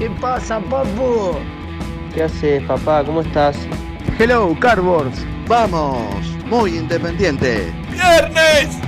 ¿Qué 0.00 0.08
pasa, 0.08 0.58
papu? 0.60 1.36
¿Qué 2.14 2.22
haces, 2.22 2.62
papá? 2.62 3.04
¿Cómo 3.04 3.20
estás? 3.20 3.54
Hello, 4.18 4.56
Cardboards. 4.58 5.26
Vamos, 5.46 6.26
muy 6.46 6.78
independiente. 6.78 7.70
¡Viernes! 7.90 8.79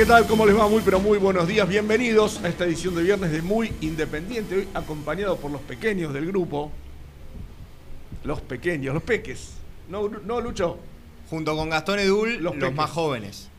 ¿Qué 0.00 0.06
tal? 0.06 0.26
¿Cómo 0.26 0.46
les 0.46 0.56
va? 0.56 0.66
Muy, 0.66 0.80
pero 0.82 0.98
muy 0.98 1.18
buenos 1.18 1.46
días. 1.46 1.68
Bienvenidos 1.68 2.42
a 2.42 2.48
esta 2.48 2.64
edición 2.64 2.94
de 2.94 3.02
viernes 3.02 3.32
de 3.32 3.42
Muy 3.42 3.70
Independiente. 3.82 4.56
Hoy 4.56 4.68
acompañado 4.72 5.36
por 5.36 5.50
los 5.50 5.60
pequeños 5.60 6.14
del 6.14 6.24
grupo. 6.24 6.72
Los 8.24 8.40
pequeños, 8.40 8.94
los 8.94 9.02
peques. 9.02 9.56
No, 9.90 10.08
no 10.08 10.40
Lucho. 10.40 10.78
Junto 11.28 11.54
con 11.54 11.68
Gastón 11.68 11.98
Edul, 11.98 12.38
Los 12.38 12.56
más 12.72 12.90
jóvenes. 12.90 13.50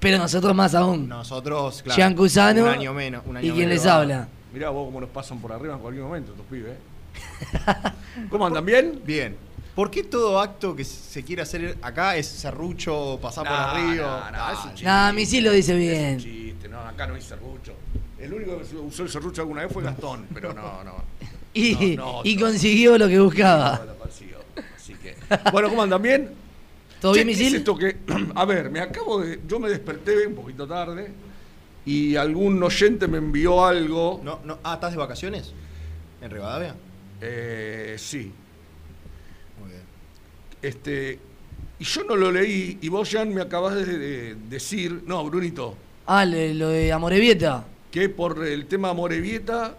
Pero 0.00 0.18
nosotros 0.18 0.56
más 0.56 0.74
aún. 0.74 1.08
Nosotros, 1.08 1.82
claro. 1.82 1.96
Jean 1.96 2.16
Cusano 2.16 2.64
un 2.64 2.68
año 2.68 2.92
menos. 2.92 3.22
Un 3.24 3.36
año 3.36 3.46
y 3.46 3.52
menos. 3.52 3.68
les 3.68 3.86
habla. 3.86 4.26
Mirá 4.52 4.70
vos 4.70 4.86
cómo 4.86 5.00
nos 5.00 5.10
pasan 5.10 5.38
por 5.38 5.52
arriba 5.52 5.74
en 5.74 5.80
cualquier 5.80 6.04
momento, 6.04 6.32
estos 6.32 6.46
pibes. 6.46 6.72
¿eh? 6.72 8.26
¿Cómo 8.28 8.44
andan? 8.44 8.66
¿Bien? 8.66 9.00
Bien. 9.06 9.36
¿Por 9.76 9.90
qué 9.90 10.02
todo 10.02 10.40
acto 10.40 10.74
que 10.74 10.82
se 10.84 11.22
quiere 11.22 11.42
hacer 11.42 11.76
acá 11.82 12.16
es 12.16 12.26
serrucho, 12.26 13.18
pasar 13.20 13.44
por 13.46 13.52
arriba? 13.54 14.30
nah, 14.32 14.38
nah, 14.38 14.52
es 14.52 14.58
un 14.64 14.70
chiste. 14.70 14.84
Nah, 14.86 15.12
mi 15.12 15.26
sí 15.26 15.40
lo 15.42 15.52
dice 15.52 15.72
Es 15.72 15.76
un 15.76 15.80
bien. 15.80 16.18
chiste, 16.18 16.68
no, 16.68 16.80
acá 16.80 17.06
no 17.06 17.14
hay 17.14 17.20
serrucho. 17.22 17.74
El 18.18 18.32
único 18.32 18.56
que 18.58 18.74
usó 18.76 19.02
el 19.02 19.10
serrucho 19.10 19.42
alguna 19.42 19.62
vez 19.64 19.72
fue 19.72 19.82
Gastón, 19.82 20.26
pero 20.32 20.52
no, 20.54 20.82
no. 20.82 20.94
Y, 21.52 21.94
No, 21.96 22.04
no, 22.06 22.20
y 22.24 22.36
no. 22.36 22.46
consiguió 22.46 22.98
lo 22.98 23.06
que 23.08 23.14
No 23.16 23.24
buscaba. 23.24 23.84
lo 23.86 23.94
consiguió. 23.98 24.38
Así 24.76 24.94
que. 24.94 25.14
Bueno, 25.52 25.68
¿cómo 25.70 25.82
andan? 25.82 26.00
¿Bien? 26.02 26.30
¿Todo 27.00 27.12
bien, 27.12 27.26
¿qué 27.26 27.32
es 27.32 27.38
Misil? 27.38 27.56
esto 27.56 27.76
que, 27.76 27.96
a 28.34 28.44
ver, 28.46 28.70
me 28.70 28.80
acabo 28.80 29.20
de. 29.20 29.40
Yo 29.46 29.58
me 29.60 29.68
desperté 29.68 30.26
un 30.26 30.34
poquito 30.34 30.66
tarde 30.66 31.10
y 31.84 32.16
algún 32.16 32.62
oyente 32.62 33.06
me 33.08 33.18
envió 33.18 33.64
algo. 33.64 34.20
No, 34.24 34.40
no. 34.44 34.58
Ah, 34.64 34.74
¿estás 34.74 34.92
de 34.92 34.96
vacaciones? 34.98 35.52
¿En 36.22 36.30
Rivadavia? 36.30 36.74
Eh, 37.20 37.96
sí. 37.98 38.32
Este. 40.66 41.18
Y 41.78 41.84
yo 41.84 42.04
no 42.04 42.16
lo 42.16 42.32
leí 42.32 42.78
y 42.80 42.88
vos, 42.88 43.10
Jan, 43.10 43.32
me 43.34 43.42
acabas 43.42 43.74
de, 43.74 43.84
de 43.98 44.34
decir. 44.48 45.02
No, 45.06 45.24
Brunito. 45.24 45.76
Ah, 46.06 46.24
lo, 46.24 46.36
lo 46.54 46.68
de 46.70 46.92
Amorevieta. 46.92 47.64
que 47.90 48.08
por 48.08 48.44
el 48.46 48.66
tema 48.66 48.92
Morevieta, 48.92 49.76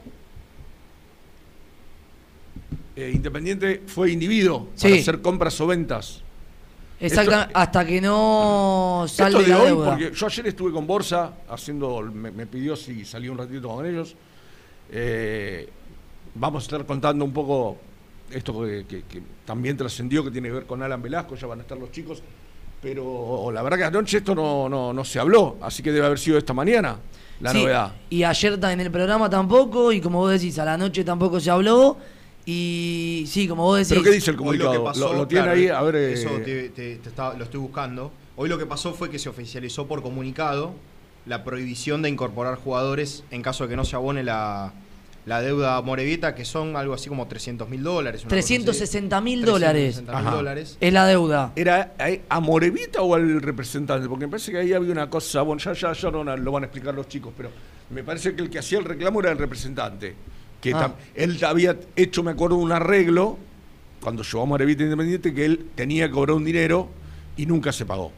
eh, 2.95 3.11
Independiente 3.13 3.83
fue 3.85 4.11
inhibido 4.11 4.67
Sí. 4.75 4.87
para 4.89 5.01
hacer 5.01 5.21
compras 5.21 5.59
o 5.61 5.67
ventas. 5.67 6.21
Exacta, 6.99 7.43
Esto- 7.43 7.51
hasta 7.59 7.85
que 7.85 8.01
no 8.01 9.05
salga 9.07 9.39
de 9.39 9.47
la 9.47 9.59
hoy, 9.59 9.67
deuda. 9.67 9.89
porque 9.91 10.11
yo 10.15 10.25
ayer 10.25 10.47
estuve 10.47 10.71
con 10.71 10.87
Borsa 10.87 11.31
haciendo, 11.47 12.01
me, 12.01 12.31
me 12.31 12.47
pidió 12.47 12.75
si 12.75 13.05
salía 13.05 13.31
un 13.31 13.37
ratito 13.37 13.67
con 13.69 13.85
ellos. 13.85 14.15
Eh, 14.91 15.69
vamos 16.33 16.63
a 16.63 16.65
estar 16.65 16.85
contando 16.87 17.23
un 17.23 17.33
poco 17.33 17.77
esto 18.31 18.61
que, 18.61 18.85
que- 18.87 19.03
que 19.03 19.21
también 19.45 19.77
trascendió, 19.77 20.23
que 20.23 20.31
tiene 20.31 20.47
que 20.49 20.53
ver 20.55 20.65
con 20.65 20.81
Alan 20.83 21.01
Velasco, 21.01 21.35
ya 21.35 21.47
van 21.47 21.59
a 21.59 21.61
estar 21.63 21.77
los 21.77 21.91
chicos. 21.91 22.21
Pero 22.81 23.49
la 23.51 23.61
verdad 23.63 23.77
que 23.77 23.83
anoche 23.85 24.17
esto 24.17 24.35
no, 24.35 24.69
no, 24.69 24.93
no 24.93 25.03
se 25.03 25.19
habló, 25.19 25.57
así 25.61 25.81
que 25.81 25.91
debe 25.91 26.05
haber 26.05 26.19
sido 26.19 26.37
esta 26.37 26.53
mañana 26.53 26.97
la 27.39 27.51
Sí, 27.51 27.57
novedad. 27.61 27.93
Y 28.09 28.23
ayer 28.23 28.59
en 28.63 28.79
el 28.81 28.91
programa 28.91 29.29
tampoco, 29.29 29.91
y 29.91 29.99
como 30.01 30.19
vos 30.19 30.31
decís, 30.31 30.57
a 30.59 30.65
la 30.65 30.77
noche 30.77 31.03
tampoco 31.03 31.39
se 31.39 31.49
habló. 31.49 31.97
Y 32.45 33.25
sí, 33.27 33.47
como 33.47 33.63
vos 33.63 33.77
decís. 33.77 33.89
¿Pero 33.89 34.03
qué 34.03 34.11
dice 34.11 34.31
el 34.31 34.37
comunicado? 34.37 34.73
lo 34.73 34.79
que 34.79 34.85
pasó, 34.85 35.11
¿Lo, 35.11 35.19
lo 35.19 35.27
tiene 35.27 35.43
claro, 35.45 35.59
ahí? 35.59 35.67
A 35.67 35.81
ver. 35.81 35.95
eh, 35.95 36.13
Eso 36.13 36.29
te- 36.45 36.69
te- 36.69 36.95
te 36.97 37.09
estaba- 37.09 37.33
lo 37.33 37.43
estoy 37.43 37.59
buscando. 37.59 38.11
Hoy 38.37 38.47
lo 38.47 38.57
que 38.57 38.65
pasó 38.65 38.93
fue 38.93 39.09
que 39.09 39.19
se 39.19 39.27
oficializó 39.27 39.85
por 39.87 40.01
comunicado 40.01 40.73
la 41.25 41.43
prohibición 41.43 42.01
de 42.01 42.09
incorporar 42.09 42.55
jugadores 42.55 43.23
en 43.31 43.41
caso 43.41 43.65
de 43.65 43.71
que 43.71 43.75
no 43.75 43.83
se 43.83 43.95
abone 43.97 44.23
la, 44.23 44.71
la 45.27 45.41
deuda 45.41 45.81
Morevieta, 45.81 46.33
que 46.33 46.45
son 46.45 46.77
algo 46.77 46.93
así 46.93 47.09
como 47.09 47.27
300 47.27 47.67
mil 47.67 47.83
dólares. 47.83 48.21
una 48.21 48.29
cosa 48.29 48.39
así. 48.39 48.53
360 48.55 49.21
mil 49.21 49.43
dólares 49.43 49.95
360 49.95 50.17
mil 50.19 50.27
Ajá. 50.27 50.35
dólares. 50.37 50.77
es 50.79 50.93
la 50.93 51.05
deuda. 51.05 51.51
¿Era 51.57 51.93
a 52.29 52.39
Morevita 52.39 53.01
o 53.01 53.13
al 53.13 53.41
representante? 53.41 54.07
Porque 54.07 54.25
me 54.25 54.31
parece 54.31 54.51
que 54.53 54.59
ahí 54.59 54.71
había 54.73 54.91
una 54.91 55.09
cosa, 55.09 55.41
bueno, 55.41 55.61
ya, 55.61 55.73
ya, 55.73 55.91
ya 55.91 56.11
no 56.11 56.23
lo 56.23 56.51
van 56.53 56.63
a 56.63 56.65
explicar 56.67 56.95
los 56.95 57.09
chicos, 57.09 57.33
pero 57.35 57.49
me 57.89 58.03
parece 58.03 58.33
que 58.35 58.41
el 58.41 58.49
que 58.49 58.59
hacía 58.59 58.79
el 58.79 58.85
reclamo 58.85 59.19
era 59.19 59.31
el 59.33 59.37
representante. 59.37 60.15
Que 60.61 60.73
Ah. 60.73 60.93
él 61.13 61.37
había 61.43 61.75
hecho, 61.97 62.23
me 62.23 62.31
acuerdo, 62.31 62.55
un 62.55 62.71
arreglo 62.71 63.37
cuando 64.01 64.23
llevó 64.23 64.43
a 64.43 64.45
Morevita 64.45 64.83
Independiente 64.83 65.33
que 65.33 65.43
él 65.45 65.65
tenía 65.75 66.07
que 66.07 66.13
cobrar 66.13 66.37
un 66.37 66.45
dinero 66.45 66.87
y 67.35 67.45
nunca 67.45 67.73
se 67.73 67.85
pagó. 67.85 68.13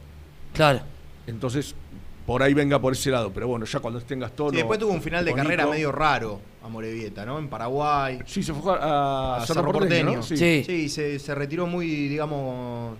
Claro. 0.53 0.81
Entonces, 1.25 1.73
por 2.29 2.43
ahí 2.43 2.53
venga 2.53 2.79
por 2.79 2.93
ese 2.93 3.09
lado. 3.09 3.31
Pero 3.33 3.47
bueno, 3.47 3.65
ya 3.65 3.79
cuando 3.79 3.99
estén 3.99 4.19
Gastón. 4.19 4.51
Sí, 4.51 4.57
después 4.57 4.77
tuvo 4.79 4.91
un 4.93 5.01
final 5.01 5.25
de 5.25 5.33
carrera 5.33 5.65
medio 5.65 5.91
raro 5.91 6.39
a 6.63 6.67
Morevieta, 6.69 7.25
¿no? 7.25 7.39
En 7.39 7.47
Paraguay. 7.47 8.19
Sí, 8.25 8.43
se 8.43 8.53
fue 8.53 8.73
a, 8.79 9.37
a 9.37 9.45
Cerro 9.47 9.61
Cerro 9.61 9.71
Porteño, 9.71 10.05
Porteño. 10.13 10.17
¿no? 10.17 10.23
Sí. 10.23 10.63
Sí, 10.65 10.89
se, 10.89 11.17
se 11.17 11.33
retiró 11.33 11.65
muy, 11.65 12.07
digamos. 12.07 12.95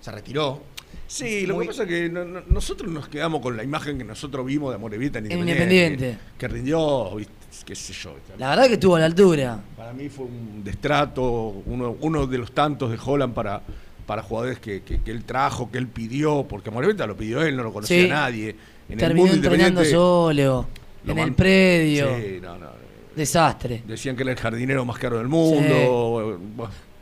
Se 0.00 0.12
retiró. 0.12 0.62
Sí, 1.06 1.44
lo 1.46 1.58
que 1.58 1.66
pasa 1.66 1.82
es 1.82 1.88
que 1.88 2.08
no- 2.08 2.24
no- 2.24 2.42
nosotros 2.48 2.88
nos 2.90 3.08
quedamos 3.08 3.40
con 3.40 3.56
la 3.56 3.64
imagen 3.64 3.98
que 3.98 4.04
nosotros 4.04 4.46
vimos 4.46 4.72
de 4.72 4.78
Morevita 4.78 5.18
en 5.18 5.26
En 5.32 5.38
Independiente. 5.40 5.74
Independiente. 5.94 6.18
Que, 6.38 6.46
que 6.46 6.48
rindió, 6.48 7.16
¿viste? 7.16 7.32
qué 7.66 7.74
sé 7.74 7.92
yo. 7.92 8.14
La 8.38 8.50
verdad 8.50 8.68
que 8.68 8.74
estuvo 8.74 8.94
a 8.94 9.00
la 9.00 9.06
altura. 9.06 9.60
Para 9.76 9.92
mí 9.92 10.08
fue 10.08 10.26
un 10.26 10.62
destrato, 10.62 11.22
uno, 11.66 11.96
uno 12.00 12.26
de 12.28 12.38
los 12.38 12.52
tantos 12.52 12.90
de 12.92 12.98
Holland 13.04 13.34
para, 13.34 13.60
para 14.10 14.22
jugadores 14.24 14.58
que, 14.58 14.82
que- 14.82 15.00
que 15.00 15.10
él 15.12 15.22
trajo, 15.22 15.70
que 15.70 15.78
él 15.78 15.86
pidió, 15.86 16.44
porque 16.48 16.68
Morevita 16.68 17.06
lo 17.06 17.16
pidió 17.16 17.42
él, 17.42 17.56
no 17.56 17.62
lo 17.62 17.72
conocía 17.72 18.02
Sí. 18.02 18.08
nadie. 18.08 18.56
En 18.88 18.98
Terminó 18.98 19.28
mundo 19.28 19.46
entrenando 19.48 19.84
solo, 19.84 20.66
lo 21.04 21.12
en 21.12 21.18
el 21.20 21.32
predio. 21.32 22.08
Sí, 22.18 22.40
no, 22.42 22.58
no. 22.58 22.66
Desastre. 23.14 23.84
Decían 23.86 24.16
que 24.16 24.22
era 24.24 24.32
el 24.32 24.36
jardinero 24.38 24.84
más 24.84 24.98
caro 24.98 25.18
del 25.18 25.28
mundo, 25.28 26.40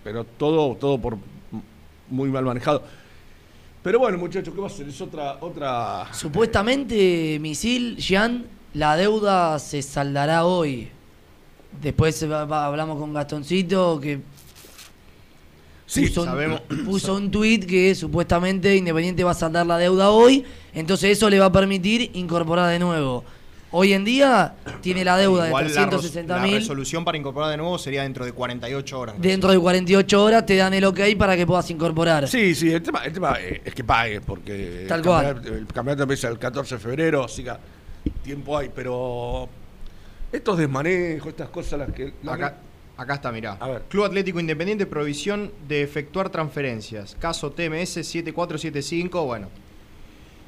pero 0.04 0.24
todo, 0.24 0.74
todo 0.76 0.98
por 0.98 1.16
muy 2.10 2.28
mal 2.28 2.44
manejado. 2.44 2.82
Pero 3.82 4.00
bueno, 4.00 4.18
muchachos, 4.18 4.52
¿qué 4.52 4.60
va 4.60 4.66
a 4.66 4.70
hacer? 4.70 4.86
Es 4.86 5.00
otra. 5.00 5.38
otra 5.40 6.08
Supuestamente, 6.12 7.38
Misil, 7.40 7.96
Jean, 7.96 8.44
la 8.74 8.98
deuda 8.98 9.58
se 9.58 9.80
saldará 9.80 10.44
hoy. 10.44 10.88
Después 11.80 12.22
hablamos 12.22 12.98
con 12.98 13.14
Gastoncito 13.14 13.98
que 13.98 14.20
Sí, 15.88 16.06
puso, 16.08 16.24
sabemos- 16.26 16.60
un, 16.70 16.84
puso 16.84 17.14
un 17.14 17.30
tuit 17.30 17.64
que 17.66 17.94
supuestamente 17.94 18.76
Independiente 18.76 19.24
va 19.24 19.30
a 19.30 19.34
saldar 19.34 19.66
la 19.66 19.78
deuda 19.78 20.10
hoy, 20.10 20.44
entonces 20.74 21.10
eso 21.16 21.28
le 21.30 21.38
va 21.40 21.46
a 21.46 21.52
permitir 21.52 22.10
incorporar 22.14 22.68
de 22.70 22.78
nuevo. 22.78 23.24
Hoy 23.70 23.92
en 23.94 24.02
día 24.04 24.54
tiene 24.80 25.04
la 25.04 25.16
deuda 25.18 25.42
de 25.44 25.48
Igual 25.48 25.64
la 25.64 25.70
ros- 25.86 26.00
360 26.00 26.36
la 26.36 26.42
mil. 26.42 26.54
resolución 26.54 27.04
para 27.04 27.16
incorporar 27.18 27.50
de 27.50 27.56
nuevo 27.58 27.78
sería 27.78 28.02
dentro 28.02 28.24
de 28.24 28.32
48 28.32 28.98
horas. 29.00 29.14
Dentro 29.18 29.50
de 29.50 29.58
48 29.58 30.22
horas 30.24 30.46
te 30.46 30.56
dan 30.56 30.72
el 30.74 30.84
ok 30.84 31.00
para 31.18 31.36
que 31.36 31.46
puedas 31.46 31.70
incorporar. 31.70 32.28
Sí, 32.28 32.54
sí, 32.54 32.70
el 32.72 32.82
tema, 32.82 33.04
el 33.04 33.12
tema 33.12 33.36
eh, 33.40 33.60
es 33.64 33.74
que 33.74 33.84
pague, 33.84 34.20
porque 34.22 34.84
Tal 34.88 35.00
el, 35.00 35.06
cual. 35.06 35.24
campeonato, 35.34 35.54
el 35.58 35.66
campeonato 35.66 36.02
empieza 36.04 36.28
el 36.28 36.38
14 36.38 36.74
de 36.76 36.80
febrero, 36.80 37.24
así 37.24 37.44
que 37.44 37.52
tiempo 38.22 38.56
hay, 38.56 38.70
pero 38.74 39.48
estos 40.32 40.56
desmanejos, 40.58 41.28
estas 41.28 41.48
cosas 41.50 41.78
las 41.78 41.92
que... 41.92 42.12
las 42.22 42.34
Acá, 42.36 42.56
acá 42.98 43.14
está, 43.14 43.32
mirá. 43.32 43.52
A 43.60 43.68
ver. 43.68 43.82
Club 43.88 44.04
Atlético 44.04 44.40
Independiente, 44.40 44.84
provisión 44.84 45.52
de 45.66 45.82
efectuar 45.82 46.28
transferencias. 46.28 47.16
Caso 47.18 47.52
TMS 47.52 48.06
7475, 48.06 49.24
bueno. 49.24 49.48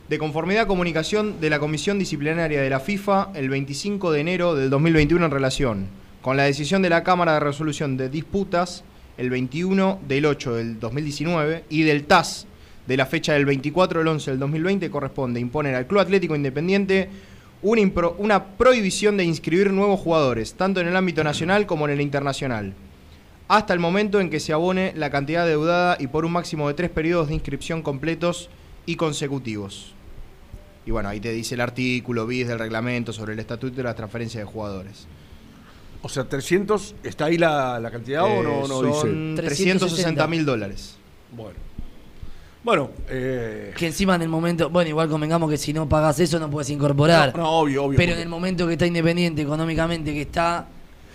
De 0.09 0.19
conformidad 0.19 0.65
a 0.65 0.67
comunicación 0.67 1.41
de 1.41 1.49
la 1.49 1.61
Comisión 1.61 1.99
Disciplinaria 1.99 2.61
de 2.61 2.69
la 2.69 2.81
FIFA 2.81 3.31
el 3.35 3.49
25 3.49 4.11
de 4.11 4.21
enero 4.21 4.55
del 4.57 4.69
2021 4.69 5.25
en 5.25 5.31
relación 5.31 5.87
con 6.21 6.37
la 6.37 6.43
decisión 6.43 6.83
de 6.83 6.91
la 6.91 7.05
Cámara 7.05 7.35
de 7.35 7.41
Resolución 7.41 7.97
de 7.97 8.09
Disputas 8.09 8.83
el 9.17 9.31
21 9.31 10.01
del 10.07 10.27
8 10.27 10.55
del 10.55 10.81
2019 10.81 11.65
y 11.71 11.83
del 11.83 12.05
TAS 12.05 12.47
de 12.87 12.97
la 12.97 13.07
fecha 13.07 13.35
del 13.35 13.47
24 13.47 14.01
del 14.01 14.09
11 14.09 14.33
del 14.33 14.41
2020 14.41 14.91
corresponde 14.91 15.39
imponer 15.39 15.77
al 15.77 15.87
Club 15.87 16.01
Atlético 16.01 16.35
Independiente 16.35 17.09
una, 17.63 17.81
impro- 17.83 18.15
una 18.19 18.45
prohibición 18.57 19.17
de 19.17 19.25
inscribir 19.25 19.73
nuevos 19.73 20.01
jugadores, 20.01 20.55
tanto 20.55 20.81
en 20.81 20.89
el 20.89 20.97
ámbito 20.97 21.23
nacional 21.25 21.67
como 21.67 21.87
en 21.87 21.93
el 21.93 22.01
internacional, 22.01 22.75
hasta 23.49 23.73
el 23.75 23.81
momento 23.81 24.21
en 24.21 24.31
que 24.31 24.41
se 24.41 24.53
abone 24.53 24.93
la 24.97 25.11
cantidad 25.11 25.47
deudada 25.47 25.97
y 25.99 26.07
por 26.07 26.25
un 26.25 26.33
máximo 26.33 26.69
de 26.69 26.75
tres 26.75 26.91
periodos 26.91 27.29
de 27.29 27.35
inscripción 27.35 27.83
completos 27.83 28.49
y 28.87 28.97
consecutivos. 28.97 29.93
Y 30.87 30.91
bueno, 30.93 31.09
ahí 31.11 31.21
te 31.21 31.33
dice 31.33 31.55
el 31.57 31.61
artículo 31.61 32.27
bis 32.27 32.49
del 32.49 32.59
reglamento 32.59 33.13
sobre 33.13 33.35
el 33.35 33.39
estatuto 33.41 33.77
de 33.77 33.83
la 33.83 33.95
transferencia 33.95 34.41
de 34.41 34.47
jugadores. 34.47 35.07
O 36.03 36.09
sea, 36.09 36.25
300, 36.25 36.95
¿está 37.03 37.27
ahí 37.27 37.37
la, 37.37 37.79
la 37.79 37.91
cantidad 37.91 38.25
o 38.25 38.43
no, 38.43 38.65
Eh, 38.65 38.69
no 38.69 38.95
son 38.95 39.35
dice? 39.37 39.43
360 39.49 40.27
mil 40.29 40.47
dólares. 40.47 40.97
Bueno. 41.37 41.59
Bueno, 42.63 42.91
eh, 43.09 43.73
Que 43.77 43.87
encima 43.87 44.17
en 44.17 44.23
el 44.23 44.29
momento, 44.29 44.69
bueno, 44.69 44.91
igual 44.91 45.09
convengamos 45.09 45.51
que 45.51 45.57
si 45.57 45.73
no 45.73 45.89
pagas 45.89 46.21
eso 46.21 46.39
no 46.39 46.51
puedes 46.51 46.69
incorporar. 46.71 47.35
no, 47.37 47.43
no, 47.43 47.51
obvio, 47.53 47.85
obvio. 47.85 47.97
Pero 47.97 48.13
en 48.13 48.21
el 48.21 48.29
momento 48.29 48.67
que 48.67 48.75
está 48.75 48.87
independiente 48.87 49.41
económicamente, 49.43 50.13
que 50.13 50.23
está 50.23 50.67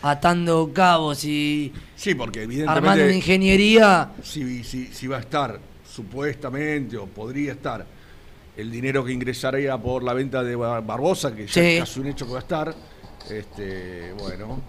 atando 0.01 0.71
cabos 0.73 1.23
y 1.23 1.71
Sí, 1.95 2.15
porque 2.15 2.43
evidentemente... 2.43 2.77
armando 2.79 3.03
una 3.05 3.13
ingeniería, 3.13 4.11
si, 4.23 4.63
si, 4.63 4.87
si 4.87 5.07
va 5.07 5.17
a 5.17 5.19
estar 5.21 5.59
supuestamente 5.87 6.97
o 6.97 7.05
podría 7.05 7.51
estar 7.53 7.85
el 8.57 8.71
dinero 8.71 9.03
que 9.05 9.11
ingresaría 9.13 9.77
por 9.77 10.01
la 10.03 10.13
venta 10.13 10.43
de 10.43 10.55
Bar- 10.55 10.83
Barbosa, 10.85 11.35
que 11.35 11.45
ya 11.45 11.53
Sí. 11.53 11.59
es 11.59 11.79
casi 11.81 11.99
un 11.99 12.07
hecho 12.07 12.25
que 12.25 12.31
va 12.31 12.39
a 12.39 12.41
estar, 12.41 12.73
este, 13.29 14.13
bueno, 14.13 14.61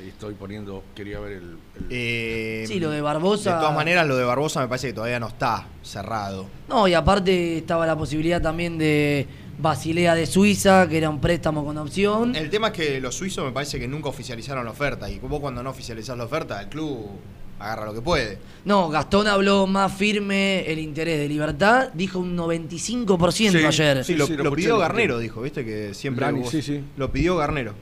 ahí 0.00 0.08
estoy 0.08 0.34
poniendo, 0.34 0.82
quería 0.94 1.18
ver 1.20 1.32
el... 1.32 1.42
el- 1.42 1.58
Eh, 1.90 2.64
Sí, 2.66 2.78
lo 2.80 2.90
de 2.90 3.00
Barbosa- 3.02 3.54
De 3.54 3.60
todas 3.60 3.74
maneras, 3.74 4.06
lo 4.06 4.16
de 4.16 4.24
Barbosa 4.24 4.60
me 4.60 4.68
parece 4.68 4.88
que 4.88 4.92
todavía 4.92 5.20
no 5.20 5.28
está 5.28 5.66
cerrado. 5.82 6.46
no, 6.68 6.86
y 6.88 6.94
aparte 6.94 7.58
estaba 7.58 7.86
la 7.86 7.96
posibilidad 7.96 8.40
también 8.42 8.78
de 8.78 9.26
Basilea 9.60 10.14
de 10.14 10.26
Suiza, 10.26 10.88
que 10.88 10.98
era 10.98 11.10
un 11.10 11.20
préstamo 11.20 11.64
con 11.64 11.76
opción. 11.78 12.36
El 12.36 12.48
tema 12.50 12.68
es 12.68 12.72
que 12.74 13.00
los 13.00 13.14
suizos 13.16 13.44
me 13.44 13.50
parece 13.52 13.78
que 13.80 13.88
nunca 13.88 14.08
oficializaron 14.08 14.64
la 14.64 14.70
oferta. 14.70 15.10
Y 15.10 15.18
vos 15.18 15.40
cuando 15.40 15.62
no 15.64 15.70
oficializás 15.70 16.16
la 16.16 16.24
oferta, 16.24 16.60
el 16.60 16.68
club 16.68 17.08
agarra 17.58 17.86
lo 17.86 17.92
que 17.94 18.00
puede. 18.00 18.38
No, 18.64 18.88
Gastón 18.88 19.26
habló 19.26 19.66
más 19.66 19.92
firme 19.92 20.60
el 20.70 20.78
interés 20.78 21.18
de 21.18 21.28
libertad, 21.28 21.88
dijo 21.92 22.20
un 22.20 22.36
95% 22.36 23.50
Sí, 23.50 23.64
ayer. 23.64 24.04
Sí, 24.04 24.14
lo, 24.14 24.26
sí, 24.28 24.36
lo 24.36 24.52
pidió 24.52 24.78
Garnero, 24.78 25.18
dijo, 25.18 25.40
viste 25.42 25.64
que 25.64 25.92
siempre 25.92 26.24
Dani, 26.26 26.38
vos- 26.40 26.50
sí, 26.50 26.62
sí. 26.62 26.80
lo 26.96 27.10
pidió 27.10 27.34
Garnero. 27.36 27.74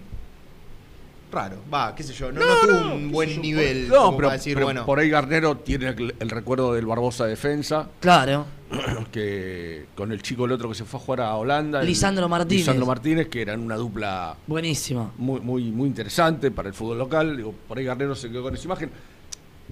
Raro, 1.36 1.58
va, 1.72 1.94
qué 1.94 2.02
sé 2.02 2.14
yo, 2.14 2.32
no, 2.32 2.40
no 2.40 2.46
tuvo 2.62 2.94
un 2.94 3.10
buen 3.12 3.28
yo, 3.28 3.40
nivel 3.42 3.88
por- 3.88 3.96
No, 3.98 4.16
pero, 4.16 4.30
decir, 4.30 4.54
pero 4.54 4.66
bueno, 4.66 4.86
por 4.86 4.98
ahí 4.98 5.10
Garnero 5.10 5.58
tiene 5.58 5.88
el, 5.90 6.14
el 6.18 6.30
recuerdo 6.30 6.72
del 6.72 6.86
Barbosa 6.86 7.26
defensa, 7.26 7.90
Claro. 8.00 8.46
que 9.12 9.86
con 9.94 10.12
el 10.12 10.22
chico 10.22 10.46
el 10.46 10.52
otro 10.52 10.68
que 10.70 10.74
se 10.74 10.84
fue 10.84 10.98
a 10.98 11.02
jugar 11.02 11.20
a 11.20 11.34
Holanda. 11.36 11.80
el- 11.80 11.86
Lisandro 11.86 12.26
Martínez. 12.28 12.60
Lisandro 12.62 12.86
Martínez, 12.86 13.28
que 13.28 13.42
eran 13.42 13.60
una 13.60 13.76
dupla 13.76 14.34
Buenísimo. 14.46 15.12
muy, 15.18 15.40
muy, 15.40 15.64
muy 15.70 15.88
interesante 15.88 16.50
para 16.50 16.68
el 16.68 16.74
fútbol 16.74 16.98
local. 16.98 17.36
Digo, 17.36 17.54
por 17.68 17.76
ahí 17.78 17.84
Garnero 17.84 18.14
se 18.14 18.30
quedó 18.30 18.42
con 18.42 18.54
esa 18.54 18.64
imagen. 18.64 18.90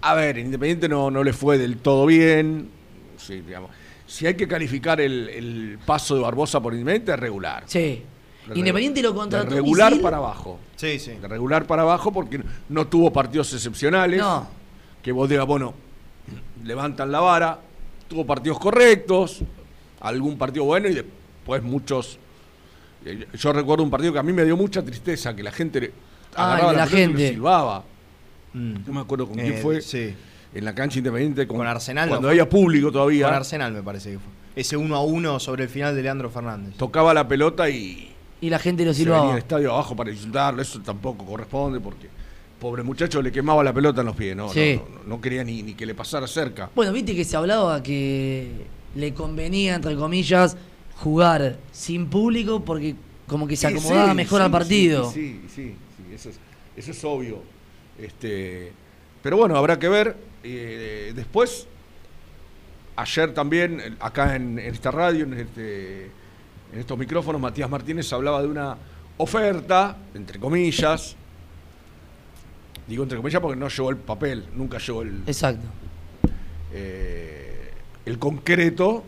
A 0.02 0.14
ver, 0.14 0.36
Independiente 0.38 0.86
no, 0.88 1.10
no 1.10 1.24
le 1.24 1.32
fue 1.32 1.56
del 1.56 1.78
todo 1.78 2.04
bien. 2.06 2.68
Sí, 3.16 3.40
digamos. 3.40 3.70
Si 4.06 4.26
hay 4.26 4.34
que 4.34 4.46
calificar 4.46 5.00
el, 5.00 5.30
el 5.30 5.78
paso 5.86 6.14
de 6.14 6.20
Barbosa 6.20 6.60
por 6.60 6.74
Independiente, 6.74 7.12
es 7.14 7.18
regular. 7.18 7.64
Sí. 7.66 8.02
De 8.48 8.58
Independiente 8.58 9.00
lo 9.02 9.10
de 9.12 9.16
contrató. 9.16 9.50
regular 9.50 9.90
Misil. 9.92 10.02
para 10.02 10.16
abajo. 10.18 10.58
sí, 10.76 10.98
sí. 10.98 11.12
De 11.12 11.26
regular 11.28 11.66
para 11.66 11.82
abajo 11.82 12.12
porque 12.12 12.42
no 12.68 12.86
tuvo 12.86 13.12
partidos 13.12 13.52
excepcionales. 13.54 14.20
No. 14.20 14.46
Que 15.02 15.12
vos 15.12 15.28
digas, 15.28 15.46
bueno, 15.46 15.74
levantan 16.62 17.10
la 17.10 17.20
vara. 17.20 17.58
Tuvo 18.08 18.26
partidos 18.26 18.58
correctos. 18.58 19.40
Algún 20.00 20.36
partido 20.36 20.64
bueno 20.64 20.88
y 20.88 20.94
después 20.94 21.62
muchos. 21.62 22.18
eh, 23.04 23.26
Yo 23.34 23.52
recuerdo 23.52 23.82
un 23.82 23.90
partido 23.90 24.12
que 24.12 24.18
a 24.18 24.22
mí 24.22 24.32
me 24.32 24.44
dio 24.44 24.56
mucha 24.56 24.82
tristeza, 24.82 25.34
que 25.34 25.42
la 25.42 25.52
gente 25.52 25.92
agarraba 26.34 26.72
de 26.72 26.76
la 26.78 26.84
pelota 26.86 26.96
y 26.96 27.00
le 27.00 27.06
gente. 27.06 27.28
silbaba. 27.30 27.84
Mm. 28.52 28.74
No 28.86 28.92
me 28.92 29.00
acuerdo 29.00 29.26
con 29.28 29.38
Eh, 29.40 29.42
quién 29.44 29.58
fue. 29.62 29.80
Sí. 29.80 30.14
En 30.54 30.64
la 30.64 30.74
cancha 30.74 30.98
independiente. 30.98 31.46
Con 31.46 31.66
Arsenal, 31.66 32.08
Cuando 32.10 32.28
¿no? 32.28 32.30
había 32.30 32.48
público 32.48 32.92
todavía. 32.92 33.26
Con 33.26 33.34
Arsenal 33.36 33.72
me 33.72 33.82
parece 33.82 34.12
que 34.12 34.18
fue. 34.18 34.32
Ese 34.54 34.76
1 34.76 34.94
a 34.94 35.02
1 35.02 35.40
sobre 35.40 35.64
el 35.64 35.68
final 35.70 35.96
de 35.96 36.02
Leandro 36.02 36.30
Fernández. 36.30 36.76
Tocaba 36.76 37.12
la 37.12 37.26
pelota 37.26 37.68
y 37.68 38.13
Y 38.44 38.50
la 38.50 38.58
gente 38.58 38.84
lo 38.84 38.92
se 38.92 39.00
silbaba. 39.00 39.32
al 39.32 39.38
estadio 39.38 39.72
abajo 39.72 39.96
para 39.96 40.10
insultarlo. 40.10 40.60
Eso 40.60 40.80
tampoco 40.80 41.24
corresponde 41.24 41.80
porque 41.80 42.08
pobre 42.60 42.82
muchacho 42.82 43.22
le 43.22 43.32
quemaba 43.32 43.62
la 43.64 43.72
pelota 43.72 44.00
en 44.02 44.06
los 44.06 44.16
pies. 44.16 44.36
No, 44.36 44.48
Sí. 44.50 44.80
no, 44.90 44.98
no, 44.98 45.04
no 45.16 45.20
quería 45.20 45.42
ni, 45.44 45.62
ni 45.62 45.74
que 45.74 45.86
le 45.86 45.94
pasara 45.94 46.26
cerca. 46.26 46.68
Bueno, 46.74 46.92
viste 46.92 47.14
que 47.14 47.24
se 47.24 47.36
hablaba 47.36 47.82
que 47.82 48.50
le 48.94 49.14
convenía, 49.14 49.74
entre 49.76 49.96
comillas, 49.96 50.56
jugar 50.96 51.56
sin 51.72 52.06
público 52.08 52.64
porque 52.64 52.94
como 53.26 53.46
que 53.48 53.56
se 53.56 53.66
acomodaba 53.66 54.10
sí, 54.10 54.14
mejor 54.16 54.42
al 54.42 54.50
partido. 54.50 55.10
Sí, 55.10 55.40
sí, 55.48 55.50
sí, 55.54 55.74
sí, 55.96 56.14
eso, 56.14 56.28
es, 56.28 56.38
eso 56.76 56.90
es 56.90 57.04
obvio. 57.04 57.42
Este, 57.98 58.72
pero 59.22 59.36
bueno, 59.38 59.56
habrá 59.56 59.78
que 59.78 59.88
ver. 59.88 60.16
eh, 60.42 61.12
después, 61.16 61.66
ayer 62.96 63.32
también, 63.34 63.80
eh, 63.80 63.94
acá 64.00 64.36
en, 64.36 64.58
en 64.58 64.74
esta 64.74 64.90
radio, 64.90 65.24
en, 65.24 65.34
este, 65.34 66.10
en 66.74 66.80
estos 66.80 66.98
micrófonos, 66.98 67.40
Matías 67.40 67.70
Martínez 67.70 68.12
hablaba 68.12 68.42
de 68.42 68.48
una 68.48 68.76
oferta, 69.16 69.96
entre 70.12 70.40
comillas. 70.40 71.14
Digo 72.88 73.04
entre 73.04 73.16
comillas 73.16 73.40
porque 73.40 73.56
no 73.56 73.68
llegó 73.68 73.90
el 73.90 73.96
papel, 73.96 74.44
nunca 74.56 74.78
llegó 74.78 75.02
el, 75.02 75.22
Exacto. 75.24 75.66
eh, 76.72 77.70
el 78.04 78.18
concreto 78.18 79.04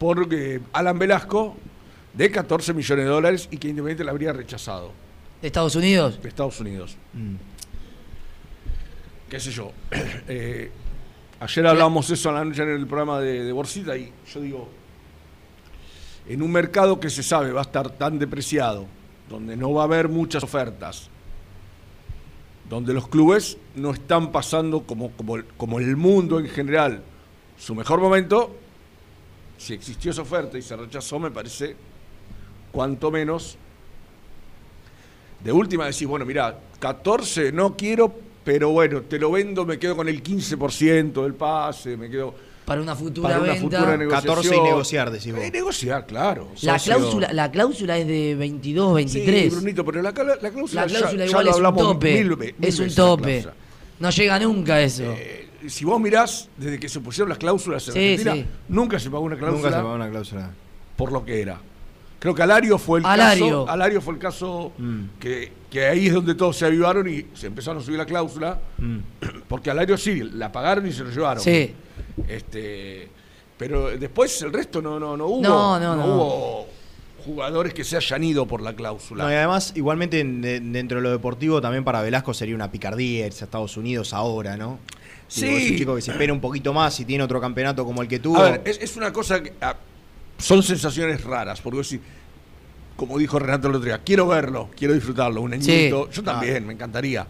por 0.00 0.26
eh, 0.34 0.60
Alan 0.72 0.98
Velasco 0.98 1.56
de 2.12 2.28
14 2.30 2.74
millones 2.74 3.04
de 3.04 3.10
dólares 3.10 3.48
y 3.52 3.56
que 3.58 3.68
Independiente 3.68 4.02
la 4.04 4.10
habría 4.10 4.32
rechazado 4.32 4.90
¿De 5.40 5.46
Estados 5.46 5.76
Unidos? 5.76 6.20
de 6.20 6.28
Estados 6.28 6.58
Unidos. 6.60 6.96
Mm. 7.14 7.36
¿Qué 9.30 9.38
sé 9.38 9.52
yo? 9.52 9.72
Eh, 10.28 10.70
ayer 11.38 11.66
hablábamos 11.68 12.10
eso 12.10 12.30
a 12.30 12.32
la 12.32 12.44
noche 12.44 12.62
en 12.64 12.70
el 12.70 12.86
programa 12.86 13.20
de, 13.20 13.44
de 13.44 13.52
Borsita 13.52 13.96
y 13.96 14.12
yo 14.34 14.40
digo, 14.40 14.68
en 16.28 16.42
un 16.42 16.50
mercado 16.50 16.98
que 16.98 17.10
se 17.10 17.22
sabe 17.22 17.52
va 17.52 17.60
a 17.60 17.64
estar 17.64 17.90
tan 17.90 18.18
depreciado, 18.18 18.86
donde 19.28 19.56
no 19.56 19.72
va 19.72 19.82
a 19.82 19.84
haber 19.84 20.08
muchas 20.08 20.42
ofertas, 20.42 21.08
donde 22.68 22.92
los 22.92 23.08
clubes 23.08 23.58
no 23.74 23.92
están 23.92 24.32
pasando 24.32 24.82
como, 24.82 25.10
como, 25.12 25.36
como 25.56 25.78
el 25.78 25.96
mundo 25.96 26.38
en 26.40 26.48
general 26.48 27.02
su 27.58 27.74
mejor 27.74 28.00
momento, 28.00 28.54
si 29.56 29.72
existió 29.72 30.10
esa 30.10 30.22
oferta 30.22 30.58
y 30.58 30.62
se 30.62 30.76
rechazó, 30.76 31.18
me 31.18 31.30
parece 31.30 31.74
cuanto 32.70 33.10
menos. 33.10 33.56
De 35.42 35.52
última 35.52 35.86
decir, 35.86 36.06
bueno, 36.08 36.26
mira, 36.26 36.58
14 36.78 37.52
no 37.52 37.76
quiero, 37.76 38.12
pero 38.44 38.70
bueno, 38.70 39.02
te 39.02 39.18
lo 39.18 39.30
vendo, 39.30 39.64
me 39.64 39.78
quedo 39.78 39.96
con 39.96 40.08
el 40.08 40.22
15% 40.22 41.22
del 41.22 41.34
pase, 41.34 41.96
me 41.96 42.10
quedo 42.10 42.34
Para 42.66 42.82
una 42.82 42.94
futura 42.96 43.28
para 43.28 43.40
una 43.40 43.52
venta. 43.52 43.60
futura 43.62 43.96
negociación. 43.96 44.34
14 44.34 44.56
y 44.56 44.60
negociar, 44.60 45.10
decís 45.12 45.32
vos. 45.32 45.42
Eh, 45.44 45.50
negociar, 45.52 46.04
claro. 46.06 46.48
la, 46.62 46.78
socio- 46.78 46.96
cláusula, 46.96 47.32
la 47.32 47.50
cláusula 47.50 47.96
es 47.98 48.06
de 48.08 48.34
22, 48.34 48.94
23. 48.96 49.44
Sí, 49.44 49.50
Brunito, 49.56 49.84
pero 49.84 50.02
la, 50.02 50.12
cláusula, 50.12 50.36
la 50.82 50.86
ya- 50.88 50.98
cláusula 50.98 51.24
ya 51.24 51.30
igual 51.30 51.44
lo 51.44 51.50
es 51.52 51.56
un 51.56 51.66
hablamos 51.66 51.82
tope. 51.94 52.12
mil 52.14 52.36
ve- 52.36 52.54
mil 52.58 52.68
es 52.68 52.78
un 52.80 52.94
tope. 52.94 53.46
No 54.00 54.10
llega 54.10 54.38
nunca 54.40 54.74
a 54.74 54.80
eso. 54.82 55.04
Eh, 55.04 55.48
si 55.68 55.84
vos 55.84 56.00
mirás, 56.00 56.48
desde 56.56 56.78
que 56.80 56.88
se 56.88 57.00
pusieron 57.00 57.28
las 57.28 57.38
cláusulas 57.38 57.86
en 57.88 57.94
Sí, 57.94 58.00
Argentina, 58.00 58.34
sí. 58.34 58.46
nunca 58.68 58.98
se 58.98 59.10
pagó 59.10 59.22
una 59.24 59.36
cláusula 59.36 59.62
Nunca 59.62 59.76
se 59.76 59.82
pagó 59.82 59.94
una 59.94 60.10
cláusula. 60.10 60.50
por 60.96 61.12
lo 61.12 61.24
que 61.24 61.40
era. 61.40 61.60
Creo 62.18 62.34
que 62.34 62.42
Alario 62.42 62.78
fue 62.78 62.98
el 62.98 63.06
Alario. 63.06 63.46
caso. 63.64 63.70
Alario 63.70 64.00
fue 64.00 64.14
el 64.14 64.18
caso 64.20 64.72
Mm. 64.76 65.00
que, 65.20 65.52
que 65.70 65.84
ahí 65.86 66.08
es 66.08 66.14
donde 66.14 66.34
todos 66.34 66.56
se 66.56 66.66
avivaron 66.66 67.08
y 67.08 67.26
se 67.34 67.46
empezaron 67.46 67.80
a 67.80 67.84
subir 67.84 67.98
la 67.98 68.06
cláusula. 68.06 68.58
Mm. 68.78 68.98
Porque 69.46 69.70
Alario 69.70 69.96
sí, 69.96 70.20
la 70.32 70.50
pagaron 70.50 70.84
y 70.86 70.92
se 70.92 71.04
lo 71.04 71.10
llevaron. 71.10 71.42
Sí. 71.44 71.72
Este, 72.28 73.08
pero 73.58 73.90
después 73.98 74.40
el 74.42 74.52
resto 74.52 74.80
no, 74.82 74.98
no, 74.98 75.16
no 75.16 75.26
hubo. 75.26 75.42
No, 75.42 75.78
no, 75.80 75.96
no. 75.96 76.04
hubo 76.06 76.66
jugadores 77.24 77.74
que 77.74 77.82
se 77.84 77.96
hayan 77.96 78.22
ido 78.24 78.46
por 78.46 78.60
la 78.62 78.74
cláusula. 78.74 79.24
No, 79.24 79.30
y 79.30 79.34
además, 79.34 79.72
igualmente 79.74 80.20
en- 80.20 80.40
de- 80.42 80.60
dentro 80.60 80.98
de 80.98 81.02
lo 81.02 81.10
deportivo, 81.10 81.60
también 81.60 81.82
para 81.84 82.00
Velasco 82.02 82.32
sería 82.32 82.54
una 82.54 82.70
picardía 82.70 83.26
irse 83.26 83.44
a 83.44 83.46
Estados 83.46 83.76
Unidos 83.76 84.12
ahora, 84.12 84.56
¿no? 84.56 84.78
Sí. 85.28 85.46
Digo, 85.46 85.56
es 85.58 85.70
un 85.70 85.76
chico 85.76 85.94
que 85.96 86.02
se 86.02 86.10
espera 86.12 86.32
un 86.32 86.40
poquito 86.40 86.72
más 86.72 86.98
y 87.00 87.04
tiene 87.04 87.24
otro 87.24 87.40
campeonato 87.40 87.84
como 87.84 88.00
el 88.02 88.06
que 88.08 88.20
tuvo. 88.20 88.38
A 88.38 88.50
ver, 88.50 88.62
es, 88.64 88.78
es 88.80 88.96
una 88.96 89.12
cosa 89.12 89.42
que. 89.42 89.52
ah, 89.60 89.74
son 90.38 90.62
sensaciones 90.62 91.24
raras, 91.24 91.60
porque 91.60 91.78
vos 91.78 91.90
decís, 91.90 92.06
como 92.94 93.18
dijo 93.18 93.38
Renato 93.38 93.68
el 93.68 93.74
otro 93.74 93.86
día, 93.86 94.00
quiero 94.04 94.28
verlo, 94.28 94.68
quiero 94.76 94.94
disfrutarlo, 94.94 95.40
un 95.40 95.54
añito. 95.54 96.08
Yo 96.10 96.22
también, 96.22 96.64
me 96.66 96.74
encantaría. 96.74 97.26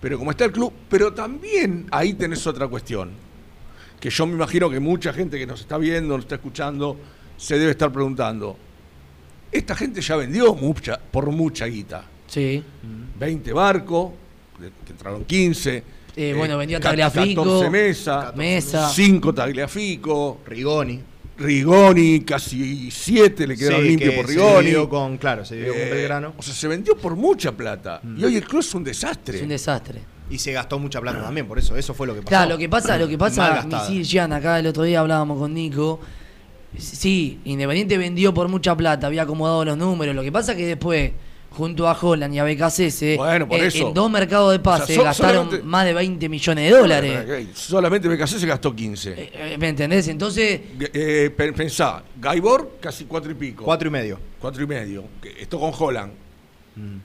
Pero 0.00 0.18
como 0.18 0.30
está 0.30 0.44
el 0.44 0.52
club, 0.52 0.72
pero 0.88 1.12
también 1.12 1.86
ahí 1.90 2.12
tenés 2.14 2.46
otra 2.46 2.68
cuestión. 2.68 3.10
Que 4.04 4.10
yo 4.10 4.26
me 4.26 4.34
imagino 4.34 4.68
que 4.68 4.80
mucha 4.80 5.14
gente 5.14 5.38
que 5.38 5.46
nos 5.46 5.62
está 5.62 5.78
viendo, 5.78 6.14
nos 6.14 6.26
está 6.26 6.34
escuchando, 6.34 6.94
se 7.38 7.58
debe 7.58 7.70
estar 7.70 7.90
preguntando. 7.90 8.54
Esta 9.50 9.74
gente 9.74 10.02
ya 10.02 10.16
vendió 10.16 10.54
mucha, 10.54 11.00
por 11.00 11.30
mucha 11.30 11.64
guita. 11.64 12.04
Sí. 12.26 12.62
20 13.18 13.52
barcos, 13.54 14.12
que 14.84 14.92
entraron 14.92 15.24
15. 15.24 15.82
Eh, 16.16 16.34
bueno, 16.36 16.58
vendió 16.58 16.78
Tagliafico, 16.80 17.44
14 17.44 17.70
mesa, 17.70 18.34
Mesa. 18.36 18.90
5 18.90 19.32
Tagliafico, 19.32 20.42
Rigoni. 20.48 21.00
Rigoni, 21.38 22.20
casi 22.20 22.90
7 22.90 23.46
le 23.46 23.56
quedaron 23.56 23.80
Sí, 23.80 23.88
limpios 23.88 24.10
que 24.10 24.16
por 24.18 24.26
se 24.26 24.32
Rigoni. 24.34 24.58
dividió 24.58 24.86
con, 24.90 25.16
claro, 25.16 25.46
se 25.46 25.62
Eh, 25.62 25.66
con 25.66 25.76
Belgrano. 25.78 26.34
O 26.36 26.42
sea, 26.42 26.52
se 26.52 26.68
vendió 26.68 26.94
por 26.94 27.16
mucha 27.16 27.52
plata. 27.52 28.00
Mm. 28.02 28.20
Y 28.20 28.24
hoy 28.26 28.36
el 28.36 28.44
club 28.44 28.60
es 28.60 28.74
un 28.74 28.84
desastre. 28.84 29.38
Es 29.38 29.42
un 29.42 29.48
desastre. 29.48 30.12
Y 30.30 30.38
se 30.38 30.52
gastó 30.52 30.78
mucha 30.78 31.00
plata 31.00 31.22
también, 31.22 31.46
por 31.46 31.58
eso. 31.58 31.76
Eso 31.76 31.92
fue 31.94 32.06
lo 32.06 32.14
que 32.14 32.20
pasó. 32.20 32.28
Claro, 32.28 32.50
lo 32.52 32.58
que 32.58 32.68
pasa, 32.68 32.96
lo 32.96 33.06
que 33.08 33.18
pasa. 33.18 33.64
Misil 33.66 34.04
Gian, 34.04 34.32
acá 34.32 34.58
el 34.58 34.66
otro 34.66 34.82
día 34.84 35.00
hablábamos 35.00 35.38
con 35.38 35.52
Nico. 35.52 36.00
Sí, 36.78 37.38
Independiente 37.44 37.96
vendió 37.98 38.34
por 38.34 38.48
mucha 38.48 38.76
plata, 38.76 39.06
había 39.06 39.22
acomodado 39.22 39.64
los 39.64 39.76
números. 39.76 40.14
Lo 40.14 40.22
que 40.22 40.32
pasa 40.32 40.56
que 40.56 40.66
después, 40.66 41.12
junto 41.50 41.86
a 41.88 41.92
Holland 42.00 42.34
y 42.34 42.38
a 42.40 42.44
BKCS, 42.44 43.16
Bueno, 43.16 43.46
por 43.46 43.58
en, 43.60 43.66
eso. 43.66 43.88
en 43.88 43.94
dos 43.94 44.10
mercados 44.10 44.50
de 44.50 44.58
pase 44.58 44.82
O 44.82 44.86
sea, 44.86 44.96
so- 44.96 45.04
gastaron 45.04 45.60
más 45.68 45.84
de 45.84 45.94
20 45.94 46.28
millones 46.28 46.68
de 46.72 46.76
dólares. 46.76 47.46
Solamente 47.54 48.08
BKC 48.08 48.38
se 48.40 48.46
gastó 48.46 48.74
15. 48.74 49.10
Eh, 49.12 49.30
eh, 49.34 49.56
¿Me 49.58 49.68
entendés? 49.68 50.08
Entonces, 50.08 50.60
Eh, 50.92 51.30
pe- 51.36 51.52
pensá, 51.52 52.02
Gaibor 52.20 52.78
casi 52.80 53.04
4 53.04 53.30
y 53.30 53.34
pico. 53.34 53.62
Cuatro 53.64 53.86
y 53.86 53.90
medio. 53.92 54.18
4 54.40 54.62
y 54.64 54.66
medio. 54.66 55.04
Esto 55.38 55.60
con 55.60 55.70
Holland. 55.78 56.12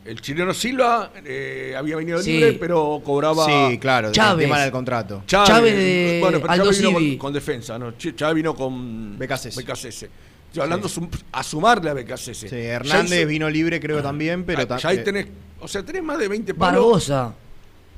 El 0.03 0.19
chileno 0.19 0.51
Silva 0.53 1.11
eh, 1.23 1.75
había 1.77 1.95
venido 1.95 2.19
Sí. 2.23 2.33
libre, 2.33 2.53
pero 2.53 3.01
cobraba. 3.05 3.45
Sí, 3.45 3.77
claro. 3.77 4.11
Chávez. 4.11 4.45
El 4.45 4.49
tema 4.49 4.61
del 4.63 4.71
contrato. 4.71 5.23
Chávez, 5.27 5.47
Chávez 5.47 5.75
de 5.75 6.17
bueno, 6.21 6.39
pero 6.39 6.51
Aldo 6.51 6.63
Chávez 6.65 6.79
vino 6.79 6.93
con, 6.93 7.17
con 7.17 7.33
defensa, 7.33 7.77
¿no? 7.77 7.93
Ch- 7.93 8.15
Chávez 8.15 8.35
vino 8.35 8.55
con. 8.55 9.17
BKCS. 9.19 9.57
Estoy 9.59 10.63
hablando 10.63 10.89
sum- 10.89 11.09
a 11.31 11.43
sumarle 11.43 11.91
a 11.91 11.93
BKCS. 11.93 12.49
Sí, 12.49 12.55
Hernández 12.55 13.09
Ya 13.11 13.15
hizo- 13.19 13.27
vino 13.27 13.47
libre, 13.49 13.79
creo 13.79 14.01
también, 14.01 14.43
pero 14.43 14.63
Ah, 14.63 14.65
ta- 14.65 14.77
ya 14.77 14.89
ahí 14.89 14.97
eh, 14.97 15.01
tenés, 15.01 15.27
o 15.59 15.67
sea, 15.67 15.83
tenés 15.83 16.01
más 16.01 16.17
de 16.17 16.27
20 16.27 16.55
palos. 16.55 16.81
Barbosa, 16.83 17.33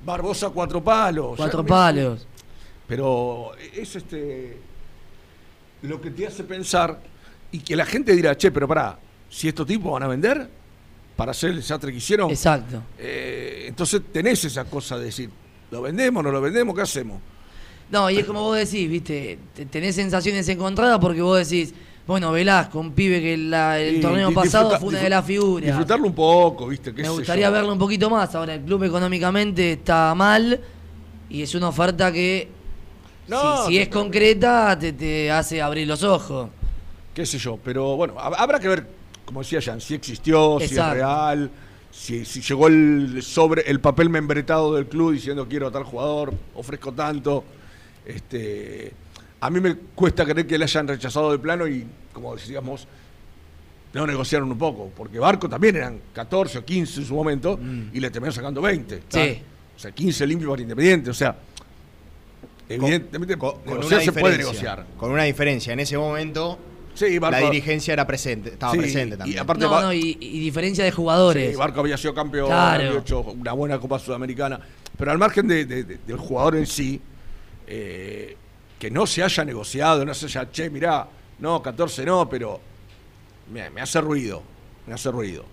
Barbosa 0.06 0.50
cuatro 0.50 0.84
palos. 0.84 1.36
cuatro 1.38 1.62
Ya, 1.62 1.68
palos. 1.68 2.28
Pero 2.88 3.52
es 3.74 3.96
este 3.96 4.58
lo 5.84 6.02
que 6.02 6.12
te 6.12 6.28
hace 6.28 6.44
pensar 6.44 7.00
y 7.52 7.60
que 7.60 7.76
la 7.78 7.86
gente 7.86 8.14
dirá, 8.14 8.36
che, 8.38 8.52
pero 8.52 8.68
pará, 8.68 9.00
si 9.30 9.48
estos 9.48 9.66
tipos 9.66 9.92
van 9.94 10.04
a 10.04 10.08
vender 10.08 10.50
para 11.22 11.32
hacer 11.34 11.52
el 11.52 11.58
desastre 11.58 11.92
que 11.92 12.00
hicieron, 12.00 12.32
Exacto. 12.32 12.82
eh, 12.98 13.66
entonces 13.68 14.02
tenés 14.12 14.44
esa 14.44 14.66
cosa 14.66 14.98
de 14.98 15.06
decir, 15.06 15.30
¿lo 15.70 15.80
vendemos, 15.84 16.24
no 16.24 16.32
lo 16.32 16.42
vendemos? 16.42 16.74
¿Qué 16.76 16.82
hacemos? 16.82 17.20
No, 17.92 18.10
y 18.10 18.18
es 18.18 18.26
como 18.26 18.42
vos 18.42 18.58
decís, 18.58 18.90
viste, 18.90 19.38
te- 19.54 19.68
tenés 19.68 19.94
sensaciones 19.94 20.50
encontradas 20.50 20.98
porque 20.98 21.22
vos 21.22 21.48
decís, 21.48 21.76
bueno, 22.08 22.32
Velasco, 22.32 22.80
un 22.80 22.94
pibe 22.94 23.22
que 23.22 23.38
la- 23.38 23.78
el 23.80 24.02
torneo 24.02 24.34
pasado 24.34 24.80
fue 24.80 24.90
una 24.90 24.98
de 25.00 25.10
las 25.12 25.24
figuras. 25.24 25.68
Disfrutarlo 25.68 26.08
un 26.08 26.16
poco, 26.16 26.68
¿viste? 26.70 26.92
¿Qué 26.92 27.04
Me 27.04 27.10
gustaría 27.10 27.46
yo? 27.50 27.52
verlo 27.54 27.72
un 27.74 27.78
poquito 27.78 28.10
más. 28.10 28.34
Ahora, 28.34 28.56
el 28.56 28.62
club 28.62 28.84
económicamente 28.86 29.74
está 29.74 30.16
mal 30.16 30.60
y 31.30 31.44
es 31.44 31.54
una 31.54 31.68
oferta 31.70 32.12
que, 32.12 32.48
No, 33.28 33.68
si, 33.68 33.74
si 33.74 33.78
es 33.78 33.90
concreta, 33.90 34.76
te, 34.80 34.94
te 34.94 35.30
hace 35.30 35.62
abrir 35.62 35.88
los 35.88 36.02
ojos. 36.02 36.50
qué 37.14 37.28
sé 37.28 37.38
yo, 37.38 37.60
pero 37.64 37.96
bueno, 37.96 38.16
hab- 38.16 38.34
habrá 38.40 38.60
que 38.60 38.68
ver, 38.70 38.88
como 39.32 39.44
decía 39.44 39.62
Jan, 39.62 39.80
si 39.80 39.94
existió, 39.94 40.58
si 40.60 40.78
es 40.78 40.90
real, 40.90 41.50
si, 41.90 42.26
si 42.26 42.42
llegó 42.42 42.68
el 42.68 43.24
sobre 43.24 43.62
el 43.62 43.80
papel 43.80 44.10
membretado 44.10 44.76
del 44.76 44.88
club 44.88 45.14
diciendo 45.14 45.48
quiero 45.48 45.68
a 45.68 45.72
tal 45.72 45.86
jugador, 45.86 46.34
ofrezco 46.54 46.92
tanto. 46.92 47.46
Este, 48.06 48.92
a 49.40 49.50
mí 49.50 49.62
me 49.62 49.76
cuesta 49.96 50.26
creer 50.26 50.46
que 50.46 50.58
le 50.58 50.66
hayan 50.66 50.86
rechazado 50.86 51.32
de 51.32 51.40
plano 51.40 51.66
y, 51.66 51.88
como 52.12 52.36
decíamos, 52.36 52.86
no 53.94 54.06
negociaron 54.06 54.52
un 54.52 54.58
poco, 54.58 54.92
porque 54.98 55.18
Barco 55.18 55.48
también 55.48 55.78
eran 55.78 56.02
14 56.14 56.58
o 56.58 56.66
15 56.66 57.00
en 57.00 57.06
su 57.06 57.16
momento 57.16 57.58
y 57.94 58.02
le 58.02 58.10
terminaron 58.12 58.36
sacando 58.36 58.62
20. 58.62 59.04
Sí. 59.08 59.42
O 59.78 59.80
sea, 59.80 59.92
15 59.92 60.28
limpios 60.28 60.50
para 60.50 60.62
Independiente, 60.62 61.10
o 61.10 61.14
sea, 61.14 61.38
evidentemente 62.68 63.38
con, 63.38 63.62
con 63.62 63.78
una 63.78 64.02
se 64.02 64.12
puede 64.12 64.36
diferencia. 64.36 64.38
negociar. 64.38 64.86
Con 64.98 65.12
una 65.12 65.24
diferencia. 65.24 65.72
En 65.72 65.80
ese 65.80 65.98
momento, 65.98 66.60
Sí, 66.94 67.20
la 67.20 67.40
dirigencia 67.40 67.94
era 67.94 68.06
presente, 68.06 68.50
estaba 68.52 68.74
Sí, 68.74 68.80
presente 68.80 69.16
y 69.16 69.18
también. 69.18 69.40
aparte 69.40 69.64
No, 69.66 69.72
va- 69.72 69.82
no, 69.84 69.94
y, 69.94 70.18
y 70.20 70.40
diferencia 70.40 70.84
de 70.84 70.92
jugadores. 70.92 71.52
Sí, 71.52 71.56
Barco 71.56 71.80
había 71.80 71.98
sido 71.98 72.14
campeón, 72.14 72.48
Claro. 72.48 72.88
había 72.88 73.00
hecho 73.00 73.22
una 73.22 73.54
buena 73.54 73.80
Copa 73.80 73.98
Sudamericana. 74.00 74.60
Pero 74.98 75.12
al 75.12 75.18
margen 75.18 75.48
de- 75.48 75.66
de- 75.66 75.84
de- 75.84 75.98
del 76.06 76.18
jugador 76.18 76.56
en 76.58 76.68
sí, 76.68 77.02
eh, 77.68 78.36
que 78.78 78.92
no 78.92 79.06
se 79.08 79.24
haya 79.24 79.46
negociado, 79.46 80.04
no 80.06 80.14
se 80.14 80.26
haya, 80.26 80.52
che, 80.52 80.70
mirá, 80.70 81.08
no, 81.40 81.62
14 81.62 82.06
no, 82.06 82.28
pero 82.30 82.60
me, 83.52 83.70
me 83.70 83.82
hace 83.82 84.02
ruido, 84.02 84.42
me 84.88 84.94
hace 84.94 85.10
ruido. 85.12 85.46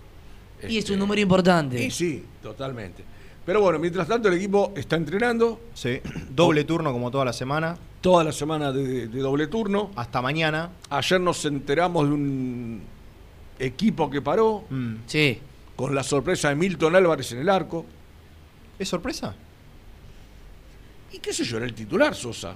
y 0.61 0.65
es 0.77 0.83
Este, 0.83 0.93
un 0.93 0.99
número 0.99 1.21
importante. 1.21 1.81
Y 1.81 1.89
sí, 1.89 2.25
totalmente. 2.43 3.03
Pero 3.45 3.61
bueno, 3.61 3.79
mientras 3.79 4.07
tanto 4.07 4.27
el 4.27 4.33
equipo 4.35 4.73
está 4.75 4.97
entrenando 4.97 5.59
Sí. 5.73 6.01
Doble 6.29 6.65
turno 6.65 6.91
como 6.91 7.09
toda 7.09 7.23
la 7.25 7.33
semana. 7.33 7.77
Toda 8.01 8.23
la 8.23 8.31
semana 8.31 8.71
de, 8.71 9.07
de 9.07 9.19
doble 9.19 9.47
turno. 9.47 9.91
Hasta 9.95 10.21
mañana. 10.21 10.69
Ayer 10.89 11.19
nos 11.19 11.43
enteramos 11.45 12.07
de 12.07 12.13
un 12.13 12.81
equipo 13.59 14.09
que 14.09 14.21
paró 14.21 14.63
Mm. 14.69 14.95
Sí. 15.05 15.39
con 15.75 15.93
la 15.95 16.03
sorpresa 16.03 16.49
de 16.49 16.55
Milton 16.55 16.95
Álvarez 16.95 17.31
en 17.33 17.39
el 17.39 17.49
arco. 17.49 17.85
¿Es 18.77 18.87
sorpresa? 18.87 19.35
Y 21.11 21.19
qué 21.19 21.33
sé 21.33 21.43
yo, 21.43 21.57
era 21.57 21.65
el 21.65 21.73
titular 21.73 22.15
Sosa. 22.15 22.53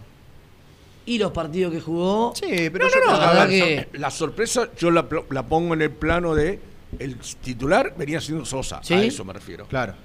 Y 1.06 1.18
los 1.18 1.32
partidos 1.32 1.74
que 1.74 1.82
jugó. 1.82 2.34
Sí, 2.36 2.70
pero 2.72 2.86
No, 2.86 2.92
yo 2.92 2.96
no, 3.06 3.12
no. 3.12 3.18
La 3.18 3.24
a 3.30 3.34
verdad 3.34 3.48
ver, 3.50 3.90
que- 3.90 3.98
La 3.98 4.10
sorpresa 4.12 4.70
yo 4.78 4.90
la, 4.92 5.06
la 5.32 5.44
pongo 5.46 5.74
en 5.74 5.82
el 5.82 5.92
plano 5.92 6.34
de 6.36 6.60
el 7.00 7.18
titular 7.18 7.94
venía 7.98 8.22
siendo 8.22 8.46
Sosa. 8.46 8.80
¿Sí? 8.84 8.94
A 8.94 9.02
eso 9.04 9.26
me 9.26 9.34
refiero. 9.34 9.66
Claro. 9.68 9.96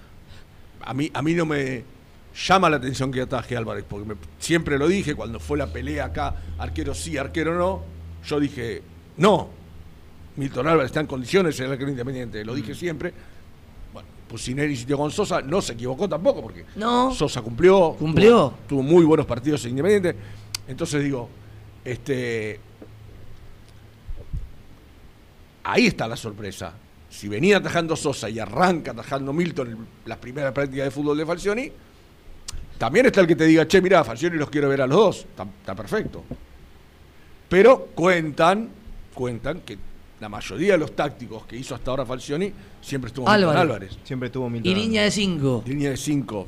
A 0.80 0.94
mí, 0.94 1.10
a 1.12 1.22
mí 1.22 1.34
no 1.34 1.44
me 1.46 1.84
llama 2.34 2.70
la 2.70 2.76
atención 2.76 3.10
que 3.10 3.20
ataje 3.22 3.56
Álvarez, 3.56 3.84
porque 3.88 4.08
me- 4.08 4.14
siempre 4.38 4.78
lo 4.78 4.86
dije 4.88 5.14
cuando 5.14 5.40
fue 5.40 5.58
la 5.58 5.66
pelea 5.72 6.06
acá, 6.06 6.34
arquero 6.58 6.94
sí, 6.94 7.16
arquero 7.16 7.56
no. 7.58 7.82
Yo 8.26 8.38
dije, 8.40 8.82
no, 9.16 9.48
Milton 10.36 10.66
Álvarez 10.68 10.86
está 10.90 11.00
en 11.00 11.06
condiciones 11.06 11.58
en 11.60 11.66
el 11.66 11.72
arquero 11.72 11.90
independiente, 11.90 12.44
lo 12.44 12.52
Mm. 12.52 12.56
dije 12.56 12.74
siempre. 12.74 13.12
Bueno, 13.92 14.08
Pusineri 14.28 14.70
insistió 14.72 14.96
con 14.96 15.10
Sosa, 15.10 15.40
no 15.42 15.60
se 15.62 15.72
equivocó 15.72 16.08
tampoco, 16.08 16.42
porque 16.42 16.64
No. 16.76 17.12
Sosa 17.14 17.42
cumplió. 17.42 17.96
Cumplió. 17.98 18.50
Tuvo, 18.50 18.58
tuvo 18.68 18.82
muy 18.82 19.04
buenos 19.04 19.26
partidos 19.26 19.64
en 19.64 19.70
Independiente. 19.70 20.14
Entonces 20.68 21.02
digo, 21.02 21.28
este. 21.84 22.60
Ahí 25.64 25.86
está 25.86 26.06
la 26.08 26.16
sorpresa. 26.16 26.72
Si 27.10 27.28
venía 27.28 27.58
atajando 27.58 27.96
Sosa 27.96 28.28
y 28.30 28.38
arranca 28.38 28.92
atajando 28.92 29.32
Milton 29.32 29.68
en 29.70 29.86
las 30.06 30.18
primeras 30.18 30.52
prácticas 30.52 30.84
de 30.86 30.90
fútbol 30.90 31.16
de 31.18 31.26
Falcioni, 31.26 31.72
también 32.78 33.06
está 33.06 33.20
el 33.20 33.26
que 33.26 33.36
te 33.36 33.44
diga, 33.44 33.66
che, 33.68 33.80
mirá, 33.82 34.04
Falcioni 34.04 34.36
los 34.36 34.48
quiero 34.50 34.68
ver 34.68 34.80
a 34.82 34.86
los 34.86 34.96
dos. 34.96 35.16
Está, 35.18 35.42
está 35.44 35.74
perfecto. 35.74 36.24
Pero 37.48 37.88
cuentan, 37.94 38.68
cuentan 39.14 39.60
que 39.60 39.78
la 40.20 40.28
mayoría 40.28 40.72
de 40.72 40.78
los 40.78 40.94
tácticos 40.94 41.46
que 41.46 41.56
hizo 41.56 41.74
hasta 41.74 41.90
ahora 41.90 42.04
Falcioni 42.04 42.52
siempre 42.80 43.08
estuvo 43.08 43.24
Milton 43.26 43.42
Álvarez. 43.42 43.60
Álvarez. 43.62 43.98
Siempre 44.04 44.30
tuvo 44.30 44.50
Milton 44.50 44.70
Y 44.70 44.74
línea 44.74 45.02
de 45.02 45.10
5. 45.10 45.62
Línea 45.66 45.90
de 45.90 45.96
5. 45.96 46.46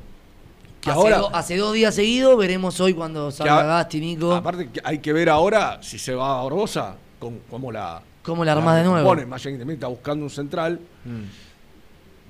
Que 0.80 0.90
Hace, 0.90 0.98
ahora. 0.98 1.18
do- 1.18 1.34
hace 1.34 1.56
dos 1.56 1.74
días 1.74 1.94
seguidos, 1.94 2.36
veremos 2.38 2.80
hoy 2.80 2.94
cuando 2.94 3.30
salga 3.30 3.60
a- 3.60 3.64
Gasti, 3.64 4.00
Nico. 4.00 4.32
Aparte, 4.34 4.68
que 4.70 4.80
hay 4.82 4.98
que 4.98 5.12
ver 5.12 5.28
ahora 5.28 5.78
si 5.82 5.98
se 5.98 6.14
va 6.14 6.40
a 6.40 6.42
Barbosa, 6.44 6.96
con, 7.18 7.38
cómo 7.50 7.70
la. 7.70 8.02
¿Cómo 8.22 8.44
la 8.44 8.52
armás 8.52 8.76
de 8.78 8.84
nuevo? 8.84 9.06
Pone, 9.08 9.24
más 9.26 9.44
allá 9.44 9.56
que 9.58 9.72
está 9.72 9.86
buscando 9.88 10.24
un 10.24 10.30
central. 10.30 10.80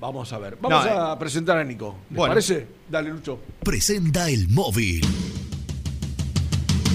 Vamos 0.01 0.33
a 0.33 0.39
ver. 0.39 0.57
Vamos 0.59 0.83
No, 0.85 0.91
a 0.91 1.17
presentar 1.19 1.57
a 1.59 1.63
Nico. 1.63 1.95
¿Les 2.09 2.17
bueno. 2.17 2.31
parece? 2.33 2.67
Dale, 2.89 3.11
Lucho. 3.11 3.39
Presenta 3.63 4.29
el 4.29 4.49
móvil. 4.49 5.05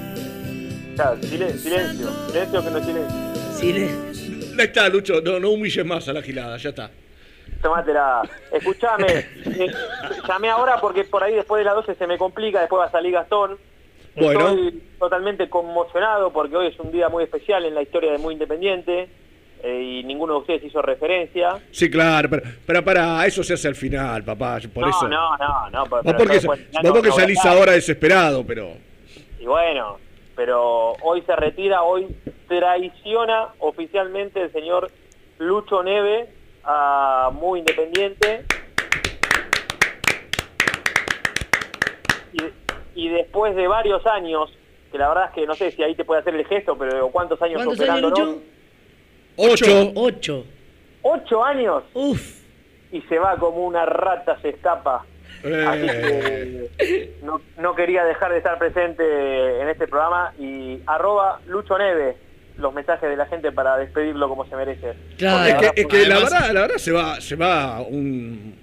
Claro, 0.96 1.18
silen- 1.22 1.58
silencio. 1.58 2.08
Silencio 2.28 2.64
que 2.64 2.70
no 2.70 2.78
es 2.78 2.86
silencio. 2.86 3.16
Silencio. 3.58 4.36
Ahí 4.58 4.64
está, 4.66 4.88
Lucho, 4.88 5.20
no, 5.20 5.38
no 5.38 5.50
humilles 5.50 5.84
más 5.84 6.08
a 6.08 6.12
la 6.12 6.22
gilada, 6.22 6.56
ya 6.56 6.70
está. 6.70 6.90
Tomátela. 7.62 8.22
Escuchame. 8.52 9.06
eh, 9.44 9.66
llamé 10.26 10.48
ahora 10.48 10.80
porque 10.80 11.04
por 11.04 11.22
ahí 11.22 11.34
después 11.34 11.60
de 11.60 11.64
las 11.66 11.74
12 11.74 11.94
se 11.94 12.06
me 12.06 12.16
complica, 12.18 12.60
después 12.60 12.80
va 12.80 12.86
a 12.86 12.90
salir 12.90 13.12
Gastón. 13.12 13.58
Bueno. 14.16 14.49
Estoy 14.49 14.82
totalmente 14.99 15.49
conmocionado 15.50 16.32
porque 16.32 16.56
hoy 16.56 16.66
es 16.68 16.78
un 16.80 16.90
día 16.90 17.08
muy 17.08 17.25
especial 17.25 17.64
en 17.64 17.75
la 17.75 17.82
historia 17.82 18.12
de 18.12 18.18
Muy 18.18 18.35
Independiente 18.35 19.08
eh, 19.62 19.82
y 19.82 20.04
ninguno 20.04 20.35
de 20.35 20.38
ustedes 20.40 20.64
hizo 20.64 20.80
referencia. 20.82 21.58
Sí, 21.70 21.90
claro, 21.90 22.28
pero, 22.30 22.42
pero 22.66 22.85
para 22.85 23.25
eso 23.26 23.42
se 23.42 23.54
hace 23.54 23.68
al 23.68 23.75
final, 23.75 24.23
papá. 24.25 24.58
Por 24.73 24.85
no, 24.85 24.90
eso. 24.90 25.08
no, 25.08 25.37
no, 25.37 25.70
no. 25.70 25.85
pero- 25.85 26.16
porque, 26.18 26.35
después 26.35 26.61
ya 26.70 26.80
vos 26.80 26.85
no- 26.85 26.92
porque 26.94 27.08
no 27.08 27.14
voy 27.14 27.20
a 27.23 27.25
salís 27.25 27.44
ahora 27.44 27.73
desesperado, 27.73 28.44
pero. 28.46 28.70
Y 29.38 29.44
bueno, 29.46 29.99
pero 30.35 30.92
hoy 31.02 31.23
se 31.23 31.37
retira, 31.37 31.82
hoy 31.82 32.06
traiciona 32.49 33.49
oficialmente 33.58 34.40
el 34.42 34.52
señor 34.52 34.90
Lucho 35.38 35.82
Neve 35.82 36.28
a 36.64 37.30
Muy 37.32 37.60
Independiente. 37.60 38.45
Y, 42.97 43.09
después 43.11 43.54
de 43.54 43.69
varios 43.69 44.04
años, 44.06 44.50
que 44.91 44.99
la 44.99 45.09
verdad 45.09 45.26
es 45.26 45.32
que 45.32 45.47
no 45.47 45.54
sé 45.54 45.71
si 45.71 45.82
ahí 45.82 45.95
te 45.95 46.04
puede 46.04 46.23
hacer 46.23 46.35
el 46.35 46.47
gesto, 46.47 46.76
pero 46.76 47.09
¿cuántos 47.11 47.41
años 47.43 47.63
¿Cuántos 47.63 47.89
años, 47.89 48.04
operándonos? 48.04 48.28
Lucho? 48.28 48.43
Ocho. 49.37 49.93
Ocho. 49.95 50.45
Ocho 51.02 51.45
años 51.45 51.85
Uf. 51.95 52.41
y 52.91 53.00
se 53.02 53.19
va 53.19 53.37
como 53.37 53.65
una 53.67 53.85
rata, 53.87 54.39
se 54.41 54.49
escapa. 54.49 55.04
Así 55.41 55.47
Eh, 55.49 56.71
que 56.78 57.15
no, 57.23 57.41
no 57.59 57.75
quería 57.75 58.04
dejar 58.04 58.32
de 58.32 58.39
estar 58.39 58.59
presente 58.59 59.61
en 59.61 59.69
este 59.69 59.87
programa 59.87 60.32
y 60.39 60.80
arroba 60.87 61.41
Lucho 61.47 61.78
Neve 61.78 62.17
los 62.56 62.73
mensajes 62.73 63.09
de 63.11 63.17
la 63.17 63.26
gente 63.26 63.52
para 63.52 63.76
despedirlo 63.76 64.28
como 64.28 64.47
se 64.47 64.56
merece. 64.56 64.95
Claro. 65.19 65.45
es 65.45 65.71
que, 65.73 65.80
es 65.82 65.87
que 65.87 66.06
la 66.06 66.19
verdad, 66.21 66.52
la 66.52 66.61
verdad 66.63 66.76
se 66.78 66.91
va, 66.93 67.21
se 67.21 67.37
va 67.37 67.82
un, 67.82 68.59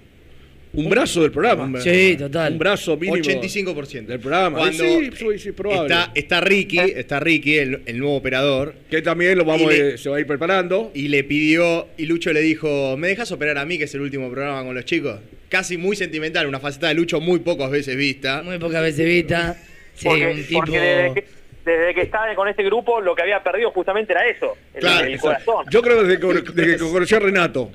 un 0.74 0.88
brazo 0.90 1.22
del 1.22 1.30
programa. 1.30 1.80
Sí, 1.80 2.16
total. 2.18 2.52
Un 2.52 2.58
brazo 2.58 2.96
mínimo 2.96 3.16
85%. 3.16 4.06
del 4.06 4.20
programa. 4.20 4.58
Cuando 4.58 4.84
sí, 4.84 5.10
sí, 5.16 5.38
sí, 5.38 5.52
probable. 5.52 5.94
Está, 5.94 6.10
está 6.14 6.40
Ricky, 6.40 6.78
está 6.78 7.20
Ricky, 7.20 7.58
el, 7.58 7.82
el 7.86 7.98
nuevo 7.98 8.16
operador, 8.16 8.74
Que 8.90 9.02
también 9.02 9.38
lo 9.38 9.44
vamos 9.44 9.72
Y 9.72 9.76
le- 9.76 9.94
a- 9.94 9.98
se 9.98 10.08
va 10.10 10.16
a 10.16 10.20
ir 10.20 10.26
preparando. 10.26 10.90
y 10.94 11.08
le 11.08 11.24
pidió, 11.24 11.88
y 11.96 12.06
Lucho 12.06 12.32
le 12.32 12.40
dijo, 12.40 12.96
¿me 12.96 13.08
dejas 13.08 13.30
operar 13.32 13.58
a 13.58 13.64
mí, 13.64 13.78
que 13.78 13.84
es 13.84 13.94
el 13.94 14.00
último 14.00 14.30
programa 14.30 14.64
con 14.64 14.74
los 14.74 14.84
chicos? 14.84 15.20
Casi 15.48 15.76
muy 15.76 15.94
sentimental, 15.96 16.46
una 16.46 16.58
faceta 16.60 16.88
de 16.88 16.94
Lucho 16.94 17.20
muy 17.20 17.38
pocas 17.40 17.70
veces 17.70 17.96
vista. 17.96 18.42
Muy 18.42 18.58
pocas 18.58 18.82
veces 18.82 19.06
vista. 19.06 19.56
Sí, 19.94 20.06
porque, 20.08 20.26
un 20.26 20.44
tipo. 20.44 20.64
desde, 20.66 21.14
que, 21.14 21.24
desde 21.64 21.94
que 21.94 22.00
estaba 22.02 22.34
con 22.34 22.48
este 22.48 22.64
grupo 22.64 23.00
lo 23.00 23.14
que 23.14 23.22
había 23.22 23.40
perdido 23.44 23.70
justamente 23.70 24.12
era 24.12 24.26
eso, 24.28 24.56
el, 24.74 24.80
Claro, 24.80 25.06
el 25.06 25.14
Exacto. 25.14 25.44
corazón. 25.52 25.66
Yo 25.70 25.82
creo 25.82 26.02
desde 26.02 26.18
que, 26.20 26.52
desde 26.52 26.76
que 26.78 26.90
conocí 26.90 27.14
a 27.14 27.20
Renato. 27.20 27.70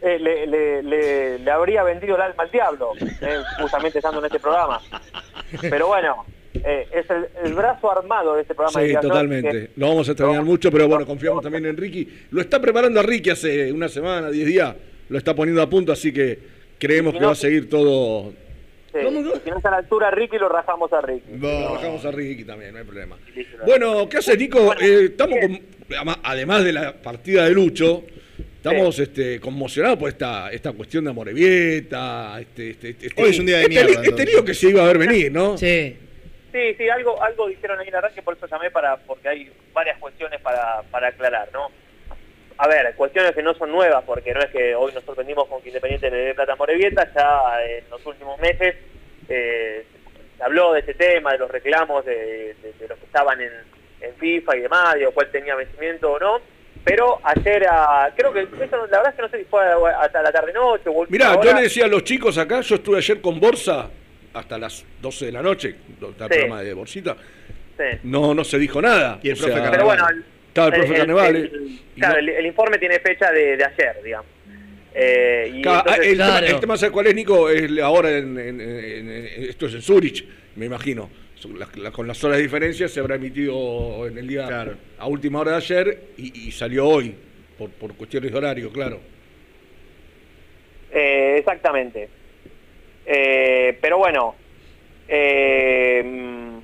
Eh, 0.00 0.18
le, 0.20 0.46
le- 0.46 0.82
le- 0.82 1.38
le 1.40 1.50
habría 1.50 1.82
vendido 1.82 2.14
el 2.16 2.22
alma 2.22 2.44
al 2.44 2.50
diablo, 2.50 2.92
eh, 3.00 3.38
justamente 3.60 3.98
estando 3.98 4.20
en 4.20 4.26
este 4.26 4.38
programa. 4.38 4.80
Pero 5.60 5.88
bueno, 5.88 6.24
eh, 6.54 6.86
es 6.92 7.10
el, 7.10 7.26
el 7.44 7.52
brazo 7.54 7.90
armado 7.90 8.34
de 8.36 8.42
este 8.42 8.54
programa. 8.54 8.80
Sí, 8.86 8.94
totalmente. 9.00 9.70
Lo 9.76 9.88
vamos 9.88 10.08
a 10.08 10.12
extrañar 10.12 10.44
mucho, 10.44 10.70
pero 10.70 10.86
bueno, 10.86 11.04
confiamos 11.04 11.42
también 11.42 11.66
en 11.66 11.76
Ricky. 11.76 12.08
Lo 12.30 12.40
está 12.40 12.60
preparando 12.60 13.00
a 13.00 13.02
Ricky 13.02 13.30
hace 13.30 13.72
una 13.72 13.88
semana, 13.88 14.30
10 14.30 14.46
días. 14.46 14.74
Lo 15.08 15.18
está 15.18 15.34
poniendo 15.34 15.62
a 15.62 15.68
punto, 15.68 15.90
así 15.90 16.12
que 16.12 16.38
creemos 16.78 17.12
que 17.14 17.20
no- 17.20 17.26
va 17.26 17.32
a 17.32 17.36
seguir 17.36 17.68
todo. 17.68 18.32
sí. 18.92 18.98
Si 19.44 19.50
no 19.50 19.56
está 19.56 19.68
a 19.68 19.72
la 19.72 19.76
altura 19.78 20.10
Ricky, 20.12 20.38
lo 20.38 20.48
rajamos 20.48 20.92
a 20.92 21.00
Ricky. 21.00 21.32
Bo- 21.38 21.72
Bajamos 21.74 22.04
a 22.04 22.10
Ricky 22.12 22.44
también, 22.44 22.72
no 22.72 22.78
hay 22.78 22.84
problema. 22.84 23.16
Bueno, 23.66 24.08
¿qué 24.08 24.18
haces, 24.18 24.38
Nico? 24.38 24.74
Eh, 24.80 25.06
estamos 25.06 25.38
con- 25.40 25.60
además 26.22 26.64
de 26.64 26.72
la 26.72 26.92
partida 26.92 27.44
de 27.44 27.50
Lucho, 27.50 28.04
estamos 28.58 28.98
este, 28.98 29.40
conmocionados 29.40 29.98
por 29.98 30.08
esta, 30.08 30.50
esta 30.50 30.72
cuestión 30.72 31.04
de 31.04 31.10
Amorebieta. 31.10 32.38
Este, 32.40 32.70
este, 32.70 32.90
este- 32.90 33.22
Hoy 33.22 33.30
es 33.30 33.38
un 33.38 33.46
día 33.46 33.56
de 33.58 33.62
este, 33.62 33.74
mierda, 33.84 34.02
Este 34.02 34.26
lío 34.26 34.44
que 34.44 34.54
se 34.54 34.68
iba 34.68 34.82
a 34.82 34.86
ver 34.86 34.98
venir, 34.98 35.32
¿no? 35.32 35.56
Sí. 35.58 35.96
Sí, 36.50 36.74
sí, 36.78 36.88
algo, 36.88 37.22
algo 37.22 37.46
dijeron 37.46 37.78
ahí 37.78 37.88
en 37.88 37.92
la 37.92 38.00
radio, 38.00 38.22
por 38.24 38.34
eso 38.34 38.46
llamé 38.46 38.70
para, 38.70 38.96
porque 38.96 39.28
hay 39.28 39.52
varias 39.74 39.98
cuestiones 39.98 40.40
para, 40.40 40.80
para 40.90 41.08
aclarar, 41.08 41.50
¿no? 41.52 41.70
A 42.56 42.66
ver, 42.66 42.94
cuestiones 42.96 43.32
que 43.32 43.42
no 43.42 43.54
son 43.54 43.70
nuevas, 43.70 44.02
porque 44.04 44.32
no 44.32 44.40
es 44.40 44.46
que 44.46 44.74
hoy 44.74 44.92
nos 44.94 45.04
sorprendimos 45.04 45.46
con 45.46 45.60
que 45.60 45.68
Independiente 45.68 46.10
le 46.10 46.16
dé 46.16 46.34
plata 46.34 46.54
a 46.54 46.56
Morevieta, 46.56 47.06
ya 47.14 47.64
en 47.68 47.84
los 47.90 48.04
últimos 48.06 48.40
meses 48.40 48.74
eh, 49.28 49.84
se 50.38 50.42
habló 50.42 50.72
de 50.72 50.80
ese 50.80 50.94
tema, 50.94 51.32
de 51.32 51.38
los 51.38 51.50
reclamos 51.50 52.04
de, 52.06 52.54
de- 52.62 52.72
de 52.80 52.88
los 52.88 52.98
que 52.98 53.04
estaban 53.04 53.40
en, 53.42 53.52
en 54.00 54.14
FIFA 54.16 54.56
y 54.56 54.60
demás, 54.60 54.94
de 54.94 55.06
cuál 55.08 55.30
tenía 55.30 55.54
vencimiento 55.54 56.10
o 56.12 56.18
no, 56.18 56.40
pero 56.88 57.18
ayer, 57.24 57.66
a- 57.70 58.10
creo 58.16 58.32
que, 58.32 58.40
eso, 58.42 58.76
la 58.76 58.98
verdad 58.98 59.08
es 59.10 59.14
que 59.14 59.22
no 59.22 59.28
sé 59.28 59.38
si 59.38 59.44
fue 59.44 59.62
hasta 60.00 60.22
la 60.22 60.32
tarde-noche 60.32 60.84
o 60.88 61.06
Mirá, 61.08 61.30
última 61.30 61.34
yo 61.34 61.40
hora. 61.50 61.54
le 61.54 61.62
decía 61.62 61.84
a 61.84 61.88
los 61.88 62.04
chicos 62.04 62.38
acá, 62.38 62.60
yo 62.60 62.74
estuve 62.76 62.96
ayer 62.98 63.20
con 63.20 63.38
Borsa 63.40 63.90
hasta 64.34 64.58
las 64.58 64.84
12 65.00 65.26
de 65.26 65.32
la 65.32 65.42
noche, 65.42 65.76
está 66.00 66.24
el 66.26 66.30
Sí. 66.32 66.38
programa 66.38 66.62
de 66.62 66.74
Borsita, 66.74 67.16
Sí. 67.76 67.98
no, 68.04 68.34
no 68.34 68.44
se 68.44 68.58
dijo 68.58 68.80
nada. 68.82 69.18
Y 69.22 69.30
el 69.30 69.34
O 69.36 69.38
profe 69.38 69.52
sea. 69.54 69.70
Pero 69.70 69.84
bueno, 69.84 70.06
Estaba 70.48 70.66
el 70.68 70.72
profe 70.74 70.92
el- 70.92 70.98
Carnevale. 70.98 71.38
el- 71.38 71.80
claro, 71.96 72.14
no- 72.14 72.18
el, 72.20 72.28
el 72.30 72.46
informe 72.46 72.78
tiene 72.78 72.98
fecha 73.00 73.30
de, 73.30 73.56
de 73.56 73.64
ayer, 73.64 73.96
digamos. 74.02 74.26
Eh, 74.94 75.52
y 75.54 75.62
Ca- 75.62 75.78
ah, 75.78 75.82
entonces- 75.86 76.06
el, 76.06 76.16
tema, 76.18 76.28
Claro. 76.38 76.46
el 76.46 76.60
tema, 76.60 76.76
¿sabes 76.76 76.92
cuál 76.92 77.06
es, 77.06 77.14
Nico? 77.14 77.48
Es 77.50 77.70
ahora 77.80 78.10
en, 78.10 78.38
en- 78.38 78.60
en- 78.60 79.10
en- 79.10 79.44
esto 79.48 79.66
es 79.66 79.74
en 79.74 79.82
Zurich, 79.82 80.24
me 80.56 80.66
imagino. 80.66 81.08
Con 81.92 82.06
las 82.08 82.24
horas 82.24 82.36
de 82.38 82.42
diferencia 82.42 82.88
se 82.88 83.00
habrá 83.00 83.14
emitido 83.16 84.06
en 84.06 84.18
el 84.18 84.26
día 84.26 84.46
Claro. 84.46 84.76
a 84.98 85.06
última 85.06 85.40
hora 85.40 85.52
de 85.52 85.56
ayer 85.58 86.04
y, 86.16 86.48
y 86.48 86.52
salió 86.52 86.86
hoy, 86.88 87.14
por, 87.56 87.70
por 87.70 87.94
cuestiones 87.94 88.32
de 88.32 88.38
horario, 88.38 88.70
claro. 88.72 89.00
Eh, 90.90 91.36
exactamente. 91.38 92.08
Eh, 93.06 93.78
pero 93.80 93.98
bueno, 93.98 94.34
eh, 95.06 96.02
mm, 96.04 96.58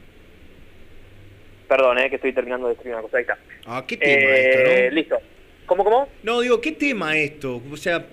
perdón, 1.69 1.99
eh, 1.99 2.09
que 2.11 2.17
estoy 2.17 2.33
terminando 2.33 2.67
de 2.69 2.73
escribir 2.75 2.95
una 2.95 3.03
cosa. 3.03 3.17
Ahí 3.19 3.23
está. 3.23 3.39
Ah, 3.67 3.85
qué 3.87 3.97
tema 3.97 4.13
Eh, 4.13 4.51
esto, 4.51 4.91
¿no? 4.91 4.95
Listo. 4.95 5.19
¿Cómo, 5.67 5.85
cómo? 5.85 6.09
No, 6.23 6.41
digo, 6.41 6.61
¿qué 6.61 6.73
tema 6.73 7.17
esto? 7.17 7.63
O 7.71 7.77
sea, 7.77 8.05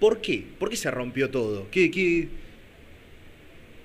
¿por 0.00 0.20
qué? 0.20 0.42
¿Por 0.58 0.70
qué 0.70 0.76
se 0.76 0.90
rompió 0.90 1.30
todo? 1.30 1.68
¿Qué, 1.70 1.90
qué, 1.90 2.26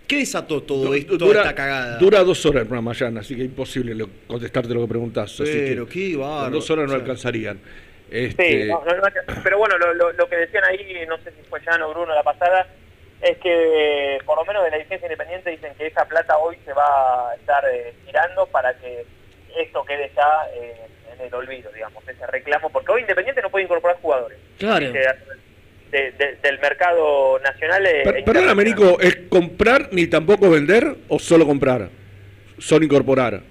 qué 0.07 0.17
desató 0.17 0.61
todo 0.63 0.93
esto, 0.93 1.17
toda 1.17 1.35
esta 1.41 1.55
cagada? 1.55 1.97
dura 1.97 2.23
dos 2.23 2.45
horas 2.45 2.61
el 2.63 2.67
programa, 2.67 2.93
Jan, 2.93 3.17
así 3.17 3.35
que 3.35 3.43
imposible 3.43 3.93
lo- 3.95 4.09
contestarte 4.27 4.73
lo 4.73 4.81
que 4.81 4.87
preguntás. 4.87 5.31
así 5.39 5.43
que 5.51 5.75
qué 5.75 5.75
dos 6.49 6.69
horas 6.69 6.85
no 6.85 6.91
O 6.93 6.95
sea, 6.95 6.99
alcanzarían. 7.01 7.59
Este, 8.11 8.63
Sí, 8.63 8.69
no, 8.69 8.83
no, 8.85 8.95
no, 8.95 9.03
pero 9.43 9.57
bueno, 9.57 9.77
lo, 9.77 9.93
lo- 9.93 10.11
lo 10.13 10.29
que 10.29 10.35
decían 10.37 10.63
ahí, 10.65 11.05
no 11.07 11.17
sé 11.17 11.31
si 11.31 11.41
fue 11.49 11.59
Jan 11.61 11.81
o 11.81 11.89
Bruno 11.89 12.13
la 12.13 12.21
pasada, 12.23 12.67
es 13.21 13.37
que 13.39 14.19
por 14.25 14.37
lo 14.37 14.45
menos 14.45 14.63
de 14.63 14.71
la 14.71 14.77
licencia 14.77 15.05
independiente 15.07 15.49
dicen 15.49 15.73
que 15.77 15.87
esa 15.87 16.05
plata 16.05 16.37
hoy 16.37 16.57
se 16.65 16.73
va 16.73 17.31
a 17.31 17.35
estar 17.35 17.63
eh, 17.73 17.93
tirando 18.05 18.45
para 18.47 18.77
que 18.77 19.05
esto 19.57 19.83
quede 19.85 20.11
ya 20.15 20.47
eh, 20.53 20.75
en 21.17 21.25
el 21.25 21.33
olvido, 21.33 21.71
digamos, 21.71 22.07
ese 22.07 22.27
reclamo, 22.27 22.69
porque 22.69 22.91
hoy 22.91 23.01
Independiente 23.01 23.41
no 23.41 23.49
puede 23.49 23.63
incorporar 23.65 23.97
jugadores. 24.01 24.37
Claro. 24.59 24.85
De- 25.95 26.11
de- 26.11 26.37
del 26.43 26.59
mercado 26.59 27.39
nacional. 27.39 27.85
eh, 27.85 28.01
Per- 28.03 28.17
e 28.17 28.23
perdóname, 28.23 28.63
internacional. 28.63 28.91
Nico, 28.97 29.01
¿es 29.01 29.15
comprar 29.29 29.89
ni 29.91 30.07
tampoco 30.07 30.49
vender 30.49 30.95
o 31.07 31.19
solo 31.19 31.45
comprar? 31.45 31.89
Solo 32.57 32.85
incorporar. 32.85 33.41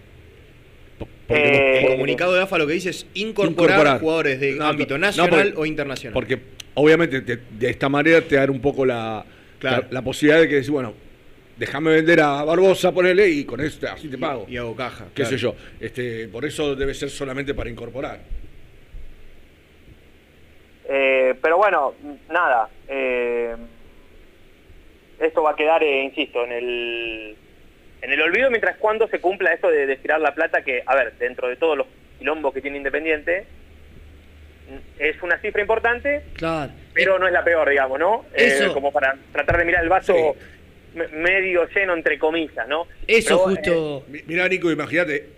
Po- 0.99 1.09
porque- 1.27 1.43
Eh, 1.43 1.81
El 1.87 1.93
comunicado 1.93 2.35
de 2.35 2.43
AFA 2.43 2.59
lo 2.59 2.67
que 2.67 2.75
dice 2.75 2.91
es 2.91 3.07
incorporar, 3.15 3.71
Incorporar. 3.77 4.01
jugadores 4.01 4.41
de 4.41 4.53
No, 4.53 4.67
ámbito 4.67 4.95
no, 4.95 5.07
nacional 5.07 5.31
porque- 5.31 5.61
o 5.61 5.67
internacional. 5.67 6.13
Porque 6.15 6.39
obviamente 6.75 7.21
te- 7.23 7.39
de 7.51 7.71
esta 7.71 7.89
manera 7.89 8.21
te 8.21 8.37
da 8.37 8.45
un 8.51 8.61
poco 8.61 8.85
la, 8.85 9.25
Claro. 9.59 9.83
la, 9.89 9.89
la 9.95 10.03
posibilidad 10.03 10.41
de 10.41 10.49
que 10.49 10.55
decís, 10.57 10.71
bueno, 10.71 10.95
déjame 11.57 11.93
vender 11.93 12.21
a 12.21 12.45
Barbosa, 12.45 12.93
ponele 12.93 13.29
y 13.29 13.45
con 13.45 13.61
esto 13.61 13.87
así 13.91 14.09
te 14.09 14.19
pago. 14.19 14.47
y 14.49 14.57
hago 14.57 14.75
caja. 14.77 15.07
qué 15.15 15.23
claro. 15.23 15.31
sé 15.31 15.37
yo. 15.39 15.55
Este, 15.81 16.29
por 16.29 16.45
eso 16.45 16.75
debe 16.77 16.93
ser 16.95 17.11
solamente 17.11 17.55
para 17.55 17.71
incorporar. 17.71 18.21
Eh, 20.89 21.35
pero 21.41 21.57
bueno, 21.57 21.95
nada. 22.31 22.69
eh, 22.89 23.57
esto 25.21 25.43
va 25.43 25.53
a 25.53 25.57
quedar, 25.57 25.83
eh, 25.83 26.03
insisto, 26.03 26.45
en 26.45 26.53
el, 26.53 27.37
en 28.03 28.13
el 28.13 28.21
olvido 28.21 28.51
mientras 28.51 28.77
cuando 28.77 29.07
se 29.09 29.21
cumpla 29.21 29.53
esto 29.53 29.71
de, 29.71 29.87
de 29.87 29.93
estirar 29.95 30.21
la 30.21 30.35
plata 30.35 30.63
que, 30.63 30.83
a 30.85 30.95
ver, 30.95 31.15
dentro 31.19 31.49
de 31.49 31.57
todos 31.57 31.77
los 31.79 31.87
quilombos 32.19 32.53
que 32.53 32.61
tiene 32.61 32.77
Independiente, 32.79 33.47
es 34.99 35.23
una 35.23 35.39
cifra 35.39 35.61
importante, 35.63 36.23
Claro. 36.35 36.73
pero 36.93 37.19
no 37.19 37.27
es 37.27 37.33
la 37.33 37.45
peor, 37.45 37.69
digamos, 37.71 37.99
¿no? 37.99 38.25
Eh, 38.35 38.47
Eso. 38.61 38.73
como 38.75 38.93
para 38.93 39.17
tratar 39.33 39.59
de 39.59 39.65
mirar 39.65 39.83
el 39.85 39.89
vaso 39.89 40.35
me- 40.95 41.09
medio 41.09 41.67
lleno, 41.69 41.95
entre 41.95 42.19
comillas, 42.19 42.67
¿no? 42.69 42.87
Eso 43.07 43.45
Pero, 43.45 43.51
eh, 43.51 43.55
justo. 43.57 44.05
Mi- 44.09 44.23
Mirá, 44.27 44.49
Nico, 44.49 44.71
imagínate, 44.71 45.29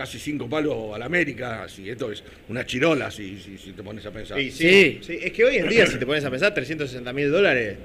casi 0.00 0.18
cinco 0.18 0.48
palos 0.48 0.94
a 0.94 0.98
la 0.98 1.04
América, 1.04 1.66
si 1.68 1.90
esto 1.90 2.10
es 2.10 2.24
una 2.48 2.64
chirola, 2.64 3.10
si, 3.10 3.38
si, 3.38 3.58
si 3.58 3.72
te 3.72 3.82
pones 3.82 4.06
a 4.06 4.10
pensar. 4.10 4.38
Sí, 4.38 4.50
Sí. 4.50 4.58
sí, 4.58 4.98
sí. 5.02 5.18
Es 5.20 5.30
que 5.30 5.44
hoy 5.44 5.56
en 5.58 5.68
día, 5.68 5.86
si 5.86 5.98
te 5.98 6.06
pones 6.06 6.24
a 6.24 6.30
pensar, 6.30 6.54
360 6.54 7.12
mil 7.12 7.30
dólares. 7.30 7.76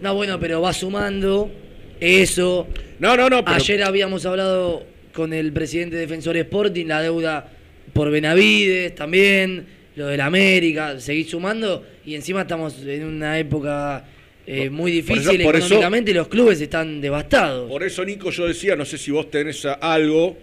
No, 0.00 0.14
bueno, 0.14 0.38
pero 0.38 0.60
va 0.60 0.72
sumando 0.72 1.50
eso. 1.98 2.68
No, 3.00 3.16
no, 3.16 3.28
no, 3.28 3.44
pero 3.44 3.56
Ayer 3.56 3.82
habíamos 3.82 4.24
hablado 4.26 4.86
con 5.12 5.32
el 5.32 5.52
presidente 5.52 5.96
Defensor 5.96 6.36
Sporting, 6.36 6.86
la 6.86 7.02
deuda 7.02 7.50
por 7.92 8.12
Benavides 8.12 8.94
también, 8.94 9.66
lo 9.96 10.06
del 10.06 10.20
América, 10.20 11.00
seguís 11.00 11.30
sumando 11.30 11.84
y 12.04 12.14
encima 12.14 12.42
estamos 12.42 12.80
en 12.86 13.04
una 13.06 13.40
época 13.40 14.04
eh, 14.46 14.70
muy 14.70 15.02
Por 15.02 15.18
eso- 15.18 15.30
difícil 15.30 15.42
por 15.44 15.56
eso- 15.56 15.66
económicamente 15.66 16.10
y 16.12 16.14
los 16.14 16.28
clubes 16.28 16.60
están 16.60 17.00
devastados. 17.00 17.68
por 17.68 17.82
eso, 17.82 18.04
Nico, 18.04 18.30
yo 18.30 18.46
decía, 18.46 18.76
no 18.76 18.84
sé 18.84 18.98
si 18.98 19.10
vos 19.10 19.28
tenés 19.32 19.64
algo. 19.80 20.36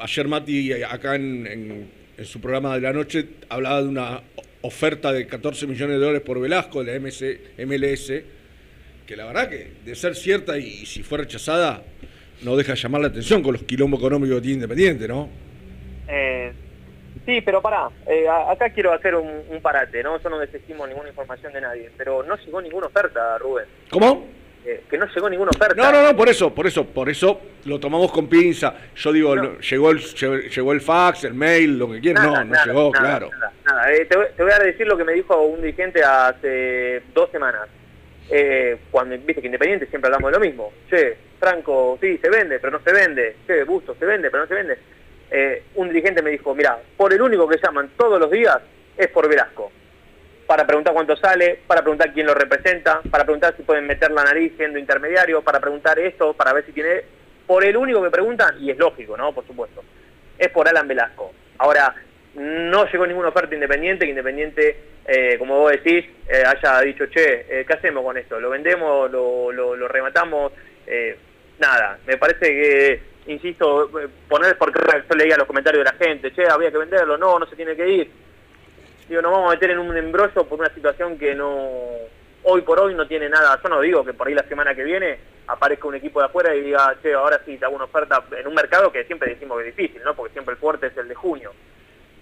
Ayer 0.00 0.28
Mati, 0.28 0.72
eh, 0.72 0.84
acá 0.84 1.14
en, 1.16 1.46
en- 1.46 1.90
en 2.16 2.24
su 2.24 2.40
programa 2.40 2.74
de 2.74 2.80
la 2.80 2.92
noche, 2.92 3.26
hablaba 3.48 3.82
de 3.82 3.88
una 3.88 4.20
oferta 4.62 5.12
de 5.12 5.26
14 5.26 5.66
millones 5.66 5.96
de 5.96 6.00
dólares 6.00 6.22
por 6.22 6.40
Velasco 6.40 6.82
de 6.82 6.92
la 6.92 6.98
MC, 6.98 7.40
MLS, 7.64 8.12
que 9.06 9.16
la 9.16 9.24
verdad 9.26 9.48
que 9.48 9.70
de 9.84 9.94
ser 9.94 10.16
cierta 10.16 10.58
y, 10.58 10.84
si 10.84 11.02
fue 11.04 11.18
rechazada, 11.18 11.82
no 12.42 12.56
deja 12.56 12.72
de 12.72 12.78
llamar 12.78 13.00
la 13.02 13.06
atención 13.08 13.42
con 13.42 13.52
los 13.52 13.62
quilombos 13.62 14.00
económicos 14.00 14.36
que 14.36 14.42
tiene 14.42 14.54
Independiente, 14.56 15.06
¿no? 15.06 15.28
Eh, 16.08 16.52
sí, 17.24 17.40
pero 17.42 17.62
pará, 17.62 17.88
eh, 18.08 18.26
acá 18.28 18.70
quiero 18.70 18.92
hacer 18.92 19.14
un, 19.14 19.28
un 19.48 19.60
parate, 19.62 20.02
¿no? 20.02 20.20
Yo 20.20 20.28
no 20.28 20.38
desestimo 20.40 20.86
ninguna 20.88 21.08
información 21.08 21.52
de 21.52 21.60
nadie, 21.60 21.90
pero 21.96 22.22
no 22.24 22.36
llegó 22.36 22.60
ninguna 22.60 22.88
oferta, 22.88 23.38
Rubén. 23.38 23.66
¿Cómo? 23.90 24.26
Eh, 24.70 24.82
que 24.90 24.98
no 24.98 25.06
llegó 25.06 25.30
ninguna 25.30 25.50
oferta. 25.50 25.74
No, 25.82 25.90
no, 25.90 26.02
no, 26.02 26.14
por 26.14 26.28
eso, 26.28 26.54
por 26.54 26.66
eso, 26.66 26.84
por 26.84 27.08
eso 27.08 27.40
lo 27.64 27.80
tomamos 27.80 28.12
con 28.12 28.28
pinza. 28.28 28.74
Yo 28.96 29.12
digo, 29.12 29.34
No. 29.34 29.42
no, 29.44 29.58
llegó, 29.60 29.90
el, 29.90 29.98
llegó, 29.98 30.36
llegó 30.36 30.72
el 30.72 30.82
fax, 30.82 31.24
el 31.24 31.32
mail, 31.32 31.78
lo 31.78 31.90
que 31.90 32.00
quieras. 32.00 32.22
No, 32.24 32.32
no 32.32 32.44
nada, 32.44 32.64
llegó, 32.66 32.90
nada, 32.92 33.02
claro. 33.18 33.30
Nada. 33.64 33.92
Eh, 33.94 34.04
te, 34.04 34.14
voy, 34.18 34.26
te 34.36 34.42
voy 34.42 34.52
a 34.52 34.58
decir 34.58 34.86
lo 34.86 34.98
que 34.98 35.04
me 35.04 35.14
dijo 35.14 35.40
un 35.40 35.62
dirigente 35.62 36.02
hace 36.04 37.02
dos 37.14 37.30
semanas. 37.30 37.62
Eh, 38.30 38.76
cuando 38.90 39.16
viste 39.16 39.40
que 39.40 39.46
Independiente 39.46 39.86
siempre 39.86 40.08
hablamos 40.08 40.30
de 40.32 40.38
lo 40.38 40.44
mismo. 40.44 40.70
Che, 40.90 41.16
Franco, 41.40 41.96
sí, 41.98 42.18
se 42.18 42.28
vende, 42.28 42.58
pero 42.58 42.72
no 42.72 42.84
se 42.84 42.92
vende. 42.92 43.36
Che, 43.46 43.64
Busto, 43.64 43.96
se 43.98 44.04
vende, 44.04 44.30
pero 44.30 44.42
no 44.42 44.48
se 44.48 44.54
vende. 44.54 44.78
Eh, 45.30 45.62
un 45.76 45.88
dirigente 45.88 46.20
me 46.20 46.28
dijo, 46.30 46.54
mira, 46.54 46.78
por 46.94 47.10
el 47.10 47.22
único 47.22 47.48
que 47.48 47.56
llaman 47.56 47.90
todos 47.96 48.20
los 48.20 48.30
días 48.30 48.58
es 48.98 49.08
por 49.08 49.26
Velasco. 49.30 49.72
Para 50.48 50.66
preguntar 50.66 50.94
cuánto 50.94 51.14
sale, 51.14 51.60
para 51.66 51.82
preguntar 51.82 52.10
quién 52.10 52.24
lo 52.24 52.32
representa, 52.32 53.02
para 53.10 53.24
preguntar 53.24 53.54
si 53.54 53.64
pueden 53.64 53.86
meter 53.86 54.10
la 54.10 54.24
nariz 54.24 54.54
siendo 54.56 54.78
intermediario, 54.78 55.42
para 55.42 55.60
preguntar 55.60 55.98
esto, 55.98 56.32
para 56.32 56.54
ver 56.54 56.64
si 56.64 56.72
tiene... 56.72 57.02
Por 57.46 57.64
el 57.64 57.76
único 57.76 58.02
que 58.02 58.10
preguntan, 58.10 58.56
y 58.58 58.70
es 58.70 58.78
lógico, 58.78 59.14
¿no? 59.14 59.34
Por 59.34 59.46
supuesto, 59.46 59.84
es 60.38 60.48
por 60.48 60.66
Alan 60.66 60.88
Velasco. 60.88 61.34
Ahora, 61.58 61.94
no 62.36 62.90
llegó 62.90 63.06
ninguna 63.06 63.28
oferta 63.28 63.54
independiente, 63.54 64.06
que 64.06 64.10
Independiente, 64.10 64.76
eh, 65.06 65.36
como 65.38 65.58
vos 65.58 65.72
decís, 65.72 66.06
eh, 66.26 66.42
haya 66.46 66.80
dicho, 66.80 67.04
che, 67.08 67.44
eh, 67.46 67.66
¿qué 67.66 67.74
hacemos 67.74 68.02
con 68.02 68.16
esto? 68.16 68.40
¿Lo 68.40 68.48
vendemos? 68.48 69.10
¿Lo, 69.10 69.52
lo, 69.52 69.88
rematamos? 69.88 70.52
Nada, 71.58 71.98
me 72.06 72.16
parece 72.16 72.46
que, 72.46 73.02
insisto, 73.26 73.90
poner, 74.26 74.56
porque 74.56 74.80
yo 75.10 75.14
leía 75.14 75.36
los 75.36 75.46
comentarios 75.46 75.84
de 75.84 75.90
la 75.90 75.98
gente, 75.98 76.32
che, 76.32 76.48
había 76.48 76.70
que 76.70 76.78
venderlo, 76.78 77.18
no, 77.18 77.38
no 77.38 77.44
se 77.44 77.54
tiene 77.54 77.76
que 77.76 77.86
ir. 77.86 78.27
Digo, 79.08 79.22
nos 79.22 79.32
vamos 79.32 79.48
a 79.50 79.54
meter 79.54 79.70
en 79.70 79.78
un 79.78 79.96
embrollo 79.96 80.44
por 80.44 80.58
una 80.60 80.72
situación 80.74 81.18
que 81.18 81.34
no, 81.34 81.50
hoy 82.44 82.60
por 82.62 82.78
hoy 82.78 82.94
no 82.94 83.06
tiene 83.08 83.28
nada. 83.28 83.58
Yo 83.62 83.68
no 83.68 83.80
digo 83.80 84.04
que 84.04 84.12
por 84.14 84.28
ahí 84.28 84.34
la 84.34 84.42
semana 84.44 84.74
que 84.74 84.84
viene 84.84 85.18
aparezca 85.46 85.88
un 85.88 85.94
equipo 85.94 86.20
de 86.20 86.26
afuera 86.26 86.54
y 86.54 86.60
diga, 86.60 86.94
che, 87.02 87.14
ahora 87.14 87.40
sí 87.46 87.56
te 87.56 87.64
hago 87.64 87.74
una 87.76 87.84
oferta 87.86 88.22
en 88.38 88.46
un 88.46 88.54
mercado 88.54 88.92
que 88.92 89.04
siempre 89.04 89.30
decimos 89.30 89.58
que 89.62 89.68
es 89.68 89.76
difícil, 89.76 90.02
¿no? 90.04 90.14
Porque 90.14 90.32
siempre 90.34 90.52
el 90.52 90.60
fuerte 90.60 90.88
es 90.88 90.96
el 90.98 91.08
de 91.08 91.14
junio. 91.14 91.52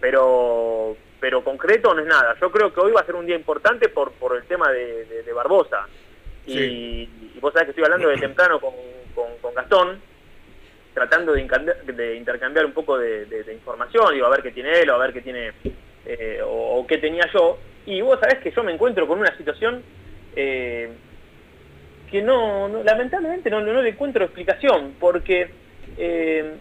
Pero 0.00 0.96
pero 1.18 1.42
concreto 1.42 1.94
no 1.94 2.02
es 2.02 2.06
nada. 2.06 2.36
Yo 2.40 2.50
creo 2.52 2.72
que 2.72 2.80
hoy 2.80 2.92
va 2.92 3.00
a 3.00 3.06
ser 3.06 3.14
un 3.16 3.24
día 3.26 3.34
importante 3.36 3.88
por, 3.88 4.12
por 4.12 4.36
el 4.36 4.44
tema 4.44 4.70
de, 4.70 5.06
de- 5.06 5.22
de 5.22 5.32
Barbosa. 5.32 5.88
Y, 6.46 7.08
y 7.34 7.38
vos 7.40 7.52
sabés 7.52 7.64
que 7.66 7.70
estoy 7.70 7.84
hablando 7.84 8.08
de 8.08 8.18
temprano 8.18 8.60
con, 8.60 8.74
con- 9.14 9.36
con 9.40 9.54
Gastón, 9.54 10.00
tratando 10.94 11.32
de 11.32 12.14
intercambiar 12.16 12.66
un 12.66 12.72
poco 12.72 12.98
de, 12.98 13.24
de- 13.26 13.42
de 13.44 13.52
información, 13.54 14.12
digo, 14.14 14.26
a 14.26 14.30
ver 14.30 14.42
qué 14.42 14.52
tiene 14.52 14.80
él, 14.80 14.90
o 14.90 14.94
a 14.94 14.98
ver 14.98 15.12
qué 15.14 15.22
tiene, 15.22 15.52
eh, 16.06 16.40
o, 16.44 16.80
o 16.80 16.86
qué 16.86 16.98
tenía 16.98 17.24
yo. 17.32 17.58
Y 17.86 18.00
vos 18.00 18.18
sabés 18.20 18.38
que 18.38 18.50
yo 18.50 18.62
me 18.64 18.72
encuentro 18.72 19.06
con 19.06 19.18
una 19.18 19.36
situación 19.36 19.82
eh, 20.34 20.90
que 22.10 22.22
no, 22.22 22.68
no- 22.68 22.82
lamentablemente 22.82 23.50
no, 23.50 23.60
no 23.60 23.82
le 23.82 23.90
encuentro 23.90 24.24
explicación, 24.24 24.94
porque 25.00 25.48
eh, 25.98 26.54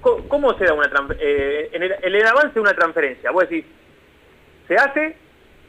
¿cómo 0.00 0.56
se 0.58 0.64
da 0.64 0.74
una 0.74 0.90
eh, 1.18 1.70
en, 1.72 1.82
el, 1.82 1.92
en 2.02 2.14
el 2.14 2.26
avance 2.26 2.54
de 2.54 2.60
una 2.60 2.74
transferencia? 2.74 3.30
Vos 3.30 3.48
decís, 3.48 3.64
¿se 4.68 4.74
hace 4.76 5.16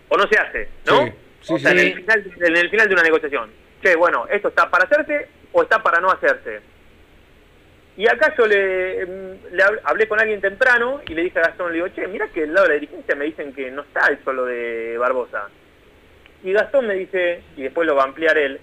o 0.10 0.18
no 0.18 0.28
se 0.28 0.38
hace? 0.40 0.70
¿no? 0.86 1.06
Sí, 1.06 1.12
sí, 1.42 1.54
o 1.54 1.60
sea, 1.60 1.72
sí. 1.72 1.80
en, 1.80 1.86
el 1.88 1.94
final, 1.96 2.34
en 2.42 2.58
el 2.58 2.70
final 2.70 2.88
de 2.88 2.94
una 2.94 3.04
negociación. 3.04 3.52
Che, 3.82 3.96
bueno, 3.96 4.26
¿esto 4.30 4.48
está 4.48 4.70
para 4.70 4.86
hacerse 4.86 5.28
o 5.52 5.62
está 5.64 5.82
para 5.84 6.00
no 6.00 6.10
hacerse? 6.10 6.62
Y 7.96 8.08
acá 8.08 8.34
yo 8.38 8.48
le, 8.48 9.04
hab- 9.06 9.82
hablé 9.84 10.08
con 10.08 10.20
alguien 10.20 10.42
temprano 10.42 11.02
y 11.08 11.14
le 11.14 11.24
dije 11.24 11.38
a 11.40 11.44
Gastón, 11.44 11.70
le 11.70 11.76
digo, 11.76 11.88
che, 11.90 12.08
mira 12.08 12.28
que 12.30 12.42
del 12.42 12.54
lado 12.54 12.68
de 12.68 12.74
la 12.74 12.80
dirigencia 12.80 13.16
me 13.16 13.26
dicen 13.26 13.54
que 13.54 13.70
no 13.70 13.84
está 13.84 14.08
eso 14.12 14.34
lo 14.34 14.46
de 14.46 14.98
Barbosa. 14.98 15.48
Y 16.44 16.52
Gastón 16.54 16.88
me 16.88 16.96
dice, 16.96 17.42
y 17.56 17.64
después 17.64 17.86
lo 17.88 17.96
va 17.96 18.02
a 18.04 18.06
ampliar 18.06 18.38
él, 18.38 18.60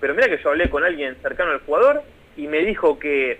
pero 0.00 0.14
mira 0.14 0.28
que 0.28 0.42
yo 0.42 0.48
hablé 0.50 0.70
con 0.70 0.82
alguien 0.84 1.16
cercano 1.20 1.52
al 1.52 1.60
jugador 1.60 2.02
y 2.36 2.46
me 2.46 2.58
dijo 2.60 2.98
que 2.98 3.38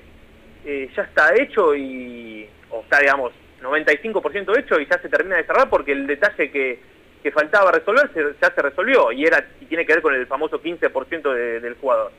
eh, 0.65 0.91
ya 0.95 1.03
está 1.03 1.35
hecho 1.35 1.75
y, 1.75 2.47
o 2.71 2.81
está, 2.83 3.01
digamos, 3.01 3.33
95% 3.63 4.59
hecho 4.59 4.79
y 4.81 4.87
ya 4.87 4.99
se 5.01 5.09
termina 5.09 5.37
de 5.37 5.45
cerrar 5.45 5.71
porque 5.71 5.93
el 5.93 6.07
detalle 6.07 6.51
que, 6.51 6.79
que 7.23 7.31
faltaba 7.33 7.73
resolver 7.73 8.11
se- 8.13 8.35
ya 8.41 8.53
se 8.55 8.63
resolvió 8.63 9.11
y 9.13 9.25
era 9.25 9.45
y 9.61 9.65
tiene 9.67 9.87
que 9.87 9.95
ver 9.95 10.03
con 10.03 10.15
el 10.15 10.27
famoso 10.27 10.61
15% 10.61 11.33
de- 11.33 11.61
del 11.61 11.75
jugador. 11.77 12.13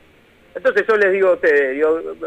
Entonces 0.54 0.86
yo 0.86 0.96
les 0.96 1.12
digo 1.12 1.28
a 1.28 1.34
ustedes, 1.34 1.84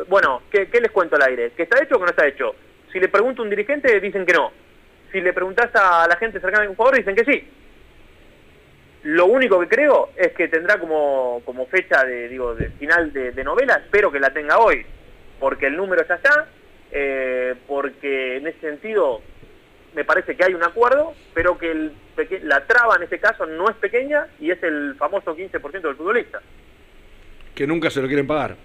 bueno, 0.08 0.42
¿qué, 0.52 0.68
les 0.72 0.92
cuento 0.92 1.16
al 1.16 1.24
aire? 1.24 1.52
¿Que 1.52 1.64
está 1.64 1.82
hecho 1.82 1.96
o 1.96 2.00
que 2.00 2.06
no 2.06 2.12
está 2.12 2.28
hecho? 2.28 2.56
Si 2.92 3.00
le 3.00 3.08
pregunto 3.08 3.42
a 3.42 3.46
un 3.46 3.50
dirigente, 3.50 4.00
dicen 4.00 4.26
que 4.26 4.34
no. 4.34 4.52
Si 5.12 5.22
le 5.22 5.32
preguntás 5.32 5.70
a 5.76 6.08
la 6.08 6.18
gente 6.18 6.40
cercana 6.40 6.66
a 6.66 6.70
un 6.70 6.76
jugador, 6.76 6.98
dicen 6.98 7.16
que 7.16 7.24
sí. 7.24 7.48
Lo 9.04 9.28
único 9.28 9.60
que 9.62 9.70
creo 9.70 10.10
es 10.18 10.34
que 10.34 10.50
tendrá 10.50 10.78
como, 10.80 11.42
fecha 11.72 12.04
de, 12.04 12.28
digo, 12.28 12.56
de 12.56 12.70
final 12.72 13.14
de, 13.14 13.44
novela, 13.44 13.76
espero 13.76 14.12
que 14.12 14.20
la 14.20 14.32
tenga 14.32 14.60
hoy, 14.60 14.86
porque 15.40 15.68
el 15.68 15.78
número 15.78 16.02
está, 16.02 16.48
eh, 16.92 17.56
porque 17.68 18.38
en 18.38 18.48
ese 18.48 18.60
sentido 18.60 19.22
me 19.96 20.04
parece 20.04 20.36
que 20.36 20.44
hay 20.44 20.54
un 20.54 20.64
acuerdo, 20.64 21.14
pero 21.34 21.58
que 21.58 21.92
la 22.44 22.66
traba 22.66 22.98
en 22.98 23.04
este 23.04 23.20
caso 23.20 23.46
no 23.46 23.70
es 23.70 23.76
pequeña 23.78 24.28
y 24.40 24.52
es 24.52 24.62
el 24.64 24.96
famoso 24.98 25.36
15% 25.36 25.82
del 25.82 25.96
futbolista. 25.96 26.42
Que 27.58 27.66
nunca 27.66 27.90
se 27.90 28.00
lo 28.04 28.08
quieren 28.08 28.28
pagar. 28.28 28.56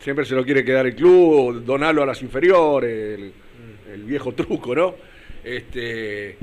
Siempre 0.00 0.26
se 0.26 0.34
lo 0.34 0.44
quiere 0.44 0.62
quedar 0.62 0.86
el 0.86 0.94
club, 0.94 1.64
donarlo 1.64 2.02
a 2.02 2.06
las 2.06 2.20
inferiores. 2.22 3.18
el- 3.18 3.32
el 3.94 4.04
viejo 4.04 4.32
truco, 4.34 4.74
¿no? 4.74 4.94
Este, 5.42 6.36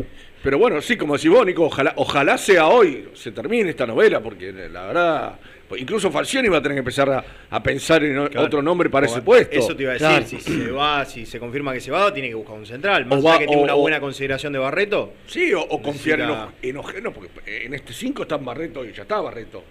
pero 0.44 0.58
bueno, 0.58 0.82
sí, 0.82 0.98
como 0.98 1.16
decís 1.16 1.30
vos, 1.30 1.46
Nico, 1.46 1.66
ojalá, 1.66 1.94
ojalá 1.98 2.40
sea 2.40 2.66
hoy, 2.68 3.10
se 3.14 3.32
termine 3.32 3.70
esta 3.70 3.86
novela, 3.86 4.20
porque 4.20 4.52
la 4.52 4.88
verdad, 4.88 5.40
pues 5.70 5.80
incluso 5.80 6.10
Falcioni 6.10 6.48
va 6.48 6.58
a 6.58 6.62
tener 6.64 6.76
que 6.78 6.80
empezar 6.80 7.08
a, 7.12 7.24
a 7.52 7.62
pensar 7.62 8.04
en 8.04 8.14
Claro. 8.30 8.48
otro 8.48 8.62
nombre 8.64 8.90
para 8.90 9.06
O- 9.06 9.10
ese 9.12 9.22
puesto. 9.22 9.56
Eso 9.56 9.76
te 9.76 9.84
iba 9.84 9.92
a 9.92 9.94
decir, 9.94 10.08
Claro. 10.08 10.26
si 10.26 10.40
se 10.40 10.72
va, 10.72 11.06
si 11.06 11.26
se 11.28 11.40
confirma 11.40 11.72
que 11.72 11.82
se 11.82 11.92
va, 11.92 12.12
tiene 12.12 12.30
que 12.30 12.36
buscar 12.36 12.56
un 12.58 12.66
central. 12.66 13.06
Más 13.06 13.20
O 13.20 13.24
va- 13.24 13.32
allá 13.34 13.40
que 13.42 13.46
tiene 13.48 13.62
o- 13.62 13.66
una 13.66 13.76
o- 13.76 13.80
buena 13.82 14.00
consideración 14.00 14.52
de 14.54 14.60
Barreto. 14.60 15.14
Sí, 15.28 15.54
o, 15.54 15.62
o 15.62 15.82
confiar 15.84 16.20
en, 16.22 16.30
en 16.70 16.78
Ojeno, 16.78 17.14
porque 17.14 17.30
en 17.46 17.76
este 17.76 17.94
5 17.94 18.24
están 18.24 18.44
Barreto 18.44 18.84
y 18.84 18.92
ya 18.92 19.04
está 19.04 19.22
Barreto. 19.22 19.64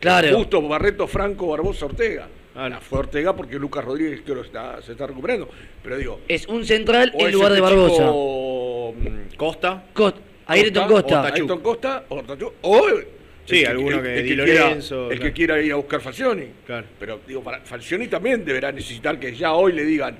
Claro. 0.00 0.36
Justo 0.36 0.62
Barreto, 0.62 1.06
Franco, 1.06 1.48
Barbosa, 1.48 1.86
Ortega. 1.86 2.28
Ah, 2.54 2.80
fue 2.80 3.00
Ortega 3.00 3.34
porque 3.36 3.56
Lucas 3.58 3.84
Rodríguez 3.84 4.22
creo 4.24 4.40
que 4.40 4.46
está, 4.48 4.82
se 4.82 4.92
está 4.92 5.06
recuperando. 5.06 5.48
Pero 5.82 5.96
digo. 5.96 6.20
Es 6.28 6.46
un 6.48 6.64
central 6.64 7.12
en 7.16 7.32
lugar 7.32 7.52
de 7.52 7.58
este 7.58 7.70
Barbosa. 7.70 7.94
chico, 8.04 8.94
mm, 8.96 9.36
Costa. 9.36 9.84
Costa. 9.92 10.20
Ayrton 10.46 10.88
Costa. 10.88 11.24
Ayrton 11.26 11.60
Costa, 11.60 12.04
o 12.08 12.16
Ortachú, 12.16 12.52
o 12.62 12.86
Sí, 13.44 13.60
el 13.60 13.66
alguno 13.68 14.02
que- 14.02 14.22
Di 14.22 14.34
quiera, 14.34 14.44
Lorenzo, 14.66 15.10
el 15.10 15.20
que 15.20 15.32
quiera 15.32 15.60
ir 15.60 15.72
a 15.72 15.76
buscar 15.76 16.00
Falcioni. 16.00 16.46
Claro. 16.66 16.86
Pero 16.98 17.20
digo, 17.26 17.42
para, 17.42 17.60
Falcioni 17.60 18.06
también 18.08 18.44
deberá 18.44 18.70
necesitar 18.72 19.18
que 19.18 19.34
ya 19.34 19.54
hoy 19.54 19.72
le 19.72 19.84
digan, 19.84 20.16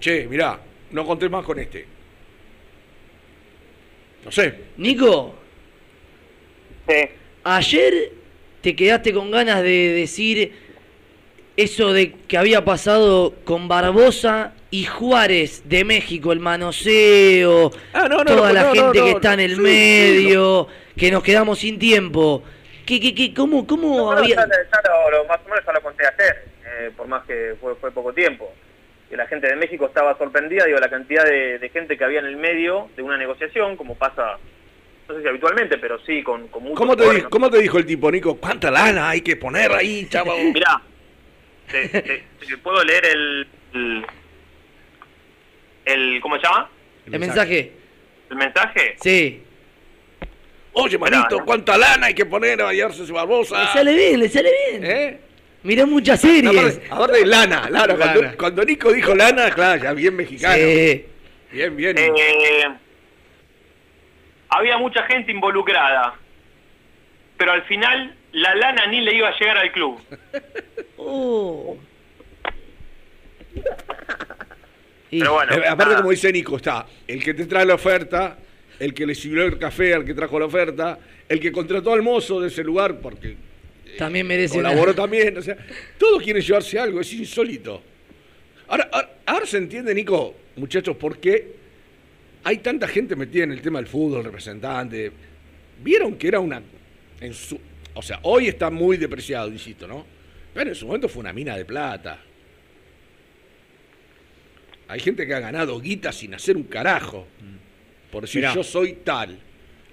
che, 0.00 0.26
mirá, 0.26 0.58
no 0.92 1.04
conté 1.04 1.28
más 1.28 1.44
con 1.44 1.58
este. 1.58 1.86
No 4.24 4.30
sé. 4.32 4.54
Nico. 4.78 5.34
Ayer 7.44 8.12
te 8.66 8.74
quedaste 8.74 9.14
con 9.14 9.30
ganas 9.30 9.62
de 9.62 9.92
decir 9.92 10.52
eso 11.56 11.92
de 11.92 12.14
que 12.26 12.36
había 12.36 12.64
pasado 12.64 13.32
con 13.44 13.68
Barbosa 13.68 14.54
y 14.72 14.86
Juárez 14.86 15.62
de 15.68 15.84
México, 15.84 16.32
el 16.32 16.40
manoseo, 16.40 17.70
Ah, 17.92 18.08
no, 18.10 18.18
no, 18.18 18.24
toda 18.24 18.48
no, 18.48 18.52
la 18.54 18.62
no, 18.64 18.72
gente 18.74 18.98
no, 18.98 19.04
que 19.04 19.10
está 19.12 19.34
en 19.34 19.40
el 19.40 19.54
sí, 19.54 19.60
medio, 19.60 20.66
que 20.96 21.12
nos 21.12 21.22
quedamos 21.22 21.60
sin 21.60 21.78
tiempo. 21.78 22.42
¿Qué, 22.84 22.98
qué, 22.98 23.14
qué, 23.14 23.32
cómo, 23.32 23.64
cómo 23.68 24.10
había...? 24.10 24.34
ya, 24.34 24.46
ya 24.48 24.90
lo, 24.90 25.10
lo- 25.12 25.24
más 25.26 25.38
o 25.46 25.48
menos 25.48 25.64
ya 25.64 25.72
lo 25.72 25.80
conté 25.82 26.04
ayer, 26.04 26.44
eh, 26.66 26.90
por 26.96 27.06
más 27.06 27.24
que 27.24 27.54
fue, 27.60 27.76
fue 27.76 27.92
poco 27.92 28.12
tiempo. 28.12 28.52
Que 29.08 29.16
la 29.16 29.28
gente 29.28 29.46
de 29.46 29.54
México 29.54 29.86
estaba 29.86 30.18
sorprendida, 30.18 30.64
digo, 30.64 30.80
la 30.80 30.90
cantidad 30.90 31.22
de, 31.24 31.60
de 31.60 31.68
gente 31.68 31.96
que 31.96 32.02
había 32.02 32.18
en 32.18 32.26
el 32.26 32.36
medio 32.36 32.88
de 32.96 33.02
una 33.02 33.16
negociación, 33.16 33.76
como 33.76 33.94
pasa, 33.94 34.38
no 35.08 35.14
sé 35.14 35.22
si 35.22 35.28
habitualmente, 35.28 35.78
pero 35.78 35.98
sí 36.04 36.22
con, 36.22 36.48
con 36.48 36.62
muchos 36.64 36.78
¿Cómo 36.78 36.96
te, 36.96 37.02
jugadores, 37.02 37.24
di- 37.24 37.30
¿Cómo 37.30 37.50
te 37.50 37.58
dijo 37.60 37.78
el 37.78 37.86
tipo, 37.86 38.10
Nico? 38.10 38.36
¿Cuánta 38.36 38.70
lana 38.70 39.10
hay 39.10 39.20
que 39.20 39.36
poner 39.36 39.72
ahí, 39.72 40.06
chaval? 40.08 40.36
Mirá, 40.52 40.80
te, 41.70 41.88
te- 41.88 42.24
te 42.46 42.56
puedo 42.58 42.82
leer 42.84 43.06
el, 43.06 43.46
el, 43.74 44.06
el- 45.84 46.20
¿Cómo 46.20 46.36
se 46.36 46.42
llama? 46.42 46.70
¿El 47.10 47.18
mensaje? 47.20 47.72
¿El 48.30 48.36
mensaje? 48.36 48.96
Sí. 49.00 49.42
Oye, 50.72 50.98
manito, 50.98 51.42
¿cuánta 51.44 51.78
lana 51.78 52.08
hay 52.08 52.14
que 52.14 52.26
poner 52.26 52.60
a 52.60 52.64
bañarse 52.64 53.02
ese 53.04 53.12
Barbosa? 53.12 53.60
Le 53.62 53.66
sale 53.72 53.94
bien, 53.94 54.20
le 54.20 54.28
sale 54.28 54.50
bien. 54.70 54.84
¿Eh? 54.84 55.20
Mirá 55.62 55.86
muchas 55.86 56.20
series. 56.20 56.54
Aparte, 56.54 56.86
aparte, 56.90 57.26
lana, 57.26 57.70
lana. 57.70 57.96
Cuando, 57.96 58.22
Lana. 58.22 58.36
cuando 58.36 58.64
Nico 58.64 58.92
dijo 58.92 59.14
lana, 59.14 59.50
claro, 59.52 59.82
ya 59.82 59.92
bien 59.94 60.14
mexicano. 60.14 60.54
Sí. 60.56 61.06
Bien, 61.52 61.74
bien. 61.76 61.96
Eh, 61.96 62.12
había 64.48 64.78
mucha 64.78 65.02
gente 65.04 65.32
involucrada, 65.32 66.14
pero 67.36 67.52
al 67.52 67.62
final 67.64 68.14
la 68.32 68.54
lana 68.54 68.86
ni 68.86 69.00
le 69.00 69.14
iba 69.14 69.28
a 69.28 69.38
llegar 69.38 69.58
al 69.58 69.72
club. 69.72 69.98
Pero 75.10 75.32
bueno, 75.34 75.52
Eh, 75.54 75.66
aparte, 75.68 75.84
nada. 75.92 75.96
como 75.98 76.10
dice 76.10 76.32
Nico, 76.32 76.56
está 76.56 76.86
el 77.06 77.22
que 77.22 77.32
te 77.32 77.46
trae 77.46 77.64
la 77.64 77.74
oferta, 77.74 78.36
el 78.78 78.92
que 78.92 79.06
le 79.06 79.14
sirvió 79.14 79.44
el 79.44 79.58
café 79.58 79.94
al 79.94 80.04
que 80.04 80.12
trajo 80.14 80.38
la 80.38 80.46
oferta, 80.46 80.98
el 81.28 81.40
que 81.40 81.52
contrató 81.52 81.92
al 81.92 82.02
mozo 82.02 82.40
de 82.40 82.48
ese 82.48 82.62
lugar 82.64 83.00
porque 83.00 83.36
También 83.96 84.26
merece 84.26 84.58
una- 84.58 84.70
colaboró 84.70 84.94
también. 84.94 85.38
O 85.38 85.42
sea, 85.42 85.56
todos 85.96 86.22
quieren 86.22 86.42
llevarse 86.42 86.78
algo, 86.78 87.00
es 87.00 87.12
insólito. 87.12 87.82
Ahora, 88.68 88.88
ahora, 88.92 89.10
ahora 89.26 89.46
se 89.46 89.58
entiende, 89.58 89.94
Nico, 89.94 90.34
muchachos, 90.56 90.96
por 90.96 91.18
qué 91.18 91.54
hay 92.46 92.58
tanta 92.58 92.86
gente 92.86 93.16
metida 93.16 93.42
en 93.42 93.50
el 93.50 93.60
tema 93.60 93.80
del 93.80 93.88
fútbol, 93.88 94.22
representante. 94.22 95.10
Vieron 95.82 96.16
que 96.16 96.28
era 96.28 96.38
una. 96.38 96.62
En 97.20 97.34
su, 97.34 97.58
o 97.92 98.00
sea, 98.00 98.20
hoy 98.22 98.46
está 98.46 98.70
muy 98.70 98.96
depreciado, 98.96 99.48
insisto, 99.48 99.88
¿no? 99.88 100.06
Pero 100.54 100.70
en 100.70 100.76
su 100.76 100.86
momento 100.86 101.08
fue 101.08 101.22
una 101.22 101.32
mina 101.32 101.56
de 101.56 101.64
plata. 101.64 102.20
Hay 104.86 105.00
gente 105.00 105.26
que 105.26 105.34
ha 105.34 105.40
ganado 105.40 105.80
guita 105.80 106.12
sin 106.12 106.34
hacer 106.34 106.56
un 106.56 106.62
carajo. 106.62 107.26
Por 108.12 108.22
decir, 108.22 108.42
Mirá. 108.42 108.54
yo 108.54 108.62
soy 108.62 108.92
tal. 109.02 109.40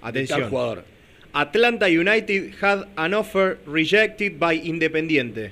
Atención. 0.00 0.42
Tal 0.42 0.48
jugador. 0.48 0.84
Atlanta 1.32 1.86
United 1.86 2.54
had 2.62 2.86
an 2.94 3.14
offer 3.14 3.58
rejected 3.66 4.38
by 4.38 4.54
Independiente 4.54 5.50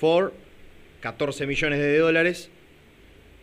for 0.00 0.32
14 1.02 1.46
millones 1.46 1.80
de 1.80 1.98
dólares 1.98 2.48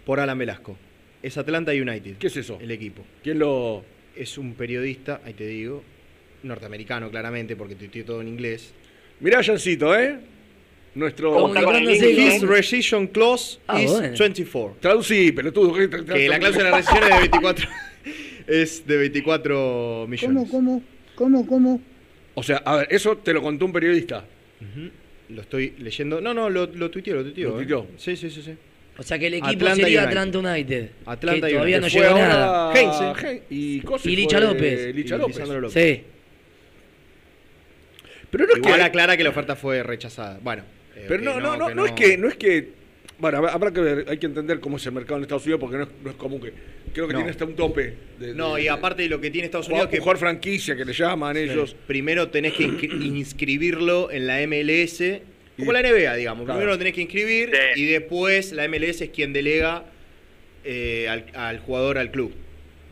por 0.03 0.19
Alan 0.19 0.39
Velasco. 0.39 0.79
Es 1.23 1.37
Atlanta 1.37 1.71
United. 1.71 2.17
¿Qué 2.17 2.27
es 2.27 2.37
eso? 2.37 2.57
El 2.61 2.71
equipo. 2.71 3.03
¿Quién 3.23 3.39
lo.? 3.39 3.83
Es 4.15 4.37
un 4.37 4.55
periodista, 4.55 5.21
ahí 5.23 5.33
te 5.33 5.47
digo, 5.47 5.83
norteamericano 6.43 7.09
claramente, 7.09 7.55
porque 7.55 7.75
tuiteó 7.75 8.03
todo 8.03 8.21
en 8.21 8.27
inglés. 8.27 8.73
Mirá, 9.21 9.41
Jancito, 9.41 9.97
¿eh? 9.97 10.19
Nuestro. 10.95 11.49
His 11.89 12.41
rescission 12.41 13.07
clause 13.07 13.59
Ah, 13.67 13.81
is 13.81 13.89
bueno. 13.91 14.17
24. 14.17 14.77
Traducí, 14.81 15.31
pelotudo. 15.31 15.73
Que, 15.73 15.89
Que 15.89 16.27
la 16.27 16.39
cláusula 16.39 16.65
de 16.65 16.71
rescisión 16.71 17.03
es 17.03 17.09
de 17.09 17.19
24. 17.19 17.69
es 18.47 18.87
de 18.87 18.97
24 18.97 20.05
millones. 20.09 20.49
cómo? 20.51 20.83
¿Cómo, 21.15 21.47
cómo? 21.47 21.81
O 22.33 22.43
sea, 22.43 22.57
a 22.57 22.77
ver, 22.77 22.87
eso 22.89 23.17
te 23.17 23.33
lo 23.33 23.41
contó 23.41 23.65
un 23.65 23.71
periodista. 23.71 24.25
Lo 25.29 25.41
estoy 25.41 25.75
leyendo. 25.79 26.19
No, 26.19 26.33
no, 26.33 26.49
lo, 26.49 26.65
lo 26.65 26.91
tuiteó, 26.91 27.15
lo 27.15 27.23
tuiteó. 27.23 27.49
¿Lo 27.51 27.55
eh. 27.55 27.57
tuiteó? 27.59 27.87
Sí, 27.97 28.17
sí, 28.17 28.29
sí, 28.29 28.41
sí. 28.41 28.53
O 28.97 29.03
sea 29.03 29.17
que 29.17 29.27
el 29.27 29.35
equipo 29.35 29.47
Atlanta 29.49 29.75
sería 29.75 30.03
United. 30.03 30.17
Atlanta 30.17 30.39
United. 30.51 30.89
Atlanta 31.05 31.47
que 31.47 31.53
todavía 31.53 31.77
United. 31.77 31.99
no 31.99 32.03
llegó 32.03 32.19
nada. 32.19 32.73
Heinze. 32.75 33.03
Hein- 33.27 33.41
y, 33.49 33.79
Cosi 33.81 34.11
Y 34.11 34.15
Licha 34.15 34.39
López. 34.39 34.95
Licha 34.95 35.15
Y 35.15 35.17
López. 35.17 35.35
Lisandro 35.37 35.61
López. 35.61 35.73
Sí. 35.97 36.03
Pero 38.29 38.45
no 38.45 38.51
es 38.53 38.57
Igual 38.59 38.75
que. 38.75 38.83
aclara 38.83 39.17
que 39.17 39.23
la 39.23 39.29
oferta 39.29 39.55
fue 39.55 39.83
rechazada. 39.83 40.39
Bueno. 40.41 40.63
eh, 40.95 41.05
Pero 41.07 41.23
no, 41.23 41.39
no, 41.39 41.57
no, 41.57 41.73
no 41.73 41.85
es 41.85 41.91
que, 41.93 42.17
no 42.17 42.27
es 42.27 42.35
que. 42.35 42.81
Bueno, 43.17 43.37
habrá- 43.47 43.71
que 43.71 43.81
ver, 43.81 44.05
hay 44.09 44.17
que 44.17 44.25
entender 44.25 44.59
cómo 44.59 44.77
es 44.77 44.85
el 44.87 44.93
mercado 44.93 45.17
en 45.17 45.23
Estados 45.23 45.43
Unidos 45.43 45.59
porque 45.59 45.77
no 45.77 45.83
es, 45.83 45.89
no 46.03 46.09
es 46.09 46.15
común 46.15 46.41
que. 46.41 46.51
Creo 46.93 47.07
que 47.07 47.13
No. 47.13 47.19
tiene 47.19 47.31
hasta 47.31 47.45
un 47.45 47.55
tope. 47.55 47.93
de- 48.19 48.33
No, 48.33 48.55
de- 48.55 48.63
y 48.63 48.67
aparte 48.67 49.03
de 49.03 49.09
lo 49.09 49.21
que 49.21 49.29
tiene 49.29 49.45
Estados 49.45 49.67
jugar, 49.67 49.81
Unidos 49.83 49.91
que 49.91 49.99
jugar 49.99 50.17
franquicia 50.17 50.75
que 50.75 50.85
le 50.85 50.93
llaman 50.93 51.37
ellos. 51.37 51.75
primero 51.87 52.29
tenés 52.29 52.53
que 52.53 52.65
inscri- 52.67 53.05
inscribirlo 53.05 54.09
en 54.11 54.25
la 54.27 54.41
MLS, 54.41 55.21
como 55.61 55.71
la 55.73 55.81
NBA, 55.81 56.15
digamos. 56.15 56.45
Claro. 56.45 56.57
Primero 56.59 56.71
lo 56.73 56.77
tenés 56.77 56.93
que 56.93 57.01
inscribir 57.01 57.51
Sí. 57.73 57.81
y 57.81 57.85
después 57.87 58.51
la 58.51 58.67
MLS 58.67 59.01
es 59.01 59.09
quien 59.09 59.31
delega 59.33 59.85
eh, 60.63 61.07
al, 61.09 61.25
al 61.33 61.59
jugador 61.59 61.97
al 61.97 62.11
club. 62.11 62.33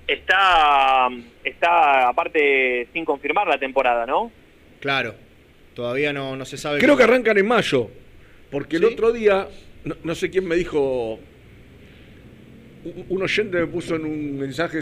Está, 0.07 1.07
está 1.43 2.07
aparte 2.09 2.87
sin 2.93 3.05
confirmar 3.05 3.47
la 3.47 3.59
temporada, 3.59 4.05
¿no? 4.05 4.31
Claro. 4.79 5.13
Todavía 5.75 6.11
no, 6.13 6.35
no 6.35 6.45
se 6.45 6.57
sabe. 6.57 6.79
Creo 6.79 6.89
cómo- 6.91 6.97
que 6.97 7.03
arrancan 7.03 7.37
en 7.37 7.47
mayo. 7.47 7.89
Porque 8.49 8.77
el 8.77 8.85
otro 8.85 9.11
día, 9.11 9.47
no, 9.83 9.95
no 10.03 10.15
sé 10.15 10.29
quién 10.31 10.47
me 10.47 10.55
dijo. 10.55 11.19
Un, 12.83 13.05
un 13.09 13.21
oyente 13.21 13.57
me 13.59 13.67
puso 13.67 13.95
en 13.95 14.05
un 14.05 14.39
mensaje. 14.39 14.79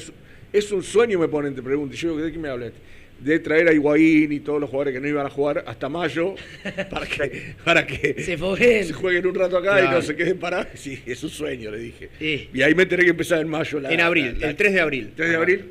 Es, 0.53 0.71
un 0.71 0.81
sueño, 0.83 1.19
me 1.19 1.27
ponen, 1.27 1.53
te 1.53 1.61
pregunto. 1.61 1.93
Y 1.93 1.97
yo 1.97 2.11
digo, 2.11 2.21
¿de 2.25 2.31
qué 2.31 2.37
me 2.37 2.47
hablas? 2.49 2.71
De 3.19 3.39
traer 3.39 3.67
a 3.67 3.73
Higuaín 3.73 4.31
y 4.31 4.39
todos 4.41 4.61
los 4.61 4.69
jugadores 4.69 4.93
que 4.93 4.99
no 4.99 5.07
iban 5.07 5.25
a 5.25 5.29
jugar 5.29 5.63
hasta 5.65 5.89
mayo 5.89 6.35
para 6.89 7.05
que, 7.07 7.55
para 7.65 7.85
que 7.87 8.13
Se 8.23 8.37
se 8.37 8.93
jueguen 8.93 9.25
un 9.25 9.33
rato 9.35 9.57
acá 9.57 9.83
y 9.83 9.87
no 9.89 10.01
se 10.03 10.15
queden 10.15 10.37
parados. 10.37 10.67
Sí, 10.75 11.01
es 11.05 11.23
un 11.23 11.29
sueño, 11.31 11.71
le 11.71 11.79
dije. 11.79 12.09
Sí. 12.19 12.49
Y 12.53 12.61
ahí 12.61 12.75
me 12.75 12.85
tenés 12.85 13.05
que 13.05 13.11
empezar 13.11 13.39
en 13.41 13.47
mayo. 13.49 13.79
La, 13.79 13.91
En 13.91 14.01
abril, 14.01 14.33
la- 14.33 14.39
la- 14.45 14.49
el 14.51 14.55
3 14.55 14.71
de 14.73 14.79
abril. 14.81 15.11
3 15.15 15.29
de 15.29 15.35
abril. 15.35 15.65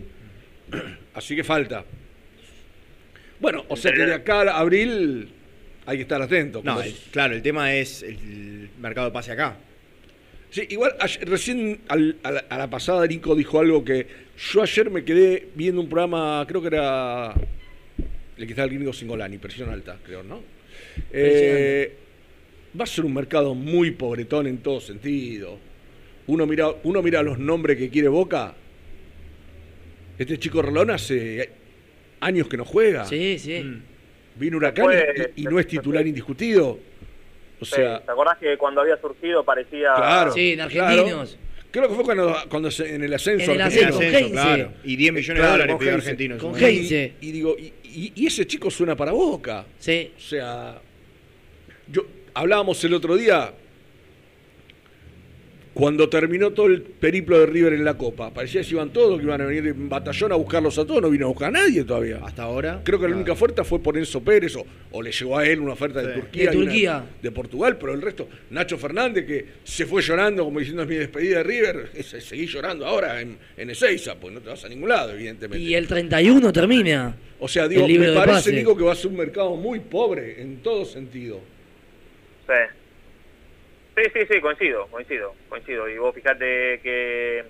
Así 1.15 1.37
que 1.37 1.45
falta. 1.45 1.85
Bueno, 3.39 3.65
o 3.69 3.77
sea 3.77 3.93
que 3.93 4.07
de 4.07 4.15
acá 4.15 4.41
a 4.43 4.59
abril 4.59 5.29
hay 5.87 5.97
que 5.99 6.03
estar 6.03 6.21
atento. 6.21 6.63
No, 6.65 6.81
el- 6.83 6.95
claro, 7.13 7.35
el 7.35 7.43
tema 7.43 7.75
es 7.75 8.03
el 8.03 8.71
mercado 8.81 9.07
de 9.07 9.13
pase 9.13 9.31
acá. 9.33 9.57
Sí, 10.51 10.67
igual 10.71 10.95
ayer- 11.01 11.29
recién 11.29 11.81
al- 11.89 12.17
a, 12.23 12.31
la, 12.31 12.41
a 12.49 12.59
la 12.59 12.71
pasada 12.71 13.07
Nico 13.07 13.35
dijo 13.35 13.59
algo 13.61 13.85
que 13.85 14.07
yo 14.53 14.63
ayer 14.63 14.91
me 14.91 15.05
quedé 15.05 15.49
viendo 15.55 15.81
un 15.81 15.89
programa, 15.89 16.45
creo 16.49 16.61
que 16.63 16.69
era 16.69 17.35
el 18.37 18.47
que 18.47 18.53
estaba 18.53 18.69
el 18.69 18.75
gringo 18.75 18.93
Singolani, 18.93 19.39
presión 19.39 19.71
alta, 19.71 19.99
creo, 20.05 20.23
¿no? 20.23 20.41
Eh, 21.13 21.93
va 22.79 22.85
a 22.85 22.87
ser 22.87 23.05
un 23.05 23.15
mercado 23.15 23.55
muy 23.55 23.91
pobretón 23.93 24.47
en 24.47 24.59
todo 24.59 24.81
sentido. 24.81 25.59
Uno 26.27 26.47
mira, 26.47 26.69
uno 26.85 27.03
mira 27.03 27.23
los 27.23 27.39
nombres 27.39 27.77
que 27.79 27.89
quiere 27.89 28.09
Boca. 28.09 28.55
Este 30.19 30.39
chico 30.39 30.63
Rolón 30.63 30.91
hace 30.91 31.51
años 32.21 32.49
que 32.49 32.57
no 32.57 32.65
juega. 32.65 33.05
Sí, 33.05 33.39
sí. 33.39 33.63
Mm. 33.63 33.83
Vino 34.39 34.57
Huracán 34.59 34.87
y 35.35 35.43
no 35.45 35.59
es 35.59 35.67
titular 35.67 36.07
indiscutido. 36.07 36.79
O 37.61 37.65
sea, 37.65 38.01
¿Te 38.01 38.11
acordás 38.13 38.39
que 38.39 38.57
cuando 38.59 38.81
había 38.83 38.97
surgido 39.01 39.45
parecía... 39.45 39.95
Claro. 39.95 40.33
Sí, 40.33 40.53
en 40.53 40.61
Argentinos. 40.61 41.39
Creo 41.71 41.89
que 41.89 41.95
fue 41.95 42.05
cuando, 42.05 42.35
cuando 42.49 42.71
se- 42.71 42.95
en 42.95 43.03
el 43.05 43.13
ascenso. 43.13 43.51
En 43.51 43.57
el 43.57 43.63
argentino. 43.63 43.97
ascenso, 43.97 44.17
Ascenso, 44.17 44.33
claro. 44.33 44.73
Y 44.85 44.97
10 44.97 45.13
millones 45.13 45.41
Claro, 45.41 45.47
de 45.47 45.53
dólares 45.53 45.73
con 45.75 45.79
pidió 45.79 45.93
Heinze. 45.93 46.07
Argentino. 46.11 46.35
en 46.35 46.41
su 46.41 46.51
Con. 46.51 46.63
Heinze. 46.63 47.13
Y, 47.21 47.29
y 47.29 47.33
digo, 47.33 47.57
y, 47.59 47.73
y- 47.85 48.13
y 48.15 48.27
ese 48.27 48.47
chico 48.47 48.71
suena 48.71 48.97
para 48.97 49.13
Boca. 49.13 49.67
Sí. 49.79 50.13
O 50.17 50.21
sea, 50.21 50.81
yo 51.91 52.07
hablábamos 52.35 52.83
el 52.85 52.95
otro 52.95 53.17
día 53.17 53.53
cuando 55.77 56.09
terminó 56.09 56.53
todo 56.53 56.69
el 56.69 56.81
periplo 56.81 57.39
de 57.39 57.45
River 57.45 57.75
en 57.75 57.85
la 57.85 57.99
Copa. 57.99 58.33
Parecía 58.33 58.63
que 58.63 58.71
iban 58.71 58.95
todos, 58.95 59.19
que 59.19 59.27
iban 59.27 59.43
a 59.43 59.45
venir 59.45 59.67
en 59.67 59.91
batallón 59.91 60.33
a 60.33 60.37
buscarlos 60.37 60.79
a 60.79 60.87
todos, 60.87 61.03
no 61.03 61.11
vino 61.11 61.27
a 61.27 61.29
buscar 61.29 61.49
a 61.49 61.51
nadie 61.51 61.85
todavía. 61.85 62.19
Hasta 62.25 62.45
ahora. 62.45 62.81
Creo 62.83 62.99
que 62.99 63.07
la 63.07 63.15
única 63.15 63.33
oferta 63.33 63.63
fue 63.63 63.79
por 63.81 63.99
Enzo 63.99 64.23
Pérez 64.23 64.57
o, 64.57 64.65
o 64.91 65.03
le 65.03 65.13
llegó 65.13 65.37
a 65.37 65.47
él 65.47 65.61
una 65.61 65.75
oferta 65.75 66.01
de. 66.01 66.15
Turquía. 66.15 66.51
De 66.51 66.57
una 66.57 66.65
Turquía. 66.65 67.05
de 67.21 67.31
Portugal, 67.31 67.77
pero 67.77 67.93
el 67.93 68.01
resto, 68.01 68.27
Nacho 68.49 68.79
Fernández 68.79 69.27
que 69.27 69.47
se 69.65 69.85
fue 69.85 70.01
llorando 70.01 70.45
como 70.45 70.61
diciendo 70.61 70.83
es 70.83 70.89
mi 70.89 70.95
despedida 70.95 71.39
de 71.39 71.43
River, 71.43 71.91
seguí 72.03 72.47
llorando 72.47 72.87
ahora 72.87 73.21
en, 73.21 73.37
en 73.59 73.69
Ezeiza, 73.69 74.15
pues 74.15 74.33
no 74.33 74.41
te 74.41 74.49
vas 74.49 74.65
a 74.65 74.71
ningún 74.71 74.89
lado, 74.89 75.13
evidentemente. 75.13 75.63
Y 75.63 75.75
el 75.75 75.87
31 75.87 76.55
termina. 76.55 77.17
O 77.39 77.49
sea, 77.49 77.69
digo, 77.69 77.87
me 77.87 78.13
parece. 78.15 78.51
Nico, 78.51 78.75
que 78.75 78.83
va 78.83 78.93
a 78.93 78.97
ser 78.97 79.11
un 79.11 79.19
mercado 79.19 79.55
muy 79.57 79.81
pobre 79.81 80.41
en 80.41 80.63
todo 80.63 80.87
sentido. 80.87 81.39
Sí. 82.47 82.86
Sí, 83.97 84.03
sí, 84.13 84.27
sí, 84.31 84.41
coincido, 84.41 84.87
coincido, 84.89 85.35
coincido. 85.49 85.89
Y 85.89 85.97
vos 85.99 86.15
fijate 86.15 86.81
que, 86.83 87.45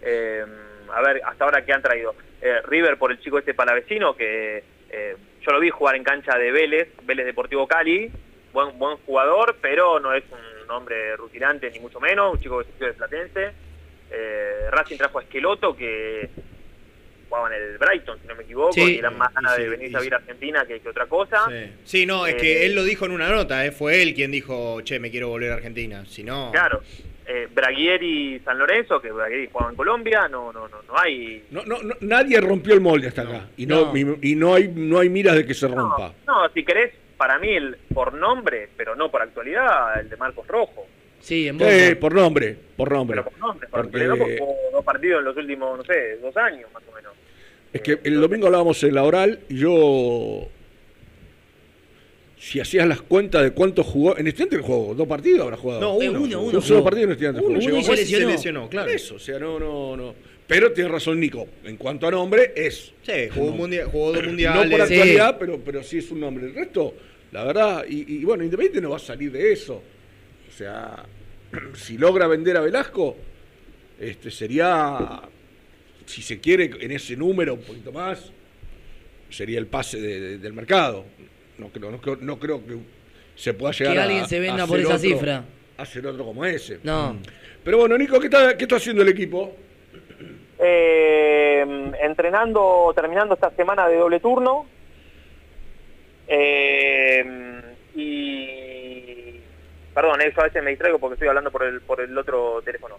eh, 0.00 0.44
a 0.90 1.02
ver, 1.02 1.20
hasta 1.24 1.44
ahora 1.44 1.64
que 1.64 1.72
han 1.72 1.82
traído 1.82 2.14
Eh, 2.46 2.60
River 2.68 2.98
por 2.98 3.10
el 3.10 3.18
chico 3.20 3.38
este 3.38 3.54
palavecino, 3.54 4.14
que 4.14 4.62
eh, 4.90 5.16
yo 5.40 5.50
lo 5.50 5.60
vi 5.60 5.70
jugar 5.70 5.96
en 5.96 6.04
cancha 6.04 6.36
de 6.36 6.52
Vélez, 6.52 6.88
Vélez 7.04 7.24
Deportivo 7.24 7.66
Cali, 7.66 8.10
buen 8.52 8.78
buen 8.78 8.98
jugador, 8.98 9.56
pero 9.62 9.98
no 9.98 10.12
es 10.12 10.24
un 10.30 10.70
hombre 10.70 11.16
rutinante 11.16 11.70
ni 11.70 11.80
mucho 11.80 12.00
menos, 12.00 12.34
un 12.34 12.40
chico 12.40 12.58
que 12.58 12.66
se 12.78 12.84
de 12.84 12.92
Platense. 12.92 13.52
Eh, 14.10 14.68
Racing 14.70 14.98
trajo 14.98 15.20
a 15.20 15.22
Esqueloto, 15.22 15.74
que 15.74 16.28
jugaba 17.28 17.48
en 17.54 17.62
el 17.62 17.78
Brighton, 17.78 18.18
si 18.20 18.26
no 18.28 18.34
me 18.34 18.42
equivoco, 18.44 18.72
Sí. 18.72 18.94
y 18.96 18.98
eran 18.98 19.16
más 19.18 19.32
ganas 19.34 19.58
Y 19.58 19.62
de 19.62 19.68
venir 19.68 19.90
y 19.90 19.94
a 19.94 19.98
vivir 19.98 20.14
a 20.14 20.16
Argentina 20.18 20.64
que, 20.66 20.80
que 20.80 20.88
otra 20.88 21.06
cosa. 21.06 21.44
Sí. 21.48 21.72
Sí, 21.84 22.06
no, 22.06 22.26
es 22.26 22.34
Eh, 22.34 22.36
que 22.38 22.66
él 22.66 22.74
lo 22.74 22.84
dijo 22.84 23.04
en 23.06 23.12
una 23.12 23.28
nota, 23.28 23.64
¿eh? 23.66 23.72
fue 23.72 24.02
él 24.02 24.14
quien 24.14 24.30
dijo, 24.30 24.80
che, 24.82 24.98
me 24.98 25.10
quiero 25.10 25.28
volver 25.28 25.52
a 25.52 25.54
Argentina. 25.54 26.04
Si 26.06 26.22
no. 26.24 26.50
Claro, 26.52 26.82
eh, 27.26 27.48
Braguieri 27.52 28.40
San 28.44 28.58
Lorenzo, 28.58 29.00
que 29.00 29.10
Braguieri 29.10 29.48
jugaba 29.50 29.70
en 29.70 29.76
Colombia, 29.76 30.28
no, 30.28 30.52
no, 30.52 30.68
no, 30.68 30.82
no 30.82 30.98
hay. 30.98 31.44
No, 31.50 31.64
no, 31.64 31.82
no, 31.82 31.94
nadie 32.00 32.40
rompió 32.40 32.74
el 32.74 32.80
molde 32.80 33.08
hasta 33.08 33.22
acá. 33.22 33.48
Y 33.56 33.66
no, 33.66 33.96
y, 33.96 34.30
y 34.32 34.34
no 34.36 34.54
hay 34.54 34.68
no 34.68 35.00
hay 35.00 35.08
miras 35.08 35.36
de 35.36 35.46
que 35.46 35.54
se 35.54 35.66
rompa. 35.68 36.12
No, 36.26 36.48
si 36.52 36.64
querés, 36.64 36.92
para 37.16 37.38
mí, 37.38 37.48
el, 37.54 37.76
por 37.94 38.12
nombre, 38.12 38.68
pero 38.76 38.94
no 38.94 39.10
por 39.10 39.22
actualidad, 39.22 39.98
el 40.00 40.08
de 40.10 40.16
Marcos 40.18 40.46
Rojo. 40.46 40.86
Sí, 41.24 41.48
en 41.48 41.58
Sí, 41.58 41.94
por 41.94 42.14
nombre, 42.14 42.54
por 42.76 42.92
nombre. 42.92 43.22
Pero 43.22 43.30
por 43.30 43.38
nombre, 43.40 43.68
por 43.68 43.80
Porque- 43.82 44.06
porque 44.06 44.36
no 44.38 44.44
jugó 44.44 44.56
dos 44.72 44.84
partidos 44.84 45.18
en 45.20 45.24
los 45.24 45.36
últimos, 45.38 45.78
no 45.78 45.84
sé, 45.84 46.16
dos 46.20 46.36
años 46.36 46.68
más 46.74 46.82
o 46.90 46.94
menos. 46.94 47.12
Es 47.72 47.80
que 47.80 47.98
el 48.04 48.20
domingo 48.20 48.46
hablábamos 48.46 48.82
en 48.84 48.94
la 48.94 49.04
oral 49.04 49.40
y 49.48 49.56
yo. 49.58 50.48
Si 52.38 52.60
hacías 52.60 52.86
las 52.86 53.00
cuentas 53.00 53.42
de 53.42 53.52
cuántos 53.52 53.86
jugó. 53.86 54.18
En 54.18 54.26
estudiante 54.26 54.58
jugó 54.58 54.94
dos 54.94 55.08
partidos, 55.08 55.40
habrá 55.44 55.56
jugado. 55.56 55.80
No, 55.80 55.94
uno. 55.94 56.20
uno, 56.20 56.40
Un 56.42 56.48
uno 56.50 56.60
solo 56.60 56.80
jugó. 56.80 56.84
partido 56.90 57.04
en 57.06 57.10
estudiante 57.12 57.40
Uno 57.40 57.48
jugó. 57.58 57.60
llegó 57.60 57.78
y 57.78 57.84
se 58.06 58.26
lesionó. 58.26 58.68
claro. 58.68 58.90
Eso, 58.90 59.14
o 59.14 59.18
sea, 59.18 59.38
no, 59.38 59.58
no, 59.58 59.96
no. 59.96 60.14
Pero 60.46 60.72
tiene 60.72 60.90
razón 60.90 61.18
Nico. 61.18 61.48
En 61.64 61.78
cuanto 61.78 62.06
a 62.06 62.10
nombre, 62.10 62.52
es. 62.54 62.92
Sí, 63.02 63.12
jugó, 63.34 63.46
un 63.46 63.56
mundial, 63.56 63.86
jugó 63.90 64.12
dos 64.12 64.22
No 64.22 64.28
mundiales. 64.28 64.70
por 64.78 64.86
Sí. 64.88 64.94
actualidad, 64.94 65.36
pero, 65.38 65.58
pero 65.64 65.82
sí 65.82 65.98
es 65.98 66.10
un 66.10 66.20
nombre. 66.20 66.44
El 66.44 66.54
resto, 66.54 66.92
la 67.32 67.44
verdad, 67.44 67.84
y, 67.88 68.16
y 68.20 68.24
bueno, 68.24 68.44
Independiente 68.44 68.82
no 68.82 68.90
va 68.90 68.96
a 68.96 69.00
salir 69.00 69.32
de 69.32 69.50
eso. 69.52 69.82
O 70.54 70.56
sea, 70.56 71.04
si 71.74 71.98
logra 71.98 72.28
vender 72.28 72.56
a 72.56 72.60
Velasco, 72.60 73.16
este 73.98 74.30
sería, 74.30 75.20
si 76.06 76.22
se 76.22 76.38
quiere, 76.40 76.70
en 76.80 76.92
ese 76.92 77.16
número 77.16 77.54
un 77.54 77.62
poquito 77.62 77.90
más, 77.90 78.30
sería 79.30 79.58
el 79.58 79.66
pase 79.66 80.00
de- 80.00 80.20
de- 80.20 80.38
del 80.38 80.52
mercado. 80.52 81.04
No 81.58 81.68
creo, 81.70 81.90
no 81.90 82.00
creo, 82.00 82.16
no 82.20 82.38
creo 82.38 82.64
que 82.64 82.76
se 83.34 83.52
pueda 83.54 83.72
llegar 83.72 83.94
Que 83.94 84.00
a- 84.00 84.02
alguien 84.04 84.26
se 84.28 84.38
venda 84.40 84.64
por 84.66 84.76
hacer 84.78 84.86
esa 84.86 84.94
otro- 84.96 85.08
cifra. 85.08 85.44
Hacer 85.76 86.06
otro 86.06 86.24
como 86.24 86.44
ese. 86.44 86.78
No. 86.84 87.18
Pero 87.64 87.78
bueno, 87.78 87.98
Nico, 87.98 88.20
¿qué 88.20 88.26
está, 88.26 88.56
qué 88.56 88.64
está 88.64 88.76
haciendo 88.76 89.02
el 89.02 89.08
equipo? 89.08 89.56
Eh, 90.60 91.92
entrenando, 92.00 92.92
terminando 92.94 93.34
esta 93.34 93.50
semana 93.56 93.88
de 93.88 93.96
doble 93.96 94.20
turno. 94.20 94.66
Eh, 96.28 97.60
y. 97.96 98.63
Perdón, 99.94 100.20
eso 100.22 100.40
a 100.40 100.44
veces 100.44 100.62
me 100.62 100.70
distraigo 100.70 100.98
porque 100.98 101.14
estoy 101.14 101.28
hablando 101.28 101.50
por 101.50 101.62
el, 101.62 101.80
por 101.80 102.00
el 102.00 102.16
otro 102.18 102.60
teléfono. 102.64 102.96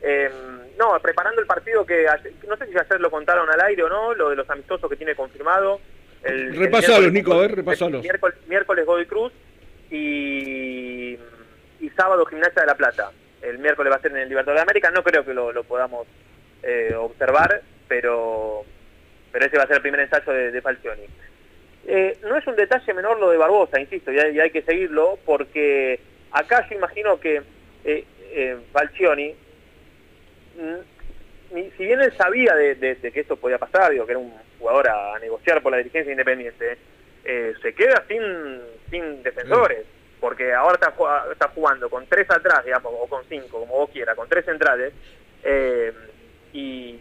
Eh, 0.00 0.30
no, 0.78 0.98
preparando 1.00 1.40
el 1.40 1.46
partido 1.46 1.84
que 1.84 2.08
ayer- 2.08 2.32
no 2.48 2.56
sé 2.56 2.66
si 2.66 2.78
ayer 2.78 3.00
lo 3.00 3.10
contaron 3.10 3.50
al 3.50 3.60
aire 3.62 3.82
o 3.82 3.88
no, 3.88 4.14
lo 4.14 4.30
de 4.30 4.36
los 4.36 4.48
amistosos 4.48 4.88
que 4.88 4.96
tiene 4.96 5.14
confirmado. 5.14 5.80
El, 6.22 6.56
Repasalos, 6.56 7.12
Nico, 7.12 7.32
a 7.34 7.40
ver, 7.42 7.54
repasalos. 7.56 8.02
Miércoles, 8.02 8.36
miércoles 8.46 8.86
Godoy 8.86 9.06
Cruz 9.06 9.32
y, 9.90 11.18
y 11.80 11.90
sábado 11.96 12.24
Gimnasia 12.26 12.62
de 12.62 12.66
la 12.66 12.76
Plata. 12.76 13.10
El 13.42 13.58
miércoles 13.58 13.92
va 13.92 13.96
a 13.96 14.00
ser 14.00 14.10
en 14.12 14.18
el 14.18 14.28
Libertadores 14.28 14.58
de 14.60 14.62
América, 14.62 14.90
no 14.90 15.02
creo 15.04 15.24
que 15.24 15.34
lo, 15.34 15.52
lo 15.52 15.62
podamos 15.64 16.06
eh, 16.62 16.94
observar, 16.96 17.62
pero, 17.86 18.64
pero 19.30 19.46
ese 19.46 19.56
va 19.56 19.64
a 19.64 19.66
ser 19.66 19.76
el 19.76 19.82
primer 19.82 20.00
ensayo 20.00 20.32
de, 20.32 20.50
de 20.50 20.60
Falcioni. 20.62 21.04
Eh, 21.86 22.18
no 22.22 22.36
es 22.36 22.46
un 22.46 22.56
detalle 22.56 22.92
menor 22.94 23.18
lo 23.18 23.30
de 23.30 23.36
Barbosa, 23.38 23.80
insisto, 23.80 24.12
y 24.12 24.18
hay, 24.18 24.34
y 24.36 24.40
hay 24.40 24.50
que 24.50 24.62
seguirlo, 24.62 25.18
porque 25.24 26.00
acá 26.32 26.66
yo 26.68 26.76
imagino 26.76 27.18
que 27.20 27.42
eh, 27.84 28.04
eh, 28.30 28.58
Falcioni, 28.72 29.34
mm, 30.56 31.54
si 31.76 31.84
bien 31.84 32.00
él 32.00 32.12
sabía 32.16 32.54
de, 32.54 32.74
de- 32.74 32.94
de 32.96 33.12
que 33.12 33.20
esto 33.20 33.36
podía 33.36 33.58
pasar, 33.58 33.92
digo 33.92 34.04
que 34.06 34.12
era 34.12 34.18
un 34.18 34.32
jugador 34.58 34.88
a, 34.88 35.14
a 35.14 35.18
negociar 35.18 35.62
por 35.62 35.72
la 35.72 35.78
dirigencia 35.78 36.10
independiente, 36.12 36.76
eh, 37.24 37.54
se 37.62 37.74
queda 37.74 38.04
sin, 38.08 38.22
sin 38.90 39.22
defensores, 39.22 39.84
porque 40.20 40.52
ahora 40.52 40.74
está, 40.74 40.92
está 41.32 41.48
jugando 41.48 41.88
con 41.88 42.06
tres 42.06 42.28
atrás, 42.30 42.64
digamos, 42.64 42.92
o 42.98 43.06
con 43.06 43.24
cinco, 43.28 43.60
como 43.60 43.74
vos 43.76 43.90
quieras, 43.90 44.16
con 44.16 44.28
tres 44.28 44.44
centrales, 44.44 44.92
eh, 45.44 45.92
y, 46.52 46.98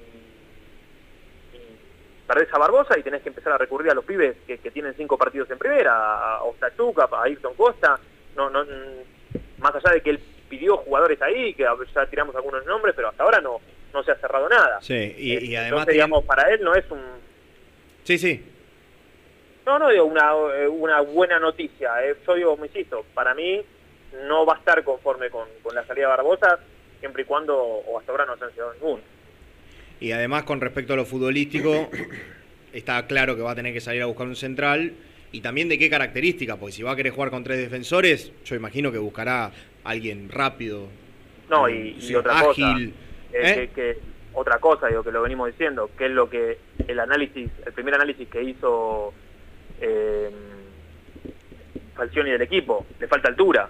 perdés 2.28 2.54
a 2.54 2.58
Barbosa 2.58 2.98
y 3.00 3.04
tenés 3.04 3.22
que 3.22 3.30
empezar 3.30 3.54
a 3.54 3.58
recurrir 3.58 3.90
a 3.92 3.94
los 3.96 4.04
pibes 4.06 4.36
que, 4.46 4.58
que 4.58 4.72
tienen 4.72 4.94
cinco 4.96 5.18
partidos 5.18 5.50
en 5.50 5.58
primera, 5.58 5.94
a, 6.36 6.44
Ostachuca, 6.44 7.08
a 7.12 7.24
Ayrton 7.24 7.54
Costa, 7.56 8.00
no, 8.36 8.50
no, 8.50 8.66
más 9.58 9.74
allá 9.76 9.94
de 9.94 10.02
que 10.02 10.12
él 10.12 10.20
pidió 10.50 10.78
jugadores 10.78 11.22
ahí, 11.22 11.54
que 11.54 11.66
ya 11.94 12.06
tiramos 12.06 12.36
algunos 12.36 12.66
nombres, 12.66 12.96
pero 12.96 13.10
hasta 13.10 13.24
ahora 13.24 13.42
no, 13.42 13.60
no 13.94 14.04
se 14.04 14.12
ha 14.12 14.16
cerrado 14.16 14.48
nada. 14.50 14.80
Sí, 14.82 15.16
y, 15.18 15.56
además. 15.56 15.86
digamos, 15.88 16.24
para 16.26 16.52
él 16.52 16.62
no 16.64 16.74
es 16.76 16.90
un... 16.90 17.02
Sí, 18.04 18.18
sí. 18.18 18.44
No, 19.66 19.78
no 19.78 19.90
digo 19.90 20.06
una, 20.06 20.32
eh, 20.56 20.68
una 20.68 21.02
buena 21.02 21.40
noticia, 21.40 22.06
eh. 22.06 22.16
yo 22.26 22.36
digo, 22.36 22.58
me 22.58 22.68
insisto, 22.68 23.06
para 23.14 23.34
mí 23.34 23.62
no 24.26 24.46
va 24.46 24.54
a 24.54 24.58
estar 24.60 24.82
conforme 24.84 25.30
con, 25.30 25.46
con 25.62 25.76
la 25.76 25.86
salida 25.86 26.06
de 26.06 26.16
Barbosa, 26.16 26.60
siempre 27.00 27.24
y 27.24 27.26
cuando, 27.26 27.58
o 27.58 28.00
hasta 28.00 28.12
ahora 28.12 28.26
no 28.26 28.38
se 28.38 28.46
han 28.46 28.52
llegado 28.52 28.74
ninguno. 28.74 29.04
Y 30.00 30.12
además, 30.12 30.44
con 30.44 30.62
respecto 30.62 30.94
a 30.94 30.96
lo 30.96 31.06
futbolístico, 31.06 31.90
está 32.74 33.06
claro 33.08 33.36
que 33.36 33.42
va 33.42 33.52
a 33.52 33.56
tener 33.56 33.74
que 33.74 33.82
salir 33.82 34.02
a 34.02 34.06
buscar 34.06 34.28
un 34.28 34.36
central. 34.36 34.94
Y 35.32 35.42
también 35.42 35.68
de 35.70 35.78
qué 35.78 35.90
característica, 35.90 36.56
porque 36.56 36.72
si 36.74 36.84
va 36.84 36.92
a 36.92 36.96
querer 36.96 37.12
jugar 37.12 37.30
con 37.32 37.44
tres 37.44 37.60
defensores, 37.60 38.32
yo 38.46 38.56
imagino 38.56 38.92
que 38.92 38.98
buscará 38.98 39.52
alguien 39.84 40.30
rápido. 40.30 40.88
No, 41.50 41.68
y, 41.70 41.96
y 41.98 42.02
sí, 42.02 42.16
otra 42.16 42.40
ágil. 42.40 42.46
cosa, 42.48 42.78
eh, 42.80 42.92
¿Eh? 43.34 43.70
que, 43.74 43.82
que- 43.94 43.98
otra 44.34 44.60
cosa, 44.60 44.88
digo, 44.88 45.04
que 45.04 45.12
lo 45.12 45.24
venimos 45.24 45.48
diciendo, 45.48 45.90
que 45.98 46.06
es 46.06 46.12
lo 46.12 46.30
que 46.30 46.60
el 46.88 47.00
análisis, 47.00 47.50
el 47.66 47.74
primer 47.74 47.96
análisis 47.96 48.28
que 48.30 48.44
hizo 48.44 49.12
eh, 49.82 50.30
Falcioni 51.96 52.30
del 52.32 52.44
equipo, 52.44 52.86
le 53.00 53.08
falta 53.08 53.30
altura. 53.30 53.68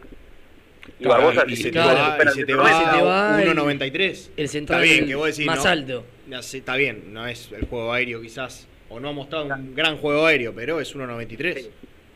Y 0.99 1.03
Claro, 1.03 1.23
Barbosa 1.27 1.45
y 1.47 1.55
se 1.55 1.71
te 1.71 1.79
va, 1.79 2.17
y 2.21 2.27
se 2.29 2.41
el 2.41 2.45
te 2.47 2.53
metro 2.55 2.57
va, 2.57 2.69
noventa. 2.69 2.91
Se 2.91 2.97
te 2.97 3.03
va 3.03 3.43
el- 3.43 3.57
1.93. 3.57 4.29
el 4.37 4.49
central 4.49 4.83
Está 4.83 4.93
bien, 4.95 5.07
que 5.07 5.15
vos 5.15 5.27
decís, 5.27 5.45
más 5.45 5.63
¿no? 5.63 5.69
alto. 5.69 6.05
Está 6.53 6.75
bien, 6.75 7.13
no 7.13 7.25
es 7.27 7.51
el 7.53 7.65
juego 7.67 7.93
aéreo 7.93 8.21
quizás, 8.21 8.67
o 8.89 8.99
no 8.99 9.09
ha 9.09 9.13
mostrado 9.13 9.45
un 9.45 9.75
gran 9.75 9.97
juego 9.97 10.25
aéreo, 10.25 10.53
pero 10.55 10.79
es 10.79 10.95
1.93. 10.95 11.55
Sí, 11.55 11.69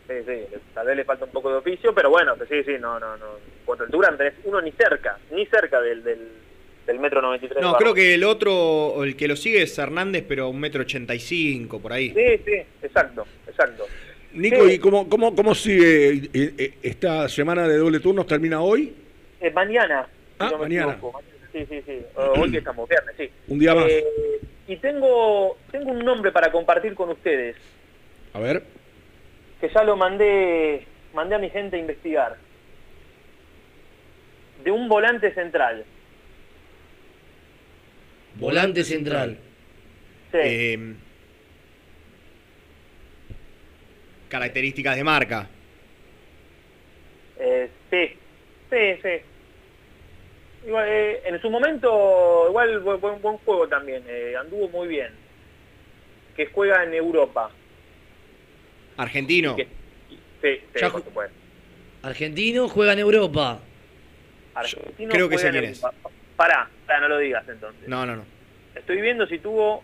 sí, 0.08 0.14
sí, 0.28 0.58
tal 0.74 0.88
vez 0.88 0.96
le 0.98 1.06
falta 1.06 1.26
un 1.26 1.32
poco 1.32 1.50
de 1.50 1.56
oficio, 1.58 1.94
pero 1.96 2.10
bueno, 2.10 2.36
sí, 2.50 2.64
sí, 2.66 2.74
no, 2.80 3.00
no, 3.00 3.18
no. 3.18 3.26
Cuanto 3.66 3.84
altura, 3.86 4.12
no 4.12 4.18
tenés 4.18 4.34
uno 4.44 4.62
ni 4.62 4.72
cerca, 4.74 5.18
ni 5.32 5.46
cerca 5.46 5.80
del, 5.82 6.04
del, 6.04 6.28
del 6.86 7.00
metro 7.00 7.22
93. 7.22 7.62
No, 7.62 7.74
creo 7.76 7.94
que 7.94 8.14
el 8.16 8.24
otro, 8.24 8.54
o 8.54 9.04
el 9.04 9.16
que 9.16 9.28
lo 9.28 9.36
sigue 9.36 9.62
es 9.62 9.78
Hernández, 9.78 10.26
pero 10.28 10.50
un 10.50 10.60
metro 10.60 10.82
ochenta 10.82 11.16
y 11.16 11.20
cinco 11.20 11.80
por 11.80 11.94
ahí. 11.94 12.10
Sí, 12.14 12.42
sí, 12.46 12.62
exacto, 12.84 13.26
exacto. 13.48 13.86
Nico, 14.34 14.66
Sí. 14.68 14.74
¿y 14.76 14.80
cómo, 14.80 15.10
cómo, 15.10 15.36
cómo 15.36 15.54
sigue 15.54 16.10
eh, 16.34 16.54
eh, 16.58 16.74
esta 16.84 17.28
semana 17.28 17.68
de 17.68 17.78
doble 17.78 18.00
turnos? 18.00 18.26
¿Termina 18.28 18.62
hoy? 18.62 18.94
Eh, 19.42 19.52
mañana. 19.52 20.08
si 20.08 20.36
Ah, 20.40 20.50
no 20.52 20.58
me 20.58 20.64
mañana. 20.64 20.94
equivoco. 20.94 21.22
Sí, 21.52 21.66
sí, 21.70 21.82
sí. 21.86 22.00
Hoy 22.16 22.52
que 22.52 22.58
estamos 22.60 22.88
viernes, 22.88 23.16
sí. 23.18 23.30
Un 23.50 23.60
día 23.60 23.76
más. 23.76 23.86
Eh, 23.90 24.06
y 24.72 24.78
tengo, 24.78 25.58
tengo 25.70 25.92
un 25.92 26.00
nombre 26.00 26.32
para 26.32 26.50
compartir 26.50 26.96
con 26.96 27.10
ustedes, 27.10 27.58
A 28.32 28.40
ver. 28.40 28.64
que 29.60 29.68
ya 29.68 29.84
lo 29.84 29.98
mandé, 29.98 30.88
mandé 31.14 31.36
a 31.36 31.40
mi 31.40 31.50
gente 31.50 31.76
a 31.76 31.80
investigar. 31.80 32.38
De 34.64 34.72
un 34.72 34.88
volante 34.88 35.34
central. 35.34 35.84
Volante 38.36 38.86
central. 38.86 39.38
Sí. 40.32 40.38
Eh, 40.42 40.94
características 44.30 44.96
de 44.96 45.04
marca. 45.04 45.50
Eh, 47.40 47.70
sí, 47.90 48.08
sí, 48.70 49.00
sí. 49.04 49.31
Igual, 50.66 50.86
eh, 50.88 51.22
en 51.26 51.42
su 51.42 51.50
momento, 51.50 52.46
igual 52.50 52.80
buen, 52.82 53.02
buen, 53.02 53.22
buen 53.22 53.38
juego 53.40 53.68
también. 53.68 54.04
eh, 54.08 54.36
anduvo 54.40 54.70
muy 54.70 54.88
bien. 54.88 55.12
Que 56.36 56.46
juega 56.48 56.84
en 56.84 56.94
Europa. 56.94 57.52
Argentino. 58.98 59.56
Que- 59.56 59.68
sí, 60.42 60.62
sí, 60.74 60.86
por 60.92 61.04
supuesto. 61.04 61.36
Argentino 62.04 62.68
juega 62.68 62.94
en 62.94 63.00
Europa. 63.00 63.60
Argentino 64.54 65.12
creo 65.12 65.30
que 65.30 65.38
sé 65.38 65.48
en 65.48 65.54
quién 65.54 65.66
es. 65.66 65.80
Pará, 66.36 66.70
pará, 66.86 67.00
no 67.02 67.08
lo 67.08 67.18
digas 67.18 67.48
entonces. 67.48 67.88
No, 67.88 68.06
no, 68.06 68.16
no. 68.16 68.26
Estoy 68.76 69.02
viendo 69.02 69.28
si 69.28 69.40
tuvo... 69.40 69.84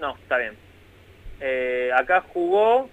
No, 0.00 0.16
está 0.16 0.38
bien. 0.38 0.54
Eh, 1.40 1.90
acá 1.94 2.22
jugó, 2.32 2.88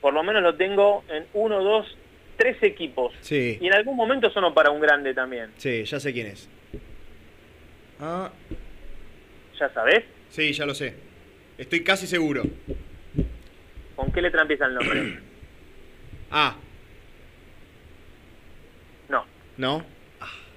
por 0.00 0.12
lo 0.12 0.22
menos 0.22 0.42
lo 0.42 0.54
tengo 0.56 1.04
en 1.08 1.26
uno, 1.34 1.62
dos, 1.62 1.96
tres 2.36 2.56
equipos. 2.62 3.12
Sí, 3.20 3.58
Y 3.60 3.66
en 3.66 3.72
algún 3.74 3.96
momento 3.96 4.30
sonó 4.30 4.52
para 4.54 4.70
un 4.70 4.80
grande 4.80 5.14
también. 5.14 5.50
sí, 5.56 5.84
ya 5.84 5.98
sé 6.00 6.12
quién 6.12 6.26
es. 6.28 6.48
Ah, 8.00 8.30
¿Ya 9.58 9.68
sabés? 9.72 10.04
sí, 10.28 10.52
ya 10.52 10.66
lo 10.66 10.74
sé. 10.74 10.94
Estoy 11.58 11.82
casi 11.82 12.06
seguro. 12.06 12.42
¿Con 13.94 14.12
qué 14.12 14.20
letra 14.20 14.42
empieza 14.42 14.66
el 14.66 14.74
nombre? 14.74 15.18
Ah, 16.30 16.56
No. 19.08 19.24
¿no? 19.56 19.84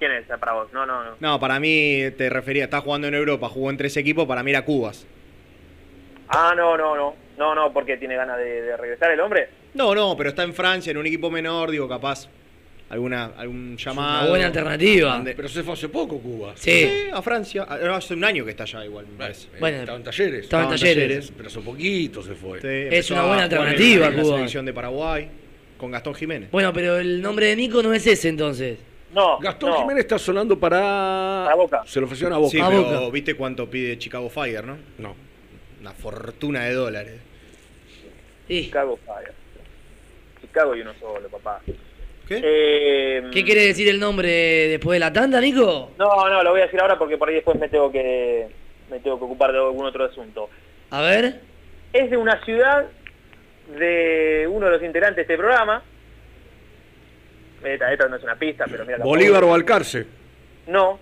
¿Quién 0.00 0.12
es 0.12 0.26
para 0.38 0.52
vos? 0.52 0.72
No, 0.72 0.84
no, 0.84 1.04
no. 1.04 1.16
No, 1.20 1.38
para 1.38 1.60
mí 1.60 2.02
te 2.18 2.28
refería, 2.30 2.64
está 2.64 2.80
jugando 2.80 3.06
en 3.06 3.14
Europa, 3.14 3.48
jugó 3.48 3.70
en 3.70 3.76
tres 3.76 3.96
equipos, 3.96 4.26
para 4.26 4.42
mí 4.42 4.50
era 4.50 4.64
Cubas. 4.64 5.06
Ah, 6.28 6.54
no, 6.56 6.76
no, 6.76 6.96
no. 6.96 7.14
No, 7.40 7.54
no, 7.54 7.72
porque 7.72 7.96
tiene 7.96 8.14
ganas 8.16 8.36
de, 8.38 8.60
de 8.62 8.76
regresar 8.76 9.10
el 9.10 9.18
hombre. 9.20 9.48
No, 9.74 9.94
no, 9.94 10.14
pero 10.16 10.28
está 10.28 10.42
en 10.44 10.52
Francia, 10.54 10.90
en 10.90 10.98
un 10.98 11.06
equipo 11.06 11.30
menor, 11.30 11.70
digo, 11.70 11.88
capaz 11.88 12.28
alguna 12.90 13.32
algún 13.36 13.76
llamado. 13.78 14.20
Una 14.22 14.28
buena 14.30 14.46
alternativa. 14.46 15.22
Pero 15.24 15.48
se 15.48 15.62
fue 15.62 15.72
hace 15.74 15.88
poco 15.88 16.18
Cuba. 16.18 16.52
Sí. 16.56 16.70
Sí, 16.70 16.90
a 17.12 17.22
Francia. 17.22 17.62
Hace 17.62 18.12
un 18.14 18.24
año 18.24 18.44
que 18.44 18.50
está 18.50 18.64
allá 18.64 18.84
igual, 18.84 19.06
me 19.06 19.16
parece. 19.16 19.48
Bueno, 19.58 19.78
estaba 19.78 19.96
en 19.96 20.04
talleres. 20.04 20.44
estaba 20.44 20.62
en 20.64 20.68
talleres. 20.70 21.32
Pero 21.36 21.48
hace 21.48 21.60
poquito 21.60 22.22
se 22.22 22.34
fue. 22.34 22.60
Sí, 22.60 22.66
Es 22.94 23.10
una 23.10 23.20
a 23.22 23.26
buena 23.26 23.44
en 23.46 23.52
alternativa, 23.54 24.10
la 24.10 24.22
Cuba. 24.22 24.36
selección 24.36 24.66
de 24.66 24.72
Paraguay 24.74 25.28
con 25.78 25.90
Gastón 25.90 26.14
Jiménez. 26.14 26.50
Bueno, 26.50 26.72
pero 26.74 26.98
el 26.98 27.22
nombre 27.22 27.46
de 27.46 27.56
Nico 27.56 27.82
no 27.82 27.94
es 27.94 28.06
ese 28.06 28.28
entonces. 28.28 28.78
No, 29.14 29.38
Gastón 29.38 29.70
no. 29.70 29.80
Jiménez 29.80 30.02
está 30.04 30.18
sonando 30.18 30.58
para. 30.58 30.78
Para 31.44 31.54
Boca. 31.56 31.82
Se 31.86 32.00
lo 32.00 32.06
ofrecieron 32.06 32.34
a 32.34 32.38
Boca. 32.38 32.50
Sí, 32.50 32.60
A 32.60 32.68
pero 32.68 32.82
Boca. 32.82 33.10
viste 33.12 33.34
cuánto 33.34 33.70
pide 33.70 33.96
Chicago 33.98 34.28
Fire, 34.28 34.64
¿no? 34.66 34.76
No. 34.98 35.14
Una 35.80 35.92
fortuna 35.92 36.64
de 36.64 36.74
dólares. 36.74 37.14
Sí. 38.50 38.64
Chicago 38.64 38.98
Fire. 39.06 39.32
Chicago 40.40 40.74
y 40.74 40.80
uno 40.80 40.92
solo, 40.98 41.28
papá. 41.28 41.60
¿Qué? 42.26 42.40
Eh, 42.42 43.30
¿Qué 43.32 43.44
quiere 43.44 43.64
decir 43.66 43.88
el 43.88 44.00
nombre 44.00 44.28
después 44.68 44.96
de 44.96 45.00
la 45.00 45.12
tanda, 45.12 45.40
Nico? 45.40 45.92
No, 45.96 46.28
no, 46.28 46.42
lo 46.42 46.50
voy 46.50 46.60
a 46.60 46.64
decir 46.64 46.80
ahora 46.80 46.98
porque 46.98 47.16
por 47.16 47.28
ahí 47.28 47.36
después 47.36 47.56
me 47.60 47.68
tengo 47.68 47.92
que 47.92 48.48
me 48.90 48.98
tengo 48.98 49.20
que 49.20 49.24
ocupar 49.24 49.52
de 49.52 49.58
algún 49.58 49.86
otro 49.86 50.04
asunto. 50.04 50.50
A 50.90 51.00
ver. 51.00 51.42
Es 51.92 52.10
de 52.10 52.16
una 52.16 52.44
ciudad 52.44 52.88
de 53.78 54.48
uno 54.50 54.66
de 54.66 54.72
los 54.72 54.82
integrantes 54.82 55.16
de 55.18 55.22
este 55.32 55.38
programa. 55.38 55.84
Esta, 57.62 57.92
esta 57.92 58.08
no 58.08 58.16
es 58.16 58.22
una 58.24 58.34
pista, 58.34 58.64
pero 58.68 58.84
mira 58.84 58.98
la 58.98 59.04
Bolívar 59.04 59.44
o 59.44 59.54
Alcarce. 59.54 60.06
No, 60.66 60.98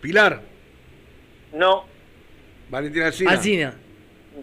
Pilar. 0.00 0.40
no, 1.52 1.84
Valentina 2.70 3.06
Alcina. 3.06 3.30
Alcina. 3.30 3.74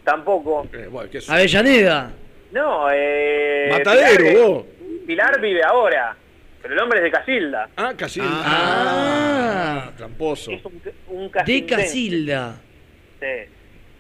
Tampoco. 0.04 0.68
Eh, 0.74 0.88
bueno, 0.90 1.10
¿qué 1.10 1.20
es? 1.20 1.30
Avellaneda. 1.30 2.12
No, 2.52 2.88
eh... 2.92 3.68
Matadero, 3.72 4.18
Pilar, 4.26 4.38
vos. 4.48 4.66
Pilar 5.08 5.42
vive 5.42 5.64
ahora, 5.64 6.16
pero 6.62 6.74
el 6.74 6.80
hombre 6.80 7.00
es 7.00 7.04
de 7.06 7.12
Casilda. 7.12 7.70
Ah, 7.76 7.94
Casilda. 7.98 8.30
Ah. 8.30 9.92
tramposo. 9.98 10.52
Es 10.52 10.64
un, 10.66 10.82
un 11.08 11.32
De. 11.46 11.66
Casilda. 11.66 12.62
Sí, 13.20 13.52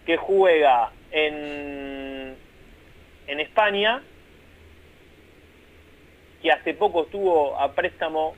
que 0.05 0.17
juega 0.17 0.91
en, 1.11 2.35
en 3.27 3.39
España, 3.39 4.01
que 6.41 6.51
hace 6.51 6.73
poco 6.73 7.03
estuvo 7.03 7.59
a 7.59 7.73
préstamo 7.73 8.35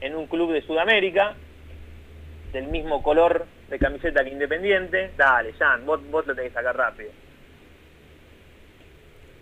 en 0.00 0.14
un 0.16 0.26
club 0.26 0.52
de 0.52 0.62
Sudamérica, 0.62 1.34
del 2.52 2.68
mismo 2.68 3.02
color 3.02 3.46
de 3.74 3.78
camiseta 3.80 4.22
que 4.24 4.30
Independiente. 4.30 5.10
Dale, 5.16 5.52
Jan, 5.54 5.84
vos, 5.84 6.00
vos 6.10 6.24
lo 6.26 6.34
tenés 6.34 6.50
que 6.52 6.54
sacar 6.58 6.76
rápido. 6.76 7.10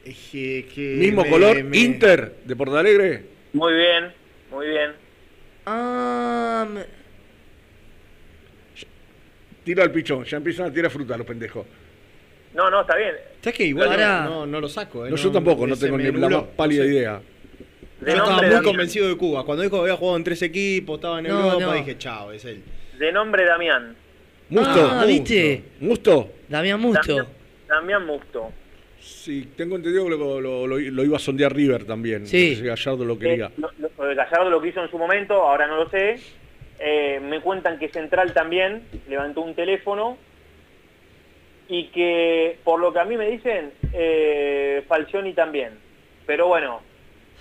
Es 0.05 0.16
que- 0.33 0.66
que 0.74 0.80
Mismo 0.99 1.22
me- 1.22 1.30
color, 1.30 1.62
me- 1.62 1.76
Inter 1.78 2.37
de 2.45 2.57
Porto 2.57 2.76
Alegre. 2.78 3.24
Muy 3.53 3.74
bien, 3.74 4.12
muy 4.51 4.66
bien. 4.68 4.93
Ah, 5.66 6.66
me- 6.68 7.03
Tira 9.64 9.85
al 9.85 9.93
pichón, 9.93 10.24
ya 10.24 10.39
empiezan 10.39 10.66
a 10.66 10.72
tirar 10.72 10.91
fruta 10.91 11.16
los 11.16 11.26
pendejos. 11.26 11.64
No, 12.55 12.68
no, 12.70 12.80
está 12.80 12.97
bien. 12.97 13.14
¿Sabes 13.43 13.57
que 13.57 13.64
igual 13.64 13.91
no, 14.01 14.47
no, 14.47 14.61
lo 14.61 14.68
saco? 14.68 15.07
eh? 15.07 15.11
No, 15.11 15.16
yo 15.16 15.30
tampoco, 15.30 15.66
no 15.66 15.76
tengo 15.76 15.97
ni 15.99 16.11
la 16.11 16.28
más 16.28 16.43
pálida 16.57 16.85
idea. 16.85 17.20
De 18.01 18.11
Yo 18.11 18.16
estaba 18.16 18.37
muy 18.39 18.45
Damián. 18.47 18.64
convencido 18.64 19.09
de 19.09 19.16
Cuba. 19.16 19.45
Cuando 19.45 19.62
dijo 19.62 19.76
que 19.76 19.83
había 19.83 19.97
jugado 19.97 20.16
en 20.16 20.24
tres 20.24 20.43
equipos, 20.43 20.97
estaba 20.97 21.20
en 21.20 21.26
No, 21.28 21.39
Europa, 21.45 21.64
no. 21.66 21.72
dije, 21.74 21.97
chao, 21.99 22.33
es 22.33 22.45
él. 22.45 22.62
De 22.99 23.12
nombre 23.12 23.45
Damián. 23.45 23.95
Musto. 24.53 24.89
Ah, 24.93 25.05
¿viste? 25.07 25.63
Musto. 25.81 26.31
Damián 26.49 26.81
Musto. 26.81 27.15
Damián, 27.17 27.27
Damián 27.69 28.07
Musto. 28.07 28.53
Sí, 29.01 29.49
tengo 29.57 29.77
entendido 29.77 30.05
que 30.05 30.11
lo, 30.11 30.41
lo- 30.41 30.67
lo- 30.67 30.79
lo 30.79 31.05
iba 31.05 31.17
a 31.17 31.21
sondear 31.21 31.53
River 31.55 31.85
también. 31.85 32.27
Sí. 32.27 32.51
No 32.51 32.55
sé 32.57 32.61
si 32.61 32.67
Gallardo 32.67 33.05
lo 33.05 33.19
quería. 33.19 33.47
Eh, 33.47 33.51
lo- 33.57 33.71
lo- 33.79 33.91
lo- 33.97 34.15
Gallardo 34.15 34.51
lo 34.51 34.61
que 34.61 34.69
hizo 34.69 34.83
en 34.83 34.91
su 34.91 34.99
momento, 34.99 35.35
ahora 35.35 35.67
no 35.67 35.77
lo 35.77 35.89
sé. 35.91 36.21
Eh, 36.79 37.21
me 37.23 37.41
cuentan 37.41 37.79
que 37.79 37.89
Central 37.89 38.33
también 38.35 38.83
levantó 39.09 39.41
un 39.41 39.55
teléfono 39.55 40.19
y 41.69 41.87
que, 41.89 42.59
por 42.65 42.81
lo 42.81 42.93
que 42.93 42.99
a 43.01 43.05
mí 43.05 43.17
me 43.17 43.29
dicen, 43.31 43.73
eh, 43.93 44.85
Falcioni 44.89 45.33
también. 45.33 45.79
Pero 46.27 46.49
bueno, 46.49 46.81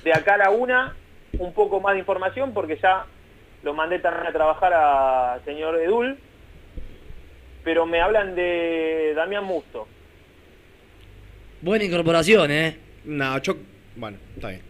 de 0.03 0.13
acá 0.13 0.35
a 0.35 0.37
la 0.37 0.49
una, 0.51 0.95
un 1.39 1.53
poco 1.53 1.79
más 1.81 1.93
de 1.93 1.99
información 1.99 2.53
porque 2.53 2.77
ya 2.81 3.05
lo 3.63 3.73
mandé 3.73 3.99
también 3.99 4.27
a 4.27 4.31
trabajar 4.31 4.71
a 4.73 5.39
señor 5.45 5.75
Edul, 5.81 6.17
pero 7.63 7.85
me 7.85 7.99
hablan 8.01 8.35
de 8.35 9.13
Damián 9.15 9.43
Musto. 9.43 9.87
Buena 11.61 11.83
incorporación, 11.85 12.51
¿eh? 12.51 12.75
No, 13.05 13.37
yo. 13.41 13.55
Bueno, 13.95 14.17
está 14.35 14.49
bien. 14.49 14.61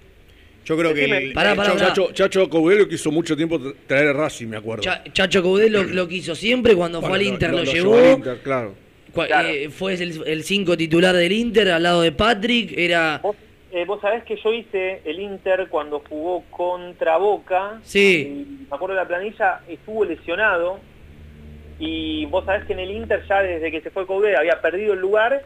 Yo 0.66 0.78
creo 0.78 0.94
que. 0.94 1.06
El- 1.06 1.34
Pará, 1.34 1.56
pará, 1.56 1.74
pará. 1.74 1.88
Chacho, 1.88 2.12
Chacho 2.12 2.50
Cougelo 2.50 2.88
que 2.88 2.96
hizo 2.96 3.12
mucho 3.12 3.36
tiempo 3.36 3.60
tra- 3.60 3.74
traer 3.88 4.08
a 4.10 4.14
Racing, 4.14 4.48
me 4.48 4.58
acuerdo. 4.58 4.84
Cha- 4.84 5.04
Chacho 5.12 5.42
Caudel 5.42 5.72
lo, 5.74 5.84
lo 5.84 6.08
quiso 6.08 6.36
siempre 6.36 6.76
cuando 6.76 7.00
Bueno, 7.00 7.16
fue 7.16 7.20
al 7.20 7.28
Inter, 7.34 7.52
lo, 7.52 7.58
lo 7.64 7.64
llevó. 7.64 7.98
al 7.98 8.12
Inter, 8.18 8.40
claro. 8.44 8.76
Cua- 9.14 9.28
Claro. 9.28 9.48
eh, 9.50 9.70
fue 9.70 9.94
el 9.96 10.44
5 10.44 10.78
titular 10.78 11.16
del 11.16 11.32
Inter 11.32 11.70
al 11.72 11.84
lado 11.84 12.02
de 12.02 12.12
Patrick. 12.12 12.74
Era. 12.78 13.20
Vos, 13.24 13.36
eh, 13.72 13.84
vos 13.86 14.00
sabés 14.02 14.24
que 14.24 14.38
yo 14.42 14.54
hice 14.54 15.02
el 15.06 15.20
Inter 15.20 15.68
cuando 15.70 16.02
jugó 16.08 16.44
contra 16.50 17.18
Boca. 17.18 17.80
Sí. 17.84 18.46
Y 18.46 18.68
me 18.70 18.76
acuerdo 18.76 18.96
de 18.96 19.02
la 19.02 19.08
planilla, 19.08 19.62
estuvo 19.68 20.06
lesionado. 20.06 20.80
Y 21.84 22.28
vos 22.28 22.46
sabés 22.46 22.64
que 22.66 22.74
en 22.74 22.80
el 22.80 22.92
Inter 22.92 23.26
ya 23.28 23.42
desde 23.42 23.72
que 23.72 23.82
se 23.82 23.90
fue 23.90 24.06
Coudet 24.06 24.38
había 24.38 24.62
perdido 24.62 24.94
el 24.94 25.00
lugar 25.00 25.42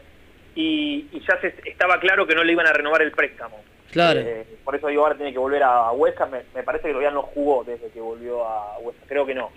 y, 0.54 1.06
y 1.10 1.20
ya 1.26 1.40
se, 1.40 1.54
estaba 1.64 1.98
claro 1.98 2.26
que 2.26 2.34
no 2.34 2.44
le 2.44 2.52
iban 2.52 2.66
a 2.66 2.74
renovar 2.74 3.00
el 3.00 3.10
préstamo. 3.12 3.58
Claro. 3.90 4.20
Eh, 4.20 4.44
por 4.62 4.76
eso 4.76 4.88
digo, 4.88 5.02
ahora 5.02 5.16
tiene 5.16 5.32
que 5.32 5.38
volver 5.38 5.62
a, 5.62 5.90
Huesca. 5.92 6.26
Me, 6.26 6.42
me 6.54 6.62
parece 6.62 6.88
que 6.88 6.90
todavía 6.90 7.10
no 7.10 7.22
jugó 7.22 7.64
desde 7.64 7.88
que 7.88 8.00
volvió 8.00 8.44
a 8.44 8.78
Huesca. 8.80 9.02
Creo 9.08 9.24
que 9.24 9.34
no. 9.34 9.50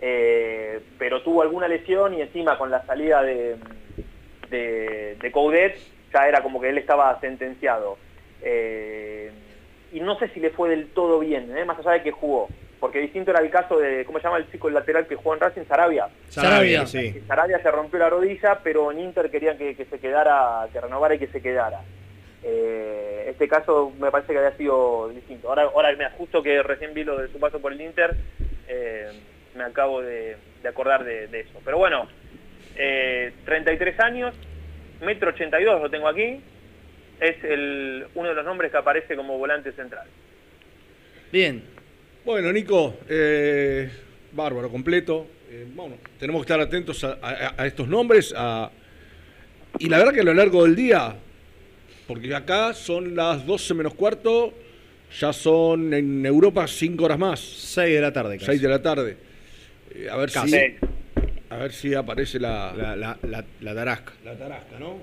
Eh, 0.00 0.80
pero 0.98 1.20
tuvo 1.20 1.42
alguna 1.42 1.68
lesión 1.68 2.14
y 2.14 2.22
encima 2.22 2.56
con 2.56 2.70
la 2.70 2.82
salida 2.86 3.22
de, 3.22 3.56
de, 4.48 5.16
de 5.20 5.32
Coudet 5.32 5.76
ya 6.14 6.26
era 6.26 6.42
como 6.42 6.62
que 6.62 6.70
él 6.70 6.78
estaba 6.78 7.20
sentenciado. 7.20 7.98
Eh, 8.40 9.30
y 9.96 10.00
no 10.00 10.18
sé 10.18 10.28
si 10.28 10.40
le 10.40 10.50
fue 10.50 10.68
del 10.68 10.88
todo 10.88 11.18
bien, 11.20 11.56
¿eh? 11.56 11.64
más 11.64 11.78
allá 11.78 11.92
de 11.92 12.02
que 12.02 12.10
jugó. 12.10 12.50
Porque 12.78 12.98
distinto 13.00 13.30
era 13.30 13.40
el 13.40 13.48
caso 13.48 13.78
de, 13.78 14.04
¿cómo 14.04 14.18
se 14.18 14.24
llama 14.24 14.36
el 14.36 14.50
chico 14.50 14.68
el 14.68 14.74
lateral 14.74 15.06
que 15.06 15.16
jugó 15.16 15.32
en 15.32 15.40
Racing? 15.40 15.64
Sarabia. 15.66 16.08
Sarabia. 16.28 16.86
sí. 16.86 17.18
Sarabia 17.26 17.62
se 17.62 17.70
rompió 17.70 17.98
la 17.98 18.10
rodilla, 18.10 18.60
pero 18.62 18.92
en 18.92 19.00
Inter 19.00 19.30
querían 19.30 19.56
que, 19.56 19.74
que 19.74 19.86
se 19.86 19.98
quedara, 19.98 20.68
que 20.70 20.82
renovara 20.82 21.14
y 21.14 21.18
que 21.18 21.28
se 21.28 21.40
quedara. 21.40 21.80
Eh, 22.42 23.24
este 23.30 23.48
caso 23.48 23.90
me 23.98 24.10
parece 24.10 24.34
que 24.34 24.38
había 24.38 24.54
sido 24.58 25.08
distinto. 25.08 25.48
Ahora, 25.48 25.62
ahora 25.62 25.96
me 25.96 26.04
ajusto 26.04 26.42
que 26.42 26.62
recién 26.62 26.92
vi 26.92 27.02
lo 27.02 27.16
de 27.16 27.28
su 27.28 27.40
paso 27.40 27.58
por 27.58 27.72
el 27.72 27.80
Inter, 27.80 28.14
eh, 28.68 29.12
me 29.54 29.64
acabo 29.64 30.02
de, 30.02 30.36
de 30.62 30.68
acordar 30.68 31.04
de, 31.04 31.28
de 31.28 31.40
eso. 31.40 31.58
Pero 31.64 31.78
bueno, 31.78 32.06
eh, 32.76 33.32
33 33.46 33.98
años, 34.00 34.34
metro 35.00 35.30
82 35.30 35.80
lo 35.80 35.88
tengo 35.88 36.06
aquí, 36.06 36.42
es 37.20 37.42
el, 37.44 38.06
uno 38.14 38.28
de 38.28 38.34
los 38.34 38.44
nombres 38.44 38.70
que 38.70 38.76
aparece 38.78 39.16
como 39.16 39.38
volante 39.38 39.72
central. 39.72 40.06
Bien. 41.32 41.62
Bueno, 42.24 42.52
Nico, 42.52 42.96
eh, 43.08 43.88
bárbaro, 44.32 44.68
completo. 44.70 45.26
Eh, 45.50 45.66
bueno, 45.74 45.96
tenemos 46.18 46.40
que 46.44 46.52
estar 46.52 46.60
atentos 46.60 47.02
a, 47.04 47.18
a- 47.22 47.54
a 47.62 47.66
estos 47.66 47.86
nombres. 47.88 48.34
a- 48.36 48.70
y 49.78 49.88
la 49.88 49.98
verdad 49.98 50.12
que 50.14 50.20
a 50.20 50.24
lo 50.24 50.34
largo 50.34 50.64
del 50.64 50.74
día, 50.74 51.14
porque 52.06 52.34
acá 52.34 52.72
son 52.74 53.14
las 53.14 53.46
12 53.46 53.74
menos 53.74 53.94
cuarto, 53.94 54.54
ya 55.20 55.32
son 55.32 55.92
en 55.94 56.24
Europa 56.26 56.66
5 56.66 57.04
horas 57.04 57.18
más. 57.18 57.40
6 57.40 57.94
de 57.94 58.00
la 58.00 58.12
tarde, 58.12 58.36
casi. 58.38 58.46
6 58.46 58.62
de 58.62 58.68
la 58.68 58.82
tarde. 58.82 59.16
Eh, 59.94 60.08
a 60.10 60.16
ver 60.16 60.30
Casi. 60.32 60.48
si 60.50 60.76
a 61.48 61.56
ver 61.58 61.72
si 61.72 61.94
aparece 61.94 62.40
la, 62.40 62.74
La, 62.76 62.96
la, 62.96 63.18
la, 63.22 63.44
la 63.60 63.74
tarasca. 63.74 64.12
la 64.24 64.34
tarasca, 64.36 64.78
¿no? 64.80 64.98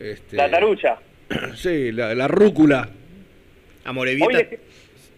Este, 0.00 0.36
La 0.36 0.50
tarucha. 0.50 0.98
Sí, 1.56 1.92
la, 1.92 2.14
la 2.14 2.28
rúcula. 2.28 2.88
A 3.84 3.90
Hoy 3.92 4.14
le, 4.16 4.58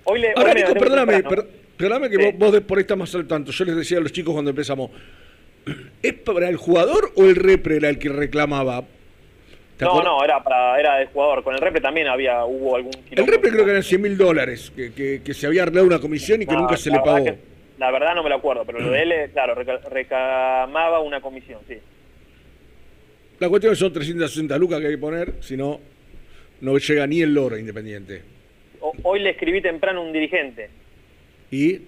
hoy 0.05 0.21
le, 0.21 0.33
Ahora, 0.37 0.51
hoy 0.53 0.55
Nico, 0.63 0.75
perdóname, 0.75 1.23
per- 1.25 1.47
perdóname 1.77 2.11
que 2.11 2.17
Sí. 2.17 2.23
vos, 2.25 2.35
vos 2.39 2.53
de- 2.53 2.61
por 2.61 2.79
ahí 2.79 2.83
estás 2.83 2.97
más 2.99 3.15
al 3.15 3.27
tanto. 3.27 3.51
Yo 3.53 3.65
les 3.65 3.77
decía 3.77 3.99
a 3.99 4.01
los 4.01 4.13
chicos 4.13 4.33
cuando 4.33 4.51
empezamos, 4.51 4.91
¿es 6.03 6.13
para 6.15 6.49
el 6.49 6.57
jugador 6.57 7.13
o 7.17 7.25
el 7.25 7.37
repre 7.37 7.77
era 7.77 7.89
el 7.89 7.99
que 7.99 8.09
reclamaba? 8.09 8.85
¿Te 9.77 9.85
No, 9.85 9.93
acuerdas? 9.93 10.13
no, 10.13 10.25
era 10.25 10.43
para 10.43 10.79
era 10.79 10.97
del 10.99 11.09
jugador. 11.09 11.43
Con 11.43 11.55
el 11.55 11.61
repre 11.61 11.81
también 11.81 12.07
había 12.07 12.45
hubo 12.45 12.77
algún 12.77 12.93
El 13.11 13.27
repre 13.27 13.51
creo 13.51 13.65
que 13.65 13.71
eran 13.73 13.83
100 13.83 14.01
mil 14.03 14.17
dólares, 14.17 14.73
que, 14.77 14.93
que- 14.93 15.23
que 15.25 15.35
se 15.35 15.47
había 15.47 15.63
arreglado 15.63 15.87
una 15.87 15.99
comisión 15.99 16.43
y 16.43 16.47
que 16.47 16.53
No, 16.55 16.61
nunca 16.61 16.77
se 16.77 16.91
le 16.91 16.99
pagó. 17.01 17.25
que- 17.25 17.39
la 17.79 17.91
verdad 17.91 18.15
no 18.15 18.23
me 18.23 18.29
lo 18.29 18.37
acuerdo, 18.37 18.65
pero 18.67 18.79
lo 18.79 18.91
de 18.91 19.03
él, 19.03 19.31
claro, 19.33 19.55
reclamaba 19.55 21.01
una 21.01 21.21
comisión, 21.23 21.61
sí. 21.67 21.79
La 23.39 23.49
cuestión 23.49 23.73
es 23.73 23.79
que 23.79 23.85
son 23.85 23.93
360 23.95 24.59
lucas 24.59 24.81
que 24.81 24.87
hay 24.87 24.93
que 24.93 24.99
poner, 24.99 25.33
si 25.41 25.57
no, 25.57 25.81
no 26.61 26.77
llega 26.79 27.07
ni 27.07 27.23
el 27.23 27.33
loro 27.35 27.57
Independiente. 27.59 28.23
O- 28.81 28.93
hoy 29.03 29.21
le 29.21 29.31
escribí 29.31 29.61
temprano 29.61 30.01
a 30.01 30.05
un 30.05 30.13
dirigente, 30.13 30.71
Y 31.51 31.81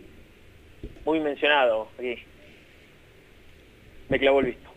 muy 1.04 1.20
mencionado 1.20 1.88
aquí. 1.98 2.16
Me 4.08 4.18
clavó 4.18 4.40
el 4.40 4.46
visto. 4.46 4.70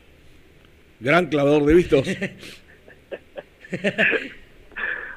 gran 0.99 1.27
clavador 1.27 1.65
de 1.65 1.73
vistos. 1.73 2.07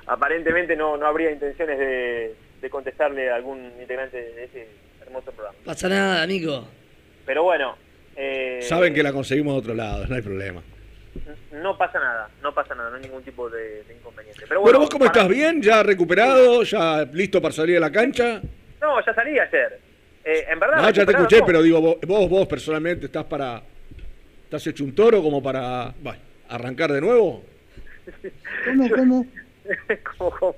Aparentemente 0.07 0.75
no, 0.75 0.97
no 0.97 1.07
habría 1.07 1.31
intenciones 1.31 1.79
de, 1.79 2.35
de 2.61 2.71
contestarle 2.71 3.31
a 3.31 3.37
algún 3.37 3.71
integrante 3.81 4.17
de 4.17 4.45
ese 4.45 4.67
hermoso 5.03 5.31
programa. 5.33 5.57
Pasa 5.65 5.89
nada, 5.89 6.27
Nico. 6.27 6.67
Pero 7.27 7.43
bueno, 7.43 7.77
eh, 8.17 8.61
Saben 8.63 8.95
que 8.95 9.03
la 9.03 9.13
conseguimos 9.13 9.53
de 9.55 9.59
otro 9.61 9.75
lado, 9.75 10.07
no 10.07 10.15
hay 10.17 10.23
problema. 10.23 10.63
No 11.53 11.77
pasa 11.77 11.99
nada, 11.99 12.29
no 12.43 12.53
pasa 12.55 12.75
nada, 12.75 12.91
no 12.91 12.97
hay 12.97 13.03
ningún 13.03 13.23
tipo 13.23 13.49
de, 13.51 13.83
de 13.85 13.95
inconveniente. 13.95 14.45
Pero 14.49 14.61
Bueno, 14.61 14.79
bueno, 14.79 14.79
¿vos 14.81 14.91
cómo 14.91 15.05
para- 15.07 15.21
estás? 15.23 15.29
¿Bien? 15.37 15.61
¿Ya 15.63 15.83
recuperado? 15.83 16.63
¿Ya 16.63 17.05
listo 17.13 17.41
para 17.43 17.53
salir 17.53 17.77
a 17.77 17.81
la 17.81 17.93
cancha? 17.93 18.41
No, 18.81 19.05
ya 19.05 19.15
salí 19.15 19.39
ayer. 19.39 19.79
Eh, 20.25 20.47
en 20.51 20.59
verdad. 20.61 20.77
No, 20.83 20.91
ya 20.91 21.05
te 21.07 21.13
escuché, 21.13 21.41
no. 21.41 21.47
pero 21.47 21.63
digo, 21.63 21.81
vos, 21.81 21.97
vos, 22.07 22.29
vos 22.29 22.47
personalmente 22.49 23.07
estás 23.07 23.25
para... 23.25 23.63
¿Estás 24.45 24.67
hecho 24.67 24.83
un 24.85 24.95
toro 24.95 25.23
como 25.23 25.43
para 25.43 25.93
arrancar 26.49 26.93
de 26.93 27.01
nuevo? 27.01 27.45
¿Cómo, 28.65 28.89
cómo? 28.97 29.27
Como- 30.19 30.31
como- 30.31 30.57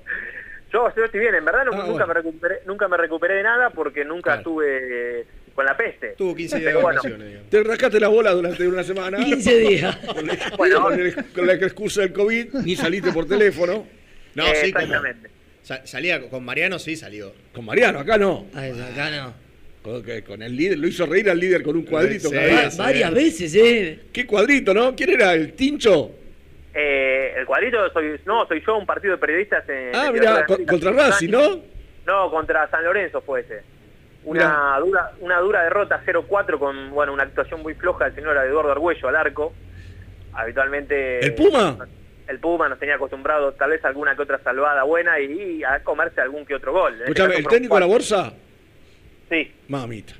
Yo, 0.71 0.93
yo 0.95 1.03
estoy 1.03 1.19
bien, 1.19 1.35
en 1.35 1.43
verdad 1.43 1.65
no- 1.65 1.71
Ah, 1.73 1.75
nunca, 1.85 1.91
bueno. 1.91 2.07
me 2.07 2.13
recuperé, 2.13 2.59
nunca 2.65 2.87
me 2.87 2.95
recuperé 2.97 3.33
de 3.35 3.43
nada 3.43 3.69
porque 3.71 4.05
nunca 4.05 4.35
estuve 4.35 5.19
eh, 5.21 5.25
con 5.55 5.65
la 5.65 5.75
peste. 5.75 6.09
Tuvo 6.17 6.35
15 6.35 6.59
días 6.59 6.73
de 6.73 6.81
vacaciones. 6.81 7.49
Te 7.49 7.63
rascaste 7.63 7.99
la 7.99 8.07
bola 8.07 8.31
durante 8.31 8.67
una 8.67 8.83
semana. 8.83 9.17
15 9.17 9.57
días. 9.57 9.95
Con, 10.13 10.29
el- 10.29 10.39
Bueno. 10.57 10.81
con 10.81 10.99
el- 10.99 11.15
con 11.33 11.47
la 11.47 11.53
excusa 11.53 12.01
del 12.01 12.13
COVID, 12.13 12.53
ni 12.63 12.75
saliste 12.75 13.11
por 13.11 13.27
teléfono. 13.27 13.85
No, 14.35 14.45
eh, 14.47 14.55
sí, 14.55 14.71
como. 14.71 14.85
exactamente. 14.85 15.29
sa- 15.61 15.85
salía 15.85 16.29
con 16.29 16.43
Mariano, 16.45 16.79
sí 16.79 16.95
salió. 16.95 17.33
Con 17.53 17.65
Mariano, 17.65 17.99
acá 17.99 18.17
no. 18.17 18.45
Ay, 18.53 18.71
acá 18.71 19.09
no. 19.11 19.33
Con, 20.27 20.41
el 20.43 20.55
líder, 20.55 20.77
lo 20.77 20.87
hizo 20.87 21.05
reír 21.07 21.27
al 21.29 21.39
líder 21.39 21.63
con 21.63 21.75
un 21.75 21.83
cuadrito. 21.83 22.29
Sí, 22.29 22.35
vez. 22.35 22.77
varias 22.77 23.11
veces, 23.13 23.55
¿eh? 23.55 23.99
¿Qué 24.13 24.25
cuadrito, 24.27 24.73
no? 24.75 24.95
¿Quién 24.95 25.09
era? 25.09 25.33
¿El 25.33 25.53
Tincho? 25.53 26.11
Eh, 26.73 27.33
el 27.37 27.45
cuadrito 27.45 27.91
soy, 27.91 28.19
no, 28.25 28.47
soy 28.47 28.61
yo, 28.65 28.77
un 28.77 28.85
partido 28.85 29.13
de 29.15 29.19
periodistas. 29.19 29.67
En, 29.67 29.89
Ah, 29.93 30.11
mira, 30.13 30.45
contra 30.45 30.91
Racing. 30.91 31.29
¿no? 31.29 31.61
No, 32.05 32.29
contra 32.31 32.69
San 32.69 32.83
Lorenzo 32.83 33.21
fue 33.21 33.41
ese. 33.41 33.61
Una 34.23 34.77
dura, 34.79 35.11
una 35.19 35.39
dura 35.39 35.63
derrota 35.63 36.01
0-4 36.05 36.59
con 36.59 36.91
bueno 36.91 37.11
una 37.13 37.23
actuación 37.23 37.61
muy 37.61 37.73
floja 37.73 38.05
del 38.05 38.15
señor 38.15 38.37
Eduardo 38.37 38.71
Argüello 38.71 39.07
al 39.07 39.15
arco. 39.15 39.53
Habitualmente. 40.33 41.19
¿El 41.25 41.33
Puma? 41.35 41.77
El 42.27 42.39
Puma 42.39 42.69
nos 42.69 42.79
tenía 42.79 42.95
acostumbrado 42.95 43.51
tal 43.53 43.71
vez 43.71 43.83
a 43.83 43.87
alguna 43.89 44.15
que 44.15 44.21
otra 44.21 44.39
salvada 44.43 44.83
buena 44.83 45.19
y, 45.19 45.57
y 45.57 45.63
a 45.63 45.83
comerse 45.83 46.21
algún 46.21 46.45
que 46.45 46.55
otro 46.55 46.71
gol. 46.71 47.01
Este 47.05 47.23
¿el 47.23 47.47
técnico 47.47 47.75
de 47.75 47.81
la 47.81 47.87
bolsa? 47.87 48.31
Sí, 49.29 49.51
Mamita. 49.67 50.13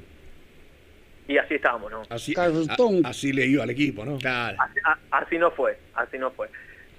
y 1.28 1.38
así 1.38 1.56
estábamos, 1.56 1.91
¿no? 1.91 2.02
Así, 2.10 2.34
a- 2.38 3.08
así 3.08 3.32
le 3.32 3.45
iba 3.45 3.64
al 3.64 3.70
equipo, 3.70 4.04
¿no? 4.04 4.18
Claro. 4.18 4.58
Así, 4.60 4.80
a- 4.84 4.97
así 5.18 5.38
no 5.38 5.52
fue, 5.52 5.78
así 5.95 6.18
no 6.18 6.32
fue. 6.32 6.49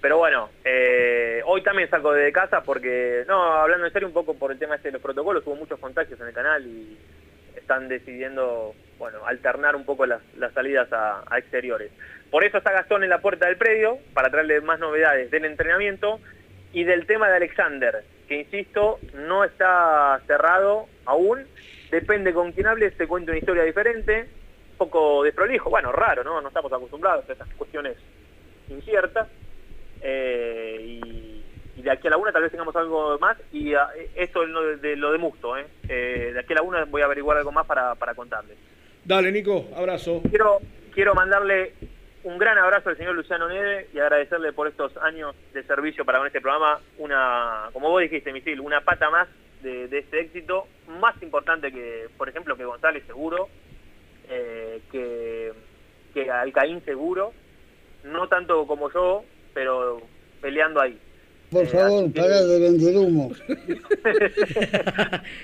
Pero 0.03 0.19
bueno, 0.19 0.51
eh, 0.65 1.43
hoy 1.47 1.63
también 1.63 1.89
salgo 1.89 2.13
de 2.13 2.33
casa 2.33 2.65
porque, 2.65 3.25
no, 3.29 3.41
hablando 3.41 3.87
en 3.87 3.93
serio 3.93 4.09
un 4.09 4.13
poco 4.15 4.35
por 4.35 4.51
el 4.51 4.59
tema 4.59 4.75
este 4.75 4.89
de 4.89 4.95
los 4.95 5.01
protocolos, 5.01 5.47
hubo 5.47 5.55
muchos 5.55 5.79
contagios 5.79 6.21
en 6.21 6.27
el 6.27 6.35
canal 6.35 6.67
y 6.67 6.99
están 7.55 7.87
decidiendo, 7.87 8.75
bueno, 8.99 9.25
alternar 9.25 9.77
un 9.77 9.85
poco 9.85 10.05
las, 10.05 10.21
salidas 10.55 10.89
a, 10.93 11.23
exteriores. 11.39 11.93
Por 12.33 12.43
eso 12.45 12.59
está 12.59 12.73
Gastón 12.73 13.05
en 13.05 13.11
la 13.11 13.21
puerta 13.21 13.47
del 13.47 13.57
predio, 13.57 13.99
para 14.13 14.29
traerle 14.29 14.61
más 14.61 14.81
novedades 14.81 15.31
del 15.31 15.45
entrenamiento 15.45 16.19
y 16.73 16.83
del 16.83 17.07
tema 17.07 17.29
de 17.29 17.37
Alexander, 17.37 18.03
que 18.27 18.41
insisto, 18.41 18.99
no 19.15 19.45
está 19.45 20.21
cerrado 20.27 20.89
aún, 21.05 21.47
depende 21.93 22.35
con 22.35 22.51
quién 22.51 22.67
hable, 22.67 22.91
se 22.91 23.07
cuenta 23.07 23.31
una 23.31 23.39
historia 23.39 23.63
diferente, 23.63 24.27
un 24.73 24.79
poco 24.79 25.23
desprolijo, 25.23 25.71
bueno, 25.71 25.93
raro, 25.93 26.25
¿no? 26.25 26.41
No 26.41 26.49
estamos 26.49 26.73
acostumbrados 26.73 27.31
a 27.31 27.35
esas 27.35 27.49
cuestiones 27.55 27.97
inciertas. 28.69 29.29
Eh, 30.03 30.77
y, 30.81 31.45
y 31.77 31.83
de 31.83 31.91
aquí 31.91 32.07
a 32.07 32.11
la 32.11 32.17
una 32.17 32.33
tal 32.33 32.43
vez 32.43 32.51
tengamos 32.51 32.77
algo 32.77 33.19
más. 33.19 33.37
Y 33.53 33.75
ah, 33.75 33.89
esto 34.15 34.43
es 34.43 34.49
lo 34.49 34.63
de, 34.63 34.77
de 34.77 34.97
lo 34.97 35.13
de 35.13 35.19
Musto. 35.19 35.57
¿eh? 35.57 35.67
Eh, 35.89 36.31
de 36.35 36.41
aquí 36.41 36.53
a 36.53 36.57
la 36.57 36.63
una 36.63 36.85
voy 36.85 37.03
a 37.03 37.07
averiguar 37.07 37.37
algo 37.39 37.53
más 37.53 37.67
para, 37.67 37.95
para 37.95 38.15
contarles. 38.15 38.57
Dale, 39.05 39.33
Nico, 39.33 39.69
abrazo. 39.75 40.23
Quiero, 40.29 40.59
quiero 40.95 41.15
mandarle 41.15 41.75
un 42.25 42.39
gran 42.39 42.57
abrazo 42.57 42.91
al 42.91 42.97
señor 42.97 43.15
Luciano 43.17 43.49
Neve 43.49 43.89
y 43.93 43.99
agradecerle 43.99 44.53
por 44.53 44.69
estos 44.69 44.97
años 44.99 45.35
de 45.53 45.65
servicio 45.65 46.05
para 46.05 46.19
con 46.19 46.29
este 46.29 46.41
programa. 46.41 46.81
Una, 46.99 47.69
como 47.73 47.91
vos 47.91 48.01
dijiste, 48.01 48.33
Misil, 48.33 48.61
una 48.61 48.81
pata 48.81 49.11
más 49.11 49.29
de, 49.61 49.89
de 49.89 49.99
este 49.99 50.21
éxito, 50.21 50.69
más 51.01 51.21
importante 51.21 51.73
que, 51.73 52.09
por 52.17 52.29
ejemplo, 52.29 52.57
que 52.57 52.65
González 52.65 53.03
seguro, 53.07 53.49
eh, 54.29 54.81
que, 54.93 55.53
que 56.15 56.31
Alcaín 56.31 56.85
seguro, 56.85 57.33
no 58.05 58.29
tanto 58.29 58.69
como 58.69 58.93
yo, 58.93 59.25
pero 59.55 60.01
peleando 60.41 60.81
ahí. 60.81 60.99
Por 61.51 61.65
Eh, 61.65 61.69
favor, 61.69 62.05
así 62.05 62.13
que- 62.15 62.21
pará 62.21 62.41
de 62.43 62.59
vender 62.61 62.97
humo. 62.97 63.33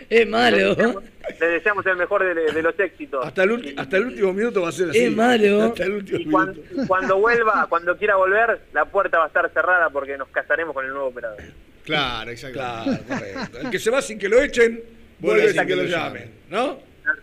Es 0.09 0.21
Le 0.21 0.27
malo. 0.27 0.57
deseamos, 0.75 1.03
le 1.41 1.47
deseamos 1.49 1.87
el 1.87 1.97
mejor 1.97 2.25
de, 2.35 2.53
de 2.53 2.63
los 2.63 2.79
éxitos. 2.81 3.25
Hasta 3.27 3.43
el, 3.43 3.51
ulti- 3.51 3.75
hasta 3.77 3.97
el 3.99 4.07
último 4.07 4.33
minuto 4.33 4.63
va 4.63 4.69
a 4.71 4.73
ser 4.73 4.91
así. 4.91 4.99
Es 5.01 5.13
malo. 5.15 5.63
Hasta 5.65 5.85
el 5.85 5.93
último 5.93 6.19
Y 6.19 6.25
cuan- 6.27 6.51
minuto. 6.53 6.83
y 6.83 6.87
cuando, 6.87 7.19
vuelva, 7.19 7.67
cuando 7.69 7.97
quiera 7.97 8.17
volver, 8.17 8.61
la 8.73 8.85
puerta 8.87 9.19
va 9.19 9.25
a 9.25 9.29
estar 9.29 9.51
cerrada 9.53 9.91
porque 9.91 10.17
nos 10.17 10.29
casaremos 10.29 10.75
con 10.75 10.85
el 10.87 10.93
nuevo 10.93 11.09
operador. 11.09 11.43
Claro, 11.85 12.31
exacto. 12.31 12.59
Claro, 12.59 12.93
correcto. 13.07 13.59
El 13.63 13.71
que 13.71 13.79
se 13.79 13.91
va 13.91 14.01
sin 14.03 14.19
que 14.19 14.29
lo 14.29 14.41
echen, 14.43 14.83
vuelve 15.19 15.53
sin 15.53 15.67
que 15.67 15.77
lo 15.77 15.85
llamen, 15.85 16.31
¿no? 16.51 16.79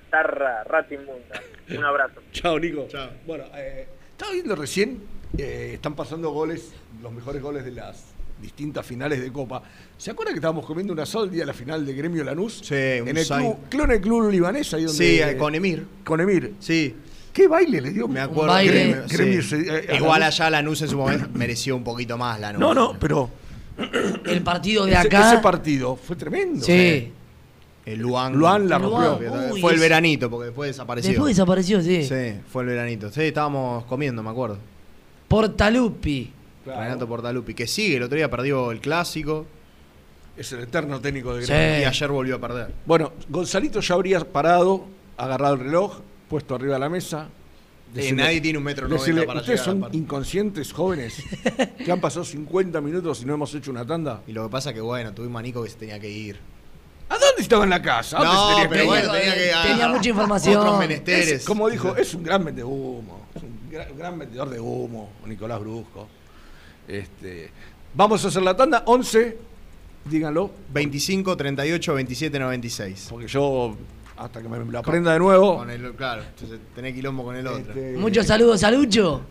Tarra, 0.09 0.63
rata 0.63 0.93
inmunda. 0.93 1.41
Un 1.75 1.83
abrazo. 1.83 2.21
Chao, 2.31 2.59
Nico. 2.59 2.88
Chao. 2.89 3.09
Bueno, 3.25 3.45
eh, 3.55 3.88
estaba 4.11 4.31
viendo 4.31 4.55
recién, 4.55 5.01
eh, 5.38 5.71
están 5.75 5.95
pasando 5.95 6.31
goles, 6.31 6.69
los 7.01 7.11
mejores 7.11 7.41
goles 7.41 7.65
de 7.65 7.71
las 7.71 8.03
distintas 8.41 8.86
finales 8.86 9.21
de 9.21 9.31
Copa. 9.31 9.63
¿Se 9.97 10.11
acuerdan 10.11 10.33
que 10.33 10.39
estábamos 10.39 10.65
comiendo 10.65 10.93
un 10.93 10.99
asado 10.99 11.25
el 11.25 11.31
día 11.31 11.41
de 11.41 11.45
la 11.47 11.53
final 11.53 11.86
de 11.86 11.93
Gremio 11.93 12.23
Lanús? 12.23 12.61
Sí, 12.63 12.73
un 13.01 13.07
en 13.09 13.17
el 13.17 13.25
club, 13.27 13.55
creo 13.69 13.83
en 13.86 13.91
el 13.91 14.01
club 14.01 14.29
libanés, 14.29 14.73
ahí 14.73 14.83
donde... 14.83 14.97
Sí, 14.97 15.19
eh, 15.21 15.38
con 15.38 15.55
Emir. 15.55 15.86
Con 16.03 16.19
Emir. 16.21 16.53
Sí, 16.59 16.95
¿Qué 17.33 17.47
baile 17.49 17.81
le 17.81 17.91
dio? 17.91 18.07
me 18.07 18.21
acuerdo. 18.21 18.47
baile. 18.53 18.71
Gremio, 18.73 19.03
Gremio 19.09 19.41
sí. 19.41 19.47
se- 19.49 19.61
eh, 19.77 19.86
a 19.89 19.95
Igual 19.95 20.21
Lanús. 20.21 20.39
allá 20.39 20.49
Lanús 20.49 20.81
en 20.83 20.88
su 20.89 20.97
momento 20.97 21.27
mereció 21.33 21.75
un 21.75 21.83
poquito 21.83 22.17
más 22.17 22.39
Lanús. 22.39 22.59
No, 22.61 22.73
no, 22.73 22.97
pero 22.99 23.29
El 24.25 24.41
partido 24.41 24.86
de 24.86 24.91
ese, 24.93 24.99
acá. 25.07 25.33
ese 25.33 25.41
partido 25.41 25.95
fue 25.97 26.15
tremendo. 26.15 26.63
Sí. 26.65 27.11
El 27.86 27.99
Luan. 27.99 28.33
Luan 28.33 28.67
la 28.69 28.79
Luan, 28.79 29.05
rompió. 29.19 29.33
uy, 29.53 29.61
fue 29.61 29.73
el 29.73 29.79
veranito, 29.79 30.29
porque 30.29 30.45
después 30.47 30.69
desapareció. 30.69 31.11
Después 31.11 31.36
desapareció, 31.36 31.81
sí. 31.81 32.03
Sí, 32.05 32.39
fue 32.51 32.63
el 32.63 32.69
veranito. 32.69 33.11
Sí, 33.11 33.21
estábamos 33.23 33.83
comiendo, 33.86 34.23
me 34.23 34.29
acuerdo. 34.29 34.57
Portalupi. 35.28 36.32
Claro. 36.63 36.82
Renato 36.82 37.07
Portalupi, 37.07 37.53
que 37.53 37.67
sigue, 37.67 37.97
el 37.97 38.03
otro 38.03 38.15
día 38.17 38.30
perdió 38.30 38.71
el 38.71 38.80
clásico 38.80 39.45
Es 40.38 40.51
el 40.51 40.61
eterno 40.61 40.99
técnico 40.99 41.34
de 41.36 41.45
Sí. 41.45 41.51
Gremio. 41.53 41.82
y 41.82 41.84
ayer 41.86 42.09
volvió 42.11 42.36
a 42.36 42.39
perder. 42.39 42.73
Bueno, 42.86 43.13
Gonzalito 43.30 43.80
ya 43.80 43.95
habría 43.95 44.19
parado, 44.19 44.86
agarrado 45.15 45.53
el 45.53 45.59
reloj, 45.61 45.99
puesto 46.28 46.55
arriba 46.55 46.73
de 46.73 46.80
la 46.80 46.89
mesa. 46.89 47.30
Eh, 47.95 48.11
nadie 48.11 48.41
tiene 48.41 48.57
un 48.57 48.63
metro 48.65 48.86
noventa 48.89 49.01
decirle, 49.05 49.26
para 49.26 49.39
Ustedes 49.39 49.59
llegar 49.61 49.73
son 49.73 49.78
aparte". 49.84 49.97
inconscientes, 49.97 50.73
jóvenes, 50.73 51.23
que 51.86 51.89
han 51.89 52.01
pasado 52.01 52.26
50 52.26 52.82
minutos 52.82 53.21
y 53.21 53.26
no 53.26 53.36
hemos 53.36 53.53
hecho 53.55 53.71
una 53.71 53.86
tanda. 53.86 54.21
Y 54.28 54.34
lo 54.34 54.43
que 54.43 54.49
pasa 54.51 54.73
que, 54.73 54.82
bueno, 54.82 55.13
tuvimos 55.13 55.39
a 55.39 55.43
Nico 55.43 55.63
que 55.63 55.69
se 55.69 55.78
tenía 55.78 55.99
que 56.01 56.09
ir. 56.09 56.38
¿A 57.10 57.14
dónde 57.18 57.41
estaba 57.41 57.64
en 57.64 57.70
la 57.70 57.82
casa? 57.82 58.18
¿A 58.18 58.24
dónde 58.24 58.34
No, 58.36 58.47
se 58.47 58.53
tenía 58.56 58.70
pero 58.70 58.82
que 58.82 58.88
bueno, 58.88 59.12
tenía 59.12 59.34
que. 59.34 59.68
Tenía 59.70 59.88
mucha 59.89 60.10
información. 60.10 60.58
Otros 60.58 60.74
Es, 60.74 60.80
menesteres. 60.80 61.45
como 61.45 61.70
dijo, 61.70 61.95
es 61.95 62.14
un 62.14 62.24
gran 62.24 62.43
mete 62.43 62.64
humo. 62.64 63.28
Es 63.36 63.43
un 63.43 63.60
gran, 63.70 63.97
gran 63.97 64.18
metedor 64.18 64.49
de 64.49 64.60
humo, 64.60 65.12
Nicolás 65.26 65.60
Brusco. 65.60 66.08
Este, 66.88 67.51
vamos 67.93 68.24
a 68.24 68.28
hacer 68.28 68.41
la 68.43 68.56
tanda 68.56 68.84
11, 68.86 69.38
díganlo, 70.06 70.51
25, 70.74 71.36
38, 71.38 71.93
27, 71.93 72.39
96. 72.39 73.08
porque 73.10 73.28
yo, 73.28 73.76
hasta 74.18 74.41
que 74.41 74.47
me 74.49 74.60
lo 74.64 74.80
aprenda 74.80 75.14
de 75.14 75.20
nuevo. 75.20 75.58
Con 75.58 75.70
el, 75.70 75.93
claro, 75.95 76.24
entonces 76.24 76.60
tenés 76.76 76.93
quilombo 76.93 77.24
con 77.24 77.36
el 77.36 77.45
otro. 77.47 77.60
este, 77.74 77.97
Muchos 77.97 78.26
saludos 78.28 78.64
a 78.64 78.72
Lucho. 78.72 79.22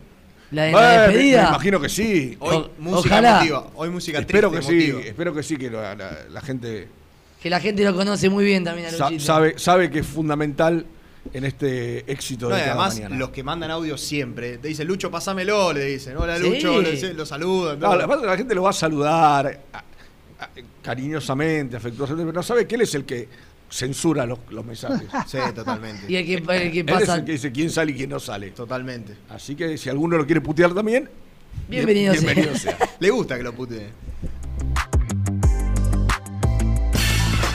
La 0.51 0.63
de 0.63 0.71
la 0.71 0.79
me- 0.79 0.85
me, 0.87 0.97
despedida. 1.07 1.47
imagino 1.49 1.79
que 1.81 1.89
sí. 1.89 2.37
Hoy 2.39 2.55
O- 2.57 2.69
música 2.77 3.15
ojalá. 3.15 3.37
emotiva. 3.37 3.67
Hoy 3.75 3.89
música 3.89 4.19
espero 4.19 4.51
que 4.51 4.57
triste, 4.57 4.79
sí, 4.79 4.89
emotiva. 4.91 5.09
espero 5.09 5.33
que 5.33 5.43
sí, 5.43 5.57
que 5.57 5.71
la, 5.71 5.95
la- 5.95 6.17
la 6.29 6.41
gente 6.41 6.87
Que 7.45 7.51
la 7.51 7.59
gente 7.59 7.83
lo 7.83 7.93
conoce 7.93 8.27
muy 8.27 8.43
bien 8.43 8.63
también 8.63 8.87
a 8.87 8.89
sa- 8.91 9.03
Luchito. 9.07 9.23
sabe, 9.23 9.53
sabe 9.59 9.91
que 9.91 9.99
es 9.99 10.07
fundamental 10.07 10.83
en 11.31 11.45
este 11.45 12.11
éxito 12.11 12.49
No, 12.49 12.55
de 12.55 12.61
y 12.61 12.63
cada 12.63 12.73
además, 12.73 12.95
mañana. 12.95 13.15
los 13.17 13.29
que 13.29 13.43
mandan 13.43 13.69
audio 13.69 13.99
siempre, 13.99 14.57
te 14.57 14.67
dicen, 14.69 14.87
Lucho, 14.87 15.11
pasámelo, 15.11 15.71
le 15.71 15.85
dicen. 15.85 16.17
Hola, 16.17 16.37
Sí. 16.39 16.41
Lucho, 16.43 16.81
le 16.81 16.93
dicen- 16.93 17.15
lo 17.15 17.23
saludan. 17.23 17.79
No, 17.79 17.95
la, 17.95 18.07
la 18.07 18.35
gente 18.35 18.55
lo 18.55 18.63
va 18.63 18.71
a 18.71 18.73
saludar 18.73 19.61
a- 19.73 19.77
a- 19.77 20.49
cariñosamente, 20.81 21.77
afectuosamente, 21.77 22.25
pero 22.31 22.35
no 22.39 22.41
sabe 22.41 22.65
que 22.65 22.73
él 22.73 22.81
es 22.81 22.95
el 22.95 23.05
que 23.05 23.27
censura 23.69 24.25
los, 24.25 24.39
los 24.49 24.65
mensajes. 24.65 25.07
Sí, 25.27 25.37
totalmente. 25.53 26.05
Y 26.11 26.15
el 26.15 26.25
que, 26.25 26.33
el 26.37 26.71
que 26.71 26.79
Él 26.79 26.89
es 26.89 26.95
pasa. 26.95 27.15
el 27.17 27.25
que 27.25 27.33
dice 27.33 27.51
quién 27.51 27.69
sale 27.69 27.91
y 27.91 27.95
quién 27.95 28.09
no 28.09 28.19
sale. 28.19 28.49
Totalmente. 28.49 29.13
Así 29.29 29.53
que 29.55 29.77
si 29.77 29.87
alguno 29.87 30.17
lo 30.17 30.25
quiere 30.25 30.41
putear 30.41 30.73
también, 30.73 31.07
Bienvenido 31.69 32.11
bien- 32.13 32.23
sea. 32.25 32.33
bienvenido 32.33 32.59
sea. 32.59 32.77
Le 32.99 33.09
gusta 33.11 33.37
que 33.37 33.43
lo 33.43 33.53
putee. 33.53 33.89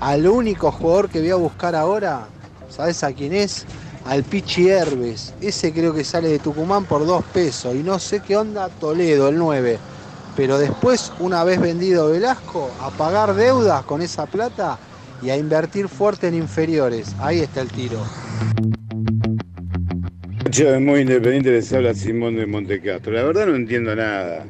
Al 0.00 0.26
único 0.26 0.70
jugador 0.72 1.08
que 1.08 1.20
voy 1.20 1.30
a 1.30 1.36
buscar 1.36 1.74
ahora, 1.74 2.26
¿sabes 2.68 3.02
a 3.02 3.12
quién 3.12 3.32
es? 3.32 3.64
Al 4.08 4.22
Pichi 4.22 4.68
Herbes. 4.68 5.34
Ese 5.40 5.72
creo 5.72 5.92
que 5.92 6.04
sale 6.04 6.28
de 6.28 6.38
Tucumán 6.38 6.84
por 6.84 7.04
dos 7.04 7.24
pesos. 7.24 7.74
Y 7.74 7.82
no 7.82 7.98
sé 7.98 8.20
qué 8.20 8.36
onda 8.36 8.68
Toledo, 8.68 9.28
el 9.28 9.36
9. 9.36 9.78
Pero 10.36 10.58
después, 10.58 11.12
una 11.18 11.42
vez 11.44 11.60
vendido 11.60 12.10
Velasco, 12.10 12.70
a 12.80 12.90
pagar 12.90 13.34
deudas 13.34 13.82
con 13.84 14.02
esa 14.02 14.26
plata 14.26 14.78
y 15.22 15.30
a 15.30 15.36
invertir 15.36 15.88
fuerte 15.88 16.28
en 16.28 16.34
inferiores. 16.34 17.14
Ahí 17.18 17.40
está 17.40 17.62
el 17.62 17.68
tiro. 17.68 18.04
De 20.56 20.78
muy 20.78 21.00
independiente 21.00 21.50
les 21.50 21.72
habla 21.72 21.92
Simón 21.92 22.36
de 22.36 22.46
Montecastro. 22.46 23.12
La 23.12 23.24
verdad 23.24 23.46
no 23.46 23.56
entiendo 23.56 23.94
nada. 23.94 24.46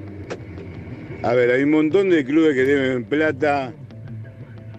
A 1.22 1.32
ver, 1.32 1.50
hay 1.50 1.62
un 1.62 1.70
montón 1.70 2.10
de 2.10 2.24
clubes 2.24 2.54
que 2.54 2.64
deben 2.64 3.04
plata, 3.04 3.72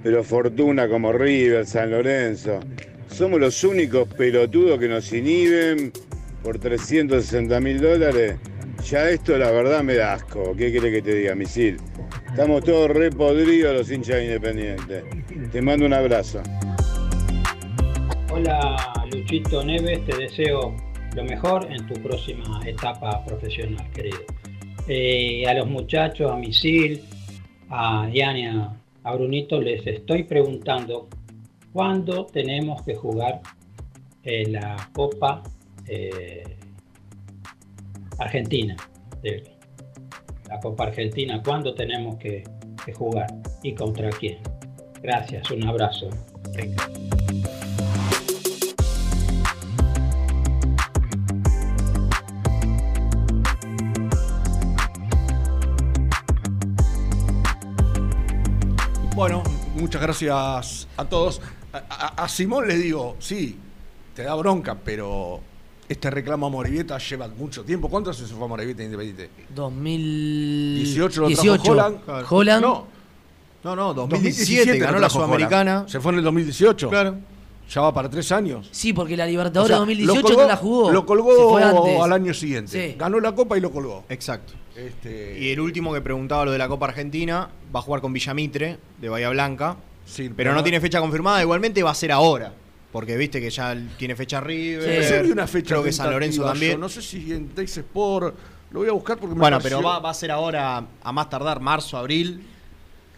pero 0.03 0.23
fortuna 0.23 0.87
como 0.87 1.11
River, 1.11 1.65
San 1.65 1.91
Lorenzo. 1.91 2.59
Somos 3.09 3.39
los 3.39 3.63
únicos 3.63 4.07
pelotudos 4.09 4.79
que 4.79 4.87
nos 4.87 5.11
inhiben 5.11 5.91
por 6.43 6.59
360 6.59 7.59
mil 7.59 7.81
dólares. 7.81 8.37
Ya 8.85 9.09
esto 9.09 9.37
la 9.37 9.51
verdad 9.51 9.83
me 9.83 9.95
da 9.95 10.13
asco. 10.13 10.55
¿Qué 10.55 10.71
quiere 10.71 10.91
que 10.91 11.01
te 11.01 11.15
diga, 11.15 11.35
misil? 11.35 11.77
Estamos 12.29 12.63
todos 12.63 12.91
re 12.91 13.09
podridos 13.09 13.73
los 13.73 13.91
hinchas 13.91 14.21
independientes. 14.21 15.03
Te 15.51 15.61
mando 15.61 15.85
un 15.85 15.93
abrazo. 15.93 16.41
Hola 18.31 18.93
Luchito 19.11 19.63
Neves, 19.63 20.05
te 20.05 20.15
deseo 20.15 20.75
lo 21.15 21.23
mejor 21.23 21.67
en 21.71 21.87
tu 21.87 21.95
próxima 21.95 22.61
etapa 22.65 23.25
profesional, 23.25 23.89
querido. 23.91 24.19
Eh, 24.87 25.45
a 25.47 25.53
los 25.55 25.67
muchachos, 25.67 26.31
a 26.31 26.35
Misil, 26.35 27.01
a 27.69 28.07
Diana, 28.11 28.79
a 29.03 29.15
Brunito, 29.15 29.59
les 29.59 29.85
estoy 29.87 30.23
preguntando 30.23 31.07
cuándo 31.77 32.25
tenemos 32.25 32.81
que 32.81 32.95
jugar 32.95 33.39
en 34.23 34.53
la 34.53 34.89
Copa 34.93 35.43
eh, 35.85 36.57
Argentina. 38.17 38.75
la 40.49 40.59
Copa 40.59 40.85
Argentina, 40.85 41.39
¿cuándo 41.45 41.75
tenemos 41.75 42.15
que, 42.17 42.43
que 42.83 42.93
jugar 42.93 43.27
y 43.61 43.75
contra 43.75 44.09
quién? 44.09 44.39
Gracias, 45.03 45.51
un 45.51 45.67
abrazo. 45.67 46.09
Bueno, 59.15 59.43
muchas 59.75 60.01
gracias 60.01 60.87
a 60.97 61.05
todos. 61.05 61.39
A, 61.73 62.27
Simón 62.29 62.67
le 62.67 62.75
digo, 62.77 63.15
sí, 63.19 63.57
te 64.15 64.23
da 64.23 64.33
bronca, 64.35 64.75
pero 64.83 65.39
este 65.87 66.09
reclamo 66.09 66.47
a 66.47 66.49
Morevieta 66.49 66.97
lleva 66.97 67.27
mucho 67.27 67.63
tiempo. 67.63 67.89
¿Cuánto 67.89 68.09
hace 68.09 68.25
se 68.25 68.33
fue 68.33 68.45
a 68.45 68.47
Morevieta 68.47 68.83
Independiente? 68.83 69.29
2018 69.53 71.27
18 71.27 71.55
lo 71.55 71.55
trajo 71.59 71.71
Holland. 71.71 72.25
Holland. 72.31 72.61
No. 72.63 72.87
No, 73.63 73.75
no, 73.75 73.93
2017 73.93 74.59
2017 74.71 74.79
ganó 74.79 74.99
la 74.99 75.09
Sudamericana. 75.09 75.71
Holland. 75.73 75.89
Se 75.89 75.99
fue 75.99 76.11
en 76.13 76.17
el 76.19 76.23
2018. 76.23 76.89
Claro. 76.89 77.15
Ya 77.69 77.81
va 77.81 77.93
para 77.93 78.09
tres 78.09 78.31
años. 78.31 78.69
Sí, 78.71 78.93
porque 78.93 79.17
la 79.17 79.25
Libertadores 79.25 79.65
O 79.65 79.67
sea, 79.67 79.77
2018 79.79 80.21
lo 80.21 80.27
colgó- 80.29 80.41
no 80.41 80.47
la 80.47 80.55
jugó. 80.55 80.91
Lo 80.91 81.05
colgó 81.05 82.03
al 82.03 82.13
año 82.13 82.33
siguiente. 82.33 82.91
Sí. 82.91 82.95
Ganó 82.97 83.19
la 83.19 83.35
Copa 83.35 83.57
y 83.57 83.61
lo 83.61 83.71
colgó. 83.71 84.05
Exacto. 84.07 84.53
Este, 84.75 85.37
Y 85.39 85.49
el 85.51 85.59
último 85.59 85.91
que 85.93 85.99
preguntaba 86.01 86.45
lo 86.45 86.51
de 86.51 86.57
la 86.59 86.67
Copa 86.69 86.85
Argentina, 86.85 87.49
va 87.75 87.79
a 87.79 87.83
jugar 87.83 87.99
con 87.99 88.13
Villamitre, 88.13 88.77
de 89.01 89.09
Bahía 89.09 89.29
Blanca. 89.31 89.75
Sí, 90.07 90.31
pero 90.35 90.53
no 90.53 90.63
tiene 90.63 90.79
fecha 90.81 90.99
confirmada, 90.99 91.41
igualmente 91.41 91.83
va 91.83 91.91
a 91.91 91.95
ser 91.95 92.11
ahora. 92.11 92.53
Porque 92.91 93.17
viste 93.17 93.39
que 93.41 93.49
ya 93.49 93.75
tiene 93.97 94.15
fecha 94.15 94.39
River. 94.39 94.87
Recién 94.87 95.23
vi 95.23 95.31
una 95.31 95.45
fecha 95.45 95.67
Creo 95.75 95.83
que 95.83 95.91
San 95.91 96.09
Lorenzo 96.09 96.43
también. 96.45 96.71
yo, 96.73 96.77
No 96.77 96.89
sé 96.89 97.01
si 97.01 97.31
en 97.33 97.49
Tex 97.49 97.77
Sport. 97.77 98.35
Lo 98.71 98.79
voy 98.79 98.89
a 98.89 98.93
buscar 98.93 99.17
porque 99.17 99.35
me 99.35 99.41
Bueno, 99.41 99.57
pareció- 99.57 99.77
pero 99.77 99.87
va, 99.89 99.99
va 99.99 100.09
a 100.09 100.13
ser 100.13 100.31
ahora 100.31 100.83
a 101.03 101.11
más 101.11 101.29
tardar 101.29 101.59
marzo, 101.59 101.97
abril. 101.97 102.41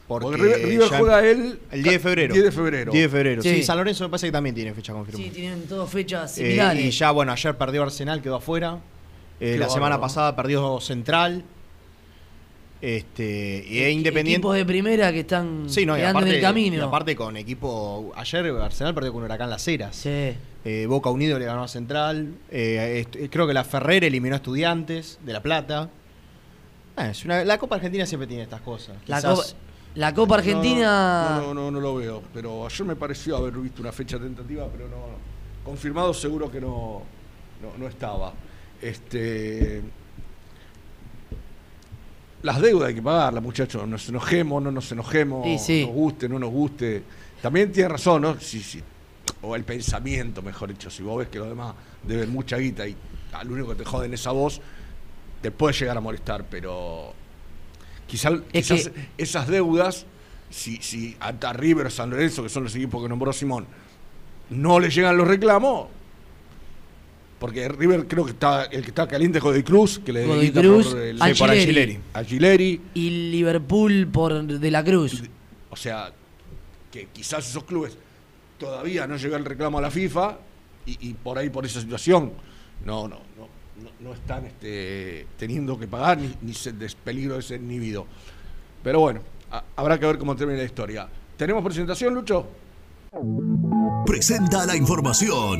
Porque, 0.08 0.26
Porque 0.38 0.56
River- 0.66 0.90
juega 0.98 1.20
el- 1.28 1.60
el 1.72 1.84
10 1.84 1.94
de 1.94 2.00
febrero. 2.00 2.34
10 2.34 2.46
de 2.46 2.52
febrero. 2.52 2.92
10 2.92 3.04
de 3.04 3.10
febrero. 3.10 3.42
Sí. 3.44 3.56
Sí. 3.58 3.64
San 3.64 3.78
Lorenzo 3.78 4.04
me 4.06 4.10
parece 4.10 4.26
que 4.28 4.32
también 4.32 4.56
tiene 4.56 4.74
fecha 4.74 4.92
confirmada. 4.92 5.24
Sí, 5.24 5.30
tienen 5.36 5.68
todas 5.68 5.88
fechas 5.90 6.32
Eh, 6.40 6.42
similares. 6.46 6.84
y 6.84 6.90
ya, 6.92 7.12
bueno, 7.12 7.32
ayer 7.32 7.56
perdió 7.56 7.84
Arsenal, 7.84 8.20
quedó 8.22 8.36
afuera. 8.38 8.80
Eh, 9.40 9.56
la 9.60 9.70
semana 9.70 10.02
pasada 10.02 10.36
perdió 10.36 10.80
Central. 10.82 11.44
Este, 12.82 13.66
y 13.68 13.80
es 13.80 13.92
Independiente. 13.94 14.32
Equipos 14.38 14.56
de 14.56 14.66
primera 14.66 15.12
que 15.12 15.20
están 15.22 15.66
Sí, 15.68 15.86
no, 15.86 15.96
y 15.96 16.00
quedando 16.00 16.20
aparte, 16.20 16.30
en 16.30 16.36
el 16.38 16.42
camino. 16.42 16.78
y 16.78 16.80
aparte 16.80 17.16
con 17.16 17.36
equipo. 17.36 18.12
Ayer 18.16 18.46
Arsenal 18.62 18.94
perdió 18.96 19.12
con 19.12 19.24
Huracán 19.24 19.50
Las 19.50 19.68
Heras. 19.68 20.06
Eh, 20.06 20.86
Boca 20.88 21.10
Unido 21.10 21.38
le 21.40 21.46
ganó 21.46 21.64
a 21.64 21.68
Central. 21.68 22.34
Eh, 22.50 23.06
est- 23.06 23.30
creo 23.32 23.48
que 23.48 23.54
la 23.54 23.64
Ferrer 23.66 24.04
eliminó 24.06 24.36
a 24.36 24.38
Estudiantes 24.38 25.20
de 25.26 25.34
La 25.34 25.42
Plata. 25.42 25.90
Ah, 26.96 27.10
es 27.10 27.24
una- 27.26 27.44
la 27.44 27.58
Copa 27.58 27.76
Argentina 27.76 28.06
siempre 28.06 28.28
tiene 28.28 28.44
estas 28.44 28.62
cosas. 28.62 28.96
La 29.08 29.18
Quizás- 29.18 29.36
Copa- 29.36 29.60
la 29.96 30.14
Copa 30.14 30.36
Argentina- 30.36 31.38
No, 31.42 31.48
no, 31.48 31.54
no, 31.54 31.72
no 31.72 31.80
lo 31.82 31.96
veo. 31.96 32.24
Pero 32.34 32.66
ayer 32.66 32.86
me 32.88 32.96
pareció 32.96 33.36
haber 33.38 33.54
visto 33.56 33.82
una 33.82 33.92
fecha 33.92 34.18
tentativa, 34.20 34.68
pero 34.72 34.88
no. 34.88 35.30
Confirmado 35.66 36.14
seguro 36.14 36.50
que 36.50 36.62
no, 36.62 37.02
no, 37.62 37.78
no 37.78 37.88
estaba. 37.88 38.34
Este. 38.82 39.82
Las 42.42 42.62
deudas 42.62 42.90
hay 42.90 42.96
que 42.96 43.02
pagarlas, 43.02 43.44
muchachos. 43.44 43.82
No 43.82 43.88
nos 43.88 44.08
enojemos, 44.10 44.64
no 44.64 44.72
nos 44.72 44.92
enojemos. 44.92 45.44
Sí, 45.46 45.60
sí. 45.60 45.86
Nos 45.86 45.94
guste, 45.94 46.30
no 46.30 46.40
nos 46.40 46.50
guste. 46.50 47.04
También 47.42 47.72
tiene 47.72 47.90
razón, 47.90 48.22
¿no? 48.22 48.40
Sí, 48.40 48.62
sí. 48.62 48.82
O 49.42 49.56
el 49.56 49.64
pensamiento, 49.64 50.42
mejor 50.42 50.70
dicho. 50.70 50.90
Si 50.90 51.04
vos 51.04 51.18
ves 51.20 51.28
que 51.30 51.40
los 51.40 51.50
demás 51.50 51.74
deben 52.04 52.30
mucha 52.32 52.58
guita 52.58 52.88
y 52.88 52.96
al 53.34 53.52
único 53.52 53.70
que 53.70 53.76
te 53.76 53.86
joden 53.86 54.14
esa 54.14 54.32
voz, 54.32 54.62
te 55.42 55.52
puede 55.52 55.74
llegar 55.74 55.98
a 55.98 56.02
molestar, 56.02 56.46
pero 56.50 57.14
quizá, 58.08 58.30
Es 58.52 58.68
quizás 58.68 58.90
que- 58.90 59.08
esas 59.18 59.48
deudas, 59.48 60.06
si, 60.50 60.78
si 60.78 61.16
a, 61.20 61.28
a 61.30 61.54
River 61.54 61.88
o 61.88 61.90
San 61.90 62.10
Lorenzo, 62.10 62.44
que 62.44 62.50
son 62.50 62.64
los 62.64 62.76
equipos 62.76 63.02
que 63.04 63.10
nombró 63.10 63.32
Simón, 63.34 63.66
no 64.50 64.80
le 64.80 64.90
llegan 64.90 65.16
los 65.16 65.28
reclamos, 65.28 65.88
porque 67.40 67.68
River 67.70 68.08
creo 68.08 68.26
que 68.26 68.32
está 68.32 68.66
el 68.66 68.82
que 68.82 68.90
está 68.90 69.08
caliente 69.08 69.38
es 69.38 69.44
Godoy 69.44 69.64
Cruz, 69.64 70.00
que 70.00 70.12
le 70.14 70.26
Godoy 70.26 70.52
Cruz, 70.52 70.88
por 70.88 71.00
el- 71.02 71.22
a 71.22 71.34
por 71.38 71.52
Gileri. 71.54 72.00
A 72.14 72.24
Gileri. 72.24 72.82
Y 72.94 73.10
Liverpool 73.32 74.08
por 74.12 74.44
De 74.46 74.72
la 74.72 74.84
Cruz. 74.84 75.24
O 75.70 75.76
sea, 75.76 76.12
que 76.92 77.08
quizás 77.14 77.48
esos 77.48 77.64
clubes 77.64 77.98
todavía 78.58 79.08
no 79.08 79.16
llegó 79.18 79.36
el 79.38 79.46
reclamo 79.46 79.78
a 79.78 79.82
la 79.82 79.90
FIFA 79.92 80.38
y, 80.86 81.10
y 81.10 81.14
por 81.14 81.38
ahí, 81.38 81.50
por 81.50 81.66
esa 81.66 81.80
situación, 81.80 82.32
no, 82.86 83.08
no, 83.08 83.20
no, 83.38 83.48
no, 83.84 83.90
no 84.02 84.14
están 84.14 84.46
este, 84.46 85.28
teniendo 85.38 85.80
que 85.80 85.88
pagar 85.88 86.18
ni, 86.18 86.34
ni 86.42 86.54
se 86.54 86.74
des 86.74 86.96
peligro 86.96 87.36
de 87.36 87.42
ser 87.42 87.62
inhibido. 87.62 88.06
Pero 88.84 89.00
bueno, 89.02 89.22
a- 89.52 89.64
habrá 89.76 89.98
que 90.00 90.06
ver 90.06 90.18
cómo 90.18 90.36
termina 90.36 90.60
la 90.60 90.66
historia. 90.66 91.08
¿Tenemos 91.38 91.64
presentación, 91.64 92.14
Lucho? 92.16 92.48
Presenta 94.06 94.66
la 94.66 94.76
información. 94.76 95.60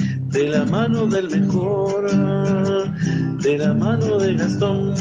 de 0.31 0.47
la 0.47 0.63
mano 0.65 1.05
del 1.07 1.29
mejor, 1.29 2.09
de 3.41 3.57
la 3.57 3.73
mano 3.73 4.17
de 4.17 4.33
Gastón. 4.35 4.93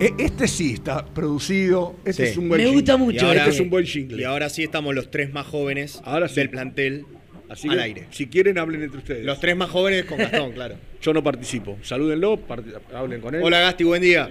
E- 0.00 0.12
Este 0.18 0.48
sí 0.48 0.72
está 0.74 1.04
producido, 1.04 1.94
este 2.04 2.24
Sí. 2.26 2.30
es 2.32 2.36
un 2.36 2.48
buen 2.48 2.58
Me 2.60 2.64
jingle. 2.64 2.80
gusta 2.82 2.96
mucho 2.96 3.24
Y 3.24 3.28
ahora, 3.28 3.38
Este 3.40 3.50
es 3.50 3.60
un 3.60 3.70
buen 3.70 3.86
jingle. 3.86 4.20
y 4.20 4.24
ahora 4.24 4.48
sí 4.48 4.64
estamos 4.64 4.94
los 4.94 5.10
tres 5.10 5.32
más 5.32 5.46
jóvenes 5.46 6.00
Ahora 6.04 6.28
sí. 6.28 6.34
del 6.36 6.50
plantel 6.50 7.04
Así 7.48 7.68
al 7.68 7.76
que, 7.76 7.82
aire. 7.82 8.06
Si 8.10 8.26
quieren, 8.28 8.58
hablen 8.58 8.82
entre 8.82 8.98
ustedes. 8.98 9.24
Los 9.24 9.38
tres 9.38 9.54
más 9.56 9.68
jóvenes 9.70 10.04
con 10.06 10.18
Gastón, 10.18 10.52
claro. 10.54 10.74
Yo 11.02 11.12
no 11.12 11.22
participo. 11.22 11.76
Salúdenlo, 11.82 12.36
part- 12.48 12.64
hablen 12.94 13.20
con 13.20 13.34
él. 13.34 13.42
Hola 13.44 13.60
Gasti, 13.60 13.84
buen 13.84 14.00
día. 14.02 14.28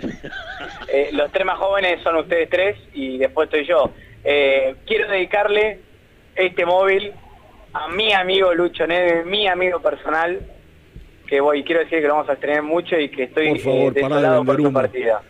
Eh, 0.91 1.09
los 1.13 1.31
tres 1.31 1.45
más 1.45 1.57
jóvenes 1.57 2.01
son 2.03 2.15
ustedes 2.17 2.49
tres 2.49 2.75
y 2.93 3.17
después 3.19 3.45
estoy 3.47 3.65
yo. 3.65 3.91
Eh, 4.23 4.75
quiero 4.85 5.09
dedicarle 5.09 5.79
este 6.35 6.65
móvil 6.65 7.11
a 7.74 7.88
mi 7.89 8.11
amigo 8.13 8.53
Lucho 8.53 8.86
Neve, 8.88 9.24
mi 9.26 9.47
amigo 9.47 9.80
personal, 9.82 10.39
que 11.28 11.39
voy, 11.39 11.63
quiero 11.63 11.82
decir 11.82 11.99
que 12.01 12.07
lo 12.07 12.15
vamos 12.15 12.30
a 12.30 12.34
estrenar 12.34 12.63
mucho 12.63 12.97
y 12.99 13.09
que 13.09 13.24
estoy 13.24 13.49
Por 13.49 13.59
favor, 13.59 13.91
eh, 13.97 14.01
desolado 14.01 14.45
por 14.45 14.57
su 14.61 14.74
partida. 14.74 15.22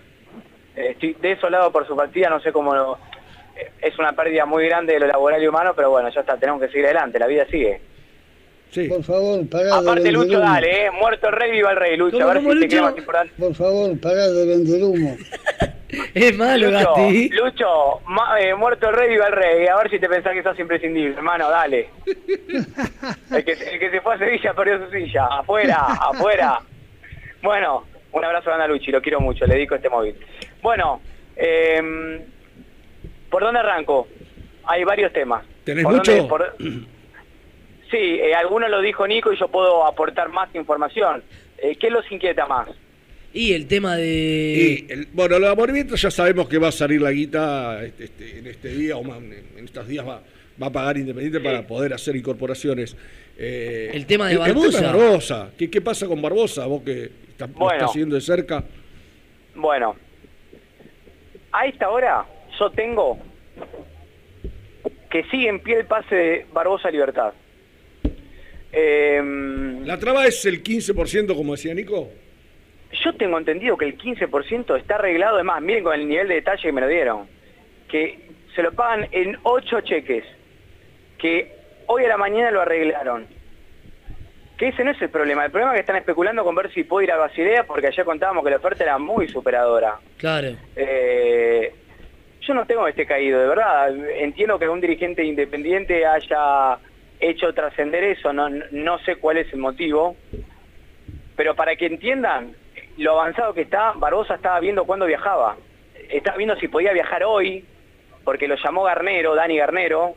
Eh, 0.75 0.87
estoy 0.91 1.15
desolado 1.21 1.71
por 1.71 1.85
su 1.87 1.95
partida, 1.95 2.29
no 2.29 2.39
sé 2.39 2.51
cómo 2.51 2.73
lo- 2.73 2.97
eh, 3.55 3.69
es 3.81 3.97
una 3.99 4.13
pérdida 4.13 4.45
muy 4.45 4.65
grande 4.67 4.93
de 4.93 4.99
lo 5.01 5.07
laboral 5.07 5.41
y 5.43 5.47
humano, 5.47 5.73
pero 5.75 5.91
bueno, 5.91 6.09
ya 6.09 6.21
está, 6.21 6.37
tenemos 6.37 6.61
que 6.61 6.67
seguir 6.69 6.85
adelante, 6.85 7.19
la 7.19 7.27
vida 7.27 7.45
sigue. 7.51 7.81
Por 8.87 9.03
favor, 9.03 9.45
pará 9.49 9.75
Aparte 9.79 10.03
de 10.03 10.11
Lucho, 10.13 10.37
humo. 10.37 10.47
dale, 10.49 10.85
eh, 10.85 10.91
muerto 10.91 11.27
el 11.27 11.33
rey, 11.33 11.51
viva 11.51 11.71
el 11.71 11.77
rey, 11.77 11.97
Lucho, 11.97 12.21
a 12.27 12.33
ver 12.33 12.41
si 12.41 12.59
te 12.61 12.67
queda 12.69 12.81
más 12.83 12.97
importante. 12.97 13.33
Por 13.37 13.53
favor, 13.53 13.99
pará 13.99 14.27
de 14.29 14.45
vender 14.45 14.83
humo. 14.83 15.17
Es 16.13 16.37
malo, 16.37 16.69
Lucho, 16.71 16.93
Gasti. 16.95 17.29
Lucho, 17.29 18.01
ma- 18.07 18.39
eh, 18.39 18.53
muerto 18.55 18.89
el 18.89 18.95
rey, 18.95 19.09
viva 19.09 19.27
el 19.27 19.33
rey. 19.33 19.67
A 19.67 19.75
ver 19.77 19.89
si 19.89 19.99
te 19.99 20.07
pensás 20.07 20.33
que 20.33 20.43
sos 20.43 20.57
imprescindible, 20.59 21.15
hermano, 21.15 21.49
dale. 21.49 21.89
El 23.31 23.45
que, 23.45 23.51
el 23.53 23.79
que 23.79 23.89
se 23.91 24.01
fue 24.01 24.15
a 24.15 24.17
Sevilla 24.17 24.53
perdió 24.53 24.85
su 24.85 24.91
silla. 24.91 25.25
Afuera, 25.25 25.77
afuera. 25.79 26.59
Bueno, 27.41 27.85
un 28.11 28.25
abrazo 28.25 28.51
a 28.53 28.67
Luchi, 28.67 28.91
lo 28.91 29.01
quiero 29.01 29.19
mucho, 29.21 29.45
le 29.45 29.55
dedico 29.55 29.75
este 29.75 29.89
móvil. 29.89 30.15
Bueno, 30.61 31.01
eh, 31.35 32.21
¿por 33.29 33.41
dónde 33.41 33.59
arranco? 33.61 34.07
Hay 34.65 34.83
varios 34.83 35.11
temas. 35.13 35.43
¿Tenés 35.63 35.83
¿Por 35.83 35.93
mucho? 35.95 36.11
dónde- 36.11 36.29
por- 36.29 36.55
Sí, 37.91 37.97
eh, 38.21 38.33
alguno 38.35 38.69
lo 38.69 38.79
dijo 38.79 39.05
Nico 39.05 39.33
y 39.33 39.37
yo 39.37 39.49
puedo 39.49 39.85
aportar 39.85 40.29
más 40.29 40.53
información. 40.55 41.23
Eh, 41.57 41.75
¿Qué 41.77 41.89
los 41.89 42.09
inquieta 42.11 42.45
más? 42.45 42.69
Y 43.33 43.53
el 43.53 43.67
tema 43.67 43.95
de. 43.95 44.85
Y 44.87 44.91
el- 44.91 45.07
bueno, 45.13 45.39
la 45.39 45.55
Morevieta 45.55 45.95
ya 45.95 46.11
sabemos 46.11 46.47
que 46.49 46.57
va 46.57 46.67
a 46.67 46.71
salir 46.71 47.01
la 47.01 47.11
guita 47.11 47.83
este, 47.83 48.05
este, 48.05 48.39
en 48.39 48.47
este 48.47 48.69
día 48.69 48.97
o 48.97 49.03
más, 49.03 49.19
en 49.19 49.63
estos 49.63 49.87
días 49.87 50.05
va, 50.05 50.21
va 50.61 50.67
a 50.67 50.71
pagar 50.71 50.97
Independiente 50.97 51.39
para 51.39 51.65
poder 51.65 51.93
hacer 51.93 52.15
incorporaciones. 52.15 52.95
Eh, 53.37 53.89
El 53.93 54.05
tema 54.05 54.27
de 54.27 54.33
el- 54.33 54.41
el 54.41 54.47
Barbosa. 54.53 54.79
tema 54.79 54.91
de 54.91 54.97
Barbosa. 54.99 55.51
¿Qué, 55.57 55.69
qué 55.69 55.79
pasa 55.81 56.07
con 56.07 56.21
Barbosa? 56.21 56.65
Vos 56.65 56.83
que 56.83 57.09
Bueno. 57.55 57.71
estás 57.73 57.91
siguiendo 57.93 58.15
de 58.15 58.21
cerca. 58.21 58.63
Bueno, 59.55 59.95
a 61.53 61.65
esta 61.67 61.89
hora 61.89 62.25
yo 62.59 62.69
tengo 62.71 63.17
que 65.09 65.23
sigue 65.31 65.47
en 65.49 65.59
pie 65.61 65.79
el 65.79 65.85
pase 65.85 66.15
de 66.15 66.45
Barbosa 66.53 66.89
a 66.89 66.91
Libertad. 66.91 67.33
Em, 68.71 69.85
¿La 69.85 69.97
traba 69.99 70.25
es 70.27 70.45
el 70.45 70.63
15%, 70.63 71.35
como 71.35 71.53
decía 71.53 71.73
Nico? 71.73 72.09
Yo 72.93 73.13
tengo 73.13 73.37
entendido 73.37 73.77
que 73.77 73.85
el 73.85 73.97
15% 73.97 74.77
está 74.77 74.95
arreglado, 74.95 75.35
además, 75.35 75.61
miren 75.61 75.83
con 75.83 75.93
el 75.93 76.07
nivel 76.07 76.27
de 76.27 76.35
detalle 76.35 76.61
que 76.61 76.71
me 76.71 76.81
lo 76.81 76.87
dieron, 76.87 77.27
que 77.87 78.29
se 78.55 78.61
lo 78.61 78.71
pagan 78.73 79.07
en 79.11 79.37
8 79.43 79.81
cheques, 79.81 80.25
que 81.17 81.55
hoy 81.87 82.05
a 82.05 82.09
la 82.09 82.17
mañana 82.17 82.51
lo 82.51 82.61
arreglaron. 82.61 83.27
Que 84.57 84.67
ese 84.67 84.83
no 84.83 84.91
es 84.91 85.01
el 85.01 85.09
problema, 85.09 85.45
el 85.45 85.51
problema 85.51 85.71
es 85.71 85.77
que 85.77 85.81
están 85.81 85.95
especulando 85.95 86.43
con 86.43 86.53
ver 86.53 86.71
si 86.71 86.83
puede 86.83 87.05
ir 87.05 87.11
a 87.11 87.17
Basilea, 87.17 87.63
porque 87.65 87.87
ayer 87.87 88.05
contábamos 88.05 88.43
que 88.43 88.51
la 88.51 88.57
oferta 88.57 88.83
era 88.83 88.97
muy 88.97 89.27
superadora. 89.27 89.97
Claro. 90.17 90.49
Eh, 90.75 91.73
yo 92.41 92.53
no 92.53 92.65
tengo 92.65 92.87
este 92.87 93.05
caído, 93.05 93.39
de 93.39 93.47
verdad. 93.47 93.95
Entiendo 94.17 94.59
que 94.59 94.67
un 94.67 94.81
dirigente 94.81 95.23
independiente 95.23 96.05
haya 96.05 96.77
hecho 97.19 97.53
trascender 97.53 98.03
eso, 98.03 98.33
no, 98.33 98.49
no 98.49 98.99
sé 98.99 99.15
cuál 99.15 99.37
es 99.37 99.51
el 99.53 99.59
motivo. 99.59 100.15
Pero 101.35 101.55
para 101.55 101.75
que 101.75 101.87
entiendan 101.87 102.55
lo 103.01 103.19
avanzado 103.19 103.53
que 103.53 103.61
está, 103.61 103.93
Barbosa 103.93 104.35
estaba 104.35 104.59
viendo 104.59 104.85
cuándo 104.85 105.05
viajaba. 105.05 105.57
Estaba 106.09 106.37
viendo 106.37 106.55
si 106.57 106.67
podía 106.67 106.93
viajar 106.93 107.23
hoy, 107.23 107.65
porque 108.23 108.47
lo 108.47 108.55
llamó 108.55 108.83
Garnero, 108.83 109.35
Dani 109.35 109.57
Garnero, 109.57 110.15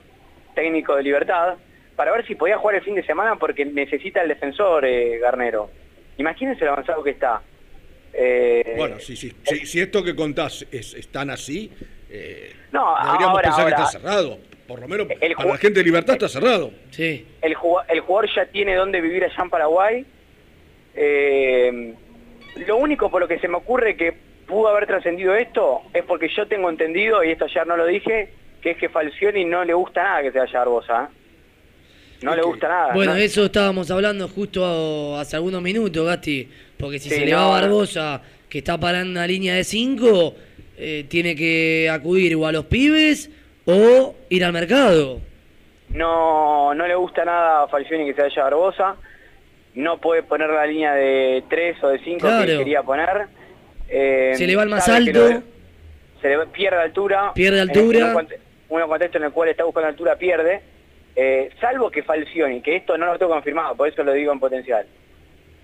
técnico 0.54 0.96
de 0.96 1.02
Libertad, 1.02 1.54
para 1.96 2.12
ver 2.12 2.26
si 2.26 2.34
podía 2.34 2.58
jugar 2.58 2.76
el 2.76 2.82
fin 2.82 2.94
de 2.94 3.04
semana 3.04 3.36
porque 3.36 3.64
necesita 3.64 4.22
el 4.22 4.28
defensor 4.28 4.84
eh, 4.84 5.18
Garnero. 5.18 5.70
Imagínense 6.18 6.64
lo 6.64 6.72
avanzado 6.72 7.02
que 7.02 7.10
está. 7.10 7.42
Eh, 8.12 8.74
Bueno, 8.76 8.98
sí, 9.00 9.16
sí. 9.16 9.32
Si, 9.42 9.66
si 9.66 9.80
esto 9.80 10.02
que 10.02 10.14
contás 10.14 10.66
es, 10.70 10.94
están 10.94 11.30
así, 11.30 11.72
eh, 12.10 12.52
No, 12.72 12.94
deberíamos 13.04 13.36
ahora, 13.36 13.42
pensar 13.42 13.64
ahora, 13.64 13.76
que 13.76 13.82
está 13.82 13.98
cerrado. 13.98 14.38
Por 14.66 14.80
lo 14.80 14.88
menos 14.88 15.06
el 15.20 15.34
para 15.34 15.48
la 15.50 15.56
gente 15.58 15.80
de 15.80 15.84
Libertad 15.84 16.14
está 16.14 16.28
cerrado. 16.28 16.70
Sí. 16.90 17.26
el, 17.42 17.54
el 17.88 18.00
jugador 18.00 18.30
ya 18.34 18.46
tiene 18.46 18.74
dónde 18.76 19.00
vivir 19.00 19.24
allá 19.24 19.42
en 19.42 19.50
Paraguay. 19.50 20.06
Eh, 20.94 21.94
lo 22.66 22.76
único 22.76 23.10
por 23.10 23.20
lo 23.20 23.28
que 23.28 23.38
se 23.38 23.48
me 23.48 23.56
ocurre 23.56 23.96
que 23.96 24.12
pudo 24.46 24.68
haber 24.68 24.86
trascendido 24.86 25.34
esto 25.34 25.82
es 25.92 26.04
porque 26.04 26.28
yo 26.28 26.46
tengo 26.46 26.68
entendido, 26.70 27.24
y 27.24 27.30
esto 27.30 27.46
ayer 27.46 27.66
no 27.66 27.76
lo 27.76 27.86
dije, 27.86 28.30
que 28.60 28.72
es 28.72 28.76
que 28.76 28.88
Falcioni 28.88 29.44
no 29.44 29.64
le 29.64 29.74
gusta 29.74 30.02
nada 30.02 30.22
que 30.22 30.32
se 30.32 30.38
vaya 30.38 30.58
Barbosa. 30.60 31.04
¿eh? 31.04 31.16
No 32.22 32.34
le 32.34 32.42
gusta 32.42 32.68
nada. 32.68 32.94
Bueno, 32.94 33.12
¿no? 33.12 33.18
eso 33.18 33.44
estábamos 33.46 33.90
hablando 33.90 34.28
justo 34.28 35.16
hace 35.18 35.36
algunos 35.36 35.60
minutos, 35.60 36.06
Gasti. 36.06 36.48
Porque 36.78 36.98
si 36.98 37.08
Sí, 37.10 37.16
se 37.16 37.26
le 37.26 37.34
va 37.34 37.46
a. 37.46 37.60
Barbosa, 37.60 38.22
que 38.48 38.58
está 38.58 38.78
parando 38.78 39.10
una 39.10 39.26
línea 39.26 39.54
de 39.54 39.64
5, 39.64 40.34
tiene 41.08 41.36
que 41.36 41.90
acudir 41.90 42.34
o 42.36 42.46
a 42.46 42.52
los 42.52 42.64
pibes 42.66 43.30
o 43.66 44.14
ir 44.30 44.44
al 44.44 44.52
mercado. 44.52 45.20
No, 45.90 46.74
no 46.74 46.86
le 46.86 46.94
gusta 46.94 47.24
nada 47.24 47.64
a 47.64 47.68
Falcioni 47.68 48.06
que 48.06 48.14
se 48.14 48.22
vaya 48.22 48.44
Barbosa. 48.44 48.96
No 49.74 49.98
puede 49.98 50.22
poner 50.22 50.50
la 50.50 50.66
línea 50.66 50.94
de 50.94 51.42
3 51.48 51.82
o 51.82 51.88
de 51.88 51.98
5 52.00 52.18
que 52.28 52.32
Claro. 52.44 52.58
quería 52.58 52.82
poner. 52.82 53.26
Eh, 53.88 54.32
Se 54.36 54.46
le 54.46 54.56
va 54.56 54.62
al 54.62 54.68
más 54.68 54.88
alto. 54.88 55.12
lo- 55.28 55.42
se 56.20 56.28
le 56.28 56.36
va- 56.36 56.46
pierde 56.46 56.80
altura. 56.80 57.32
Pierde 57.34 57.60
En 57.60 57.68
altura. 57.70 58.06
un 58.06 58.14
cont- 58.14 58.36
Un 58.70 58.80
contexto 58.88 59.18
en 59.18 59.24
el 59.24 59.30
cual 59.32 59.50
está 59.50 59.62
buscando 59.64 59.88
altura 59.88 60.16
pierde. 60.16 60.60
Eh, 61.14 61.50
salvo 61.60 61.90
que 61.90 62.02
Falcioni, 62.02 62.60
que 62.60 62.76
esto 62.76 62.96
no 62.98 63.06
lo 63.06 63.18
tengo 63.18 63.32
confirmado, 63.32 63.76
por 63.76 63.86
eso 63.88 64.02
lo 64.02 64.12
digo 64.12 64.32
en 64.32 64.40
potencial, 64.40 64.84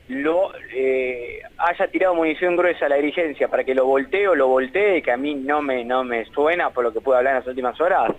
lo 0.08 0.52
eh, 0.72 1.40
haya 1.58 1.86
tirado 1.88 2.14
munición 2.14 2.56
gruesa 2.56 2.86
a 2.86 2.88
la 2.88 2.96
dirigencia 2.96 3.48
para 3.48 3.64
que 3.64 3.74
lo 3.74 3.86
voltee 3.86 4.28
o 4.28 4.34
lo 4.36 4.46
voltee, 4.48 5.02
que 5.02 5.10
a 5.10 5.16
mí 5.16 5.34
no 5.34 5.60
me, 5.62 5.84
no 5.84 6.04
me 6.04 6.24
suena 6.26 6.70
por 6.70 6.84
lo 6.84 6.92
que 6.92 7.00
pude 7.00 7.16
hablar 7.16 7.32
en 7.34 7.38
las 7.40 7.48
últimas 7.48 7.80
horas. 7.80 8.12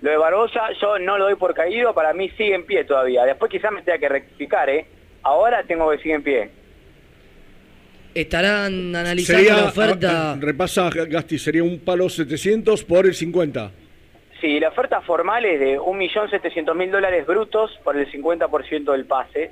Lo 0.00 0.10
de 0.10 0.16
Barbosa 0.16 0.68
yo 0.80 0.98
no 0.98 1.16
lo 1.18 1.24
doy 1.26 1.34
por 1.36 1.54
caído, 1.54 1.94
para 1.94 2.12
mí 2.12 2.28
sigue 2.30 2.54
en 2.54 2.66
pie 2.66 2.84
todavía. 2.84 3.24
Después 3.24 3.50
quizás 3.52 3.70
me 3.72 3.82
tenga 3.82 3.98
que 3.98 4.08
rectificar, 4.08 4.68
¿eh? 4.70 4.86
Ahora 5.24 5.62
tengo 5.64 5.90
que 5.90 5.96
seguir 5.98 6.14
en 6.16 6.22
pie. 6.22 6.50
Estarán 8.14 8.94
analizando 8.94 9.42
Sería, 9.42 9.56
la 9.56 9.68
oferta. 9.68 10.32
ah, 10.32 10.36
repasa 10.38 10.88
Gasti, 10.90 11.38
sería 11.38 11.64
un 11.64 11.80
palo 11.80 12.08
700 12.08 12.84
por 12.84 13.06
el 13.06 13.14
50. 13.14 13.72
Sí, 14.40 14.60
la 14.60 14.68
oferta 14.68 15.00
formal 15.00 15.44
es 15.46 15.58
de 15.58 15.78
1.700.000 15.80 16.90
dólares 16.90 17.26
brutos 17.26 17.72
por 17.82 17.96
el 17.96 18.10
50% 18.12 18.92
del 18.92 19.06
pase. 19.06 19.50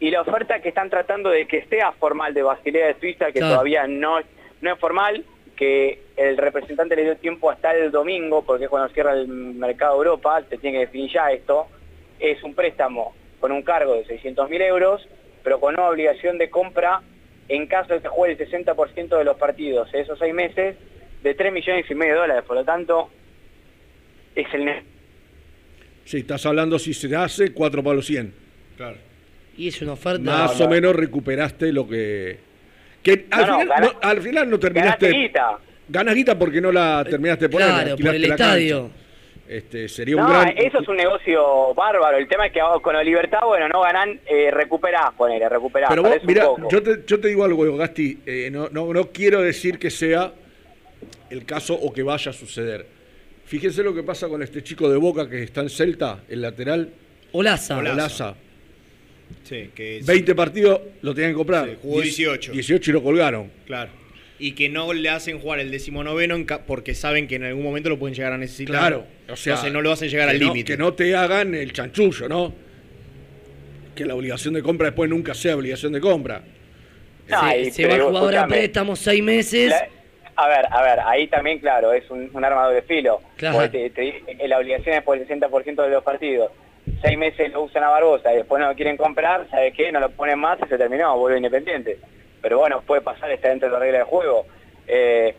Y 0.00 0.10
la 0.10 0.20
oferta 0.20 0.60
que 0.60 0.68
están 0.68 0.90
tratando 0.90 1.30
de 1.30 1.46
que 1.46 1.64
sea 1.66 1.92
formal 1.92 2.34
de 2.34 2.42
Basilea 2.42 2.88
de 2.88 3.00
Suiza, 3.00 3.26
que 3.26 3.38
Claro. 3.38 3.54
todavía 3.54 3.86
no, 3.86 4.18
no 4.60 4.72
es 4.72 4.78
formal, 4.78 5.24
que 5.56 6.00
el 6.16 6.36
representante 6.36 6.94
le 6.94 7.04
dio 7.04 7.16
tiempo 7.16 7.50
hasta 7.50 7.74
el 7.74 7.90
domingo, 7.90 8.42
porque 8.44 8.64
es 8.64 8.70
cuando 8.70 8.92
cierra 8.92 9.14
el 9.14 9.26
mercado 9.28 9.94
de 9.94 9.98
Europa, 10.08 10.42
se 10.48 10.58
tiene 10.58 10.78
que 10.78 10.86
definir 10.86 11.10
ya 11.12 11.30
esto, 11.32 11.66
es 12.20 12.42
un 12.44 12.54
préstamo 12.54 13.14
con 13.40 13.52
un 13.52 13.62
cargo 13.62 13.94
de 13.94 14.04
600.000 14.06 14.60
euros, 14.62 15.06
pero 15.44 15.60
con 15.60 15.74
una 15.74 15.88
obligación 15.88 16.38
de 16.38 16.50
compra 16.50 17.00
en 17.48 17.66
caso 17.66 17.94
de 17.94 18.00
que 18.00 18.08
juegue 18.08 18.42
el 18.42 18.50
60% 18.50 19.16
de 19.18 19.24
los 19.24 19.36
partidos 19.36 19.90
de 19.92 20.00
esos 20.00 20.18
seis 20.18 20.34
meses, 20.34 20.76
de 21.22 21.34
3 21.34 21.52
millones 21.52 21.86
y 21.90 21.94
medio 21.94 22.14
de 22.14 22.18
dólares. 22.20 22.44
Por 22.46 22.56
lo 22.56 22.64
tanto, 22.64 23.08
es 24.34 24.46
el 24.54 24.82
Sí, 26.04 26.18
estás 26.18 26.44
hablando 26.46 26.78
si 26.78 26.94
se 26.94 27.14
hace 27.14 27.52
4 27.52 27.82
palos 27.82 28.06
100. 28.06 28.32
Claro. 28.76 28.96
Y 29.56 29.68
es 29.68 29.82
una 29.82 29.92
oferta. 29.92 30.20
Más 30.22 30.60
o 30.60 30.68
menos 30.68 30.94
recuperaste 30.94 31.72
lo 31.72 31.88
que. 31.88 32.38
que 33.02 33.26
al, 33.30 33.46
No, 33.46 33.52
no, 33.52 33.58
final, 33.60 33.68
gana- 33.68 33.86
no, 33.92 33.98
al 34.08 34.22
final 34.22 34.50
no 34.50 34.58
terminaste. 34.58 35.06
ganaste 35.06 35.20
guita. 35.26 35.58
Ganas 35.88 36.14
guita 36.14 36.38
porque 36.38 36.60
no 36.60 36.70
la 36.70 37.04
terminaste 37.08 37.46
de 37.46 37.48
poner. 37.48 37.68
Claro, 37.68 37.96
por 37.96 38.14
el 38.14 38.24
estadio. 38.24 38.82
cancha. 38.82 38.94
Este, 39.48 39.88
sería 39.88 40.16
un 40.16 40.26
gran. 40.28 40.48
eso 40.58 40.80
es 40.80 40.88
un 40.88 40.96
negocio 40.96 41.72
bárbaro. 41.74 42.18
El 42.18 42.28
tema 42.28 42.46
es 42.46 42.52
que 42.52 42.60
con 42.82 42.94
la 42.94 43.02
libertad, 43.02 43.38
bueno, 43.46 43.66
no 43.68 43.80
ganan, 43.80 44.20
eh, 44.26 44.50
recuperás, 44.50 45.12
ponele, 45.16 45.48
recuperás. 45.48 45.88
Pero 45.88 46.02
vos, 46.02 46.60
yo 46.70 46.82
te, 46.82 47.02
yo 47.06 47.18
te 47.18 47.28
digo 47.28 47.44
algo, 47.44 47.76
Gasti, 47.76 48.18
eh, 48.26 48.50
no, 48.52 48.68
no, 48.70 48.92
no 48.92 49.06
quiero 49.10 49.40
decir 49.40 49.78
que 49.78 49.90
sea 49.90 50.32
el 51.30 51.46
caso 51.46 51.74
o 51.74 51.92
que 51.92 52.02
vaya 52.02 52.30
a 52.30 52.34
suceder. 52.34 52.84
Fíjense 53.46 53.82
lo 53.82 53.94
que 53.94 54.02
pasa 54.02 54.28
con 54.28 54.42
este 54.42 54.62
chico 54.62 54.90
de 54.90 54.98
Boca 54.98 55.30
que 55.30 55.42
está 55.42 55.62
en 55.62 55.70
Celta, 55.70 56.20
el 56.28 56.42
lateral. 56.42 56.90
Olaza. 57.32 57.78
Olaza. 57.78 58.34
Sí, 59.44 59.70
que 59.74 60.00
20 60.04 60.34
partidos 60.34 60.80
lo 61.00 61.14
tenían 61.14 61.32
que 61.32 61.36
comprar. 61.36 61.76
jugó 61.80 61.96
Diez- 62.02 62.16
18. 62.16 62.52
18 62.52 62.90
y 62.90 62.92
lo 62.94 63.02
colgaron. 63.02 63.50
Claro. 63.66 63.90
Y 64.38 64.52
que 64.52 64.68
no 64.68 64.92
le 64.92 65.08
hacen 65.08 65.40
jugar 65.40 65.58
el 65.60 65.70
decimonoveno 65.70 66.34
en 66.34 66.44
ca- 66.44 66.64
porque 66.66 66.94
saben 66.94 67.26
que 67.26 67.36
en 67.36 67.44
algún 67.44 67.62
momento 67.64 67.88
lo 67.88 67.98
pueden 67.98 68.14
llegar 68.14 68.32
a 68.34 68.38
necesitar. 68.38 68.76
Claro. 68.78 69.04
O 69.30 69.36
sea, 69.36 69.52
Entonces 69.54 69.72
no 69.72 69.82
lo 69.82 69.92
hacen 69.92 70.08
llegar 70.08 70.28
al 70.28 70.38
no- 70.38 70.46
límite. 70.46 70.72
Que 70.72 70.78
no 70.78 70.94
te 70.94 71.14
hagan 71.14 71.54
el 71.54 71.72
chanchullo, 71.72 72.28
¿no? 72.28 72.52
Que 73.94 74.04
la 74.04 74.14
obligación 74.14 74.54
de 74.54 74.62
compra 74.62 74.86
después 74.86 75.10
nunca 75.10 75.34
sea 75.34 75.56
obligación 75.56 75.92
de 75.92 76.00
compra. 76.00 76.42
No, 77.28 77.40
se 77.70 77.86
va 77.86 77.94
el 77.94 78.02
jugador 78.02 78.36
a 78.36 78.46
préstamo 78.46 78.96
seis 78.96 79.22
meses. 79.22 79.68
la- 79.70 79.88
a 80.36 80.46
ver, 80.48 80.66
a 80.70 80.82
ver, 80.82 81.00
ahí 81.00 81.26
también, 81.26 81.58
claro, 81.58 81.92
es 81.92 82.08
un, 82.10 82.30
un 82.32 82.44
arma 82.44 82.62
de 82.68 82.74
doble 82.76 82.82
filo. 82.82 83.20
Claro. 83.36 83.58
Porque 83.58 83.90
te- 83.90 84.22
te- 84.36 84.48
la 84.48 84.58
obligación 84.58 84.94
es 84.94 85.02
por 85.02 85.18
el 85.18 85.26
60% 85.26 85.82
de 85.82 85.90
los 85.90 86.04
partidos. 86.04 86.52
Seis 87.02 87.18
meses 87.18 87.52
lo 87.52 87.62
usan 87.64 87.82
a 87.82 87.88
Barbosa 87.88 88.32
y 88.32 88.36
después 88.36 88.60
no 88.62 88.68
lo 88.68 88.74
quieren 88.76 88.96
comprar, 88.96 89.46
¿sabes 89.50 89.74
qué? 89.76 89.90
No 89.92 89.98
lo 90.00 90.10
ponen 90.10 90.38
más 90.38 90.58
y 90.64 90.68
se 90.68 90.78
terminó, 90.78 91.18
vuelve 91.18 91.38
independiente. 91.38 91.98
Pero 92.40 92.58
bueno, 92.58 92.80
puede 92.86 93.02
pasar, 93.02 93.30
está 93.32 93.48
dentro 93.48 93.68
de 93.68 93.72
la 93.74 93.80
regla 93.80 93.98
del 93.98 94.06
juego. 94.06 94.46
Eh, 94.86 95.34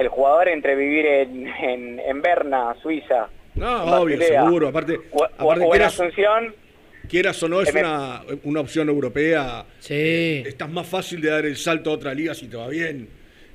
el 0.00 0.08
jugador 0.08 0.48
entre 0.48 0.74
vivir 0.74 1.06
en, 1.06 1.46
en, 1.46 2.00
en 2.00 2.22
Berna, 2.22 2.74
Suiza, 2.82 3.28
No, 3.54 3.82
en 3.82 3.88
obvio, 3.94 4.16
Basilea, 4.18 4.42
seguro. 4.44 4.68
Aparte, 4.68 4.98
o, 5.12 5.24
aparte 5.24 5.44
o 5.44 5.52
en 5.64 5.70
quieras, 5.70 5.94
Asunción, 5.94 6.54
quieras 7.08 7.42
o 7.42 7.48
no, 7.48 7.60
es 7.60 7.74
Eh, 7.74 7.78
una, 7.80 8.22
una 8.44 8.60
opción 8.60 8.88
europea. 8.88 9.64
Sí. 9.78 10.42
Estás 10.46 10.70
más 10.70 10.86
fácil 10.86 11.20
de 11.20 11.30
dar 11.30 11.44
el 11.44 11.56
salto 11.56 11.90
a 11.90 11.94
otra 11.94 12.14
liga 12.14 12.34
si 12.34 12.48
te 12.48 12.56
va 12.56 12.68
bien. 12.68 13.08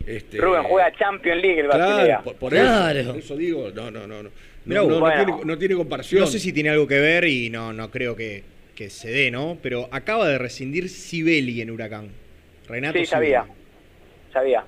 Este, 0.05 0.37
Rubén 0.37 0.63
juega 0.63 0.91
Champions 0.95 1.41
League 1.41 1.59
el 1.61 1.67
Basilea. 1.67 2.05
Claro, 2.05 2.23
por, 2.23 2.35
por 2.35 2.51
Claro. 2.51 2.99
eso, 2.99 3.09
por 3.11 3.19
eso 3.19 3.35
digo, 3.37 3.71
no, 3.73 3.89
no, 3.89 4.05
no. 4.05 4.21
no. 4.23 4.29
Mirá 4.65 4.81
No, 4.83 5.11
tiene, 5.11 5.33
no 5.45 5.57
tiene 5.57 5.75
comparación. 5.75 6.21
No 6.21 6.27
sé 6.27 6.37
si 6.39 6.53
tiene 6.53 6.69
algo 6.69 6.85
que 6.87 6.99
ver 6.99 7.25
y 7.25 7.49
no, 7.49 7.73
no 7.73 7.89
creo 7.89 8.15
que, 8.15 8.43
que 8.75 8.89
se 8.91 9.09
dé, 9.09 9.31
¿no? 9.31 9.57
Pero 9.63 9.87
acaba 9.91 10.27
de 10.27 10.37
rescindir 10.37 10.89
Sibeli 10.89 11.61
en 11.61 11.71
Huracán. 11.71 12.09
Renato 12.67 12.97
Sí, 12.99 13.05
sabía, 13.05 13.45
sabía. 14.33 14.63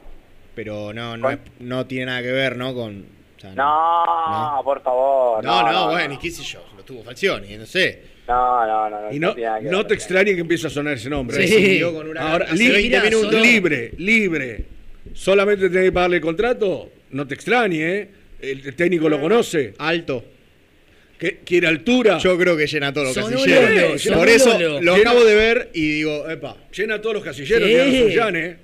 Pero 0.57 0.91
no, 0.91 1.15
no, 1.15 1.29
es- 1.29 1.37
no 1.59 1.85
tiene 1.85 2.07
nada 2.07 2.23
que 2.23 2.31
ver, 2.31 2.57
¿no? 2.57 2.73
Con. 2.73 3.05
o 3.37 3.39
sea, 3.39 3.51
No, 3.53 4.59
por 4.63 4.81
favor. 4.81 5.43
No, 5.43 5.71
no, 5.71 5.91
bueno, 5.91 6.15
y 6.15 6.17
qué 6.17 6.31
sé 6.31 6.41
yo, 6.41 6.65
lo 6.75 6.83
tuvo 6.83 7.03
Falcioni, 7.03 7.55
no 7.57 7.65
sé. 7.67 8.17
No, 8.27 8.65
no, 8.65 8.89
no. 8.89 9.13
Y 9.13 9.19
no, 9.19 9.35
no 9.61 9.85
te 9.85 9.93
extrañe 9.93 10.33
que 10.33 10.41
empiece 10.41 10.65
a 10.65 10.69
sonar 10.71 10.95
ese 10.95 11.11
nombre. 11.11 11.37
Sí. 11.37 11.53
Rescindió 11.53 11.93
con 11.93 12.07
Huracán 12.09 12.31
Ahora, 12.31 12.45
hace 12.45 12.55
li- 12.57 12.69
20 12.69 13.01
minutos. 13.01 13.33
libre, 13.41 13.91
libre. 13.99 14.65
Solamente 15.13 15.69
tenés 15.69 15.85
que 15.85 15.91
pagarle 15.91 16.15
el 16.17 16.21
contrato. 16.23 16.89
No 17.11 17.27
te 17.27 17.35
extrañe, 17.35 17.77
¿eh? 17.99 18.09
El, 18.41 18.65
el 18.65 18.75
técnico 18.75 19.07
lo 19.09 19.21
conoce. 19.21 19.75
Alto. 19.77 20.25
Que, 21.19 21.37
quiere 21.45 21.67
altura. 21.67 22.17
Yo 22.17 22.35
creo 22.37 22.57
que 22.57 22.65
llena 22.67 22.91
todos 22.91 23.15
los 23.15 23.25
Sonó 23.25 23.37
casilleros. 23.37 24.05
Lolo, 24.07 24.17
Por 24.19 24.29
eso 24.29 24.59
Lolo. 24.59 24.81
lo 24.81 24.95
acabo 24.95 25.23
de 25.23 25.35
ver 25.35 25.69
y 25.73 25.81
digo, 25.97 26.27
epa. 26.29 26.57
Llena 26.75 26.99
todos 26.99 27.15
los 27.15 27.23
casilleros 27.23 27.67
Sí. 27.67 27.73
que 27.75 27.83
no 28.01 28.09
Sollán, 28.09 28.35
¿eh? 28.35 28.57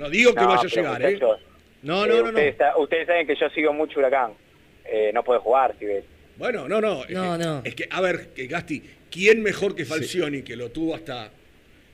No 0.00 0.08
digo 0.10 0.34
que 0.34 0.40
No, 0.40 0.48
vaya 0.48 0.62
a 0.62 0.66
llegar, 0.66 1.02
¿eh? 1.02 1.12
muchachos, 1.12 1.40
No, 1.82 2.04
eh, 2.04 2.08
no, 2.08 2.14
no, 2.16 2.22
no. 2.22 2.28
ustedes, 2.30 2.56
sa- 2.56 2.76
ustedes 2.78 3.06
saben 3.06 3.26
que 3.26 3.36
yo 3.36 3.48
sigo 3.50 3.72
mucho 3.74 3.98
Huracán. 3.98 4.32
Eh, 4.84 5.10
no 5.14 5.22
puede 5.22 5.40
jugar, 5.40 5.74
si 5.78 5.84
ves. 5.84 6.04
Bueno, 6.38 6.66
no, 6.68 6.80
no. 6.80 7.04
Es 7.04 7.10
No, 7.10 7.36
que, 7.38 7.44
no. 7.44 7.62
Es 7.64 7.74
que, 7.74 7.86
a 7.90 8.00
ver, 8.00 8.28
que 8.34 8.46
Gasti, 8.46 8.82
¿quién 9.10 9.42
mejor 9.42 9.76
que 9.76 9.84
Falcioni, 9.84 10.42
que 10.42 10.56
lo 10.56 10.70
tuvo 10.70 10.94
hasta, 10.94 11.30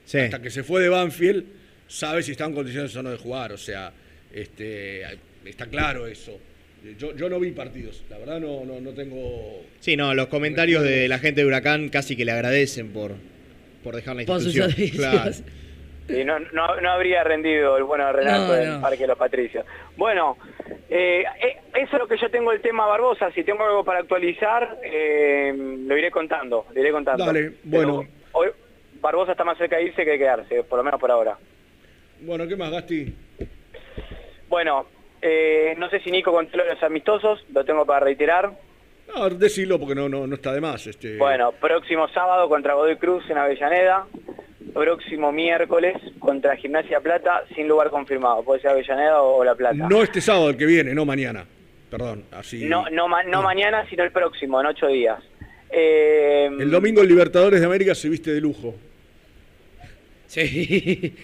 Sí. 0.04 0.18
hasta 0.18 0.40
que 0.40 0.50
se 0.50 0.62
fue 0.62 0.80
de 0.82 0.88
Banfield, 0.88 1.44
sabe 1.88 2.22
si 2.22 2.30
está 2.32 2.44
en 2.44 2.54
condiciones 2.54 2.94
o 2.96 3.02
no 3.02 3.10
de 3.10 3.16
jugar? 3.18 3.52
O 3.52 3.58
sea, 3.58 3.92
este, 4.32 5.02
está 5.44 5.66
claro 5.66 6.06
eso. 6.06 6.38
Yo, 6.98 7.16
yo 7.16 7.28
no 7.28 7.40
vi 7.40 7.50
partidos, 7.50 8.04
la 8.08 8.18
verdad 8.18 8.38
no, 8.38 8.64
no, 8.64 8.80
no 8.80 8.90
tengo... 8.92 9.62
Sí, 9.80 9.96
no, 9.96 10.14
los 10.14 10.28
comentarios 10.28 10.84
de 10.84 11.08
la 11.08 11.18
gente 11.18 11.40
de 11.40 11.46
Huracán 11.48 11.88
casi 11.88 12.14
que 12.14 12.24
le 12.24 12.30
agradecen 12.30 12.90
por, 12.92 13.16
por 13.82 13.96
dejar 13.96 14.14
la 14.14 14.24
Por 14.24 14.40
sus 14.40 14.54
institución. 14.54 14.90
Claro. 14.96 15.32
Y 16.08 16.24
no, 16.24 16.38
no, 16.38 16.80
no 16.80 16.90
habría 16.90 17.24
rendido 17.24 17.76
el 17.76 17.84
bueno 17.84 18.06
de 18.06 18.12
Renato 18.12 18.48
No, 18.48 18.54
en 18.56 18.68
no. 18.68 18.74
el 18.76 18.80
Parque 18.80 18.98
de 18.98 19.06
los 19.08 19.18
Patricios. 19.18 19.66
Bueno, 19.96 20.36
eh, 20.88 21.24
eh, 21.42 21.56
eso 21.74 21.96
es 21.96 21.98
lo 21.98 22.06
que 22.06 22.16
yo 22.16 22.30
tengo 22.30 22.52
el 22.52 22.60
tema 22.60 22.86
Barbosa. 22.86 23.30
Si 23.32 23.42
tengo 23.42 23.64
algo 23.64 23.84
para 23.84 24.00
actualizar, 24.00 24.78
eh, 24.84 25.52
lo 25.56 25.96
iré 25.96 26.10
contando. 26.10 26.66
Lo 26.72 26.80
iré 26.80 26.92
contando. 26.92 27.24
Dale, 27.26 27.54
bueno. 27.64 28.00
Pero 28.04 28.10
hoy 28.32 28.48
Barbosa 29.00 29.32
está 29.32 29.44
más 29.44 29.58
cerca 29.58 29.76
de 29.76 29.84
irse 29.84 30.04
que 30.04 30.12
de 30.12 30.18
quedarse, 30.18 30.62
por 30.64 30.78
lo 30.78 30.84
menos 30.84 31.00
por 31.00 31.10
ahora. 31.10 31.36
Bueno, 32.20 32.46
¿qué 32.46 32.56
más, 32.56 32.70
Gasti? 32.70 33.14
Bueno, 34.48 34.86
eh, 35.20 35.74
no 35.76 35.90
sé 35.90 36.00
si 36.00 36.10
Nico 36.10 36.32
contó 36.32 36.56
los 36.56 36.82
amistosos, 36.82 37.44
lo 37.52 37.64
tengo 37.64 37.84
para 37.84 38.00
reiterar. 38.00 38.52
No, 39.14 39.28
decilo 39.30 39.78
porque 39.78 39.94
no, 39.94 40.08
no, 40.08 40.26
no 40.26 40.34
está 40.34 40.52
de 40.52 40.60
más. 40.60 40.86
Este, 40.86 41.16
Bueno, 41.16 41.52
próximo 41.52 42.08
sábado 42.08 42.48
contra 42.48 42.74
Godoy 42.74 42.96
Cruz 42.96 43.28
en 43.30 43.38
Avellaneda. 43.38 44.06
Próximo 44.74 45.32
miércoles 45.32 45.96
contra 46.18 46.56
Gimnasia 46.56 47.00
Plata, 47.00 47.44
sin 47.54 47.68
lugar 47.68 47.90
confirmado. 47.90 48.42
Puede 48.42 48.60
ser 48.60 48.70
Avellaneda 48.70 49.22
o, 49.22 49.42
La 49.44 49.54
Plata. 49.54 49.74
No 49.88 50.02
este 50.02 50.20
sábado, 50.20 50.50
el 50.50 50.56
que 50.56 50.66
viene, 50.66 50.94
no 50.94 51.04
mañana. 51.04 51.44
Perdón, 51.90 52.24
así... 52.32 52.64
No, 52.64 52.84
no, 52.90 53.06
ma- 53.08 53.22
no 53.22 53.42
mañana, 53.42 53.88
sino 53.88 54.02
el 54.04 54.10
próximo, 54.10 54.60
en 54.60 54.66
ocho 54.66 54.88
días. 54.88 55.22
Eh, 55.70 56.46
El 56.58 56.70
domingo 56.70 57.00
el 57.02 57.08
Libertadores 57.08 57.60
de 57.60 57.66
América 57.66 57.94
se 57.94 58.08
viste 58.08 58.32
de 58.32 58.40
lujo. 58.40 58.74
Sí. 60.26 61.14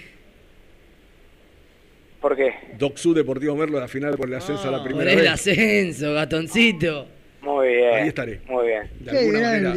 ¿Por 2.20 2.36
qué? 2.36 2.54
Doxu 2.78 3.12
Deportivo 3.14 3.56
Merlo, 3.56 3.80
la 3.80 3.88
final 3.88 4.16
por 4.16 4.28
el 4.28 4.34
ascenso 4.34 4.68
a 4.68 4.70
la 4.70 4.78
Por 4.78 4.86
primera 4.86 5.10
el 5.12 5.18
vez. 5.22 5.28
ascenso, 5.30 6.14
gatoncito. 6.14 7.08
Muy 7.40 7.66
bien. 7.68 7.94
Ahí 7.94 8.08
estaré. 8.08 8.40
Muy 8.46 8.66
bien. 8.68 8.88
De 9.00 9.10
alguna 9.18 9.40
manera. 9.40 9.74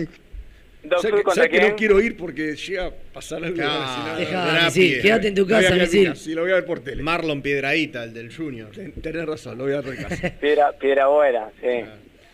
Doc 0.90 1.02
que, 1.02 1.24
contra 1.24 1.48
no 1.70 1.76
quiero 1.76 2.00
ir 2.02 2.16
porque 2.18 2.56
llega 2.56 2.86
a 2.88 2.92
pasar 2.92 3.44
algo. 3.44 3.58
Rápido. 3.62 4.64
Misil, 4.66 5.02
quédate 5.02 5.28
en 5.30 5.36
tu 5.36 5.48
casa, 5.48 5.76
Misil. 5.76 6.16
Sí, 6.16 6.34
lo 6.34 6.42
voy 6.42 6.52
a 6.52 6.56
ver 6.56 6.66
por 6.66 6.80
tele. 6.80 7.02
Marlon 7.04 7.42
Piedradita, 7.42 8.04
el 8.04 8.14
del 8.14 8.36
Junior. 8.36 8.70
Ten- 8.72 8.92
Tenés 8.94 9.26
razón, 9.26 9.58
lo 9.58 9.66
voy 9.66 9.74
a 9.74 9.82
ver 9.82 9.96
en 9.98 10.04
casa. 10.04 10.30
Piedra, 10.42 10.72
Piedra 10.74 11.08
Buena, 11.08 11.50
sí. 11.62 11.86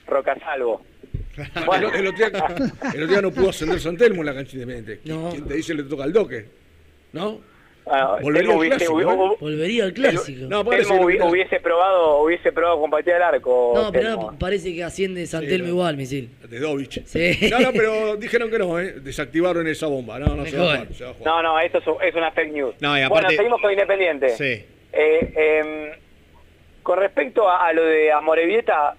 Roca 0.07 0.37
Salvo. 0.39 0.83
El, 1.37 1.83
el 1.95 2.07
otro 2.07 2.17
día, 2.17 2.27
el 2.93 3.03
otro 3.03 3.07
día 3.07 3.21
no 3.21 3.31
pudo 3.31 3.49
ascender 3.51 3.79
San 3.79 3.95
Telmo 3.95 4.21
en 4.21 4.25
la 4.25 4.33
cancha 4.33 4.53
independiente. 4.57 4.99
No. 5.05 5.29
¿Quién 5.31 5.47
te 5.47 5.53
dice 5.55 5.73
le 5.73 5.83
toca 5.83 6.03
al 6.03 6.11
doque? 6.11 6.45
¿No? 7.13 7.39
Ah, 7.87 8.17
Volvería 8.21 8.51
al 8.51 8.57
hubiese, 8.59 8.77
clásico, 8.77 8.93
hubi- 8.99 9.33
¿eh? 9.33 9.37
Volvería 9.39 9.83
al 9.85 9.93
clásico. 9.93 10.45
No, 10.47 10.59
hubiese 10.61 11.59
probado, 11.59 12.21
hubiese 12.21 12.51
probado 12.51 12.79
con 12.79 12.91
patear 12.91 13.21
al 13.23 13.33
arco. 13.35 13.73
No, 13.75 13.91
pero 13.91 14.09
ahora 14.11 14.37
parece 14.37 14.73
que 14.75 14.83
asciende 14.83 15.25
San 15.25 15.41
Sí, 15.41 15.47
Telmo 15.49 15.65
no. 15.67 15.73
igual, 15.73 15.97
misil. 15.97 16.29
De 16.47 16.59
Dovich. 16.59 17.03
Sí. 17.05 17.49
No, 17.49 17.59
no, 17.59 17.71
pero 17.73 18.15
dijeron 18.17 18.51
que 18.51 18.59
no, 18.59 18.79
¿eh? 18.79 18.93
Desactivaron 19.01 19.67
esa 19.67 19.87
bomba. 19.87 20.19
No, 20.19 20.35
no 20.35 20.45
se 20.45 20.57
va 20.57 20.63
a 20.63 20.77
jugar. 20.77 20.93
Se 20.93 21.03
va 21.05 21.09
a 21.09 21.13
jugar. 21.15 21.33
No, 21.33 21.41
no, 21.41 21.59
eso 21.59 21.77
es, 21.79 21.85
es 22.09 22.15
una 22.15 22.31
fake 22.31 22.51
news. 22.53 22.75
No, 22.81 22.97
y 22.97 23.05
Bueno, 23.07 23.29
seguimos 23.31 23.59
con 23.59 23.71
Independiente. 23.71 24.29
Sí. 24.29 24.65
Eh, 24.93 25.33
em, 25.35 25.99
con 26.83 26.99
respecto 26.99 27.49
a, 27.49 27.65
a 27.67 27.73
lo 27.73 27.83
de 27.83 28.11
Amorebieta, 28.11 28.95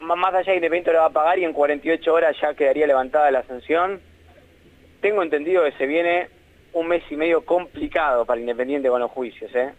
ma- 0.00 0.16
más 0.16 0.32
allá 0.34 0.52
de 0.52 0.56
Independiente 0.56 0.92
lo 0.92 1.00
va 1.00 1.06
a 1.06 1.10
pagar 1.10 1.38
y 1.38 1.44
en 1.44 1.52
48 1.52 2.12
horas 2.14 2.34
ya 2.40 2.54
quedaría 2.54 2.86
levantada 2.86 3.30
la 3.30 3.42
sanción. 3.44 4.00
Tengo 5.02 5.22
entendido 5.22 5.64
que 5.64 5.72
se 5.72 5.86
viene 5.86 6.28
un 6.72 6.88
mes 6.88 7.02
y 7.10 7.16
medio 7.16 7.44
complicado 7.44 8.24
para 8.24 8.40
Independiente 8.40 8.88
con 8.88 9.00
los 9.00 9.10
juicios, 9.10 9.50
¿eh? 9.54 9.70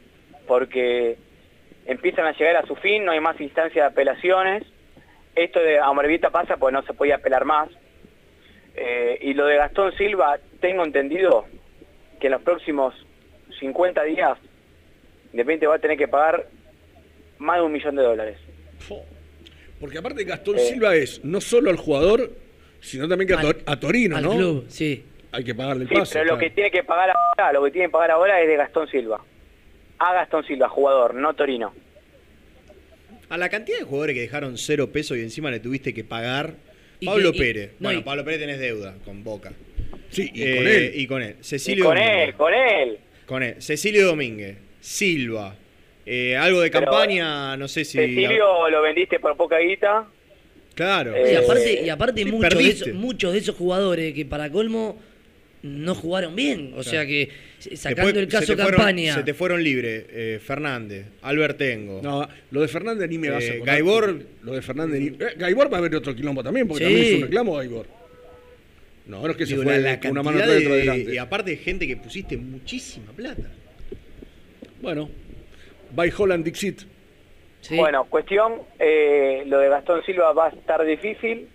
porque 0.48 1.18
empiezan 1.86 2.26
a 2.26 2.34
llegar 2.38 2.58
a 2.58 2.66
su 2.68 2.76
fin, 2.76 3.06
no 3.06 3.12
hay 3.12 3.20
más 3.20 3.40
instancias 3.40 3.76
de 3.86 3.88
apelaciones. 3.92 4.64
Esto 5.36 5.60
de 5.62 5.80
Amorebieta 5.80 6.30
pasa 6.30 6.58
porque 6.58 6.74
no 6.74 6.84
se 6.84 6.94
podía 6.94 7.16
apelar 7.16 7.46
más. 7.46 7.70
Eh, 8.76 9.18
y 9.22 9.34
lo 9.34 9.46
de 9.46 9.56
Gastón 9.58 9.94
Silva, 9.98 10.40
tengo 10.60 10.84
entendido 10.84 11.46
que 12.20 12.28
en 12.28 12.32
los 12.34 12.42
próximos 12.42 12.94
50 13.60 14.04
días 14.04 14.38
Independiente 15.34 15.68
va 15.68 15.76
a 15.76 15.80
tener 15.80 15.98
que 15.98 16.08
pagar 16.10 16.48
más 17.38 17.58
de 17.58 17.64
un 17.64 17.72
millón 17.72 17.96
de 17.96 18.04
dólares. 18.04 18.38
Porque 19.80 19.98
aparte 19.98 20.24
Gastón 20.26 20.58
Eh. 20.58 20.60
Silva 20.60 20.96
es 20.96 21.24
no 21.24 21.40
solo 21.40 21.70
al 21.70 21.78
jugador, 21.78 22.30
sino 22.82 23.08
también 23.08 23.28
que 23.30 23.34
a, 23.36 23.42
Tor- 23.42 23.62
a 23.66 23.80
Torino, 23.80 24.18
Al 24.18 24.24
¿no? 24.24 24.32
club, 24.32 24.66
sí. 24.68 25.06
Hay 25.32 25.44
que 25.44 25.56
pagarle 25.56 25.84
el 25.84 25.90
Sí, 25.90 25.96
pase. 25.96 26.14
pero 26.20 26.26
lo 26.34 26.38
que 26.38 26.50
tiene 26.50 26.72
que 26.72 26.84
pagar 26.84 27.12
ahora, 27.38 27.54
lo 27.54 27.64
que 27.64 27.72
tiene 27.72 27.88
que 27.88 27.92
pagar 27.92 28.12
ahora 28.12 28.42
es 28.42 28.48
de 28.48 28.56
Gastón 28.58 28.88
Silva. 28.90 29.24
A 30.00 30.14
Gastón 30.14 30.46
Silva, 30.46 30.68
jugador, 30.68 31.14
no 31.16 31.34
Torino. 31.34 31.74
A 33.30 33.38
la 33.38 33.50
cantidad 33.50 33.78
de 33.80 33.86
jugadores 33.86 34.16
que 34.16 34.22
dejaron 34.22 34.58
cero 34.58 34.92
pesos 34.92 35.18
y 35.18 35.22
encima 35.22 35.50
le 35.52 35.60
tuviste 35.60 35.94
que 35.94 36.04
pagar. 36.04 36.56
Y 37.00 37.06
Pablo 37.06 37.32
que- 37.32 37.38
y- 37.38 37.42
Pérez. 37.42 37.72
no, 37.80 37.88
bueno, 37.88 38.00
y- 38.00 38.04
Pablo 38.04 38.26
Pérez 38.26 38.40
tenés 38.42 38.60
deuda 38.60 38.96
con 39.06 39.24
Boca. 39.24 39.54
Sí, 40.10 40.30
y 40.34 40.44
Eh, 40.44 40.56
con 40.58 40.68
él. 40.68 40.92
Y 40.96 41.08
con 41.08 41.22
él. 41.24 41.36
Y 41.40 41.44
Cecilio 41.44 41.86
con 41.86 41.96
Domínguez. 41.96 42.28
él, 42.28 42.34
con 42.36 42.54
él. 42.54 42.98
Con 43.26 43.44
él. 43.44 43.56
Cecilio 43.62 44.06
Domínguez. 44.08 44.58
Silva. 44.82 45.56
Eh, 46.06 46.36
algo 46.36 46.60
de 46.62 46.70
Pero- 46.70 46.86
campaña, 46.92 47.56
no 47.56 47.68
sé 47.70 47.86
si. 47.86 47.98
Cecilio 47.98 48.70
lo 48.70 48.82
vendiste 48.82 49.20
por 49.20 49.38
poca 49.38 49.60
guita. 49.60 50.06
Claro. 50.76 51.16
Eh, 51.16 51.34
Y 51.34 51.36
aparte, 51.36 51.82
y 51.84 51.90
aparte 51.90 52.24
sí, 52.24 52.32
muchos, 52.32 52.42
de 52.50 52.56
perdiste. 52.56 52.90
esos, 52.90 53.00
muchos 53.00 53.32
de 53.34 53.40
esos 53.40 53.56
jugadores 53.56 54.14
que 54.14 54.26
para 54.26 54.50
colmo 54.52 55.00
no 55.64 55.94
jugaron 55.96 56.36
bien. 56.36 56.74
O 56.76 56.84
sea 56.84 57.06
que 57.06 57.30
sacando 57.60 58.08
Después 58.08 58.16
el 58.24 58.28
caso 58.28 58.46
se 58.48 58.56
fueron- 58.56 58.72
campaña. 58.78 59.14
se 59.16 59.24
te 59.24 59.34
fueron 59.34 59.64
libres. 59.64 60.06
eh, 60.10 60.40
Fernández, 60.44 61.06
Albertengo. 61.22 62.02
No, 62.02 62.28
lo 62.52 62.62
de 62.62 62.68
Fernández 62.68 63.10
ni 63.10 63.18
me 63.18 63.30
vas 63.30 63.44
a 63.44 63.48
Eh, 63.48 63.56
acordar, 63.58 63.76
Gaibor- 63.80 64.26
Lo 64.44 64.54
de 64.54 64.62
Fernández 64.62 65.00
ni... 65.02 65.08
eh, 65.10 65.34
Gaibor 65.38 65.72
va 65.72 65.78
a 65.78 65.80
haber 65.80 65.96
otro 65.96 66.16
quilombo 66.16 66.44
también, 66.44 66.68
porque 66.68 66.84
Sí. 66.86 66.90
también 66.92 67.08
hizo 67.08 67.16
un 67.18 67.24
reclamo 67.24 67.56
Gaibor. 67.58 67.86
No, 69.08 69.22
no 69.22 69.30
es 69.32 69.38
que 69.38 69.46
se 69.46 69.56
fue 69.56 69.66
la, 69.66 69.78
la 69.92 70.00
con 70.00 70.12
una 70.12 70.24
mano 70.24 70.38
de- 70.40 70.44
adelante. 70.44 71.14
Y 71.14 71.18
aparte, 71.18 71.56
gente 71.58 71.86
que 71.88 71.98
pusiste 71.98 72.38
muchísima 72.38 73.12
plata. 73.12 73.44
Bueno, 74.82 75.10
by 75.96 76.12
Holland 76.18 76.44
Dixit. 76.46 76.82
Sí. 77.62 77.76
Bueno, 77.76 78.06
cuestión, 78.06 78.54
eh, 78.80 79.44
lo 79.46 79.60
de 79.60 79.70
Gastón 79.70 80.04
Silva 80.06 80.34
va 80.34 80.48
a 80.48 80.50
estar 80.50 80.84
difícil. 80.84 81.48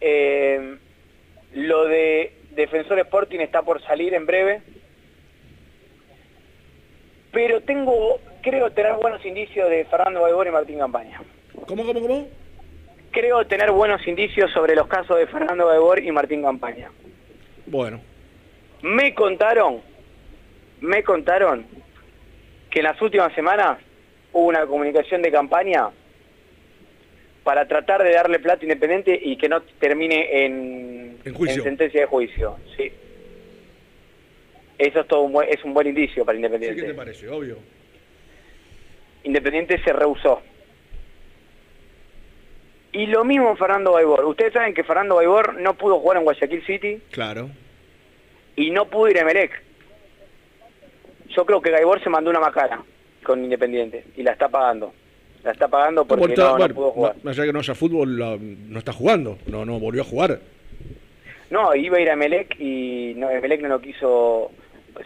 Eh, 0.00 0.76
lo 1.54 1.84
de 1.86 2.32
Defensor 2.50 2.98
Sporting 2.98 3.40
está 3.40 3.62
por 3.62 3.82
salir 3.82 4.14
en 4.14 4.26
breve. 4.26 4.62
Pero 7.32 7.60
tengo, 7.60 8.18
creo 8.42 8.70
tener 8.72 8.94
buenos 8.94 9.24
indicios 9.24 9.70
de 9.70 9.84
Fernando 9.84 10.22
Baibor 10.22 10.46
y 10.46 10.50
Martín 10.50 10.78
Campaña. 10.78 11.22
¿Cómo, 11.66 11.84
cómo, 11.84 12.00
cómo? 12.00 12.28
Creo 13.12 13.46
tener 13.46 13.70
buenos 13.70 14.06
indicios 14.06 14.50
sobre 14.52 14.74
los 14.74 14.86
casos 14.88 15.16
de 15.18 15.26
Fernando 15.26 15.66
Baibor 15.66 16.02
y 16.02 16.10
Martín 16.10 16.42
Campaña. 16.42 16.90
Bueno, 17.66 18.00
Me 18.82 19.14
contaron, 19.14 19.80
me 20.80 21.02
contaron 21.04 21.66
que 22.70 22.80
en 22.80 22.84
las 22.84 23.00
últimas 23.02 23.32
semanas 23.34 23.78
hubo 24.32 24.46
una 24.46 24.66
comunicación 24.66 25.22
de 25.22 25.30
campaña 25.30 25.90
para 27.44 27.66
tratar 27.66 28.02
de 28.02 28.12
darle 28.12 28.38
plata 28.38 28.64
independiente 28.64 29.18
y 29.22 29.36
que 29.36 29.48
no 29.48 29.62
termine 29.62 30.44
en, 30.44 31.18
En 31.24 31.34
juicio. 31.34 31.62
sentencia 31.62 32.00
de 32.02 32.06
juicio. 32.06 32.56
Sí. 32.76 32.92
Eso 34.78 35.00
es 35.00 35.06
todo 35.08 35.22
un 35.22 35.32
buen, 35.32 35.48
es 35.48 35.62
un 35.64 35.74
buen 35.74 35.86
indicio 35.86 36.24
para 36.24 36.36
¿sí, 36.38 36.42
¿qué 36.42 36.48
te 36.48 36.54
Independiente. 36.56 36.94
parece? 36.94 37.28
Obvio. 37.28 37.58
Independiente 39.24 39.78
se 39.82 39.92
rehusó. 39.92 40.40
Y 42.92 43.06
lo 43.06 43.24
mismo 43.24 43.54
Fernando 43.56 43.92
Baibor. 43.92 44.24
Ustedes 44.24 44.52
saben 44.52 44.74
que 44.74 44.82
Fernando 44.84 45.16
Baibor 45.16 45.60
no 45.60 45.74
pudo 45.74 46.00
jugar 46.00 46.18
en 46.18 46.24
Guayaquil 46.24 46.64
City 46.66 47.00
Claro. 47.10 47.50
y 48.56 48.70
no 48.70 48.86
pudo 48.86 49.08
ir 49.10 49.18
a 49.18 49.20
Emelec. 49.22 49.62
Yo 51.28 51.46
creo 51.46 51.60
que 51.62 51.70
Gaibor 51.70 52.02
se 52.02 52.10
mandó 52.10 52.30
una 52.30 52.40
macana 52.40 52.82
con 53.22 53.44
Independiente 53.44 54.04
y 54.16 54.22
la 54.22 54.32
está 54.32 54.48
pagando. 54.48 54.92
La 55.42 55.52
está 55.52 55.68
pagando 55.68 56.04
porque 56.04 56.34
no, 56.36 56.44
no 56.50 56.56
bueno, 56.58 56.74
pudo 56.74 56.90
jugar. 56.90 57.16
Más 57.22 57.36
allá 57.38 57.46
que 57.46 57.52
no 57.52 57.58
haya 57.60 57.74
fútbol, 57.74 58.18
la- 58.18 58.36
no 58.38 58.78
está 58.78 58.92
jugando. 58.92 59.38
No, 59.46 59.64
no 59.64 59.80
volvió 59.80 60.02
a 60.02 60.04
jugar. 60.04 60.40
No, 61.50 61.74
iba 61.74 61.96
a 61.96 62.00
ir 62.00 62.10
a 62.10 62.12
Emelec 62.12 62.60
y 62.60 63.14
no, 63.16 63.30
Emelec 63.30 63.60
no 63.62 63.68
lo 63.68 63.80
quiso, 63.80 64.52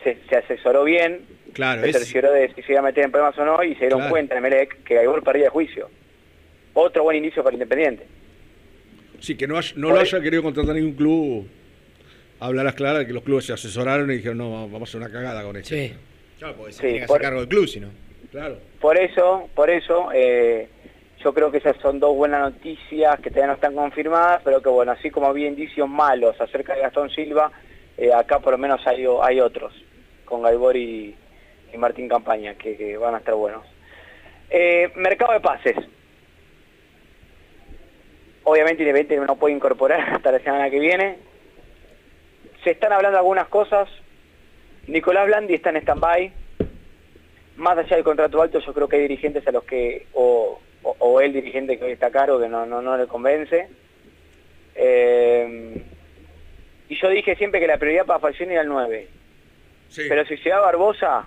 se, 0.03 0.19
se 0.29 0.37
asesoró 0.37 0.85
bien, 0.85 1.21
Claro, 1.53 1.83
se 1.83 1.91
es- 1.91 1.97
cercioró 1.99 2.33
de 2.33 2.53
si 2.53 2.63
se 2.63 2.73
iba 2.73 2.81
a 2.81 2.85
meter 2.85 3.05
en 3.05 3.13
problemas 3.13 3.39
o 3.39 3.45
no 3.45 3.63
y 3.63 3.75
se 3.75 3.81
dieron 3.81 4.01
Claro. 4.01 4.11
cuenta 4.13 4.35
en 4.35 4.39
Emelec 4.45 4.83
que 4.83 4.95
Gaibor 4.97 5.23
perdía 5.23 5.45
el 5.45 5.51
juicio. 5.51 5.89
Otro 6.75 7.05
buen 7.05 7.17
inicio 7.17 7.43
para 7.45 7.55
Independiente. 7.55 8.05
Sí, 9.21 9.37
que 9.37 9.47
no, 9.47 9.57
haya- 9.57 9.73
no 9.77 9.91
lo 9.91 10.01
haya 10.01 10.21
querido 10.21 10.43
contratar 10.43 10.75
ningún 10.75 10.95
club. 10.95 11.49
Hablar 12.41 12.65
las 12.65 12.75
claras 12.75 12.99
de 12.99 13.07
que 13.07 13.13
los 13.13 13.23
clubes 13.23 13.47
se 13.47 13.53
asesoraron 13.53 14.11
y 14.11 14.17
dijeron, 14.17 14.37
no, 14.39 14.51
vamos 14.69 14.81
a 14.83 14.85
hacer 14.85 15.01
una 15.01 15.11
cagada 15.11 15.43
con 15.45 15.57
esto. 15.57 15.69
Sí. 15.75 15.93
Claro, 16.39 16.57
porque 16.57 16.73
se 16.73 16.79
Sí, 16.81 16.85
tiene 16.89 17.01
que 17.01 17.07
por- 17.07 17.17
hacer 17.17 17.23
cargo 17.23 17.41
del 17.41 17.49
club, 17.49 17.69
si 17.69 17.81
no. 17.81 17.89
Por 18.81 18.99
eso, 18.99 19.49
por 19.55 19.71
eso, 19.71 20.11
eh, 20.13 20.69
yo 21.23 21.33
creo 21.33 21.51
que 21.51 21.59
esas 21.59 21.77
son 21.79 22.01
dos 22.01 22.15
buenas 22.17 22.41
noticias 22.41 23.21
que 23.21 23.31
todavía 23.31 23.49
no 23.49 23.53
están 23.55 23.75
confirmadas, 23.75 24.43
pero 24.45 24.61
que 24.61 24.69
bueno, 24.69 24.93
así 24.93 25.11
como 25.11 25.27
había 25.27 25.47
indicios 25.47 25.89
malos 25.89 26.41
acerca 26.41 26.75
de 26.75 26.83
Gastón 26.83 27.11
Silva, 27.11 27.53
eh, 27.97 28.13
acá 28.13 28.41
por 28.41 28.53
lo 28.53 28.59
menos 28.59 28.85
hay, 28.87 29.41
otros, 29.41 29.73
con 30.25 30.43
Gaibor 30.43 30.77
y, 30.77 31.15
Martín 31.77 32.09
Campaña, 32.09 32.55
que, 32.55 32.77
que 32.77 32.97
van 32.97 33.17
a 33.17 33.19
estar 33.19 33.35
buenos. 33.35 33.67
Eh, 34.49 34.93
mercado 34.95 35.33
de 35.33 35.41
pases. 35.41 35.77
Obviamente 38.45 38.83
Independiente 38.83 39.27
no 39.27 39.37
puede 39.37 39.55
incorporar 39.55 40.01
hasta 40.15 40.31
la 40.31 40.39
semana 40.39 40.71
que 40.71 40.79
viene. 40.79 41.19
Se 42.63 42.71
están 42.71 42.93
hablando 42.93 43.19
algunas 43.19 43.49
cosas. 43.49 43.89
Nicolás 44.87 45.27
Blandi 45.27 45.55
está 45.55 45.71
en 45.71 45.77
stand-by. 45.79 46.44
Más 47.57 47.79
allá 47.79 47.97
del 47.97 48.05
contrato 48.05 48.43
alto, 48.43 48.59
yo 48.61 48.73
creo 48.75 48.89
que 48.89 48.97
hay 48.97 49.03
dirigentes 49.03 49.47
a 49.47 49.53
los 49.53 49.65
que, 49.65 50.07
o, 50.15 50.61
o, 50.83 50.97
o 50.99 51.21
el 51.21 51.33
dirigente 51.33 51.79
que 51.79 51.85
hoy 51.85 51.93
está 51.93 52.07
a 52.07 52.11
cargo, 52.11 52.41
que 52.41 52.49
no, 52.49 52.67
no, 52.67 52.83
no 52.83 52.97
le 52.97 53.07
convence. 53.07 53.69
Eh, 54.75 55.83
y 56.89 56.97
yo 57.01 57.09
dije 57.11 57.37
siempre 57.37 57.61
que 57.61 57.67
la 57.67 57.79
prioridad 57.79 58.07
para 58.07 58.19
Falcioni 58.21 58.53
era 58.53 58.63
el 58.63 58.69
9. 58.69 59.09
Pero 60.09 60.27
si 60.27 60.37
se 60.39 60.51
va 60.51 60.61
Barbosa, 60.61 61.27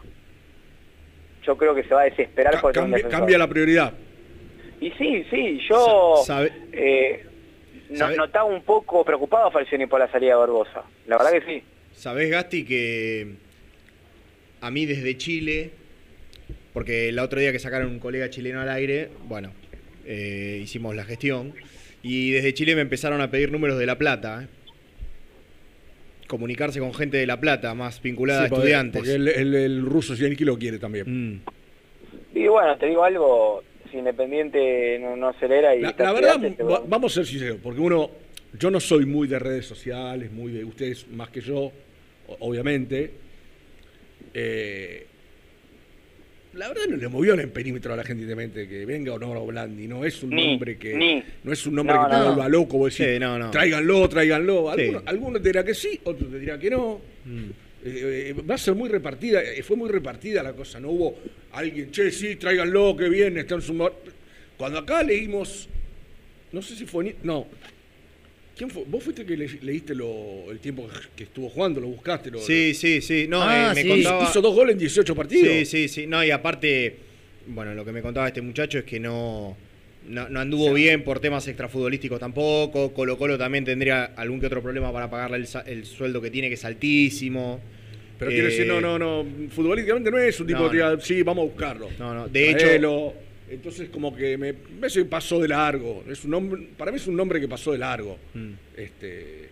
yo 1.45 1.57
creo 1.57 1.73
que 1.73 1.83
se 1.83 1.93
va 1.93 2.01
a 2.01 2.05
desesperar 2.05 2.59
por 2.59 2.73
tener 2.73 2.85
un 2.87 2.91
Cambia, 3.01 3.09
cambia 3.17 3.37
la 3.37 3.47
prioridad. 3.47 3.93
Y 4.81 4.91
sí, 4.91 5.25
sí, 5.29 5.59
yo 5.69 6.21
Sa- 6.25 6.45
eh, 6.73 7.25
no- 7.89 8.11
notaba 8.11 8.45
un 8.45 8.61
poco 8.63 9.05
preocupado 9.05 9.47
a 9.47 9.51
Falcioni 9.51 9.85
por 9.87 9.99
la 9.99 10.11
salida 10.11 10.31
de 10.31 10.37
Barbosa. 10.39 10.83
La 11.07 11.17
verdad 11.17 11.31
que 11.31 11.41
sí. 11.45 11.63
¿Sabés, 11.93 12.29
Gasti, 12.29 12.65
que 12.65 13.27
a 14.61 14.69
mí 14.69 14.85
desde 14.85 15.17
Chile, 15.17 15.71
porque 16.77 17.09
el 17.09 17.17
otro 17.17 17.39
día 17.39 17.51
que 17.51 17.57
sacaron 17.57 17.89
un 17.89 17.97
colega 17.97 18.29
chileno 18.29 18.61
al 18.61 18.69
aire, 18.69 19.09
bueno, 19.27 19.51
eh, 20.05 20.59
hicimos 20.61 20.95
la 20.95 21.05
gestión, 21.05 21.55
y 22.03 22.29
desde 22.29 22.53
Chile 22.53 22.75
me 22.75 22.81
empezaron 22.81 23.19
a 23.19 23.31
pedir 23.31 23.51
números 23.51 23.79
de 23.79 23.87
La 23.87 23.97
Plata, 23.97 24.43
¿eh? 24.43 24.47
comunicarse 26.27 26.79
con 26.79 26.93
gente 26.93 27.17
de 27.17 27.25
La 27.25 27.39
Plata, 27.39 27.73
más 27.73 27.99
vinculada 27.99 28.41
Sí, 28.41 28.45
a 28.45 28.49
porque- 28.49 28.59
estudiantes. 28.61 28.99
Porque 28.99 29.15
el, 29.15 29.27
el, 29.27 29.55
el 29.55 29.85
ruso 29.87 30.15
Zielski 30.15 30.45
lo 30.45 30.55
quiere 30.59 30.77
también. 30.77 31.41
Y 32.35 32.45
bueno, 32.47 32.77
te 32.77 32.85
digo 32.85 33.03
algo, 33.03 33.63
si 33.89 33.97
Independiente 33.97 34.99
no, 34.99 35.15
no 35.17 35.29
acelera 35.29 35.75
y 35.75 35.81
La, 35.81 35.95
la 35.97 36.13
verdad, 36.13 36.35
va- 36.61 36.83
vamos 36.87 37.11
a 37.13 37.15
ser 37.15 37.25
sinceros, 37.25 37.57
porque 37.63 37.79
uno, 37.81 38.11
yo 38.59 38.69
no 38.69 38.79
soy 38.79 39.07
muy 39.07 39.27
de 39.27 39.39
redes 39.39 39.65
sociales, 39.65 40.31
muy 40.31 40.51
de 40.51 40.63
ustedes 40.63 41.07
más 41.07 41.29
que 41.29 41.41
yo, 41.41 41.71
obviamente. 42.37 43.13
Eh, 44.35 45.07
la 46.57 46.67
verdad 46.69 46.83
no 46.89 46.97
le 46.97 47.07
movió 47.07 47.33
el 47.35 47.49
perímetro 47.49 47.93
a 47.93 47.97
la 47.97 48.03
gente 48.03 48.23
independiente 48.23 48.67
que 48.67 48.85
venga 48.85 49.13
o 49.13 49.19
no 49.19 49.45
Blandi, 49.45 49.87
no 49.87 50.03
es 50.03 50.21
un 50.23 50.31
Ni, 50.31 50.47
nombre 50.51 50.77
que 50.77 50.95
ni. 50.95 51.23
no 51.43 51.53
es 51.53 51.65
un 51.67 51.75
nombre 51.75 51.95
No, 51.95 52.03
que 52.03 52.09
te 52.09 52.17
no, 52.17 52.25
vuelva 52.25 52.49
loco, 52.49 52.77
vos 52.77 52.97
decís, 52.97 53.13
Sí, 53.13 53.19
no, 53.19 53.37
no. 53.39 53.51
tráiganlo, 53.51 54.09
tráiganlo. 54.09 54.73
Sí. 54.75 54.81
Algunos, 54.81 55.03
algunos 55.05 55.41
te 55.43 55.49
dirán 55.49 55.65
que 55.65 55.73
sí, 55.73 55.99
otros 56.03 56.31
te 56.31 56.39
dirán 56.39 56.59
que 56.59 56.69
no. 56.69 56.99
Eh, 57.85 58.33
eh, 58.35 58.35
va 58.49 58.55
a 58.55 58.57
ser 58.57 58.73
muy 58.75 58.89
repartida, 58.89 59.41
eh, 59.43 59.61
fue 59.63 59.77
muy 59.77 59.89
repartida 59.89 60.41
la 60.43 60.53
cosa, 60.53 60.79
no 60.79 60.89
hubo 60.89 61.19
alguien, 61.53 61.91
che, 61.91 62.11
sí, 62.11 62.35
tráiganlo, 62.35 62.97
que 62.97 63.07
viene, 63.07 63.41
está 63.41 63.55
en 63.55 63.61
su... 63.61 63.73
mar-". 63.73 63.93
Cuando 64.57 64.79
acá 64.79 65.03
leímos, 65.03 65.69
no 66.51 66.61
sé 66.63 66.75
si 66.75 66.85
fue, 66.85 67.03
ni- 67.05 67.15
no, 67.23 67.45
¿quién 68.57 68.69
fue? 68.69 68.83
¿Vos 68.87 69.03
fuiste 69.03 69.25
que 69.25 69.37
le- 69.37 69.59
leíste 69.61 69.93
lo, 69.95 70.51
el 70.51 70.59
tiempo 70.59 70.87
que 71.15 71.23
estuvo 71.23 71.49
jugando, 71.49 71.79
lo 71.79 71.87
buscaste? 71.87 72.31
Lo, 72.31 72.39
Sí, 72.39 72.73
sí, 72.73 73.01
sí. 73.01 73.25
No, 73.29 73.41
Ah, 73.43 73.69
eh, 73.71 73.75
me 73.75 73.81
sí. 73.83 73.87
contaba... 73.87 74.23
Hizo 74.29 74.41
dos 74.41 74.55
goles 74.55 74.73
en 74.73 74.79
18 74.79 75.15
partidos. 75.15 75.47
Sí, 75.47 75.65
sí, 75.65 75.87
sí. 75.87 76.07
No, 76.07 76.23
y 76.23 76.31
aparte, 76.31 76.95
bueno, 77.47 77.73
lo 77.73 77.85
que 77.85 77.91
me 77.91 78.01
contaba 78.01 78.27
este 78.27 78.41
muchacho 78.41 78.79
es 78.79 78.83
que 78.85 78.99
no, 78.99 79.55
no, 80.07 80.27
no 80.29 80.39
anduvo 80.39 80.73
bien 80.73 81.03
por 81.03 81.19
temas 81.19 81.47
extrafutbolísticos 81.47 82.19
tampoco. 82.19 82.93
Colo 82.93 83.17
Colo 83.17 83.37
también 83.37 83.63
tendría 83.65 84.05
algún 84.05 84.39
que 84.39 84.47
otro 84.47 84.61
problema 84.61 84.91
para 84.91 85.09
pagarle 85.09 85.37
el, 85.37 85.47
el 85.67 85.85
sueldo 85.85 86.21
que 86.21 86.31
tiene, 86.31 86.47
que 86.49 86.55
es 86.55 86.65
altísimo. 86.65 87.59
Pero 88.19 88.31
quiero 88.31 88.47
decir, 88.47 88.65
no, 88.65 88.81
no, 88.81 88.97
no, 88.97 89.23
futbolísticamente 89.51 90.09
no 90.09 90.17
es 90.17 90.39
un 90.39 90.47
tipo 90.47 90.61
no, 90.61 90.69
que 90.71 90.77
diga, 90.77 90.99
sí, 90.99 91.21
vamos 91.21 91.43
a 91.43 91.45
buscarlo. 91.51 91.89
No, 91.99 92.15
no, 92.15 92.27
de 92.27 92.49
hecho-. 92.49 93.13
Entonces, 93.49 93.89
como 93.89 94.15
que 94.15 94.37
me, 94.37 94.53
me 94.53 95.05
pasó 95.05 95.39
de 95.39 95.47
largo. 95.47 96.03
Es 96.09 96.25
un 96.25 96.31
nombre, 96.31 96.67
para 96.77 96.91
mí 96.91 96.97
es 96.97 97.07
un 97.07 97.15
nombre 97.15 97.39
que 97.39 97.47
pasó 97.47 97.71
de 97.71 97.77
largo. 97.77 98.17
Mm. 98.33 98.51
Este, 98.75 99.49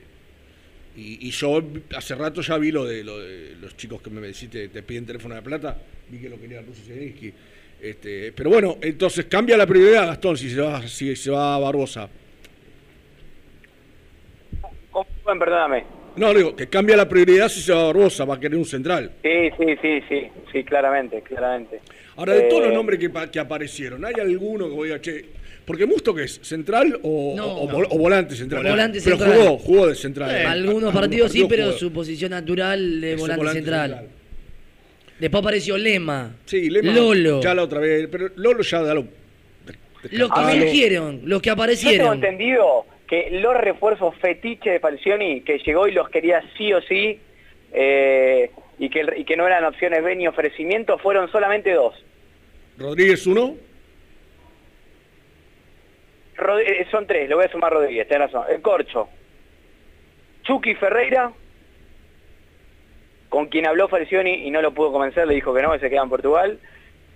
y, 0.97 1.27
y 1.27 1.31
yo 1.31 1.61
hace 1.95 2.15
rato 2.15 2.41
ya 2.41 2.57
vi 2.57 2.71
lo 2.71 2.85
de, 2.85 3.03
lo 3.03 3.19
de 3.19 3.55
los 3.59 3.75
chicos 3.75 4.01
que 4.01 4.09
me 4.09 4.21
decís, 4.21 4.49
te, 4.49 4.69
te 4.69 4.83
piden 4.83 5.05
teléfono 5.05 5.35
de 5.35 5.41
plata, 5.41 5.77
vi 6.09 6.19
que 6.19 6.29
lo 6.29 6.39
quería 6.39 6.61
Russo 6.61 6.81
Zielinski. 6.85 7.33
Este, 7.81 8.31
pero 8.31 8.49
bueno, 8.49 8.77
entonces 8.81 9.25
cambia 9.25 9.57
la 9.57 9.67
prioridad, 9.67 10.07
Gastón, 10.07 10.37
si 10.37 10.49
se 10.49 10.61
va, 10.61 10.81
si 10.87 11.15
se 11.15 11.31
va 11.31 11.55
a 11.55 11.59
Barbosa. 11.59 12.09
Perdóname. 15.23 15.83
No, 16.15 16.33
digo, 16.33 16.55
que 16.55 16.67
cambia 16.67 16.95
la 16.95 17.09
prioridad 17.09 17.49
si 17.49 17.61
se 17.61 17.73
va 17.73 17.81
a 17.81 17.85
Barbosa, 17.87 18.23
va 18.25 18.35
a 18.35 18.39
querer 18.39 18.57
un 18.57 18.65
central. 18.65 19.11
Sí, 19.21 19.49
sí, 19.57 19.75
sí, 19.81 20.01
sí, 20.07 20.27
sí, 20.51 20.63
claramente, 20.63 21.21
claramente. 21.21 21.81
Ahora, 22.17 22.33
de 22.33 22.41
todos 22.43 22.63
los 22.63 22.71
Eh, 22.71 22.75
nombres 22.75 22.99
que, 22.99 23.09
pa- 23.09 23.29
que 23.29 23.39
aparecieron, 23.39 24.05
¿hay 24.05 24.13
alguno 24.21 24.69
que 24.69 24.73
voy 24.75 24.91
a 24.91 25.01
che? 25.01 25.25
Porque 25.65 25.85
Musto 25.85 26.13
que 26.13 26.23
es 26.23 26.39
central 26.43 26.99
o, 27.01 27.33
No. 27.35 27.45
o- 27.47 27.63
o 27.65 27.69
vol- 27.69 27.87
o 27.89 27.97
volante 27.97 28.35
central. 28.35 28.63
Volante 28.63 28.99
pero 29.03 29.17
central. 29.17 29.37
jugó, 29.39 29.57
jugó 29.57 29.87
de 29.87 29.95
central. 29.95 30.31
Eh, 30.31 30.41
Eh, 30.43 30.45
algunos 30.45 30.93
partidos 30.93 31.31
sí, 31.31 31.45
pero 31.49 31.65
jugó. 31.65 31.77
su 31.77 31.91
posición 31.91 32.31
natural 32.31 33.01
de 33.01 33.13
Es 33.13 33.19
volante, 33.19 33.37
volante 33.39 33.59
central. 33.61 33.89
central. 33.91 34.09
Después 35.19 35.41
apareció 35.41 35.77
Lema. 35.77 36.35
Sí, 36.45 36.69
Lema, 36.69 36.91
Lolo. 36.93 37.41
Ya 37.41 37.55
la 37.55 37.63
otra 37.63 37.79
vez, 37.79 38.07
pero 38.11 38.29
Lolo 38.35 38.61
ya 38.63 38.81
da 38.81 38.93
lo. 38.93 39.05
Los 40.11 40.31
que 40.31 40.41
surgieron, 40.59 41.21
los 41.25 41.41
que 41.41 41.49
Yo 41.49 41.53
tengo 41.55 41.63
aparecieron. 41.63 42.13
entendido 42.15 42.85
que 43.07 43.29
los 43.31 43.55
refuerzos 43.57 44.13
fetiche 44.21 44.69
de 44.71 44.79
Falcioni, 44.79 45.41
que 45.41 45.57
llegó 45.65 45.87
y 45.87 45.93
los 45.93 46.09
quería 46.09 46.43
sí 46.57 46.71
o 46.73 46.81
sí, 46.81 47.17
eh, 47.73 48.51
y, 48.79 48.89
que, 48.89 49.05
y 49.17 49.23
que 49.25 49.35
no 49.37 49.45
eran 49.47 49.63
opciones 49.65 50.03
B 50.03 50.15
ni 50.15 50.27
ofrecimiento, 50.27 50.97
fueron 50.97 51.31
solamente 51.31 51.71
dos. 51.73 51.95
Rodríguez 52.77 53.25
uno. 53.27 53.55
Rod- 56.37 56.59
eh, 56.59 56.85
son 56.91 57.07
tres, 57.07 57.29
le 57.29 57.35
voy 57.35 57.45
a 57.45 57.51
sumar 57.51 57.71
Rodríguez, 57.71 58.07
tenés 58.07 58.31
razón. 58.31 58.45
El 58.53 58.61
Corcho, 58.61 59.07
Chucky 60.43 60.75
Ferreira, 60.75 61.31
con 63.29 63.47
quien 63.47 63.65
habló 63.67 63.87
Falcioni 63.87 64.45
y 64.45 64.51
no 64.51 64.61
lo 64.61 64.73
pudo 64.73 64.91
convencer, 64.91 65.27
le 65.27 65.35
dijo 65.35 65.53
que 65.53 65.61
no, 65.61 65.71
que 65.71 65.79
se 65.79 65.89
queda 65.89 66.03
en 66.03 66.09
Portugal, 66.09 66.59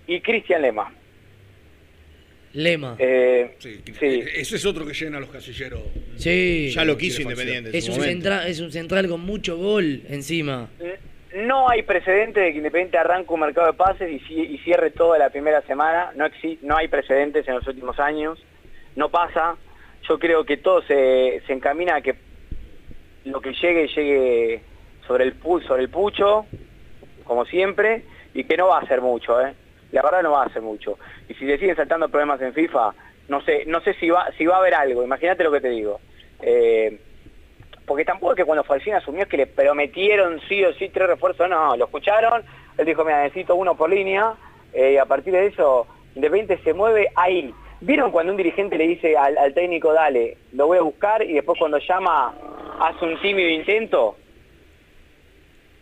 y 0.06 0.20
Cristian 0.20 0.62
Lema. 0.62 0.94
Lema. 2.52 2.96
Eh, 2.98 3.54
sí. 3.60 3.80
sí. 3.98 4.22
Ese 4.34 4.56
es 4.56 4.66
otro 4.66 4.84
que 4.84 4.92
llena 4.92 5.20
los 5.20 5.28
casilleros. 5.30 5.82
Sí. 6.16 6.70
Ya 6.74 6.84
lo 6.84 6.96
quiso 6.96 7.22
Independiente. 7.22 7.70
en 7.70 7.76
Es 7.76 7.88
un, 7.88 8.00
central, 8.02 8.46
es 8.48 8.58
un 8.58 8.72
central 8.72 9.06
con 9.08 9.20
mucho 9.20 9.56
gol 9.56 10.02
encima. 10.08 10.68
No 11.34 11.68
hay 11.68 11.82
precedente 11.82 12.40
de 12.40 12.50
que 12.52 12.58
Independiente 12.58 12.98
arranque 12.98 13.32
un 13.32 13.40
mercado 13.40 13.68
de 13.68 13.74
pases 13.74 14.10
y, 14.10 14.18
ci- 14.20 14.50
y 14.50 14.58
cierre 14.58 14.90
toda 14.90 15.18
la 15.18 15.30
primera 15.30 15.62
semana. 15.62 16.12
No, 16.16 16.26
no 16.62 16.76
hay 16.76 16.88
precedentes 16.88 17.46
en 17.46 17.54
los 17.54 17.66
últimos 17.66 17.98
años. 18.00 18.42
No 18.96 19.10
pasa. 19.10 19.56
Yo 20.08 20.18
creo 20.18 20.44
que 20.44 20.56
todo 20.56 20.82
se, 20.82 21.40
encamina 21.48 21.96
a 21.96 22.00
que 22.00 22.14
lo 23.24 23.40
que 23.40 23.52
llegue, 23.52 23.86
llegue 23.88 24.62
sobre 25.06 25.24
el, 25.24 25.34
sobre 25.66 25.82
el 25.82 25.90
pucho, 25.90 26.46
como 27.24 27.44
siempre, 27.44 28.02
y 28.34 28.44
que 28.44 28.56
no 28.56 28.68
va 28.68 28.78
a 28.78 28.86
ser 28.86 29.00
mucho, 29.00 29.40
¿eh? 29.40 29.54
La 29.92 30.02
verdad 30.02 30.22
no 30.22 30.32
va 30.32 30.44
a 30.44 30.52
ser 30.52 30.62
mucho. 30.62 30.98
Y 31.28 31.34
si 31.34 31.44
le 31.44 31.58
siguen 31.58 31.76
saltando 31.76 32.08
problemas 32.08 32.40
en 32.40 32.54
FIFA, 32.54 32.94
no 33.28 33.40
sé, 33.42 33.64
no 33.66 33.80
sé 33.82 33.94
si 33.94 34.08
va, 34.08 34.30
si 34.36 34.46
va 34.46 34.56
a 34.56 34.58
haber 34.58 34.74
algo. 34.74 35.04
Imagínate 35.04 35.44
lo 35.44 35.52
que 35.52 35.60
te 35.60 35.68
digo. 35.68 36.00
Eh, 36.42 36.98
porque 37.90 38.04
tampoco 38.04 38.34
es 38.34 38.36
que 38.36 38.44
cuando 38.44 38.62
Falcín 38.62 38.94
asumió 38.94 39.24
es 39.24 39.28
que 39.28 39.36
le 39.36 39.48
prometieron 39.48 40.40
sí 40.48 40.64
o 40.64 40.72
sí 40.74 40.90
tres 40.90 41.08
refuerzos, 41.08 41.50
no, 41.50 41.76
lo 41.76 41.86
escucharon, 41.86 42.44
él 42.78 42.86
dijo, 42.86 43.04
mira, 43.04 43.24
necesito 43.24 43.56
uno 43.56 43.74
por 43.74 43.90
línea, 43.90 44.34
eh, 44.72 44.92
y 44.92 44.96
a 44.96 45.06
partir 45.06 45.32
de 45.32 45.46
eso, 45.46 45.88
Independiente 46.14 46.62
se 46.62 46.72
mueve 46.72 47.08
ahí. 47.16 47.52
¿Vieron 47.80 48.12
cuando 48.12 48.30
un 48.30 48.36
dirigente 48.36 48.78
le 48.78 48.86
dice 48.86 49.16
al, 49.16 49.52
técnico, 49.54 49.92
dale, 49.92 50.36
lo 50.52 50.68
voy 50.68 50.78
a 50.78 50.82
buscar, 50.82 51.24
y 51.24 51.32
después 51.32 51.58
cuando 51.58 51.78
llama, 51.78 52.32
hace 52.78 53.04
un 53.04 53.20
tímido 53.20 53.48
intento? 53.48 54.14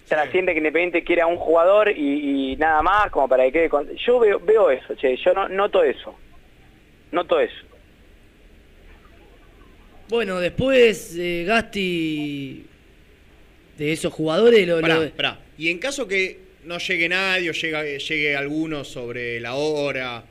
Trasciende 0.09 0.52
que 0.52 0.60
Independiente 0.60 1.05
quiere 1.05 1.20
a 1.20 1.26
un 1.26 1.36
jugador 1.36 1.90
y, 1.90 2.56
nada 2.56 2.80
más, 2.80 3.10
como 3.10 3.28
para 3.28 3.44
que 3.44 3.52
quede 3.52 3.68
con... 3.68 3.86
Yo 3.86 4.18
veo, 4.18 4.70
eso, 4.70 4.94
che, 4.94 5.14
yo 5.18 5.35
no, 5.35 5.47
noto 5.51 5.82
eso. 5.82 6.14
Noto 7.12 7.39
eso. 7.39 7.67
Bueno, 10.09 10.40
después 10.40 11.14
eh, 11.18 11.44
Gasti 11.47 12.64
de 13.76 13.93
esos 13.93 14.12
jugadores 14.12 14.66
lo, 14.66 14.80
Pará, 14.80 14.94
lo- 14.97 15.10
pará. 15.10 15.39
Y 15.59 15.70
en 15.70 15.78
caso 15.78 16.09
que 16.09 16.39
no 16.64 16.78
llegue 16.78 17.09
nadie 17.09 17.51
o 17.51 17.52
llegue, 17.52 17.98
llegue 17.98 18.36
alguno 18.36 18.85
sobre 18.85 19.39
la 19.40 19.55
hora 19.55 20.24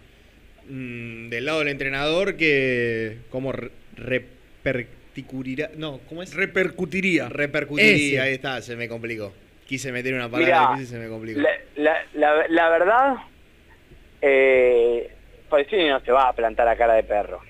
mm, 0.70 1.30
del 1.30 1.46
lado 1.46 1.60
del 1.60 1.68
entrenador, 1.70 2.36
que 2.38 3.18
¿cómo 3.30 3.52
re- 3.52 3.72
repercutirá? 3.96 5.70
No, 5.78 6.00
¿cómo 6.10 6.24
es? 6.24 6.34
Repercutiría. 6.34 7.30
Repercutiría, 7.30 7.94
Ese. 7.96 8.20
ahí 8.20 8.34
está, 8.34 8.62
se 8.62 8.76
me 8.76 8.88
complicó. 8.90 9.34
Quise 9.66 9.92
meter 9.92 10.14
una 10.14 10.30
palabra 10.30 10.46
Mirá, 10.62 10.72
difícil 10.76 10.84
y 10.84 11.00
se 11.00 11.04
me 11.04 11.10
complicó. 11.10 11.40
La, 11.42 11.50
la, 11.76 12.06
la, 12.16 12.48
la 12.48 12.70
verdad, 12.70 13.16
eh, 14.22 15.10
no 15.52 16.00
se 16.00 16.12
va 16.12 16.30
a 16.30 16.34
plantar 16.34 16.68
a 16.68 16.76
cara 16.78 16.94
de 16.96 17.04
perro. 17.04 17.42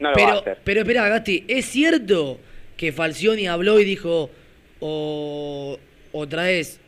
No 0.00 0.10
lo 0.10 0.16
va 0.16 0.22
a 0.22 0.26
pero, 0.26 0.38
hacer. 0.40 0.58
pero 0.64 0.80
espera, 0.80 1.08
Gasti, 1.08 1.44
¿es 1.46 1.66
cierto 1.66 2.38
que 2.76 2.90
Falcioni 2.90 3.46
habló 3.46 3.78
y 3.78 3.84
dijo 3.84 4.30
o, 4.80 5.78
o 6.12 6.28
traes 6.28 6.80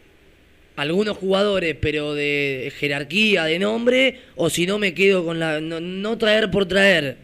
algunos 0.77 1.17
jugadores 1.19 1.77
pero 1.81 2.15
de 2.15 2.73
jerarquía, 2.79 3.45
de 3.45 3.59
nombre, 3.59 4.21
o 4.37 4.49
si 4.51 4.67
no 4.67 4.79
me 4.79 4.95
quedo 4.95 5.25
con 5.25 5.39
la... 5.39 5.61
no, 5.61 5.79
no 5.81 6.19
traer 6.19 6.51
por 6.51 6.67
traer? 6.67 7.17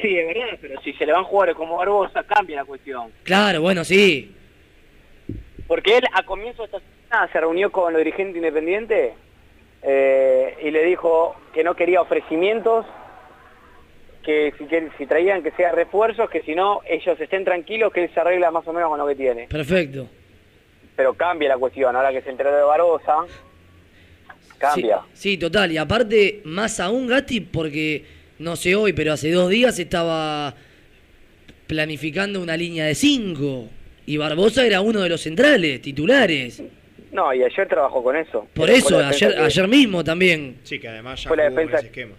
Sí, 0.00 0.16
es 0.16 0.26
verdad, 0.28 0.58
pero 0.60 0.80
si 0.82 0.92
se 0.92 1.06
le 1.06 1.12
van 1.12 1.24
jugadores 1.24 1.56
como 1.56 1.76
Barbosa, 1.76 2.22
cambia 2.22 2.56
la 2.56 2.64
cuestión. 2.64 3.10
Claro, 3.24 3.62
bueno, 3.62 3.84
sí. 3.84 4.32
Porque 5.66 5.96
él 5.96 6.04
a 6.12 6.22
comienzo 6.22 6.62
de 6.62 6.66
esta 6.66 6.78
semana 7.08 7.32
se 7.32 7.40
reunió 7.40 7.72
con 7.72 7.92
los 7.92 7.98
dirigentes 7.98 8.36
independientes 8.36 9.12
eh, 9.82 10.56
y 10.62 10.70
le 10.70 10.84
dijo 10.84 11.34
que 11.52 11.64
no 11.64 11.74
quería 11.74 12.00
ofrecimientos, 12.00 12.86
que 14.22 14.52
si, 14.58 14.64
que 14.66 14.88
si 14.98 15.06
traían 15.06 15.42
que 15.42 15.50
sea 15.52 15.72
refuerzos, 15.72 16.28
que 16.30 16.42
si 16.42 16.54
no 16.54 16.80
ellos 16.88 17.18
estén 17.20 17.44
tranquilos, 17.44 17.92
que 17.92 18.04
él 18.04 18.10
se 18.12 18.20
arregla 18.20 18.50
más 18.50 18.66
o 18.66 18.72
menos 18.72 18.88
con 18.90 18.98
lo 18.98 19.06
que 19.06 19.14
tiene. 19.14 19.46
Perfecto. 19.48 20.08
Pero 20.96 21.14
cambia 21.14 21.48
la 21.48 21.56
cuestión, 21.58 21.94
ahora 21.96 22.10
que 22.12 22.20
se 22.22 22.30
enteró 22.30 22.54
de 22.54 22.62
Barbosa, 22.62 23.14
cambia. 24.58 25.00
Sí, 25.14 25.32
sí, 25.32 25.38
total. 25.38 25.72
Y 25.72 25.78
aparte, 25.78 26.40
más 26.44 26.80
aún 26.80 27.06
Gatti, 27.06 27.40
porque 27.40 28.04
no 28.38 28.56
sé 28.56 28.74
hoy, 28.74 28.92
pero 28.92 29.12
hace 29.12 29.30
dos 29.30 29.48
días 29.50 29.78
estaba 29.78 30.54
planificando 31.66 32.40
una 32.40 32.56
línea 32.56 32.84
de 32.86 32.94
cinco. 32.94 33.68
Y 34.06 34.16
Barbosa 34.16 34.64
era 34.66 34.80
uno 34.80 35.00
de 35.02 35.08
los 35.10 35.20
centrales, 35.20 35.82
titulares. 35.82 36.62
No, 37.12 37.32
y 37.32 37.42
ayer 37.42 37.68
trabajó 37.68 38.02
con 38.02 38.16
eso. 38.16 38.46
Por 38.54 38.68
eso, 38.70 38.98
ayer, 38.98 39.34
que- 39.34 39.40
ayer 39.40 39.68
mismo 39.68 40.02
también. 40.02 40.56
Sí, 40.64 40.78
que 40.78 40.88
además 40.88 41.22
ya 41.22 41.28
Fue 41.28 41.36
la 41.36 41.44
defensa- 41.50 41.76
ese 41.78 41.86
esquema. 41.86 42.14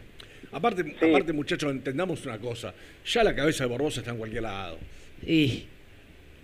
Aparte, 0.52 0.96
aparte, 1.02 1.32
muchachos, 1.34 1.72
entendamos 1.72 2.26
una 2.26 2.38
cosa. 2.40 2.74
Ya 3.06 3.24
la 3.24 3.36
cabeza 3.36 3.64
de 3.66 3.70
Barbosa 3.70 4.00
está 4.00 4.12
en 4.12 4.18
cualquier 4.18 4.44
lado. 4.44 4.78
Y 5.26 5.64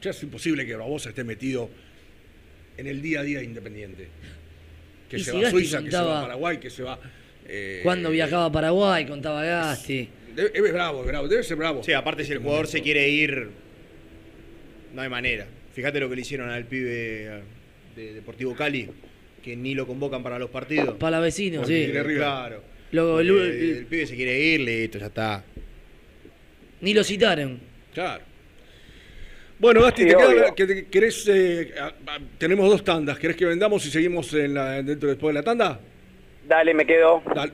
Ya 0.02 0.12
es 0.12 0.22
imposible 0.24 0.66
que 0.66 0.76
Barbosa 0.76 1.10
esté 1.10 1.24
metido 1.24 1.70
en 2.78 2.88
el 2.88 3.02
día 3.02 3.22
a 3.22 3.24
día 3.24 3.40
de 3.40 3.46
Independiente. 3.46 4.08
Que 5.10 5.18
Y 5.18 5.20
se 5.24 5.32
si 5.32 5.42
va 5.42 5.48
a 5.48 5.52
Suiza, 5.52 5.84
que 5.84 5.90
se 5.90 5.98
va 5.98 6.02
contaba- 6.04 6.20
a 6.20 6.22
Paraguay, 6.24 6.58
que 6.60 6.70
se 6.70 6.84
va... 6.84 7.00
eh, 7.48 7.80
Cuando 7.84 8.10
viajaba 8.12 8.46
a 8.46 8.52
Paraguay, 8.52 9.06
contaba 9.08 9.44
Gasti. 9.44 10.10
debe- 10.36 10.52
es 10.54 10.74
bravo, 10.74 11.02
es 11.02 11.08
bravo, 11.08 11.28
debe 11.28 11.44
ser 11.44 11.58
bravo. 11.58 11.84
Sí, 11.84 11.94
aparte 11.94 12.24
si 12.26 12.34
el 12.34 12.40
jugador 12.40 12.68
se 12.68 12.82
quiere 12.82 13.08
ir, 13.10 13.50
no 14.94 15.02
hay 15.02 15.10
manera. 15.10 15.48
Fíjate 15.74 16.00
lo 16.00 16.10
que 16.10 16.16
le 16.16 16.22
hicieron 16.22 16.50
al 16.50 16.66
pibe 16.66 17.42
de 17.96 18.14
Deportivo 18.14 18.56
Cali, 18.56 18.90
que 19.44 19.56
ni 19.56 19.74
lo 19.76 19.86
convocan 19.88 20.22
para 20.24 20.38
los 20.40 20.50
partidos. 20.50 20.96
Para 20.98 21.20
vecino, 21.20 21.62
Porque 21.62 21.88
sí. 21.88 22.16
Claro. 22.16 22.62
Lo- 22.96 23.12
Porque 23.14 23.24
lo- 23.26 23.44
el, 23.44 23.78
el 23.80 23.86
pibe 23.86 24.08
se 24.08 24.16
quiere 24.16 24.40
ir, 24.40 24.62
listo, 24.62 24.98
ya 25.00 25.08
está. 25.08 25.44
Ni 26.82 26.94
lo 26.94 27.04
citaron. 27.04 27.60
Claro. 27.94 28.24
Bueno, 29.60 29.82
Gasti, 29.82 30.04
Sí, 30.04 30.08
te 30.10 30.16
queda- 30.16 30.54
que 30.56 30.86
querés, 30.88 31.26
eh, 31.30 31.74
a- 31.80 31.86
a- 31.88 32.20
tenemos 32.38 32.70
dos 32.70 32.84
tandas. 32.84 33.18
¿Querés 33.18 33.38
que 33.38 33.46
vendamos 33.46 33.86
y 33.86 33.92
seguimos 33.92 34.34
en 34.34 34.54
la- 34.54 34.82
dentro 34.84 35.08
después 35.10 35.34
de 35.34 35.40
la 35.42 35.44
tanda? 35.44 35.80
Dale, 36.48 36.74
me 36.74 36.86
quedo. 36.86 37.24
Dale. 37.34 37.54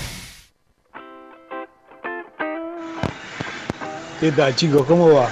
¿Qué 4.21 4.31
tal 4.31 4.55
chicos? 4.55 4.85
¿Cómo 4.85 5.11
va? 5.11 5.27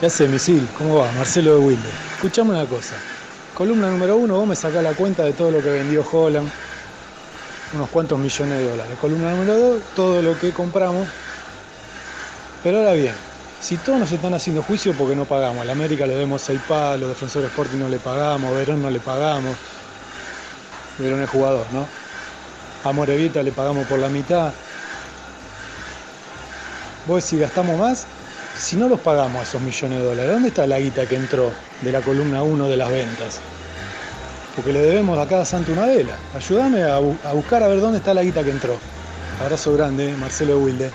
¿Qué 0.00 0.06
hace 0.06 0.26
Misil? 0.26 0.66
¿Cómo 0.78 1.00
va? 1.00 1.12
Marcelo 1.12 1.56
de 1.56 1.66
Wilde. 1.66 1.88
Escuchame 2.14 2.52
una 2.52 2.64
cosa. 2.64 2.94
Columna 3.54 3.90
número 3.90 4.16
uno, 4.16 4.36
vos 4.36 4.46
me 4.46 4.56
sacás 4.56 4.82
la 4.82 4.94
cuenta 4.94 5.22
de 5.22 5.34
todo 5.34 5.50
lo 5.50 5.62
que 5.62 5.68
vendió 5.68 6.02
Holland. 6.10 6.50
Unos 7.74 7.90
cuantos 7.90 8.18
millones 8.18 8.58
de 8.58 8.70
dólares. 8.70 8.96
Columna 9.02 9.32
número 9.32 9.58
dos, 9.58 9.82
todo 9.94 10.22
lo 10.22 10.40
que 10.40 10.50
compramos. 10.50 11.06
Pero 12.62 12.78
ahora 12.78 12.94
bien, 12.94 13.12
si 13.60 13.76
todos 13.76 13.98
nos 13.98 14.10
están 14.10 14.32
haciendo 14.32 14.62
juicio 14.62 14.94
porque 14.94 15.14
no 15.14 15.26
pagamos, 15.26 15.60
a 15.60 15.64
la 15.66 15.72
América 15.72 16.06
le 16.06 16.14
demos 16.14 16.40
6 16.40 16.58
palos, 16.66 17.10
Defensor 17.10 17.44
Sporting 17.44 17.80
no 17.80 17.90
le 17.90 17.98
pagamos, 17.98 18.56
Verón 18.56 18.80
no 18.80 18.88
le 18.88 19.00
pagamos. 19.00 19.54
Verón 20.96 21.22
es 21.22 21.28
jugador, 21.28 21.66
¿no? 21.70 21.86
A 22.82 22.92
Morevita 22.92 23.42
le 23.42 23.52
pagamos 23.52 23.86
por 23.86 23.98
la 23.98 24.08
mitad. 24.08 24.54
Vos 27.04 27.24
si 27.24 27.36
gastamos 27.36 27.78
más, 27.78 28.06
si 28.62 28.76
no 28.76 28.88
los 28.88 29.00
pagamos 29.00 29.42
esos 29.42 29.60
millones 29.60 29.98
de 29.98 30.04
dólares, 30.04 30.32
¿dónde 30.32 30.48
está 30.48 30.68
la 30.68 30.78
guita 30.78 31.04
que 31.04 31.16
entró 31.16 31.50
de 31.80 31.90
la 31.90 32.00
columna 32.00 32.44
1 32.44 32.68
de 32.68 32.76
las 32.76 32.90
ventas? 32.90 33.40
Porque 34.54 34.72
le 34.72 34.80
debemos 34.80 35.18
a 35.18 35.26
cada 35.26 35.44
santo 35.44 35.72
una 35.72 35.86
vela. 35.86 36.16
Ayúdame 36.32 36.84
a, 36.84 36.96
a 36.96 37.32
buscar 37.32 37.64
a 37.64 37.68
ver 37.68 37.80
dónde 37.80 37.98
está 37.98 38.14
la 38.14 38.22
guita 38.22 38.44
que 38.44 38.50
entró. 38.50 38.78
Abrazo 39.40 39.72
grande, 39.72 40.14
Marcelo 40.16 40.60
Wilde. 40.60 40.92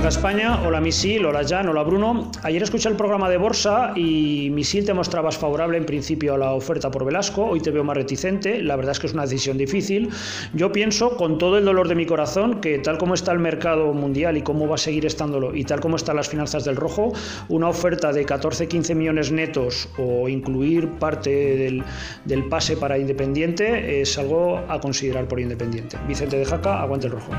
Caja 0.00 0.08
España, 0.08 0.62
hola 0.66 0.80
Misil, 0.80 1.26
hola 1.26 1.42
Jan, 1.46 1.68
hola 1.68 1.82
Bruno. 1.82 2.32
Ayer 2.42 2.62
escuché 2.62 2.88
el 2.88 2.96
programa 2.96 3.28
de 3.28 3.36
Borsa 3.36 3.92
y 3.94 4.48
Misil 4.50 4.86
te 4.86 4.94
mostrabas 4.94 5.36
favorable 5.36 5.76
en 5.76 5.84
principio 5.84 6.32
a 6.32 6.38
la 6.38 6.52
oferta 6.52 6.90
por 6.90 7.04
Velasco, 7.04 7.44
hoy 7.44 7.60
te 7.60 7.70
veo 7.70 7.84
más 7.84 7.98
reticente, 7.98 8.62
la 8.62 8.76
verdad 8.76 8.92
es 8.92 8.98
que 8.98 9.08
es 9.08 9.12
una 9.12 9.24
decisión 9.24 9.58
difícil. 9.58 10.08
Yo 10.54 10.72
pienso, 10.72 11.18
con 11.18 11.36
todo 11.36 11.58
el 11.58 11.66
dolor 11.66 11.86
de 11.86 11.96
mi 11.96 12.06
corazón, 12.06 12.62
que 12.62 12.78
tal 12.78 12.96
como 12.96 13.12
está 13.12 13.32
el 13.32 13.40
mercado 13.40 13.92
mundial 13.92 14.38
y 14.38 14.42
cómo 14.42 14.66
va 14.66 14.76
a 14.76 14.78
seguir 14.78 15.04
estándolo 15.04 15.54
y 15.54 15.64
tal 15.64 15.80
como 15.80 15.96
están 15.96 16.16
las 16.16 16.30
finanzas 16.30 16.64
del 16.64 16.76
rojo, 16.76 17.12
una 17.50 17.68
oferta 17.68 18.10
de 18.10 18.24
14-15 18.24 18.94
millones 18.94 19.30
netos 19.30 19.86
o 19.98 20.30
incluir 20.30 20.88
parte 20.92 21.28
del, 21.28 21.84
del 22.24 22.48
pase 22.48 22.78
para 22.78 22.96
Independiente 22.96 24.00
es 24.00 24.16
algo 24.16 24.62
a 24.66 24.80
considerar 24.80 25.28
por 25.28 25.40
Independiente. 25.40 25.98
Vicente 26.08 26.38
de 26.38 26.46
Jaca, 26.46 26.80
aguante 26.80 27.08
el 27.08 27.12
rojo. 27.12 27.32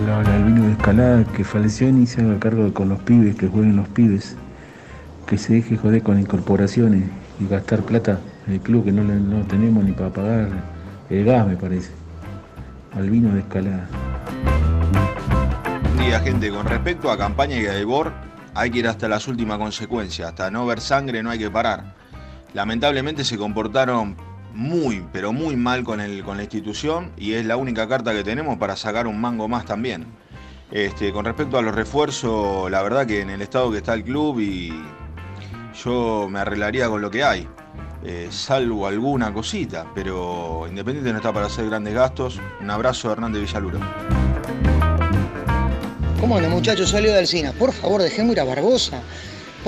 Hola, 0.00 0.18
hola, 0.18 0.36
Albino 0.36 0.62
de 0.62 0.72
Escalada, 0.72 1.24
que 1.24 1.42
falleció 1.42 1.88
y 1.88 2.06
se 2.06 2.20
haga 2.20 2.38
cargo 2.38 2.72
con 2.72 2.88
los 2.88 3.00
pibes, 3.00 3.34
que 3.34 3.48
jueguen 3.48 3.74
los 3.74 3.88
pibes, 3.88 4.36
que 5.26 5.36
se 5.36 5.54
deje 5.54 5.76
joder 5.76 6.04
con 6.04 6.20
incorporaciones 6.20 7.02
y 7.40 7.48
gastar 7.48 7.80
plata 7.82 8.20
en 8.46 8.52
el 8.54 8.60
club 8.60 8.84
que 8.84 8.92
no, 8.92 9.02
no 9.02 9.44
tenemos 9.46 9.82
ni 9.82 9.90
para 9.90 10.10
pagar 10.10 10.50
el 11.10 11.24
gas, 11.24 11.48
me 11.48 11.56
parece. 11.56 11.90
Albino 12.94 13.34
de 13.34 13.40
Escalada. 13.40 13.88
Día, 15.98 16.20
gente. 16.20 16.48
Con 16.50 16.66
respecto 16.66 17.10
a 17.10 17.18
campaña 17.18 17.56
y 17.56 17.66
a 17.66 17.76
Ebor, 17.76 18.12
hay 18.54 18.70
que 18.70 18.78
ir 18.78 18.86
hasta 18.86 19.08
las 19.08 19.26
últimas 19.26 19.58
consecuencias. 19.58 20.28
Hasta 20.28 20.48
no 20.48 20.64
ver 20.64 20.80
sangre 20.80 21.24
no 21.24 21.30
hay 21.30 21.40
que 21.40 21.50
parar. 21.50 21.96
Lamentablemente 22.54 23.24
se 23.24 23.36
comportaron 23.36 24.14
muy, 24.58 25.06
pero 25.12 25.32
muy 25.32 25.54
mal 25.54 25.84
con, 25.84 26.00
el, 26.00 26.24
con 26.24 26.36
la 26.36 26.42
institución 26.42 27.12
y 27.16 27.34
es 27.34 27.46
la 27.46 27.56
única 27.56 27.86
carta 27.86 28.12
que 28.12 28.24
tenemos 28.24 28.58
para 28.58 28.74
sacar 28.74 29.06
un 29.06 29.20
mango 29.20 29.46
más 29.46 29.64
también. 29.64 30.04
Este, 30.72 31.12
con 31.12 31.24
respecto 31.24 31.58
a 31.58 31.62
los 31.62 31.72
refuerzos, 31.72 32.68
la 32.68 32.82
verdad 32.82 33.06
que 33.06 33.20
en 33.20 33.30
el 33.30 33.40
estado 33.40 33.70
que 33.70 33.78
está 33.78 33.94
el 33.94 34.02
club 34.02 34.40
y 34.40 34.72
yo 35.84 36.26
me 36.28 36.40
arreglaría 36.40 36.88
con 36.88 37.00
lo 37.00 37.08
que 37.08 37.22
hay. 37.22 37.46
eh, 38.04 38.28
salvo 38.30 38.86
alguna 38.88 39.32
cosita, 39.32 39.86
pero 39.94 40.66
Independiente 40.68 41.12
no 41.12 41.18
está 41.18 41.32
para 41.32 41.46
hacer 41.46 41.66
grandes 41.66 41.94
gastos. 41.94 42.40
Un 42.60 42.70
abrazo, 42.70 43.12
Hernández 43.12 43.42
Villaluro. 43.42 43.78
¿Cómo 46.20 46.36
anda 46.36 46.48
muchachos? 46.48 46.90
Salió 46.90 47.12
de 47.12 47.18
Alcina. 47.18 47.52
Por 47.52 47.72
favor, 47.72 48.02
dejemos 48.02 48.32
ir 48.32 48.40
a 48.40 48.44
Barbosa. 48.44 49.02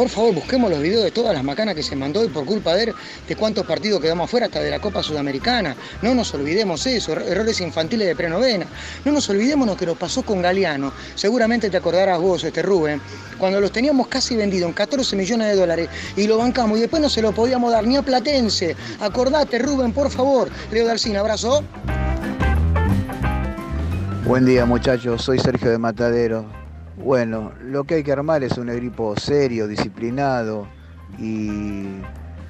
Por 0.01 0.09
favor, 0.09 0.32
busquemos 0.35 0.70
los 0.70 0.81
videos 0.81 1.05
de 1.05 1.10
todas 1.10 1.35
las 1.35 1.44
macanas 1.44 1.74
que 1.74 1.82
se 1.82 1.94
mandó 1.94 2.24
y 2.24 2.28
por 2.28 2.47
culpa 2.47 2.74
de 2.74 2.85
él, 2.85 2.94
de 3.28 3.36
cuántos 3.36 3.66
partidos 3.66 4.01
quedamos 4.01 4.24
afuera 4.24 4.47
hasta 4.47 4.59
de 4.60 4.70
la 4.70 4.81
Copa 4.81 5.02
Sudamericana. 5.02 5.77
No 6.01 6.14
nos 6.14 6.32
olvidemos 6.32 6.86
eso, 6.86 7.12
er- 7.12 7.27
errores 7.28 7.60
infantiles 7.60 8.09
de 8.09 8.16
prenovena. 8.16 8.64
No 9.05 9.12
nos 9.12 9.28
olvidemos 9.28 9.66
lo 9.66 9.77
que 9.77 9.85
nos 9.85 9.98
pasó 9.98 10.22
con 10.22 10.40
Galeano. 10.40 10.90
Seguramente 11.16 11.68
te 11.68 11.77
acordarás 11.77 12.18
vos, 12.18 12.43
este 12.44 12.62
Rubén, 12.62 12.98
cuando 13.36 13.60
los 13.60 13.72
teníamos 13.72 14.06
casi 14.09 14.36
vendido 14.36 14.66
en 14.66 14.72
14 14.72 15.16
millones 15.16 15.48
de 15.48 15.56
dólares 15.56 15.90
y 16.16 16.27
lo 16.27 16.39
bancamos 16.39 16.78
y 16.78 16.81
después 16.81 17.02
no 17.02 17.10
se 17.10 17.20
lo 17.20 17.32
podíamos 17.32 17.70
dar 17.70 17.86
ni 17.86 17.98
a 17.98 18.02
Platense. 18.02 18.77
Acordate, 19.01 19.59
Rubén, 19.59 19.93
por 19.93 20.10
favor. 20.10 20.48
Leo 20.72 20.86
Dalcín, 20.86 21.18
abrazo. 21.18 21.62
Buen 24.24 24.47
día 24.47 24.64
muchachos, 24.64 25.20
soy 25.22 25.39
Sergio 25.39 25.70
de 25.70 25.77
Matadero. 25.77 26.47
Bueno, 27.02 27.52
lo 27.62 27.85
que 27.85 27.94
hay 27.94 28.02
que 28.02 28.12
armar 28.12 28.43
es 28.44 28.59
un 28.59 28.68
equipo 28.68 29.16
serio, 29.16 29.66
disciplinado 29.66 30.66
y 31.18 32.02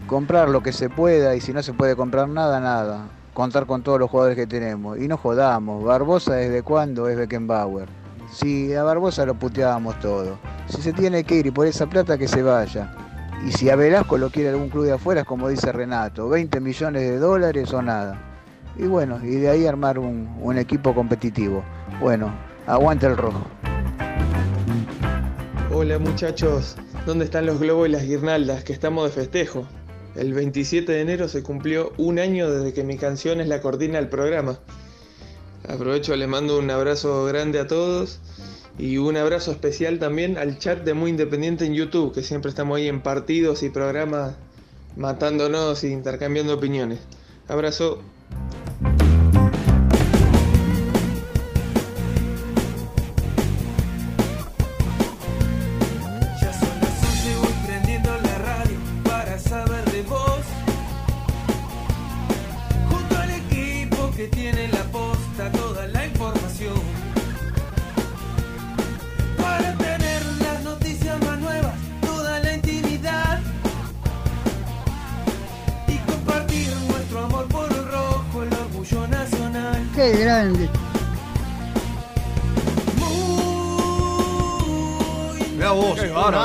comprar 0.09 0.48
lo 0.48 0.60
que 0.60 0.72
se 0.72 0.90
pueda 0.90 1.36
y 1.36 1.40
si 1.40 1.52
no 1.52 1.62
se 1.62 1.72
puede 1.72 1.94
comprar 1.94 2.28
nada, 2.28 2.59
nada. 2.59 3.06
Contar 3.32 3.66
con 3.66 3.85
todos 3.85 4.01
los 4.01 4.10
jugadores 4.10 4.36
que 4.36 4.48
tenemos 4.48 4.98
y 4.98 5.06
no 5.06 5.16
jodamos. 5.16 5.85
Barbosa 5.85 6.35
desde 6.35 6.62
cuándo 6.64 7.09
es 7.09 7.16
Beckenbauer. 7.16 7.89
Si 8.32 8.74
a 8.74 8.82
Barbosa 8.82 9.24
lo 9.24 9.35
puteábamos 9.35 10.01
todo. 10.01 10.36
Si 10.66 10.82
se 10.82 10.93
tiene 10.93 11.22
que 11.22 11.36
ir 11.36 11.47
y 11.47 11.51
por 11.52 11.68
esa 11.68 11.86
plata 11.86 12.18
que 12.18 12.27
se 12.27 12.43
vaya. 12.43 12.93
Y 13.47 13.52
si 13.52 13.70
a 13.70 13.77
Velasco 13.77 14.18
lo 14.18 14.31
quiere 14.31 14.51
algún 14.51 14.68
club 14.68 14.85
de 14.85 14.93
afuera, 14.93 15.24
como 15.24 15.48
dice 15.48 15.70
Renato, 15.70 16.28
20 16.28 16.60
millones 16.60 17.02
de 17.02 17.18
dólares 17.18 17.72
o 17.72 17.81
nada. 17.82 18.20
Y 18.77 18.82
bueno, 18.82 19.20
y 19.22 19.36
de 19.36 19.48
ahí 19.48 19.66
armar 19.66 20.01
un, 20.01 20.28
un 20.43 20.59
equipo 20.59 20.93
competitivo. 20.93 21.62
Bueno, 22.01 22.32
aguanta 22.66 23.06
el 23.06 23.16
rojo. 23.16 23.47
Hola 25.82 25.98
muchachos, 25.98 26.77
¿dónde 27.07 27.24
están 27.24 27.47
los 27.47 27.59
globos 27.59 27.89
y 27.89 27.93
las 27.93 28.02
guirnaldas? 28.02 28.65
Que 28.65 28.74
estamos 28.74 29.02
de 29.05 29.19
festejo. 29.19 29.66
El 30.15 30.35
27 30.35 30.93
de 30.93 31.01
enero 31.01 31.27
se 31.27 31.43
cumplió 31.43 31.94
un 31.97 32.19
año 32.19 32.51
desde 32.51 32.74
que 32.74 32.85
mi 32.85 32.98
canción 32.98 33.40
es 33.40 33.48
la 33.48 33.62
cortina 33.62 33.97
del 33.97 34.11
programa. 34.11 34.59
Aprovecho, 35.66 36.15
les 36.16 36.28
mando 36.28 36.59
un 36.59 36.70
abrazo 36.70 37.24
grande 37.24 37.61
a 37.61 37.66
todos 37.66 38.20
y 38.78 38.98
un 38.98 39.16
abrazo 39.16 39.52
especial 39.52 39.98
también 39.98 40.36
al 40.36 40.59
chat 40.59 40.85
de 40.85 40.93
Muy 40.93 41.12
Independiente 41.12 41.65
en 41.65 41.73
YouTube, 41.73 42.12
que 42.12 42.23
siempre 42.23 42.51
estamos 42.51 42.77
ahí 42.77 42.86
en 42.86 43.01
partidos 43.01 43.62
y 43.62 43.70
programas 43.70 44.35
matándonos 44.98 45.82
e 45.82 45.89
intercambiando 45.89 46.52
opiniones. 46.52 46.98
Abrazo. 47.48 48.02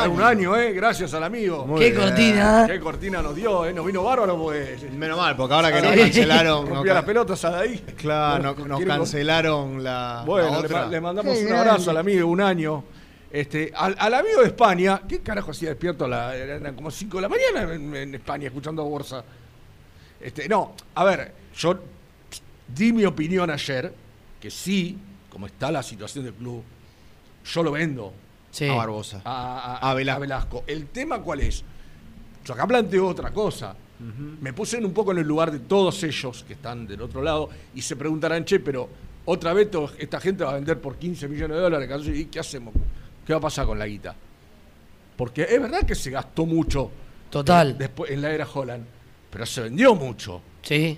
Un 0.08 0.22
año, 0.22 0.56
¿eh? 0.56 0.72
Gracias 0.74 1.14
al 1.14 1.24
amigo. 1.24 1.66
Muy 1.66 1.80
Qué 1.80 1.92
bien. 1.92 2.02
cortina. 2.02 2.66
Qué 2.68 2.80
cortina 2.80 3.22
nos 3.22 3.36
dio, 3.36 3.66
¿eh? 3.66 3.74
Nos 3.74 3.86
vino 3.86 4.04
bárbaro, 4.04 4.38
pues. 4.38 4.92
Menos 4.92 5.18
mal, 5.18 5.36
porque 5.36 5.54
ahora 5.54 5.72
que 5.74 5.82
nos 5.82 5.96
cancelaron. 5.96 6.68
Rompía 6.68 6.94
las 6.94 7.04
pelotas 7.04 7.44
a 7.46 7.60
ahí. 7.60 7.78
Claro, 7.98 8.56
nos, 8.68 8.82
cancelaron 8.84 9.84
la, 9.84 10.24
Bueno, 10.26 10.50
la 10.52 10.60
le, 10.60 10.66
otra. 10.66 10.82
ma- 10.86 10.88
le 10.92 11.02
mandamos 11.02 11.34
Qué 11.34 11.40
un 11.42 11.48
grande. 11.48 11.70
abrazo 11.70 11.92
al 11.92 11.98
amigo, 11.98 12.28
un 12.28 12.42
año. 12.42 12.84
Este, 13.32 13.72
al, 13.76 13.96
al 14.00 14.14
amigo 14.14 14.42
de 14.42 14.48
España, 14.48 15.02
¿qué 15.08 15.20
carajo 15.20 15.52
hacía 15.52 15.70
despierto? 15.70 16.06
a 16.06 16.08
La, 16.08 16.36
eran 16.36 16.74
como 16.76 16.90
5 16.90 17.18
de 17.18 17.22
la 17.22 17.30
mañana 17.30 17.74
en, 17.74 17.94
en 17.96 18.16
España 18.16 18.48
escuchando 18.48 18.82
a 18.82 18.86
Borsa. 18.86 19.24
Este, 20.22 20.48
no, 20.48 20.74
a 20.96 21.04
ver, 21.04 21.34
yo 21.58 21.78
di 22.68 22.94
mi 22.94 23.04
opinión 23.06 23.50
ayer, 23.50 23.94
que 24.40 24.50
sí, 24.50 24.98
como 25.30 25.48
está 25.48 25.70
la 25.72 25.84
situación 25.84 26.24
del 26.24 26.34
club, 26.34 26.64
yo 27.46 27.64
lo 27.64 27.72
vendo. 27.72 28.14
Sí. 28.56 28.70
A 28.70 28.74
Barbosa. 28.76 29.22
A, 29.26 29.80
a- 29.82 29.92
a 29.92 29.94
Velasco. 29.94 30.64
El 30.66 30.88
tema 30.88 31.20
cuál 31.22 31.42
es? 31.42 31.62
Yo 32.46 32.54
acá 32.54 32.66
planteo 32.66 33.06
otra 33.08 33.32
cosa. 33.32 33.76
Me 34.42 34.54
puse 34.54 34.78
en 34.78 34.86
un 34.86 34.94
poco 34.94 35.12
en 35.12 35.18
el 35.18 35.28
lugar 35.28 35.52
de 35.52 35.60
todos 35.60 36.02
ellos 36.04 36.44
que 36.48 36.54
están 36.54 36.86
del 36.88 37.02
otro 37.02 37.22
lado 37.22 37.50
y 37.74 37.82
se 37.82 37.96
preguntarán, 37.96 38.46
che, 38.46 38.60
pero 38.60 38.88
otra 39.26 39.52
vez 39.54 39.70
esta 39.98 40.20
gente 40.22 40.44
va 40.46 40.52
a 40.52 40.56
vender 40.56 40.80
por 40.80 40.98
15 40.98 41.28
millones 41.28 41.58
de 41.58 41.64
dólares. 41.64 42.08
¿Y 42.08 42.26
qué 42.26 42.40
hacemos? 42.40 42.74
¿Qué 43.26 43.34
va 43.34 43.40
a 43.40 43.42
pasar 43.42 43.66
con 43.66 43.78
la 43.80 43.88
guita? 43.88 44.16
Porque 45.18 45.44
es 45.44 45.62
verdad 45.62 45.84
que 45.86 45.96
se 45.96 46.12
gastó 46.12 46.46
mucho. 46.46 46.92
Total. 47.30 47.78
Después, 47.78 48.12
en 48.12 48.22
la 48.22 48.32
era 48.32 48.48
Holland. 48.54 48.86
Pero 49.32 49.46
se 49.46 49.62
vendió 49.62 49.96
mucho. 49.96 50.42
Sí. 50.62 50.98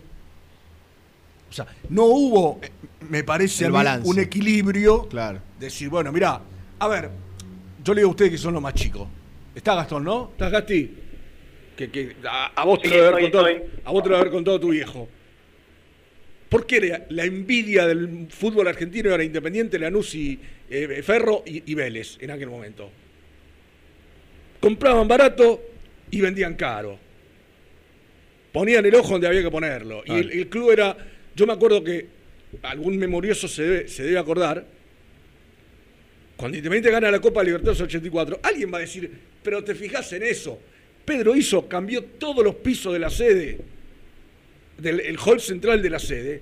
O 1.50 1.54
sea, 1.54 1.66
no 1.90 2.04
hubo, 2.06 2.60
eh, 2.62 2.72
me 3.10 3.24
parece, 3.24 3.66
El 3.66 3.72
balance. 3.72 4.08
un 4.10 4.20
equilibrio. 4.20 5.08
Claro. 5.08 5.40
Decir, 5.60 5.90
bueno, 5.90 6.12
mirá, 6.12 6.42
a 6.80 6.88
ver, 6.88 7.10
yo 7.88 7.94
le 7.94 8.02
digo 8.02 8.10
a 8.10 8.12
ustedes 8.12 8.32
que 8.32 8.38
son 8.38 8.54
los 8.54 8.62
más 8.62 8.74
chicos. 8.74 9.08
Está 9.56 9.74
Gastón, 9.74 10.04
¿no? 10.04 10.32
¿Estás 10.34 10.52
Gasti? 10.52 10.92
Que, 11.78 11.90
que 11.90 12.18
a, 12.30 12.48
a 12.48 12.66
vos 12.66 12.82
te 12.82 12.90
Sí, 12.90 12.94
lo 12.94 13.02
debe 13.02 13.08
haber 13.14 13.32
contado, 13.32 13.48
a 13.86 13.92
vos 13.92 14.04
te 14.04 14.10
lo 14.10 14.16
debe 14.16 14.20
haber 14.20 14.32
contado 14.34 14.60
tu 14.60 14.70
viejo. 14.72 15.08
¿Por 16.50 16.66
qué 16.66 16.82
la, 16.82 17.06
la 17.08 17.24
envidia 17.24 17.88
del 17.88 18.28
fútbol 18.30 18.68
argentino 18.68 19.14
era 19.14 19.24
Independiente, 19.24 19.80
Lanús 19.80 20.16
y 20.16 20.38
eh, 20.70 21.02
Ferro 21.02 21.44
y, 21.46 21.72
y 21.72 21.76
Vélez 21.76 22.18
en 22.20 22.32
aquel 22.32 22.50
momento? 22.50 22.90
Compraban 24.60 25.08
barato 25.08 25.62
y 26.12 26.20
vendían 26.20 26.56
caro. 26.56 27.00
Ponían 28.52 28.86
el 28.86 28.96
ojo 28.96 29.12
donde 29.14 29.28
había 29.28 29.44
que 29.44 29.52
ponerlo. 29.52 30.04
Y 30.06 30.12
el, 30.12 30.32
el 30.32 30.50
club 30.50 30.72
era. 30.72 30.98
Yo 31.36 31.48
me 31.48 31.54
acuerdo 31.54 31.82
que 31.84 32.08
algún 32.64 32.98
memorioso 32.98 33.48
se 33.48 33.64
debe, 33.64 33.88
se 33.88 34.04
debe 34.04 34.18
acordar. 34.20 34.66
Cuando 36.38 36.56
Independiente 36.56 36.92
gana 36.92 37.10
la 37.10 37.20
Copa 37.20 37.44
Libertadores 37.44 37.82
84, 37.82 38.40
alguien 38.44 38.72
va 38.72 38.78
a 38.78 38.82
decir, 38.82 39.12
pero 39.42 39.64
te 39.64 39.74
fijas 39.74 40.14
en 40.14 40.22
eso. 40.22 40.60
Pedro 41.04 41.36
hizo, 41.36 41.68
cambió 41.68 42.04
todos 42.04 42.44
los 42.44 42.56
pisos 42.56 42.94
de 42.94 43.00
la 43.00 43.10
sede, 43.10 43.58
del 44.78 45.00
el 45.00 45.18
hall 45.18 45.42
central 45.42 45.82
de 45.82 45.90
la 45.90 45.98
sede, 45.98 46.42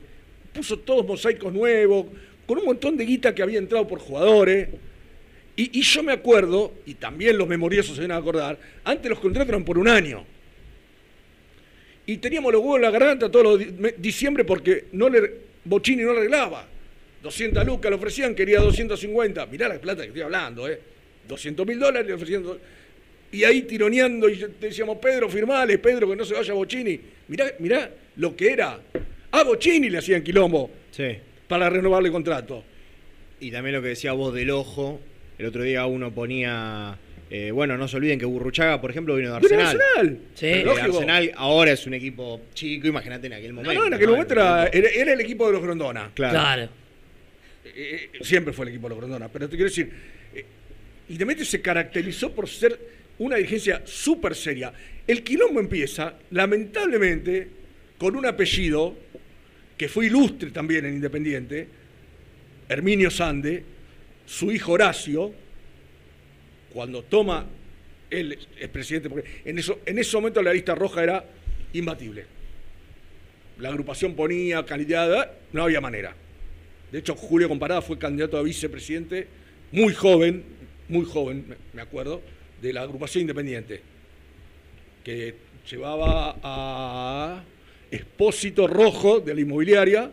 puso 0.51 0.80
todos 0.80 1.05
mosaicos 1.05 1.53
nuevos, 1.53 2.07
con 2.45 2.59
un 2.59 2.65
montón 2.65 2.97
de 2.97 3.05
guita 3.05 3.34
que 3.34 3.41
había 3.41 3.57
entrado 3.57 3.88
por 3.88 3.99
jugadores. 3.99 4.67
Y, 5.55 5.81
yo 5.81 6.03
me 6.03 6.11
acuerdo, 6.11 6.73
y 6.85 6.95
también 6.95 7.38
los 7.38 7.47
memoriosos 7.47 7.95
se 7.95 8.01
van 8.01 8.11
a 8.11 8.17
acordar, 8.17 8.59
antes 8.84 9.09
los 9.09 9.19
contratos 9.19 9.47
eran 9.47 9.63
por 9.63 9.77
un 9.77 9.88
año. 9.88 10.26
Y 12.05 12.17
teníamos 12.17 12.51
los 12.51 12.61
huevos 12.61 12.76
en 12.76 12.81
la 12.81 12.91
garganta 12.91 13.31
todos 13.31 13.59
los 13.59 13.95
diciembre 13.97 14.43
porque 14.43 14.88
no 14.91 15.07
le, 15.07 15.31
Bochini 15.63 16.03
no 16.03 16.11
arreglaba. 16.11 16.67
200 17.26 17.65
lucas 17.65 17.89
le 17.89 17.95
ofrecían, 17.95 18.35
quería 18.35 18.60
250. 18.60 19.47
Mirá 19.47 19.68
la 19.68 19.80
plata 19.81 20.03
que 20.03 20.10
estoy 20.10 20.22
hablando, 20.22 20.68
¿eh? 20.69 20.80
200 21.27 21.65
mil 21.65 21.80
dólares 21.80 22.06
le 22.07 22.14
ofrecían. 22.14 22.43
Y 23.31 23.43
ahí 23.43 23.64
tironeando, 23.64 24.30
y 24.30 24.38
te 24.38 24.68
decíamos, 24.68 24.99
Pedro, 24.99 25.27
firmale, 25.27 25.80
Pedro, 25.80 26.07
que 26.07 26.15
no 26.15 26.23
se 26.23 26.35
vaya 26.35 26.53
Bochini. 26.53 26.99
Mirá, 27.27 27.52
mirá 27.57 27.89
lo 28.18 28.35
que 28.35 28.52
era. 28.52 28.80
A 29.31 29.43
Bochini 29.43 29.89
le 29.89 29.97
hacían 29.97 30.22
quilombo 30.22 30.69
Sí. 30.91 31.18
para 31.47 31.68
renovarle 31.68 32.11
contrato. 32.11 32.64
Y 33.39 33.49
también 33.49 33.76
lo 33.76 33.81
que 33.81 33.88
decía 33.89 34.14
vos 34.14 34.31
del 34.31 34.52
ojo. 34.52 35.02
El 35.39 35.47
otro 35.47 35.64
día 35.64 35.85
uno 35.88 36.11
ponía. 36.14 36.95
eh, 37.31 37.49
bueno, 37.49 37.76
no 37.76 37.88
se 37.88 37.97
olviden 37.97 38.19
que 38.19 38.26
Burruchaga, 38.27 38.80
por 38.80 38.91
ejemplo, 38.91 39.15
vino 39.15 39.31
de 39.31 39.38
Arsenal. 39.38 39.65
Arsenal. 39.65 40.19
Sí. 40.35 40.45
Pero 40.53 40.76
lógico. 40.76 40.97
Arsenal 40.99 41.31
ahora 41.35 41.72
es 41.72 41.88
un 41.88 41.95
equipo 41.95 42.39
chico, 42.53 42.85
imagínate 42.88 43.26
en 43.27 43.34
aquel 43.34 43.49
No, 43.49 43.56
momento. 43.64 43.73
no, 43.81 43.88
en 43.88 43.93
aquel 43.95 44.06
¿no? 44.06 44.11
momento 44.14 44.34
era, 44.35 44.68
el 44.68 45.19
equipo 45.22 45.47
de 45.47 45.53
los 45.53 45.61
Grondona. 45.64 46.11
Claro. 46.14 46.64
Eh, 46.64 46.69
eh, 47.65 48.11
siempre 48.21 48.53
fue 48.53 48.65
el 48.65 48.69
equipo 48.69 48.87
de 48.87 48.89
los 48.89 48.97
Grondona. 48.99 49.29
Pero 49.29 49.49
te 49.49 49.55
quiero 49.55 49.69
decir, 49.69 49.91
eh, 50.33 50.45
Independiente 51.09 51.45
se 51.45 51.61
caracterizó 51.61 52.33
por 52.33 52.47
ser 52.47 52.79
una 53.19 53.37
dirigencia 53.37 53.81
súper 53.85 54.35
seria. 54.35 54.73
El 55.07 55.23
quilombo 55.23 55.59
empieza, 55.59 56.15
lamentablemente, 56.31 57.47
con 57.97 58.15
un 58.15 58.25
apellido 58.25 58.95
que 59.77 59.87
fue 59.87 60.07
ilustre 60.07 60.51
también 60.51 60.85
en 60.85 60.95
Independiente, 60.95 61.67
Herminio 62.67 63.11
Sande, 63.11 63.63
su 64.25 64.51
hijo 64.51 64.73
Horacio, 64.73 65.33
cuando 66.73 67.03
toma 67.03 67.45
él 68.09 68.37
es 68.59 68.69
presidente, 68.69 69.09
porque 69.09 69.41
en, 69.45 69.59
eso, 69.59 69.79
en 69.85 69.97
ese 69.99 70.15
momento 70.15 70.41
la 70.41 70.53
lista 70.53 70.75
roja 70.75 71.03
era 71.03 71.25
imbatible. 71.73 72.25
La 73.59 73.69
agrupación 73.69 74.15
ponía 74.15 74.65
calidad, 74.65 75.31
no 75.53 75.63
había 75.63 75.81
manera. 75.81 76.15
De 76.95 76.99
hecho, 76.99 77.13
Julio 77.13 77.49
Comparada 77.49 77.81
fue 77.81 77.99
candidato 77.99 78.38
a 78.38 78.41
vicepresidente 78.41 79.27
muy 79.73 79.93
joven, 79.93 80.45
muy 80.88 81.03
joven, 81.03 81.43
me- 81.73 81.81
acuerdo, 81.81 82.22
de 82.61 82.72
la 82.72 82.84
agrupación 82.84 83.19
independiente, 83.23 83.81
que 85.03 85.35
llevaba 85.69 86.38
a 86.41 87.43
Expósito 87.91 88.65
Rojo 88.65 89.19
de 89.19 89.35
la 89.35 89.41
inmobiliaria 89.41 90.09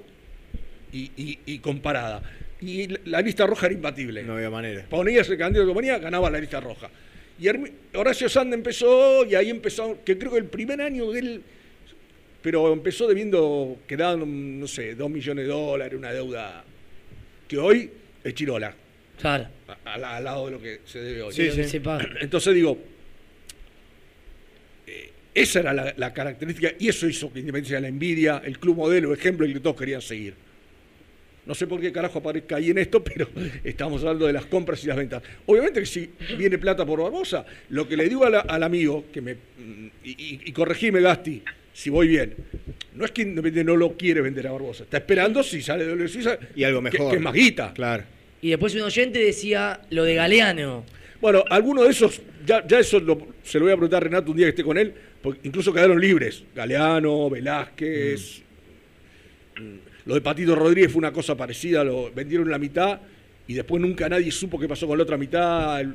y, 0.92 1.12
y- 1.16 1.38
y 1.46 1.58
comparada. 1.60 2.20
Y 2.60 2.88
la- 3.08 3.20
lista 3.22 3.46
roja 3.46 3.66
era 3.66 3.76
imbatible. 3.76 4.24
No 4.24 4.32
había 4.34 4.50
manera. 4.50 4.84
Ponías 4.90 5.28
el 5.28 5.38
candidato 5.38 5.68
que 5.68 5.74
ponía, 5.74 6.00
ganaba 6.00 6.28
la 6.30 6.40
lista 6.40 6.58
roja. 6.58 6.90
Y 7.38 7.46
Horacio 7.96 8.28
Sand 8.28 8.54
empezó, 8.54 9.24
y 9.24 9.36
ahí 9.36 9.50
empezó, 9.50 9.98
que 10.04 10.18
creo 10.18 10.32
que 10.32 10.38
el 10.38 10.46
primer 10.46 10.80
año 10.80 11.12
de 11.12 11.18
él, 11.20 11.42
pero 12.42 12.72
empezó 12.72 13.06
debiendo, 13.06 13.76
quedaban, 13.86 14.58
no 14.58 14.66
sé, 14.66 14.96
dos 14.96 15.08
millones 15.08 15.46
de 15.46 15.52
dólares, 15.52 15.96
una 15.96 16.12
deuda 16.12 16.64
que 17.52 17.58
hoy 17.58 17.90
es 18.24 18.34
chirola. 18.34 18.74
Claro. 19.20 19.46
a- 19.68 19.92
al, 19.94 20.04
al 20.04 20.24
lado 20.24 20.46
de 20.46 20.52
lo 20.52 20.60
que 20.60 20.80
se 20.86 21.00
debe 21.00 21.20
hoy. 21.22 21.34
Sí, 21.34 21.50
sí. 21.50 21.64
Se. 21.64 21.82
Entonces 22.20 22.54
digo, 22.54 22.78
eh, 24.86 25.10
esa 25.34 25.60
era 25.60 25.72
la, 25.74 25.92
la 25.96 26.12
característica 26.14 26.72
y 26.78 26.88
eso 26.88 27.06
hizo 27.06 27.30
que 27.32 27.40
Independencia 27.40 27.78
la 27.80 27.88
envidia, 27.88 28.40
el 28.44 28.58
club 28.58 28.76
modelo, 28.76 29.12
ejemplo, 29.12 29.44
el 29.46 29.52
que 29.52 29.60
todos 29.60 29.76
querían 29.76 30.00
seguir. 30.00 30.34
No 31.44 31.54
sé 31.54 31.66
por 31.66 31.80
qué 31.80 31.92
carajo 31.92 32.20
aparezca 32.20 32.56
ahí 32.56 32.70
en 32.70 32.78
esto, 32.78 33.02
pero 33.04 33.28
estamos 33.64 34.00
hablando 34.02 34.26
de 34.26 34.32
las 34.32 34.46
compras 34.46 34.82
y 34.84 34.86
las 34.86 34.96
ventas. 34.96 35.22
Obviamente 35.46 35.80
que 35.80 35.86
si 35.86 36.10
viene 36.38 36.56
plata 36.58 36.86
por 36.86 37.02
Barbosa, 37.02 37.44
lo 37.68 37.86
que 37.86 37.96
le 37.98 38.08
digo 38.08 38.26
la- 38.30 38.40
al 38.40 38.62
amigo, 38.62 39.04
que 39.12 39.20
me, 39.20 39.34
mm, 39.34 39.86
y, 40.04 40.10
y- 40.10 40.40
y 40.46 40.52
corregime 40.52 41.00
Gasti, 41.02 41.42
si 41.72 41.90
voy 41.90 42.08
bien, 42.08 42.34
no 42.94 43.04
es 43.04 43.10
que 43.12 43.22
Independiente 43.22 43.70
no 43.70 43.76
lo 43.76 43.96
quiere 43.96 44.20
vender 44.20 44.46
a 44.46 44.52
Barbosa, 44.52 44.84
está 44.84 44.98
esperando 44.98 45.42
si 45.42 45.62
sale 45.62 45.84
de 45.86 46.08
Suiza 46.08 46.38
Y 46.54 46.64
algo 46.64 46.80
que- 46.82 46.90
mejor. 46.90 47.10
que 47.10 47.16
es 47.16 47.22
más 47.22 47.32
guita. 47.34 47.72
Claro. 47.74 48.04
Y 48.40 48.50
después 48.50 48.74
un 48.74 48.82
oyente 48.82 49.18
decía 49.18 49.80
lo 49.90 50.04
de 50.04 50.14
Galeano. 50.14 50.84
Bueno, 51.20 51.44
alguno 51.48 51.84
de 51.84 51.90
esos, 51.90 52.20
ya, 52.44 52.66
ya 52.66 52.80
eso 52.80 52.98
lo- 53.00 53.28
se 53.44 53.58
lo 53.58 53.64
voy 53.66 53.72
a 53.72 53.76
preguntar 53.76 53.98
a 54.02 54.04
Renato 54.04 54.30
un 54.32 54.36
día 54.36 54.46
que 54.46 54.50
esté 54.50 54.64
con 54.64 54.76
él, 54.76 54.92
porque 55.22 55.40
incluso 55.46 55.72
quedaron 55.72 56.00
libres. 56.00 56.42
Galeano, 56.54 57.30
Velázquez. 57.30 58.42
mm, 59.60 59.76
Lo 60.06 60.14
de 60.14 60.20
Patito 60.20 60.56
Rodríguez 60.56 60.90
fue 60.90 60.98
una 60.98 61.12
cosa 61.12 61.36
parecida, 61.36 61.84
lo 61.84 62.10
vendieron 62.12 62.50
la 62.50 62.58
mitad 62.58 63.00
y 63.46 63.54
después 63.54 63.80
nunca 63.80 64.08
nadie 64.08 64.32
supo 64.32 64.58
qué 64.58 64.66
pasó 64.66 64.88
con 64.88 64.98
la 64.98 65.04
otra 65.04 65.16
mitad. 65.16 65.80
El, 65.80 65.94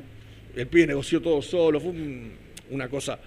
el 0.56 0.66
pibe 0.66 0.86
negoció 0.86 1.20
todo 1.20 1.42
solo. 1.42 1.78
Fue 1.78 1.90
un- 1.90 2.32
una 2.70 2.88
cosa 2.88 3.18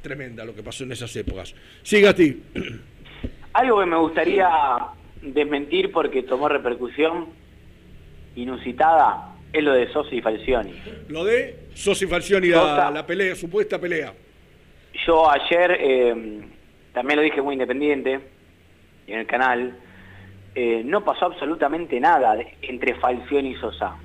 tremenda 0.00 0.44
lo 0.44 0.54
que 0.54 0.62
pasó 0.62 0.84
en 0.84 0.92
esas 0.92 1.14
épocas. 1.16 1.54
Sí, 1.82 2.00
Gasti. 2.00 2.42
Algo 3.52 3.80
que 3.80 3.86
me 3.86 3.96
gustaría 3.96 4.48
desmentir 5.22 5.92
porque 5.92 6.22
tomó 6.22 6.48
repercusión 6.48 7.26
inusitada 8.36 9.34
es 9.52 9.62
lo 9.62 9.72
de 9.72 9.92
Sosa 9.92 10.14
y 10.14 10.20
Falcioni. 10.20 10.74
Lo 11.08 11.24
de 11.24 11.56
Sosi 11.74 12.06
Falcioni, 12.06 12.48
la, 12.48 12.60
Sosa. 12.60 12.90
la 12.90 13.06
pelea, 13.06 13.34
supuesta 13.34 13.80
pelea. 13.80 14.12
Yo 15.06 15.30
ayer, 15.30 15.76
eh, 15.80 16.40
también 16.92 17.16
lo 17.16 17.22
dije 17.22 17.42
muy 17.42 17.54
independiente, 17.54 18.20
en 19.06 19.18
el 19.18 19.26
canal, 19.26 19.76
eh, 20.54 20.82
no 20.84 21.04
pasó 21.04 21.26
absolutamente 21.26 21.98
nada 22.00 22.36
entre 22.62 22.94
Falcioni 22.94 23.50
y 23.50 23.56
Sosa. 23.56 23.96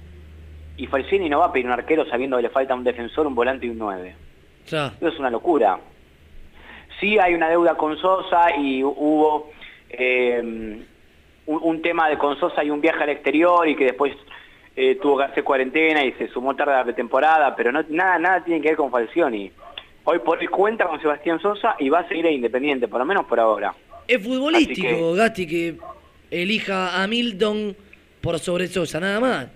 Y 0.77 0.87
Falcioni 0.87 1.29
no 1.29 1.39
va 1.39 1.45
a 1.45 1.51
pedir 1.51 1.67
un 1.67 1.71
arquero 1.71 2.05
sabiendo 2.09 2.37
que 2.37 2.43
le 2.43 2.49
falta 2.49 2.75
un 2.75 2.83
defensor, 2.83 3.27
un 3.27 3.35
volante 3.35 3.65
y 3.65 3.69
un 3.69 3.77
9. 3.77 4.15
Eso 4.99 5.07
es 5.09 5.19
una 5.19 5.29
locura. 5.29 5.79
Sí 6.99 7.17
hay 7.19 7.33
una 7.33 7.49
deuda 7.49 7.75
con 7.75 7.97
Sosa 7.97 8.55
y 8.57 8.83
hubo 8.83 9.51
eh, 9.89 10.39
un, 10.41 11.59
un 11.61 11.81
tema 11.81 12.09
de 12.09 12.17
con 12.17 12.39
Sosa 12.39 12.63
y 12.63 12.69
un 12.69 12.81
viaje 12.81 13.03
al 13.03 13.09
exterior 13.09 13.67
y 13.67 13.75
que 13.75 13.85
después 13.85 14.13
eh, 14.75 14.95
tuvo 15.01 15.17
que 15.17 15.23
hacer 15.25 15.43
cuarentena 15.43 16.03
y 16.03 16.13
se 16.13 16.27
sumó 16.29 16.55
tarde 16.55 16.73
a 16.73 16.77
la 16.79 16.83
pretemporada, 16.85 17.55
pero 17.55 17.71
no, 17.71 17.83
nada, 17.89 18.17
nada 18.19 18.43
tiene 18.43 18.61
que 18.61 18.69
ver 18.69 18.77
con 18.77 18.91
Falcioni. 18.91 19.51
Hoy 20.05 20.19
por 20.19 20.37
hoy 20.39 20.47
cuenta 20.47 20.87
con 20.87 21.01
Sebastián 21.01 21.39
Sosa 21.41 21.75
y 21.79 21.89
va 21.89 21.99
a 21.99 22.07
seguir 22.07 22.25
a 22.27 22.31
Independiente, 22.31 22.87
por 22.87 22.99
lo 22.99 23.05
menos 23.05 23.25
por 23.25 23.39
ahora. 23.39 23.73
Es 24.07 24.23
futbolístico, 24.23 24.87
que- 24.87 25.15
Gasti, 25.17 25.47
que 25.47 25.77
elija 26.31 27.01
a 27.01 27.07
Milton 27.07 27.75
por 28.21 28.37
sobre 28.39 28.67
Sosa, 28.67 28.99
nada 28.99 29.19
más. 29.19 29.47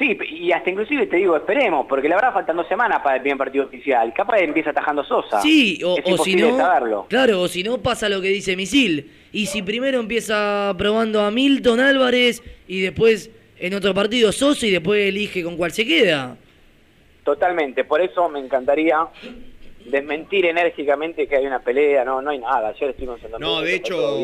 Sí, 0.00 0.16
y 0.30 0.50
hasta 0.50 0.70
inclusive 0.70 1.06
te 1.08 1.16
digo, 1.16 1.36
esperemos, 1.36 1.84
porque 1.86 2.08
la 2.08 2.14
verdad 2.14 2.32
faltan 2.32 2.56
dos 2.56 2.66
semanas 2.66 3.02
para 3.04 3.16
el 3.16 3.20
primer 3.20 3.36
partido 3.36 3.66
oficial. 3.66 4.10
Capaz 4.14 4.38
empieza 4.38 4.70
atajando 4.70 5.04
Sosa. 5.04 5.42
Sí, 5.42 5.78
o, 5.84 5.98
es 5.98 6.18
o 6.18 6.24
si 6.24 6.36
no, 6.36 6.56
saberlo. 6.56 7.04
claro, 7.06 7.42
o 7.42 7.48
si 7.48 7.62
no 7.62 7.82
pasa 7.82 8.08
lo 8.08 8.22
que 8.22 8.28
dice 8.28 8.56
Misil. 8.56 9.10
Y 9.30 9.44
si 9.44 9.60
primero 9.60 10.00
empieza 10.00 10.74
probando 10.78 11.20
a 11.20 11.30
Milton 11.30 11.80
Álvarez 11.80 12.42
y 12.66 12.80
después 12.80 13.30
en 13.58 13.74
otro 13.74 13.92
partido 13.92 14.32
Sosa 14.32 14.66
y 14.66 14.70
después 14.70 15.06
elige 15.06 15.44
con 15.44 15.58
cuál 15.58 15.70
se 15.70 15.84
queda. 15.84 16.34
Totalmente, 17.22 17.84
por 17.84 18.00
eso 18.00 18.26
me 18.30 18.40
encantaría 18.40 19.06
desmentir 19.84 20.46
enérgicamente 20.46 21.26
que 21.26 21.36
hay 21.36 21.44
una 21.44 21.60
pelea, 21.60 22.06
no, 22.06 22.22
no 22.22 22.30
hay 22.30 22.38
nada, 22.38 22.68
ayer 22.68 22.88
estuvimos 22.88 23.20
en 23.22 23.32
No, 23.38 23.60
de 23.60 23.74
hecho, 23.74 24.18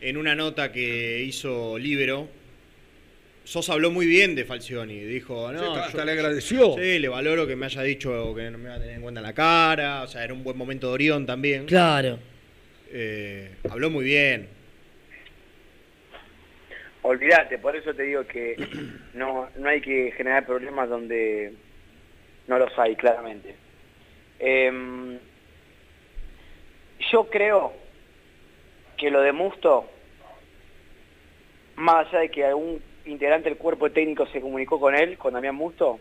en 0.00 0.16
una 0.16 0.36
nota 0.36 0.70
que 0.70 1.24
hizo 1.24 1.76
Libero, 1.76 2.28
Sosa 3.44 3.72
habló 3.72 3.90
muy 3.90 4.06
bien 4.06 4.34
de 4.34 4.44
Falcioni. 4.44 5.00
Dijo, 5.00 5.52
no, 5.52 5.58
Sí, 5.58 5.64
hasta- 5.64 5.74
yo- 5.80 5.82
hasta 5.84 6.04
le 6.04 6.12
agradeció. 6.12 6.74
Sí, 6.78 6.98
le 6.98 7.08
valoro 7.08 7.46
que 7.46 7.56
me 7.56 7.66
haya 7.66 7.82
dicho 7.82 8.34
que 8.34 8.50
no 8.50 8.58
me 8.58 8.68
va 8.68 8.76
a 8.76 8.78
tener 8.78 8.94
en 8.94 9.02
cuenta 9.02 9.20
en 9.20 9.26
la 9.26 9.32
cara. 9.34 10.02
O 10.02 10.06
sea, 10.06 10.22
era 10.24 10.32
un 10.32 10.44
buen 10.44 10.56
momento 10.56 10.86
de 10.88 10.92
Orión 10.94 11.26
también. 11.26 11.66
Claro. 11.66 12.18
Eh, 12.90 13.50
habló 13.70 13.90
muy 13.90 14.04
bien. 14.04 14.48
Olvídate, 17.02 17.58
por 17.58 17.74
eso 17.74 17.92
te 17.94 18.04
digo 18.04 18.24
que 18.26 18.54
no, 19.14 19.48
no 19.56 19.68
hay 19.68 19.80
que 19.80 20.12
generar 20.16 20.46
problemas 20.46 20.88
donde 20.88 21.52
no 22.46 22.58
los 22.58 22.78
hay, 22.78 22.94
claramente. 22.94 23.56
Em, 24.38 25.18
yo 27.10 27.28
creo 27.28 27.72
que 28.96 29.10
lo 29.10 29.20
de 29.20 29.32
Musto, 29.32 29.90
más 31.74 32.06
allá 32.08 32.20
de 32.20 32.28
que 32.30 32.44
algún 32.44 32.80
integrante 33.06 33.48
del 33.48 33.58
cuerpo 33.58 33.90
técnico 33.90 34.26
se 34.28 34.40
comunicó 34.40 34.78
con 34.80 34.94
él, 34.94 35.18
con 35.18 35.34
Damián 35.34 35.54
Musto, 35.54 35.98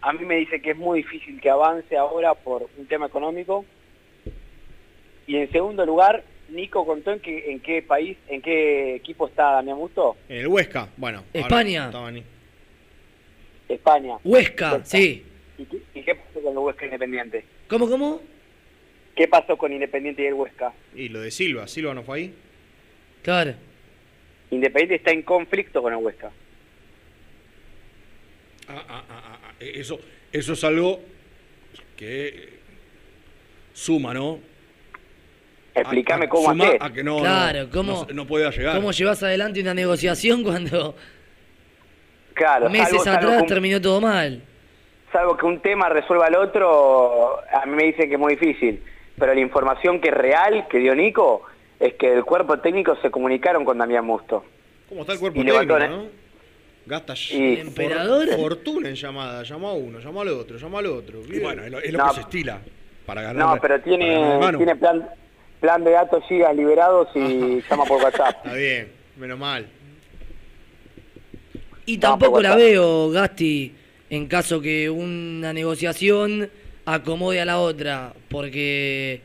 a 0.00 0.12
mí 0.12 0.24
me 0.24 0.36
dice 0.36 0.60
que 0.60 0.70
es 0.72 0.76
muy 0.76 0.98
difícil 1.02 1.40
que 1.40 1.50
avance 1.50 1.96
ahora 1.96 2.34
por 2.34 2.68
un 2.76 2.86
tema 2.86 3.06
económico. 3.06 3.64
Y 5.26 5.36
en 5.36 5.50
segundo 5.50 5.86
lugar, 5.86 6.22
Nico 6.50 6.84
contó 6.84 7.12
en 7.12 7.20
qué, 7.20 7.50
en 7.50 7.60
qué 7.60 7.80
país, 7.82 8.18
en 8.28 8.42
qué 8.42 8.96
equipo 8.96 9.26
está 9.28 9.52
Damián 9.52 9.78
Musto. 9.78 10.16
En 10.28 10.38
el 10.40 10.48
Huesca, 10.48 10.88
bueno. 10.98 11.18
ahora 11.34 11.40
España. 11.40 11.84
estaba 11.86 12.10
ni- 12.10 12.22
España. 13.68 14.16
Huesca, 14.22 14.84
sí. 14.84 15.24
¿Y 15.56 15.64
qué, 15.64 15.78
y 15.94 16.02
qué 16.02 16.14
pasó 16.14 16.40
con 16.42 16.52
el 16.52 16.58
Huesca 16.58 16.84
Independiente? 16.84 17.44
¿Cómo, 17.68 17.88
cómo? 17.88 18.20
¿Qué 19.16 19.26
pasó 19.28 19.56
con 19.56 19.72
Independiente 19.72 20.22
y 20.22 20.26
el 20.26 20.34
Huesca? 20.34 20.72
Y 20.94 21.08
lo 21.08 21.20
de 21.20 21.30
Silva, 21.30 21.66
Silva 21.66 21.94
no 21.94 22.02
fue 22.02 22.18
ahí. 22.18 22.34
Claro. 23.22 23.54
Independiente 24.54 24.94
está 24.96 25.10
en 25.10 25.22
conflicto 25.22 25.82
con 25.82 25.92
el 25.92 25.98
Huesca. 25.98 26.30
Ah, 28.68 28.82
ah, 28.88 29.04
ah, 29.08 29.22
ah, 29.26 29.38
ah, 29.44 29.52
Eso, 29.60 29.98
eso 30.32 30.52
es 30.54 30.64
algo 30.64 31.00
que 31.96 32.54
suma, 33.72 34.14
¿no? 34.14 34.38
Explícame 35.74 36.24
A- 36.24 36.26
a- 36.26 36.30
cómo 36.30 36.50
a 36.80 36.92
que 36.92 37.02
no, 37.02 37.18
claro, 37.18 37.64
no- 37.64 37.70
¿cómo, 37.70 38.06
no, 38.08 38.14
no 38.14 38.26
pueda 38.26 38.50
llegar. 38.50 38.76
¿cómo 38.76 38.92
llevas 38.92 39.22
adelante 39.22 39.60
una 39.60 39.74
negociación 39.74 40.42
cuando 40.44 40.94
Claro, 42.34 42.70
meses 42.70 43.02
salvo- 43.02 43.18
atrás 43.18 43.42
un- 43.42 43.48
terminó 43.48 43.80
todo 43.80 44.00
mal? 44.00 44.40
salvo 45.12 45.36
que 45.36 45.46
un 45.46 45.60
tema 45.60 45.88
resuelva 45.88 46.26
al 46.26 46.34
otro, 46.36 47.38
a 47.52 47.66
mí 47.66 47.74
me 47.76 47.84
dicen 47.84 48.08
que 48.08 48.14
es 48.14 48.20
muy 48.20 48.34
difícil. 48.36 48.82
Pero 49.16 49.32
la 49.34 49.40
información 49.40 50.00
que 50.00 50.08
es 50.08 50.14
real, 50.14 50.66
que 50.68 50.78
dio 50.78 50.92
Nico, 50.94 51.42
es 51.80 51.94
que 51.94 52.12
el 52.12 52.24
cuerpo 52.24 52.58
técnico 52.58 52.96
se 53.02 53.10
comunicaron 53.10 53.64
con 53.64 53.78
Damián 53.78 54.04
Musto. 54.04 54.44
¿Cómo 54.88 55.00
está 55.02 55.12
el 55.14 55.18
cuerpo 55.18 55.40
Y 55.40 55.44
levantó 55.44 55.76
técnico, 55.78 56.02
no? 56.02 56.08
Gasta 56.86 57.14
Y- 57.30 57.60
¿Emperador? 57.60 58.28
fortuna 58.36 58.88
en 58.90 58.94
llamada. 58.94 59.42
Llamó 59.42 59.68
a 59.68 59.72
uno, 59.74 59.98
llamó 60.00 60.20
al 60.20 60.28
otro, 60.28 60.58
llamó 60.58 60.78
al 60.78 60.86
otro. 60.86 61.20
Y 61.26 61.38
bueno, 61.40 61.64
es 61.64 61.70
lo, 61.70 61.78
es 61.78 61.92
lo 61.92 61.98
No. 61.98 62.08
que 62.08 62.14
se 62.16 62.20
estila 62.20 62.60
para 63.06 63.22
ganar. 63.22 63.46
No, 63.56 63.60
pero 63.60 63.80
tiene, 63.80 64.38
tiene 64.58 64.76
plan, 64.76 65.08
plan 65.60 65.82
de 65.82 65.90
datos 65.92 66.22
gigas 66.28 66.54
liberados 66.54 67.08
y 67.14 67.62
llama 67.68 67.84
por 67.86 68.02
WhatsApp. 68.02 68.36
Está 68.44 68.54
bien, 68.54 68.88
menos 69.16 69.38
mal. 69.38 69.66
Y 71.86 71.98
tampoco 71.98 72.32
por 72.32 72.42
la 72.42 72.56
veo, 72.56 73.10
Gasti, 73.10 73.74
en 74.10 74.26
caso 74.26 74.60
que 74.60 74.88
una 74.88 75.52
negociación 75.52 76.50
acomode 76.86 77.40
a 77.40 77.44
la 77.44 77.58
otra, 77.60 78.12
porque, 78.28 79.20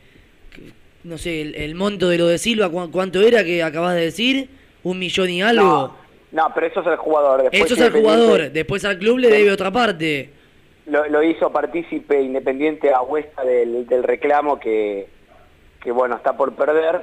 no 1.04 1.18
sé, 1.18 1.40
el, 1.42 1.54
el 1.54 1.74
monto 1.74 2.08
de 2.08 2.18
lo 2.18 2.26
de 2.26 2.38
Silva, 2.38 2.68
¿cu- 2.68 2.90
¿cuánto 2.90 3.20
era 3.22 3.42
que 3.44 3.62
acabas 3.62 3.94
de 3.94 4.02
decir? 4.02 4.48
¿Un 4.82 4.98
millón 4.98 5.30
y 5.30 5.42
algo? 5.42 5.62
No, 5.62 5.96
no, 6.32 6.52
pero 6.54 6.66
eso 6.66 6.80
es 6.80 6.86
el 6.86 6.96
jugador. 6.96 7.42
Después 7.42 7.62
Eso 7.62 7.74
es 7.74 7.80
Independiente 7.80 8.10
jugador, 8.22 8.50
después 8.52 8.84
al 8.84 8.98
club 8.98 9.18
le 9.18 9.28
debe 9.28 9.50
otra 9.52 9.70
parte. 9.70 10.30
Lo, 10.86 11.06
lo 11.08 11.22
hizo 11.22 11.50
partícipe 11.52 12.20
independiente 12.20 12.92
a 12.92 13.00
Huesca 13.02 13.44
del, 13.44 13.86
del 13.86 14.02
reclamo 14.02 14.58
que, 14.58 15.06
que, 15.82 15.92
bueno, 15.92 16.16
está 16.16 16.36
por 16.36 16.54
perder. 16.54 17.00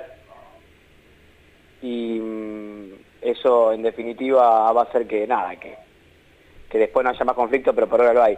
Y 1.82 2.20
mm, 2.20 2.94
eso, 3.22 3.72
en 3.72 3.84
definitiva, 3.84 4.72
va 4.72 4.82
a 4.82 4.86
hacer 4.86 5.08
que 5.08 5.26
nada, 5.28 5.56
que, 5.58 5.76
que 6.70 6.78
después 6.80 7.04
no 7.04 7.12
haya 7.12 7.24
más 7.26 7.36
conflicto, 7.36 7.74
pero 7.74 7.88
por 7.88 8.02
ahora 8.02 8.14
lo 8.14 8.24
hay. 8.24 8.38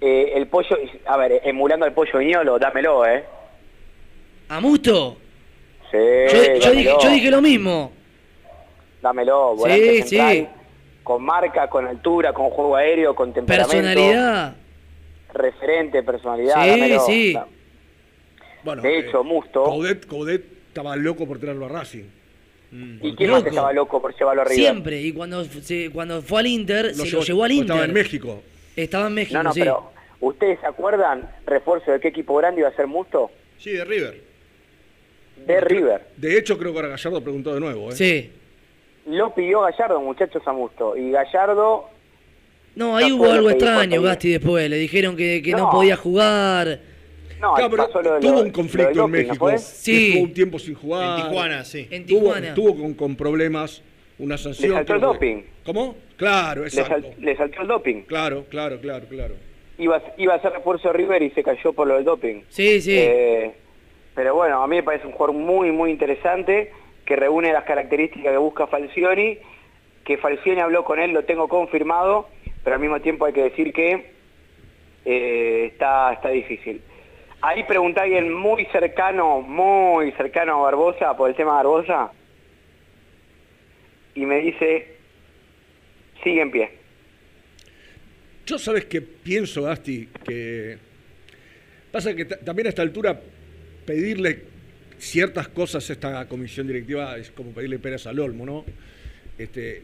Eh, 0.00 0.32
el 0.34 0.46
pollo, 0.48 0.76
a 1.06 1.16
ver, 1.16 1.40
emulando 1.44 1.86
al 1.86 1.92
pollo 1.94 2.18
viñolo, 2.18 2.58
dámelo, 2.58 3.06
¿eh? 3.06 3.24
¿A 4.48 4.60
Musto? 4.60 5.16
Sí, 5.90 5.98
Yo, 6.60 6.70
dije, 6.72 6.92
yo 7.02 7.10
dije 7.10 7.30
lo 7.30 7.40
mismo. 7.40 7.92
Dámelo, 9.02 9.54
volante 9.56 10.02
Sí, 10.02 10.08
central, 10.08 10.32
sí. 10.36 10.48
Con 11.02 11.22
marca, 11.22 11.68
con 11.68 11.86
altura, 11.86 12.32
con 12.32 12.48
juego 12.50 12.76
aéreo, 12.76 13.14
con 13.14 13.32
temperamento. 13.32 13.70
Personalidad. 13.76 14.56
Referente, 15.32 16.02
personalidad. 16.02 16.62
Sí, 16.62 16.70
dámelo. 16.70 17.00
sí. 17.06 17.36
Bueno, 18.64 18.80
De 18.82 18.98
hecho, 19.00 19.22
Musto. 19.22 19.62
Coudet, 19.64 20.06
Coudet 20.06 20.42
estaba 20.68 20.96
loco 20.96 21.26
por 21.26 21.38
traerlo 21.38 21.66
a 21.66 21.68
Racing. 21.68 22.04
¿Y 23.02 23.14
quién 23.14 23.30
más 23.30 23.44
estaba 23.46 23.72
loco 23.72 24.00
por 24.00 24.16
llevarlo 24.16 24.42
arriba? 24.42 24.56
Siempre. 24.56 25.00
Y 25.00 25.12
cuando, 25.12 25.44
se- 25.44 25.90
cuando 25.92 26.22
fue 26.22 26.40
al 26.40 26.46
Inter, 26.46 26.94
se 26.94 27.04
llevó- 27.04 27.18
lo 27.20 27.24
llevó 27.24 27.44
al 27.44 27.52
Inter. 27.52 27.66
Estaba 27.70 27.84
en 27.84 27.92
México. 27.92 28.42
Estaba 28.74 29.06
en 29.06 29.14
México, 29.14 29.36
No, 29.36 29.42
no, 29.44 29.52
sí. 29.52 29.60
pero 29.60 29.90
¿ustedes 30.20 30.58
se 30.60 30.66
acuerdan 30.66 31.30
refuerzo 31.46 31.92
de 31.92 32.00
qué 32.00 32.08
equipo 32.08 32.34
grande 32.36 32.62
iba 32.62 32.68
a 32.70 32.74
ser 32.74 32.86
Musto? 32.88 33.30
Sí, 33.58 33.70
de 33.70 33.84
River. 33.84 34.20
De 35.46 35.60
River. 35.60 36.02
De 36.16 36.38
hecho, 36.38 36.56
creo 36.58 36.72
que 36.72 36.78
ahora 36.78 36.88
Gallardo 36.88 37.20
preguntó 37.22 37.52
de 37.54 37.60
nuevo. 37.60 37.90
¿eh? 37.90 37.96
Sí. 37.96 38.30
Lo 39.06 39.34
pidió 39.34 39.60
Gallardo, 39.62 40.00
muchachos, 40.00 40.42
a 40.46 40.52
Musto. 40.52 40.96
Y 40.96 41.10
Gallardo, 41.10 41.90
No, 42.76 42.96
ahí 42.96 43.10
No 43.10 43.16
hubo 43.16 43.30
algo 43.30 43.50
extraño. 43.50 44.00
Gasti, 44.02 44.30
después. 44.30 44.68
Le 44.70 44.76
dijeron 44.76 45.16
que, 45.16 45.42
que 45.42 45.52
no. 45.52 45.58
No. 45.58 45.70
podía 45.70 45.96
jugar. 45.96 46.80
no, 47.40 47.54
Claro, 47.54 47.70
pero 47.70 48.02
lo 48.02 48.20
tuvo 48.20 48.32
lo- 48.32 48.40
un 48.42 48.50
conflicto 48.50 48.90
lo 48.94 49.04
en 49.04 49.12
doping, 49.12 49.12
¿no 49.12 49.28
México. 49.28 49.36
fue? 49.48 49.58
Sí. 49.58 50.08
Estuvo 50.08 50.24
un 50.24 50.32
tiempo 50.34 50.58
sin 50.58 50.74
jugar. 50.74 51.20
En 51.20 51.26
Tijuana, 51.26 51.64
sí. 51.64 51.86
En 51.90 52.06
Tuvo, 52.06 52.20
Tijuana. 52.20 52.54
tuvo 52.54 52.76
con, 52.76 52.94
con 52.94 53.14
problemas, 53.16 53.82
una 54.18 54.38
sanción. 54.38 54.70
Le 54.70 54.76
saltó 54.78 54.94
el 54.94 55.00
doping. 55.02 55.42
¿Cómo? 55.64 55.96
Claro, 56.16 56.62
Le, 56.62 56.68
exacto. 56.68 56.94
sal- 56.94 57.14
le 57.18 57.36
saltó 57.36 57.60
el 57.62 57.68
doping. 57.68 58.02
Claro, 58.04 58.46
claro, 58.48 58.80
claro, 58.80 59.06
claro. 59.08 59.34
Iba, 59.78 59.96
a- 59.98 60.14
iba 60.16 60.34
a 60.34 60.40
ser 60.40 60.52
refuerzo 60.52 60.88
de 60.88 60.94
River 60.94 61.22
y 61.22 61.30
se 61.30 61.42
cayó 61.42 61.72
por 61.74 61.86
lo 61.86 61.96
del 61.96 62.04
doping. 62.04 62.42
Sí, 62.48 62.80
sí. 62.80 62.96
Eh, 62.96 63.52
pero 64.14 64.34
bueno, 64.34 64.62
a 64.62 64.66
mí 64.66 64.76
me 64.76 64.82
parece 64.82 65.06
un 65.06 65.12
jugador 65.12 65.36
muy, 65.36 65.72
muy 65.72 65.90
interesante 65.90 66.72
que 67.04 67.16
reúne 67.16 67.52
las 67.52 67.64
características 67.64 68.32
que 68.32 68.38
busca 68.38 68.66
Falcioni, 68.66 69.38
que 70.04 70.18
Falcioni 70.18 70.60
habló 70.60 70.84
con 70.84 70.98
él, 71.00 71.12
lo 71.12 71.24
tengo 71.24 71.48
confirmado, 71.48 72.28
pero 72.62 72.76
al 72.76 72.80
mismo 72.80 73.00
tiempo 73.00 73.24
hay 73.26 73.32
que 73.32 73.42
decir 73.44 73.72
que 73.72 74.12
eh, 75.04 75.66
está, 75.72 76.12
está 76.12 76.28
difícil. 76.30 76.80
Ahí 77.42 77.64
pregunté 77.64 78.00
a 78.00 78.02
alguien 78.04 78.32
muy 78.32 78.64
cercano, 78.66 79.40
muy 79.42 80.12
cercano 80.12 80.54
a 80.60 80.62
Barbosa, 80.62 81.14
por 81.16 81.28
el 81.28 81.36
tema 81.36 81.50
de 81.52 81.56
Barbosa, 81.56 82.12
y 84.14 84.24
me 84.24 84.40
dice, 84.40 84.96
sigue 86.22 86.40
en 86.40 86.50
pie. 86.50 86.70
Yo 88.46 88.58
sabes 88.58 88.84
que 88.86 89.00
pienso, 89.02 89.62
Gasti, 89.62 90.08
que 90.24 90.78
pasa 91.90 92.14
que 92.14 92.24
ta- 92.24 92.38
también 92.38 92.66
a 92.66 92.68
esta 92.70 92.82
altura 92.82 93.20
pedirle 93.84 94.42
ciertas 94.98 95.48
cosas 95.48 95.88
a 95.90 95.92
esta 95.92 96.26
comisión 96.28 96.66
directiva 96.66 97.16
es 97.18 97.30
como 97.30 97.50
pedirle 97.52 97.78
peras 97.78 98.06
al 98.06 98.18
olmo, 98.18 98.46
¿no? 98.46 98.64
Este, 99.38 99.82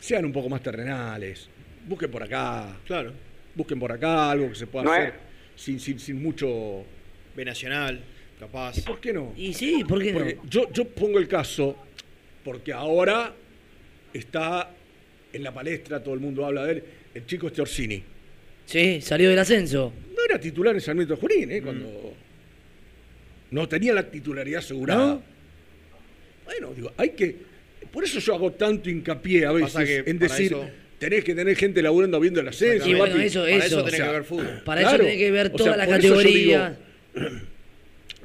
sean 0.00 0.24
un 0.24 0.32
poco 0.32 0.48
más 0.48 0.62
terrenales, 0.62 1.48
busquen 1.86 2.10
por 2.10 2.22
acá, 2.22 2.76
Claro. 2.86 3.12
busquen 3.54 3.78
por 3.78 3.90
acá 3.92 4.30
algo 4.30 4.48
que 4.48 4.54
se 4.54 4.66
pueda 4.66 4.84
No 4.84 4.94
es- 4.94 5.00
hacer 5.00 5.14
sin, 5.56 5.80
sin, 5.80 5.98
sin 5.98 6.22
mucho... 6.22 6.84
B 7.36 7.44
Nacional, 7.44 8.00
capaz. 8.40 8.80
¿Por 8.84 9.00
qué 9.00 9.12
no? 9.12 9.32
Y 9.36 9.54
sí, 9.54 9.84
¿por 9.86 10.02
qué 10.02 10.12
no? 10.12 10.24
Yo, 10.48 10.72
yo 10.72 10.84
pongo 10.88 11.18
el 11.20 11.28
caso 11.28 11.76
porque 12.44 12.72
ahora 12.72 13.32
está 14.12 14.70
en 15.32 15.42
la 15.44 15.52
palestra, 15.54 16.02
todo 16.02 16.14
el 16.14 16.20
mundo 16.20 16.44
habla 16.46 16.64
de 16.64 16.72
él, 16.72 16.84
el 17.14 17.26
chico 17.26 17.46
este 17.48 17.60
Orsini. 17.62 18.02
Sí, 18.66 19.00
salió 19.00 19.28
del 19.30 19.38
ascenso. 19.38 19.92
No 20.16 20.24
era 20.24 20.40
titular 20.40 20.74
en 20.74 20.80
Sarmiento 20.80 21.14
de 21.14 21.20
Junín, 21.20 21.48
Mm. 21.48 21.52
¿eh? 21.52 21.62
Cuando 21.62 22.14
no 23.50 23.68
tenía 23.68 23.92
la 23.94 24.10
titularidad 24.10 24.58
asegurada. 24.60 25.06
¿No? 25.14 25.22
Bueno, 26.44 26.72
digo, 26.74 26.92
hay 26.96 27.10
que... 27.10 27.36
Por 27.92 28.04
eso 28.04 28.18
yo 28.20 28.34
hago 28.34 28.52
tanto 28.52 28.90
hincapié 28.90 29.46
a 29.46 29.52
veces 29.52 29.72
Pasa 29.72 29.84
que 29.84 29.96
en 29.98 30.18
para 30.18 30.32
decir, 30.34 30.52
eso- 30.52 30.68
tenés 30.98 31.24
que 31.24 31.34
tener 31.34 31.56
gente 31.56 31.80
laburando 31.82 32.18
viendo 32.20 32.40
el 32.40 32.48
ascenso. 32.48 32.88
Y 32.88 32.94
bueno, 32.94 33.14
papi. 33.14 33.26
eso, 33.26 33.40
Para 33.42 33.64
eso. 33.64 33.88
sea, 33.88 34.06
que 34.06 34.12
ver 34.12 34.24
fútbol. 34.24 34.62
Para 34.64 34.80
Claro. 34.82 34.96
eso 34.96 35.04
tenés 35.04 35.18
que 35.18 35.30
ver 35.30 35.46
O 35.46 35.50
todas 35.50 35.64
sea, 35.64 35.76
las 35.76 35.86
por 35.86 35.98
eso 35.98 36.08
yo 36.08 36.14
categorías. 36.16 36.72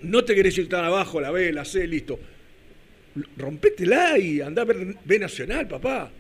No 0.03 0.25
te 0.25 0.35
querés 0.35 0.57
ir 0.57 0.67
tan 0.67 0.83
abajo, 0.83 1.21
la 1.21 1.31
B, 1.31 1.53
la 1.53 1.63
C, 1.63 1.87
listo. 1.87 2.19
Rompétela 3.37 4.17
y 4.19 4.41
andá 4.41 4.63
a 4.63 4.65
ver 4.65 4.95
B 5.05 5.17
Nacional, 5.19 5.65
papá. 5.67 6.11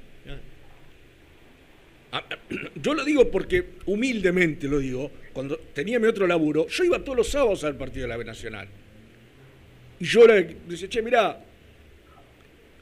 Ah, 2.13 2.23
Yo 2.81 2.93
lo 2.93 3.03
digo 3.03 3.29
porque, 3.29 3.65
humildemente 3.85 4.67
lo 4.69 4.79
digo, 4.79 5.11
cuando 5.33 5.57
tenía 5.57 5.99
mi 5.99 6.07
otro 6.07 6.27
laburo, 6.27 6.67
yo 6.67 6.83
iba 6.85 6.99
todos 6.99 7.17
los 7.17 7.27
sábados 7.27 7.63
al 7.63 7.75
partido 7.75 8.03
de 8.03 8.07
la 8.09 8.17
B 8.17 8.23
Nacional. 8.23 8.67
Y 10.03 10.05
yo 10.05 10.27
le 10.27 10.57
decía, 10.67 10.89
che, 10.89 11.01
mirá, 11.01 11.41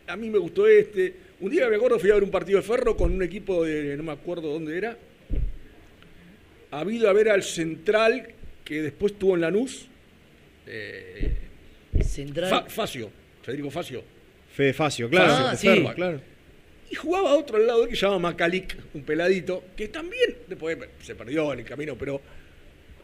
a 0.07 0.15
mí 0.17 0.27
me 0.27 0.39
gustó 0.39 0.65
este. 0.65 1.13
Un 1.39 1.51
día 1.51 1.69
me 1.69 1.75
acuerdo, 1.75 1.99
fui 1.99 2.09
a 2.09 2.15
ver 2.15 2.23
un 2.23 2.31
partido 2.31 2.57
de 2.57 2.63
ferro 2.63 2.97
con 2.97 3.11
un 3.11 3.21
equipo 3.21 3.63
de, 3.63 3.95
no 3.95 4.01
me 4.01 4.11
acuerdo 4.11 4.51
dónde 4.51 4.75
era. 4.75 4.97
Ha 6.71 6.79
habido 6.79 7.07
a 7.07 7.13
ver 7.13 7.29
al 7.29 7.43
Central, 7.43 8.27
que 8.65 8.81
después 8.81 9.19
tuvo 9.19 9.35
en 9.35 9.41
Lanús. 9.41 9.87
Eh, 10.65 11.35
Central. 12.03 12.49
Fa- 12.49 12.69
Facio, 12.69 13.11
Federico 13.43 13.69
Facio. 13.69 14.03
Fede 14.55 14.73
Facio, 14.73 15.07
claro. 15.07 15.31
Ah, 15.31 15.51
de 15.51 15.57
sí. 15.57 15.67
Ferba, 15.67 15.93
claro. 15.93 16.21
Y 16.89 16.95
jugaba 16.95 17.29
a 17.29 17.35
otro 17.35 17.59
lado 17.59 17.87
que 17.87 17.95
se 17.95 18.01
llama 18.01 18.17
Macalic, 18.17 18.75
un 18.95 19.03
peladito, 19.03 19.63
que 19.77 19.89
también 19.89 20.37
después 20.47 20.75
se 21.03 21.13
perdió 21.13 21.53
en 21.53 21.59
el 21.59 21.65
camino, 21.65 21.95
pero, 21.95 22.19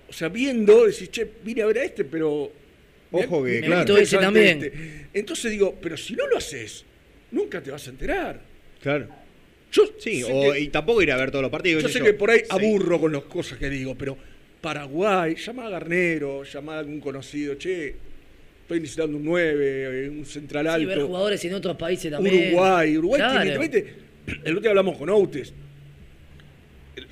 o 0.09 0.11
sea, 0.11 0.27
viendo, 0.29 0.87
decís, 0.87 1.11
che, 1.11 1.29
vine 1.43 1.61
a 1.61 1.67
ver 1.67 1.77
a 1.77 1.83
este, 1.83 2.03
pero. 2.03 2.65
Ojo 3.11 3.43
que, 3.43 3.61
me 3.61 3.67
claro. 3.67 3.97
ese 3.97 4.17
también. 4.17 5.07
Entonces 5.13 5.51
digo, 5.51 5.75
pero 5.81 5.95
si 5.97 6.13
no 6.15 6.27
lo 6.27 6.37
haces, 6.37 6.83
nunca 7.31 7.61
te 7.61 7.71
vas 7.71 7.87
a 7.87 7.89
enterar. 7.89 8.41
Claro. 8.81 9.07
Yo 9.71 9.83
Sí, 9.99 10.23
o- 10.23 10.51
que- 10.53 10.59
y 10.61 10.67
tampoco 10.69 11.01
ir 11.01 11.11
a 11.11 11.17
ver 11.17 11.29
todos 11.31 11.41
los 11.43 11.51
partidos. 11.51 11.83
yo 11.83 11.89
sé 11.89 12.01
que 12.01 12.13
por 12.13 12.31
ahí 12.31 12.39
Sí. 12.39 12.45
aburro 12.49 12.99
con 12.99 13.11
las 13.11 13.23
cosas 13.23 13.57
que 13.57 13.69
digo, 13.69 13.95
pero 13.95 14.17
Paraguay, 14.61 15.35
llama 15.35 15.67
a 15.67 15.69
Garnero, 15.69 16.43
llama 16.43 16.75
a 16.75 16.79
algún 16.79 16.99
conocido, 16.99 17.55
che, 17.55 17.95
estoy 18.61 18.79
necesitando 18.79 19.15
un 19.17 19.23
9, 19.25 20.09
un 20.09 20.25
central 20.25 20.65
Sí, 20.65 20.69
alto. 20.71 20.87
ver 20.87 21.01
jugadores 21.01 21.45
en 21.45 21.53
otros 21.53 21.77
países 21.77 22.11
también. 22.11 22.47
Uruguay, 22.53 22.97
Uruguay 22.97 23.21
Claro. 23.21 23.59
tiene, 23.59 23.85
el 24.43 24.51
otro 24.51 24.59
día 24.61 24.69
hablamos 24.71 24.97
con 24.97 25.09
Outes, 25.09 25.53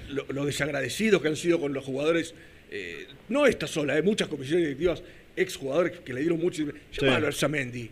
lo, 0.10 0.26
lo 0.30 0.46
desagradecidos 0.46 1.22
que 1.22 1.28
han 1.28 1.36
sido 1.36 1.60
con 1.60 1.74
los 1.74 1.84
jugadores, 1.84 2.34
eh, 2.72 3.06
no 3.30 3.46
esta 3.46 3.68
sola, 3.68 3.94
hay 3.94 4.02
muchas 4.02 4.28
comisiones 4.28 4.64
directivas, 4.66 5.04
exjugadores 5.36 6.00
que 6.00 6.14
le 6.14 6.22
dieron 6.22 6.40
mucho. 6.40 6.64
Llamalo 6.94 7.26
a 7.26 7.30
Arzamendi. 7.30 7.90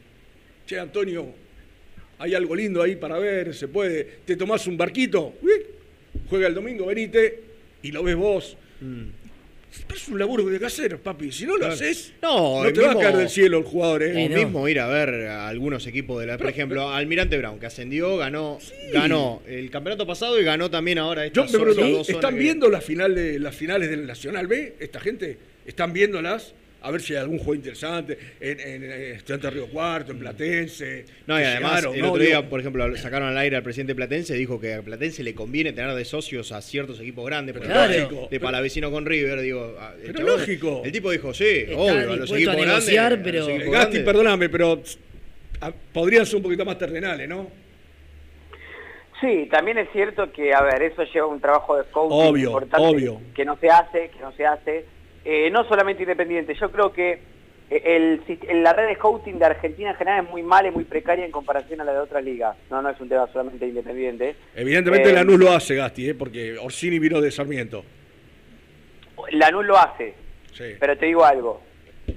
Che, 0.65 0.79
Antonio, 0.79 1.27
hay 2.19 2.33
algo 2.35 2.55
lindo 2.55 2.81
ahí 2.81 2.95
para 2.95 3.17
ver, 3.19 3.53
se 3.53 3.67
puede. 3.67 4.03
Te 4.25 4.35
tomás 4.35 4.65
un 4.67 4.77
barquito, 4.77 5.35
uy, 5.41 5.51
juega 6.29 6.47
el 6.47 6.53
domingo, 6.55 6.85
venite 6.85 7.41
y 7.81 7.91
lo 7.91 8.03
ves 8.03 8.15
vos. 8.15 8.57
Pero 9.87 9.95
es 9.99 10.07
un 10.07 10.19
laburo 10.19 10.45
que 10.45 10.53
hay 10.53 10.59
que 10.59 10.65
hacer, 10.67 10.99
papi. 10.99 11.31
Si 11.31 11.45
no 11.45 11.53
lo 11.53 11.57
Claro. 11.59 11.73
haces, 11.73 12.13
No, 12.21 12.61
no 12.61 12.65
el 12.67 12.73
te 12.73 12.81
va 12.81 12.91
a 12.91 12.95
caer 12.99 13.17
del 13.17 13.27
cielo 13.29 13.57
el 13.57 13.63
jugador, 13.63 14.03
¿eh? 14.03 14.25
O 14.25 14.29
mismo 14.29 14.67
ir 14.69 14.79
a 14.79 14.87
ver 14.87 15.09
a 15.27 15.47
algunos 15.47 15.87
equipos 15.87 16.19
de 16.21 16.27
la. 16.27 16.37
Por 16.37 16.47
ejemplo, 16.49 16.91
Almirante 16.91 17.37
Brown, 17.39 17.59
que 17.59 17.65
ascendió, 17.65 18.15
ganó 18.17 18.59
ganó 18.93 19.41
el 19.47 19.71
campeonato 19.71 20.05
pasado 20.05 20.39
y 20.39 20.43
ganó 20.43 20.69
también 20.69 20.99
ahora 20.99 21.25
Yo 21.27 21.45
me 21.45 21.49
pregunto, 21.59 22.01
¿están 22.07 22.35
que- 22.35 22.39
viendo 22.39 22.69
la 22.69 22.81
final 22.81 23.15
de, 23.15 23.39
las 23.39 23.55
finales 23.55 23.89
del 23.89 24.05
Nacional 24.05 24.45
B? 24.45 24.75
¿Esta 24.79 24.99
gente? 24.99 25.37
¿Están 25.65 25.91
viéndolas? 25.91 26.53
A 26.85 26.91
ver 26.91 27.01
si 27.01 27.13
hay 27.13 27.21
algún 27.21 27.37
juego 27.37 27.55
interesante 27.55 28.17
en, 28.41 28.59
en, 28.59 28.83
en 28.91 29.51
Río 29.53 29.67
Cuarto, 29.67 30.11
en 30.11 30.19
Platense. 30.19 31.05
No, 31.27 31.39
y 31.39 31.43
además, 31.43 31.75
llegaron, 31.77 31.95
el 31.95 32.01
¿no? 32.01 32.11
otro 32.11 32.21
día, 32.23 32.37
Digo, 32.37 32.49
por 32.49 32.59
ejemplo, 32.59 32.97
sacaron 32.97 33.29
al 33.29 33.37
aire 33.37 33.55
al 33.55 33.63
presidente 33.63 33.95
Platense, 33.95 34.33
dijo 34.35 34.59
que 34.59 34.73
a 34.73 34.81
Platense 34.81 35.23
le 35.23 35.33
conviene 35.33 35.71
tener 35.71 35.93
de 35.95 36.03
socios 36.03 36.51
a 36.51 36.61
ciertos 36.61 36.99
equipos 36.99 37.25
grandes, 37.25 37.55
por 37.55 37.65
ejemplo, 37.65 37.87
lógico, 37.87 38.27
de 38.29 38.39
Palavecino 38.41 38.91
con 38.91 39.05
River, 39.05 39.39
digo, 39.39 39.77
el 40.03 40.11
Pero 40.13 40.19
chabón- 40.19 40.39
lógico. 40.39 40.81
El 40.83 40.91
tipo 40.91 41.09
dijo, 41.09 41.33
sí, 41.33 41.45
Está 41.67 41.75
obvio, 41.77 42.11
a 42.11 42.15
los 42.17 42.31
equipos 42.31 42.53
a 42.53 42.57
grandes. 42.57 42.67
negociar, 42.67 43.11
los 43.13 43.21
pero- 43.23 43.37
equipos 43.49 43.57
Gasti, 43.71 43.71
grandes. 43.93 44.03
perdóname, 44.03 44.49
pero 44.49 44.83
a- 45.61 45.71
podrían 45.93 46.25
ser 46.25 46.35
un 46.35 46.43
poquito 46.43 46.65
más 46.65 46.77
terrenales, 46.77 47.29
¿no? 47.29 47.49
Sí, 49.21 49.47
también 49.49 49.77
es 49.77 49.87
cierto 49.93 50.29
que, 50.33 50.53
a 50.53 50.61
ver, 50.63 50.81
eso 50.81 51.01
lleva 51.13 51.27
un 51.27 51.39
trabajo 51.39 51.77
de 51.77 51.85
coaching 51.91 52.13
Obvio, 52.29 52.45
importante 52.49 52.85
obvio. 52.85 53.21
que 53.33 53.45
no 53.45 53.57
se 53.57 53.69
hace, 53.69 54.09
que 54.09 54.19
no 54.19 54.33
se 54.35 54.45
hace. 54.45 54.85
Eh, 55.25 55.49
no 55.51 55.63
solamente 55.67 56.03
independiente, 56.03 56.53
yo 56.55 56.69
creo 56.71 56.91
que 56.91 57.19
eh, 57.69 57.81
el, 57.85 58.21
sis- 58.25 58.39
la 58.53 58.73
red 58.73 58.87
de 58.87 58.95
scouting 58.95 59.39
de 59.39 59.45
Argentina 59.45 59.91
en 59.91 59.95
general 59.95 60.25
es 60.25 60.31
muy 60.31 60.43
mala 60.43 60.67
y 60.67 60.71
muy 60.71 60.83
precaria 60.83 61.25
en 61.25 61.31
comparación 61.31 61.79
a 61.81 61.85
la 61.85 61.93
de 61.93 61.99
otras 61.99 62.23
ligas. 62.23 62.57
No, 62.69 62.81
no 62.81 62.89
es 62.89 62.99
un 62.99 63.07
tema 63.09 63.27
solamente 63.31 63.65
independiente. 63.67 64.35
Evidentemente 64.55 65.09
Eh, 65.09 65.13
Lanús 65.13 65.39
lo 65.39 65.51
hace, 65.51 65.75
Gasti, 65.75 66.09
¿eh? 66.09 66.13
porque 66.15 66.57
Orsini 66.57 66.99
vino 66.99 67.21
de 67.21 67.31
Sarmiento. 67.31 67.83
Lanús 69.31 69.65
lo 69.65 69.77
hace, 69.77 70.13
Sí. 70.51 70.63
pero 70.79 70.97
te 70.97 71.05
digo 71.05 71.23
algo, 71.23 71.61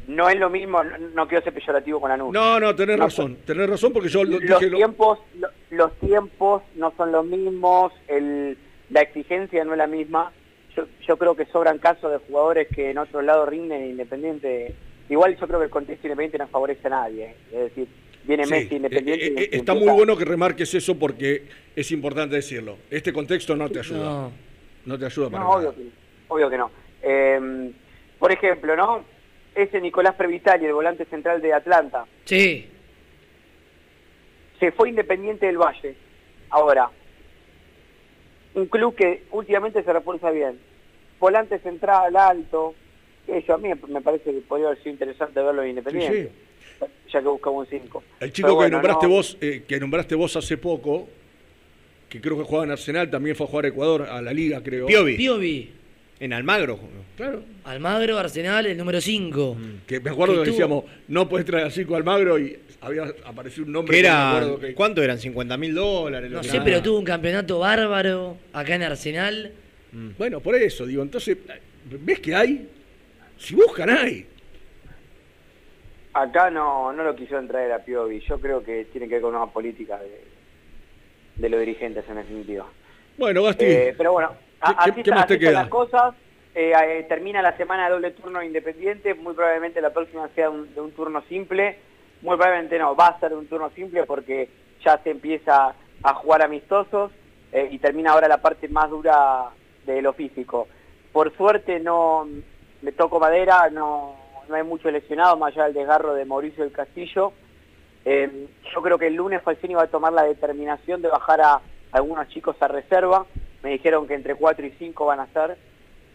no 0.09 0.29
es 0.29 0.37
lo 0.39 0.51
mismo, 0.51 0.83
no, 0.83 0.99
no 0.99 1.29
quiero 1.29 1.45
ser 1.45 1.53
peyorativo 1.55 2.01
con 2.01 2.11
Lanús. 2.11 2.33
No, 2.33 2.59
no, 2.59 2.75
tenés 2.75 2.97
No, 2.99 3.05
razón. 3.05 3.37
Tenés 3.47 3.69
razón 3.71 3.93
porque 3.93 4.09
yo 4.09 4.25
lo, 4.25 4.41
los 4.41 4.61
dije... 4.61 4.75
tiempos 4.75 5.21
lo- 5.39 5.49
los 5.71 5.93
tiempos 6.01 6.63
no 6.75 6.93
son 6.97 7.13
los 7.13 7.25
mismos 7.25 7.93
el, 8.09 8.57
la 8.91 9.01
exigencia 9.03 9.65
no 9.65 9.73
es 9.73 9.79
la 9.79 9.87
misma 9.87 10.33
yo, 10.77 10.87
yo 11.07 11.17
creo 11.17 11.35
que 11.35 11.47
sobran 11.47 11.79
casos 11.79 12.13
de 12.13 12.19
jugadores 12.19 12.69
que 12.69 12.91
en 12.91 12.99
otro 12.99 13.23
lado 13.23 13.47
rinden 13.47 13.83
en 13.83 13.91
Independiente. 13.91 14.75
Igual 15.09 15.37
yo 15.39 15.47
creo 15.47 15.59
que 15.61 15.65
el 15.67 15.71
contexto 15.71 16.07
Independiente 16.07 16.39
no 16.39 16.49
favorece 16.49 16.87
a 16.87 16.91
nadie. 16.91 17.25
¿eh? 17.25 17.35
Es 17.53 17.59
decir, 17.61 17.89
viene 18.25 18.45
Sí, 18.45 18.51
Messi 18.51 18.75
Independiente. 18.77 19.27
eh, 19.27 19.33
y- 19.37 19.43
eh, 19.45 19.49
y 19.53 19.57
está 19.57 19.75
muy 19.75 19.89
bueno 19.89 20.17
que 20.17 20.25
remarques 20.25 20.75
eso 20.75 20.99
porque 20.99 21.47
es 21.75 21.91
importante 21.93 22.37
decirlo. 22.37 22.77
Este 22.91 23.13
contexto 23.13 23.57
no 23.57 23.69
te 23.69 23.79
ayuda. 23.81 24.05
No. 24.05 24.33
No, 24.85 24.99
te 24.99 25.07
ayuda 25.07 25.31
para 25.31 25.43
No, 25.43 25.49
nada. 25.59 25.59
obvio 25.71 25.75
que, 25.75 25.91
obvio 26.29 26.51
que 26.51 26.59
no. 26.59 26.71
Eh, 27.03 27.73
por 28.19 28.31
ejemplo, 28.33 28.77
¿no? 28.77 29.05
Ese 29.55 29.81
Nicolás 29.81 30.15
Previtali, 30.15 30.67
el 30.67 30.73
volante 30.75 31.05
central 31.07 31.41
de 31.41 31.53
Atlanta, 31.53 32.05
Sí. 32.25 32.69
se 34.61 34.73
fue 34.73 34.89
Independiente 34.91 35.47
del 35.47 35.59
Valle. 35.59 35.95
Ahora, 36.51 36.91
un 38.57 38.67
club 38.67 38.95
que 38.95 39.25
últimamente 39.31 39.83
se 39.83 39.93
refuerza 39.93 40.31
bien. 40.31 40.59
Volante 41.21 41.59
central, 41.59 42.17
alto. 42.17 42.75
Eso 43.29 43.55
a 43.55 43.59
mí 43.59 43.69
me 43.89 44.01
parece 44.01 44.33
que 44.33 44.41
podría 44.41 44.69
haber 44.69 44.79
sido 44.79 44.93
interesante 44.93 45.41
verlo 45.41 45.63
en 45.63 45.71
Independiente. 45.71 46.31
Ya 47.13 47.21
que 47.21 47.29
buscaba 47.29 47.57
un 47.57 47.67
5. 47.67 48.03
El 48.21 48.33
chico 48.33 48.59
que 48.59 48.71
nombraste 48.71 49.07
vos, 49.07 49.39
eh, 49.41 49.65
que 49.67 49.79
nombraste 49.79 50.15
vos 50.15 50.37
hace 50.37 50.57
poco, 50.57 51.09
que 52.09 52.21
creo 52.21 52.37
que 52.37 52.45
jugaba 52.45 52.65
en 52.65 52.71
Arsenal, 52.73 53.11
también 53.11 53.37
fue 53.37 53.47
a 53.47 53.49
jugar 53.49 53.65
a 53.67 53.69
Ecuador, 53.69 54.03
a 54.03 54.21
la 54.23 54.33
liga, 54.33 54.63
creo. 54.63 54.87
Piovi. 54.87 55.17
Piovi. 55.17 55.73
En 56.19 56.33
Almagro. 56.33 56.79
Claro. 57.17 57.43
Almagro, 57.65 58.19
Arsenal, 58.19 58.67
el 58.67 58.77
número 58.79 59.03
5. 59.03 59.57
Que 59.87 60.01
me 60.01 60.11
acuerdo 60.11 60.43
que, 60.43 60.51
decíamos, 60.51 60.85
no 61.09 61.29
puedes 61.29 61.47
traer 61.47 61.67
al 61.67 61.73
chico 61.73 61.95
Almagro 61.95 62.39
y 62.39 62.59
había 62.81 63.05
aparecido 63.25 63.67
un 63.67 63.73
nombre 63.73 63.95
Que 63.95 64.01
era, 64.01 64.43
¿Cuánto 64.75 65.03
eran? 65.03 65.19
¿50 65.19 65.59
mil 65.59 65.75
dólares? 65.75 66.31
No 66.31 66.43
sé, 66.43 66.61
pero 66.63 66.83
tuvo 66.83 66.99
un 66.99 67.05
campeonato 67.05 67.59
bárbaro 67.59 68.37
acá 68.53 68.75
en 68.75 68.83
Arsenal. 68.83 69.53
Bueno, 70.19 70.41
por 70.41 70.55
eso, 70.55 70.85
digo, 70.87 71.03
entonces, 71.03 71.37
¿ves 71.85 72.21
que 72.21 72.35
hay? 72.35 72.69
Si 73.39 73.55
buscan, 73.55 73.91
hay. 73.91 74.27
Acá 76.13 76.51
no, 76.51 76.93
no 76.93 77.05
lo 77.05 77.15
quisieron 77.15 77.47
traer 77.47 77.73
a 77.73 77.81
Piovi. 77.85 78.21
Yo 78.21 78.39
creo 78.41 78.63
que 78.65 78.87
tiene 78.87 79.07
que 79.07 79.15
ver 79.15 79.23
con 79.23 79.35
una 79.35 79.47
política 79.47 79.99
de, 79.99 80.23
de 81.37 81.49
los 81.49 81.61
dirigentes 81.61 82.05
en 82.09 82.17
definitiva. 82.17 82.67
Bueno, 83.19 83.43
Gasti. 83.43 83.65
Eh, 83.67 83.95
pero 83.97 84.13
bueno, 84.13 84.33
a- 84.61 84.85
¿qué- 84.85 84.91
así, 84.91 85.03
qué 85.03 85.11
más 85.11 85.21
así 85.21 85.29
te 85.29 85.35
están 85.35 85.39
queda? 85.51 85.61
las 85.63 85.69
cosas. 85.69 86.15
Eh, 86.55 86.73
eh, 86.75 87.05
termina 87.07 87.43
la 87.43 87.55
semana 87.59 87.85
de 87.87 87.93
doble 87.93 88.11
turno 88.13 88.43
independiente. 88.43 89.13
Muy 89.15 89.35
probablemente 89.35 89.81
la 89.83 89.93
próxima 89.93 90.29
sea 90.35 90.49
un, 90.49 90.75
de 90.75 90.81
un 90.81 90.91
turno 90.93 91.23
simple. 91.29 91.77
Muy 92.23 92.37
probablemente 92.37 92.79
no, 92.79 92.97
va 92.97 93.09
a 93.09 93.21
ser 93.21 93.35
un 93.35 93.47
turno 93.47 93.71
simple 93.71 94.05
porque 94.05 94.49
ya 94.85 94.99
se 95.03 95.11
empieza 95.11 95.75
a 96.03 96.15
jugar 96.15 96.43
amistosos 96.43 97.13
eh, 97.53 97.69
y 97.71 97.79
termina 97.79 98.13
ahora 98.13 98.29
la 98.29 98.43
parte 98.43 98.69
más 98.69 98.91
dura 98.91 99.51
de 99.85 100.03
lo 100.03 100.13
físico. 100.13 100.69
Por 101.13 101.37
suerte 101.37 101.81
no 101.81 102.27
me 102.83 102.93
toco 102.93 103.19
madera, 103.19 103.71
no, 103.71 104.17
no 104.49 104.55
hay 104.55 104.63
mucho 104.63 104.91
lesionado 104.91 105.37
más 105.37 105.53
allá 105.53 105.65
del 105.65 105.75
desgarro 105.75 106.15
de 106.15 106.25
Mauricio 106.25 106.65
del 106.65 106.73
Castillo. 106.73 107.33
Eh, 108.05 108.47
yo 108.73 108.83
creo 108.83 108.99
que 108.99 109.09
el 109.09 109.15
lunes 109.15 109.43
Falcini 109.43 109.75
va 109.75 109.85
a 109.85 109.89
tomar 109.89 110.13
la 110.13 110.23
determinación 110.23 111.03
de 111.03 111.09
bajar 111.09 111.41
a 111.41 111.61
algunos 111.93 112.29
chicos 112.29 112.57
a 112.61 112.69
reserva. 112.69 113.27
Me 113.63 113.71
dijeron 113.71 114.07
que 114.07 114.15
entre 114.15 114.35
4 114.35 114.67
y 114.67 114.71
5 114.79 115.07
van 115.07 115.21
a 115.21 115.27
ser, 115.33 115.57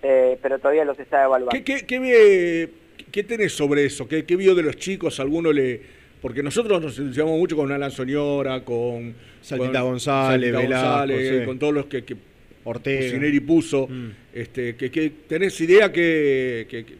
eh, 0.01 0.39
pero 0.41 0.59
todavía 0.59 0.85
los 0.85 0.99
está 0.99 1.23
evaluando. 1.23 1.51
¿Qué, 1.65 1.85
qué, 1.85 2.69
qué 3.11 3.23
tenés 3.23 3.53
sobre 3.53 3.85
eso? 3.85 4.07
¿Qué, 4.07 4.25
qué 4.25 4.35
vio 4.35 4.55
de 4.55 4.63
los 4.63 4.75
chicos? 4.77 5.19
¿Alguno 5.19 5.51
le...? 5.51 5.81
Porque 6.21 6.43
nosotros 6.43 6.79
nos 6.81 6.99
entusiasmamos 6.99 7.39
mucho 7.39 7.55
con 7.55 7.71
Alan 7.71 7.89
Soñora, 7.89 8.63
con... 8.63 9.15
Saltita 9.41 9.79
con 9.81 9.89
González, 9.91 10.51
Saltita 10.51 10.59
Velasco, 10.59 10.87
González, 10.89 11.39
sí. 11.39 11.45
con 11.45 11.59
todos 11.59 11.73
los 11.73 11.85
que, 11.87 12.03
que 12.03 12.15
Ortega. 12.63 13.41
Puso. 13.47 13.87
Este, 14.31 14.75
que, 14.75 14.91
que 14.91 15.09
¿Tenés 15.27 15.59
idea 15.61 15.91
que, 15.91 16.67
que, 16.69 16.85
que- 16.85 16.95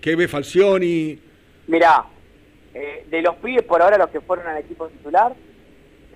que 0.00 0.16
ve 0.16 0.26
Falcioni? 0.28 1.18
Mirá, 1.68 2.04
eh, 2.74 3.06
de 3.08 3.22
los 3.22 3.36
pibes 3.36 3.62
por 3.62 3.80
ahora 3.80 3.96
los 3.96 4.10
que 4.10 4.20
fueron 4.20 4.46
al 4.48 4.58
equipo 4.58 4.88
titular 4.88 5.34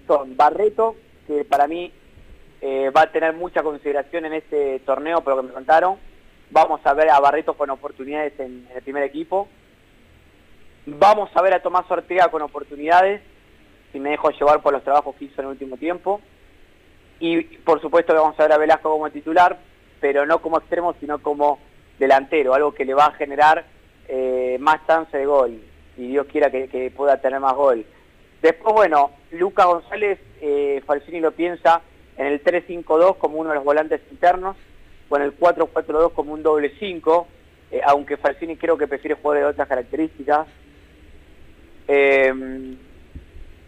son 0.06 0.36
Barreto, 0.36 0.97
que 1.27 1.44
para 1.44 1.69
mí 1.69 1.93
eh, 2.60 2.90
va 2.90 3.02
a 3.02 3.12
tener 3.12 3.35
mucha 3.35 3.62
consideración 3.62 4.24
en 4.27 4.32
este 4.35 4.81
torneo, 4.81 5.23
por 5.23 5.36
lo 5.36 5.43
que 5.43 5.48
me 5.48 5.55
contaron. 5.55 5.94
Vamos 6.50 6.80
a 6.84 6.94
ver 6.94 7.10
a 7.10 7.20
Barreto 7.20 7.54
con 7.54 7.70
oportunidades 7.70 8.32
en, 8.40 8.66
el 8.74 8.82
primer 8.82 9.02
equipo. 9.02 9.48
Vamos 10.86 11.30
a 11.34 11.42
ver 11.42 11.54
a 11.54 11.62
Tomás 11.62 11.90
Ortega 11.90 12.28
con 12.28 12.40
oportunidades, 12.40 13.20
si 13.92 14.00
me 14.00 14.10
dejo 14.10 14.30
llevar 14.30 14.62
por 14.62 14.72
los 14.72 14.82
trabajos 14.82 15.14
que 15.16 15.26
hizo 15.26 15.40
en 15.40 15.48
el 15.48 15.52
último 15.52 15.76
tiempo. 15.76 16.20
Y 17.20 17.42
por 17.42 17.80
supuesto 17.80 18.12
que 18.12 18.20
vamos 18.20 18.38
a 18.38 18.42
ver 18.44 18.52
a 18.52 18.58
Velasco 18.58 18.90
como 18.90 19.10
titular, 19.10 19.58
pero 20.00 20.24
no 20.24 20.40
como 20.40 20.58
extremo, 20.58 20.94
sino 21.00 21.18
como 21.18 21.58
delantero, 21.98 22.54
algo 22.54 22.72
que 22.72 22.84
le 22.84 22.94
va 22.94 23.06
a 23.06 23.12
generar 23.12 23.66
eh, 24.06 24.56
más 24.60 24.86
chance 24.86 25.16
de 25.16 25.26
gol. 25.26 25.60
Y 25.96 26.08
Dios 26.08 26.26
quiera 26.30 26.50
que, 26.50 26.68
que 26.68 26.90
pueda 26.90 27.20
tener 27.20 27.40
más 27.40 27.54
gol. 27.54 27.84
Después, 28.40 28.72
bueno, 28.72 29.10
Lucas 29.32 29.66
González, 29.66 30.18
eh, 30.40 30.82
Falcini 30.86 31.20
lo 31.20 31.32
piensa 31.32 31.82
en 32.16 32.26
el 32.26 32.42
3-5-2 32.42 33.18
como 33.18 33.38
uno 33.38 33.50
de 33.50 33.56
los 33.56 33.64
volantes 33.64 34.00
internos, 34.10 34.56
en 35.16 35.22
el 35.22 35.39
4-4-2 35.39 36.12
como 36.12 36.32
un 36.35 36.43
doble 36.43 36.72
5, 36.78 37.26
eh, 37.72 37.80
aunque 37.85 38.16
Falcini 38.16 38.56
creo 38.56 38.76
que 38.76 38.86
prefiere 38.86 39.14
jugar 39.20 39.39
de 39.39 39.44
otras 39.47 39.66
características. 39.68 40.47
Eh, 41.89 42.74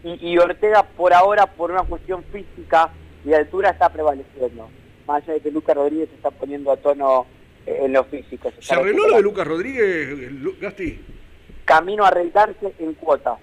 y, 0.03 0.31
y 0.31 0.37
Ortega 0.37 0.83
por 0.83 1.13
ahora, 1.13 1.45
por 1.47 1.71
una 1.71 1.83
cuestión 1.83 2.23
física 2.25 2.89
y 3.25 3.29
de 3.29 3.35
altura, 3.35 3.69
está 3.71 3.89
prevaleciendo. 3.89 4.69
Más 5.07 5.23
allá 5.23 5.33
de 5.33 5.39
que 5.41 5.51
Lucas 5.51 5.75
Rodríguez 5.75 6.09
se 6.09 6.15
está 6.15 6.29
poniendo 6.31 6.71
a 6.71 6.77
tono 6.77 7.25
eh, 7.65 7.79
en 7.83 7.93
lo 7.93 8.03
físico. 8.05 8.51
¿Se 8.59 8.73
arregló 8.75 9.07
lo 9.07 9.15
de. 9.17 9.21
Lucas 9.23 9.47
Rodríguez, 9.47 10.59
Gasti? 10.59 10.99
Camino 11.65 12.03
a 12.03 12.09
arreglarse 12.09 12.73
en 12.79 12.93
cuota. 12.93 13.37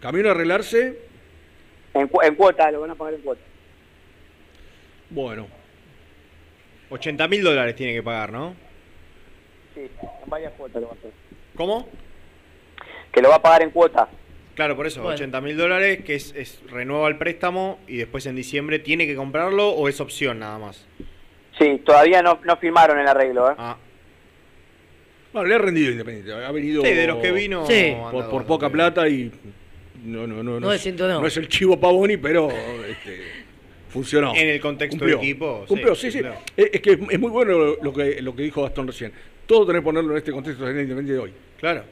¿Camino 0.00 0.28
a 0.28 0.32
arreglarse? 0.32 0.98
En, 1.94 2.08
cu- 2.08 2.22
en 2.22 2.34
cuota, 2.34 2.70
lo 2.70 2.80
van 2.80 2.90
a 2.90 2.94
poner 2.94 3.14
en 3.14 3.20
cuota. 3.22 3.40
Bueno. 5.10 5.46
80 6.92 7.28
mil 7.28 7.42
dólares 7.42 7.74
tiene 7.74 7.94
que 7.94 8.02
pagar, 8.02 8.32
¿no? 8.32 8.54
Sí, 9.74 9.80
en 10.24 10.30
varias 10.30 10.52
cuotas 10.52 10.82
lo 10.82 10.88
va 10.88 10.94
a 10.94 10.96
hacer. 10.98 11.10
¿Cómo? 11.56 11.88
Que 13.12 13.22
lo 13.22 13.30
va 13.30 13.36
a 13.36 13.42
pagar 13.42 13.62
en 13.62 13.70
cuotas. 13.70 14.08
Claro, 14.54 14.76
por 14.76 14.86
eso, 14.86 15.00
Bueno. 15.00 15.14
80 15.14 15.40
mil 15.40 15.56
dólares, 15.56 16.04
que 16.04 16.14
es, 16.14 16.34
es 16.36 16.62
renueva 16.70 17.08
el 17.08 17.16
préstamo 17.16 17.78
y 17.88 17.96
después 17.96 18.26
en 18.26 18.36
diciembre 18.36 18.78
tiene 18.78 19.06
que 19.06 19.16
comprarlo 19.16 19.70
o 19.70 19.88
es 19.88 19.98
opción 20.00 20.38
nada 20.40 20.58
más. 20.58 20.86
Sí, 21.58 21.80
todavía 21.84 22.22
no, 22.22 22.38
no 22.44 22.56
firmaron 22.58 22.98
el 22.98 23.06
arreglo. 23.08 23.50
¿eh? 23.50 23.54
Ah. 23.56 23.76
Bueno, 25.32 25.48
le 25.48 25.54
ha 25.54 25.58
rendido 25.58 25.90
Independiente. 25.92 26.32
Ha 26.44 26.50
venido. 26.52 26.82
Sí, 26.82 26.92
de 26.92 27.06
los 27.06 27.18
que 27.18 27.32
vino, 27.32 27.66
Sí. 27.66 27.96
Por, 28.10 28.28
por 28.28 28.44
poca 28.44 28.68
plata 28.68 29.08
y. 29.08 29.32
No, 30.04 30.26
no, 30.26 30.42
no. 30.42 30.60
No 30.60 30.72
es- 30.72 30.80
desentonó. 30.84 31.20
no 31.20 31.26
es 31.26 31.36
el 31.38 31.48
chivo 31.48 31.78
Pavoni, 31.80 32.18
pero. 32.18 32.50
este, 32.50 33.22
funcionó. 33.92 34.34
En 34.34 34.48
el 34.48 34.60
contexto 34.60 34.98
Cumplió. 34.98 35.18
del 35.18 35.26
equipo, 35.26 35.64
Cumplió, 35.68 35.94
sí, 35.94 36.10
sí, 36.10 36.18
sí. 36.18 36.24
cumplió. 36.24 36.42
Es, 36.72 36.80
que 36.80 36.92
es 37.10 37.20
muy 37.20 37.30
bueno 37.30 37.76
lo, 37.80 37.92
que, 37.92 38.20
lo 38.22 38.34
que 38.34 38.42
dijo 38.42 38.62
Gastón 38.62 38.86
recién. 38.86 39.12
Todo 39.46 39.66
tenés 39.66 39.80
que 39.80 39.84
ponerlo 39.84 40.12
en 40.12 40.18
este 40.18 40.32
contexto 40.32 40.64
de 40.64 40.70
Independiente 40.82 41.12
de 41.12 41.18
hoy. 41.18 41.32
Claro. 41.58 41.84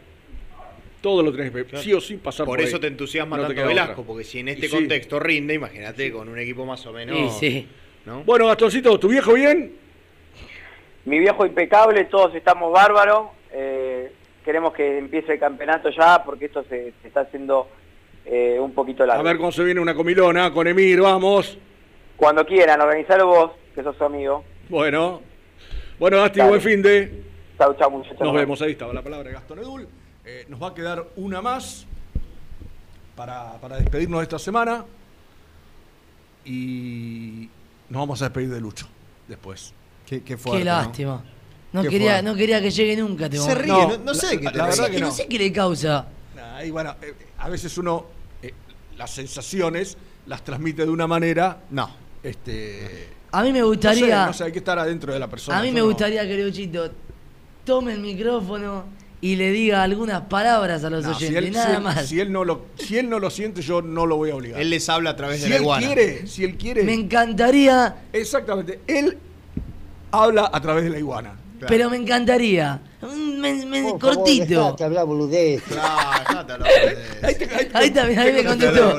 Todo 1.00 1.22
lo 1.22 1.32
tenés 1.32 1.50
que. 1.52 1.64
Claro. 1.64 1.82
Sí 1.84 1.92
o 1.94 2.00
sí 2.00 2.16
pasar 2.16 2.44
por 2.46 2.56
Por 2.56 2.60
ahí. 2.60 2.66
eso 2.66 2.78
te 2.80 2.86
entusiasma 2.86 3.36
No 3.36 3.42
te 3.42 3.48
tanto 3.48 3.60
queda 3.60 3.68
Velasco, 3.68 3.92
otra. 3.92 4.04
porque 4.06 4.24
si 4.24 4.38
en 4.40 4.48
Y 4.48 4.50
este 4.52 4.68
sí. 4.68 4.74
contexto 4.74 5.18
rinde, 5.20 5.54
imagínate 5.54 6.10
con 6.12 6.28
un 6.28 6.38
equipo 6.38 6.64
más 6.66 6.84
o 6.86 6.92
menos. 6.92 7.38
Sí, 7.38 7.50
sí. 7.50 7.68
¿no? 8.06 8.22
Bueno, 8.24 8.46
Gastoncito, 8.46 8.98
¿tu 8.98 9.08
viejo 9.08 9.32
bien? 9.34 9.72
Mi 11.04 11.18
viejo 11.18 11.46
impecable, 11.46 12.04
todos 12.04 12.34
estamos 12.34 12.72
bárbaros. 12.72 13.28
eh, 13.52 14.12
queremos 14.44 14.72
que 14.72 14.98
empiece 14.98 15.34
el 15.34 15.38
campeonato 15.38 15.90
ya 15.90 16.22
porque 16.24 16.46
esto 16.46 16.64
se, 16.68 16.92
se 17.02 17.08
está 17.08 17.20
haciendo 17.22 17.68
eh, 18.26 18.58
un 18.60 18.72
poquito 18.72 19.02
A 19.02 19.06
largo. 19.06 19.22
ver 19.24 19.36
cómo 19.36 19.52
se 19.52 19.62
viene 19.64 19.80
una 19.80 19.94
comilona 19.94 20.52
con 20.52 20.66
Emir, 20.66 21.00
vamos. 21.00 21.58
Cuando 22.20 22.44
quieran, 22.44 22.78
organizalo 22.80 23.26
vos, 23.26 23.50
que 23.74 23.82
sos 23.82 23.96
su 23.96 24.04
amigo. 24.04 24.44
Bueno. 24.68 25.22
Bueno, 25.98 26.18
Gasti, 26.18 26.38
Dale. 26.38 26.50
buen 26.50 26.60
fin 26.62 26.82
de. 26.82 27.24
Chau, 27.58 27.74
chau, 27.78 27.90
muchachos. 27.90 28.20
Nos 28.20 28.34
vemos, 28.34 28.60
ahí 28.60 28.72
estaba 28.72 28.92
la 28.92 29.02
palabra 29.02 29.28
de 29.28 29.34
Gastón 29.34 29.58
Edul. 29.58 29.88
Eh, 30.24 30.44
nos 30.48 30.62
va 30.62 30.68
a 30.68 30.74
quedar 30.74 31.02
una 31.16 31.40
más 31.40 31.86
para, 33.16 33.52
para 33.60 33.78
despedirnos 33.78 34.20
de 34.20 34.24
esta 34.24 34.38
semana. 34.38 34.84
Y 36.44 37.48
nos 37.88 38.00
vamos 38.00 38.20
a 38.22 38.26
despedir 38.26 38.50
de 38.50 38.60
Lucho 38.60 38.86
después. 39.26 39.72
Qué, 40.06 40.22
Qué 40.22 40.36
lástima. 40.64 41.22
No 41.72 41.82
Qué 41.82 41.88
quería, 41.88 42.10
fuerte. 42.12 42.22
no 42.30 42.34
quería 42.36 42.60
que 42.60 42.70
llegue 42.70 42.96
nunca. 42.96 43.24
este 43.26 43.38
Se 43.38 43.54
ríe, 43.54 43.68
no- 43.72 43.96
no 43.98 44.14
sé 44.14 44.26
de 44.36 44.38
qué 44.40 44.44
la, 44.44 44.68
te 44.70 44.90
que 44.90 45.00
no. 45.00 45.06
no 45.06 45.12
sé 45.12 45.26
qué 45.26 45.38
le 45.38 45.52
causa. 45.52 46.06
Nah, 46.36 46.62
y 46.64 46.70
bueno, 46.70 46.96
eh, 47.00 47.14
a 47.38 47.48
veces 47.48 47.78
uno 47.78 48.06
eh, 48.42 48.52
las 48.98 49.10
sensaciones 49.10 49.96
las 50.26 50.42
transmite 50.44 50.84
de 50.84 50.90
una 50.90 51.06
manera. 51.06 51.60
No. 51.70 51.88
Este, 52.22 53.08
A 53.32 53.42
mí 53.42 53.52
me 53.52 53.60
no 53.60 53.66
sé, 53.66 53.68
gustaría, 53.68 54.26
no 54.26 54.32
sé, 54.32 54.44
hay 54.44 54.52
que 54.52 54.58
estar 54.58 54.78
adentro 54.78 55.12
de 55.12 55.18
la 55.18 55.28
persona. 55.28 55.58
a 55.58 55.62
mí 55.62 55.70
me 55.72 55.80
no- 55.80 55.86
gustaría 55.86 56.26
que 56.26 56.42
Luchito 56.44 56.90
tome 57.64 57.92
el 57.92 58.00
micrófono 58.00 58.84
y 59.22 59.36
le 59.36 59.50
diga 59.52 59.82
algunas 59.82 60.22
palabras 60.22 60.82
a 60.84 60.90
los 60.90 61.04
No, 61.04 61.14
si 61.14 61.26
oyentes, 61.26 61.44
él, 61.48 61.52
nada 61.52 61.66
si 61.70 61.74
él- 61.76 61.80
más. 61.82 62.06
si 62.06 62.20
él 62.20 62.32
no 62.32 62.44
lo, 62.44 62.66
si 62.76 62.98
él 62.98 63.08
no 63.08 63.18
lo 63.18 63.30
siente, 63.30 63.62
yo 63.62 63.80
no 63.82 64.06
lo 64.06 64.16
voy 64.16 64.30
a 64.30 64.36
obligar. 64.36 64.60
Él 64.60 64.70
les 64.70 64.88
habla 64.88 65.10
a 65.10 65.16
través 65.16 65.38
si 65.38 65.44
de 65.44 65.48
la 65.50 65.56
él 65.56 65.62
iguana. 65.62 65.86
quiere, 65.86 66.26
si 66.26 66.44
él 66.44 66.56
quiere. 66.56 66.82
Me 66.84 66.94
encantaría. 66.94 67.96
Exactamente. 68.12 68.80
Él 68.86 69.16
habla 70.10 70.50
a 70.52 70.60
través 70.60 70.84
de 70.84 70.90
la 70.90 70.98
iguana. 70.98 71.34
Pero 71.68 71.90
me 71.90 71.96
encantaría. 71.98 72.80
Por 73.00 73.10
favor, 73.10 73.98
cortito. 73.98 74.44
dejate 74.64 74.84
hablar 74.84 75.04
boludez. 75.06 75.62
Ahí 77.74 77.86
está, 77.88 78.02
ahí 78.04 78.32
me 78.32 78.44
contestó. 78.44 78.98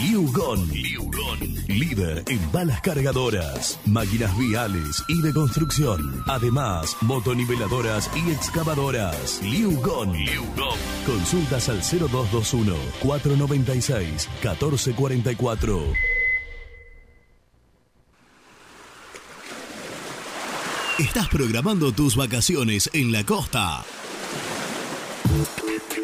Liugon. 0.00 0.68
Líder 1.66 2.22
en 2.28 2.52
balas 2.52 2.80
cargadoras, 2.80 3.80
máquinas 3.84 4.36
viales 4.38 5.02
y 5.08 5.20
de 5.20 5.32
construcción. 5.32 6.22
Además, 6.26 6.96
motoniveladoras 7.00 8.10
y 8.14 8.30
excavadoras. 8.30 9.40
Liugon. 9.42 10.12
Consultas 11.04 11.68
al 11.68 11.80
0221 11.80 12.74
496 13.00 14.28
1444. 14.42 15.92
¿Estás 20.98 21.28
programando 21.28 21.92
tus 21.92 22.16
vacaciones 22.16 22.90
en 22.92 23.12
la 23.12 23.24
costa? 23.24 23.84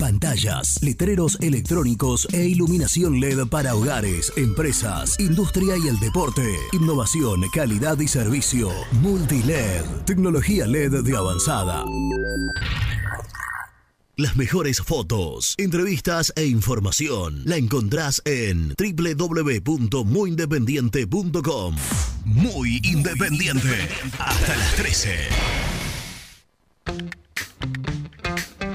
Pantallas, 0.00 0.82
letreros 0.82 1.38
electrónicos 1.42 2.26
e 2.32 2.46
iluminación 2.46 3.20
LED 3.20 3.46
para 3.48 3.74
hogares, 3.74 4.32
empresas, 4.34 5.20
industria 5.20 5.76
y 5.76 5.88
el 5.88 6.00
deporte. 6.00 6.56
Innovación, 6.72 7.42
calidad 7.52 8.00
y 8.00 8.08
servicio. 8.08 8.70
Multiled, 9.02 9.84
tecnología 10.06 10.66
LED 10.66 11.04
de 11.04 11.16
avanzada. 11.16 11.84
Las 14.16 14.36
mejores 14.36 14.80
fotos, 14.80 15.54
entrevistas 15.58 16.32
e 16.34 16.46
información 16.46 17.42
la 17.44 17.58
encontrás 17.58 18.22
en 18.24 18.74
www.muyindependiente.com. 18.78 21.76
Muy 22.24 22.80
independiente. 22.84 23.86
Hasta 24.18 24.56
las 24.56 24.76
13. 24.76 25.28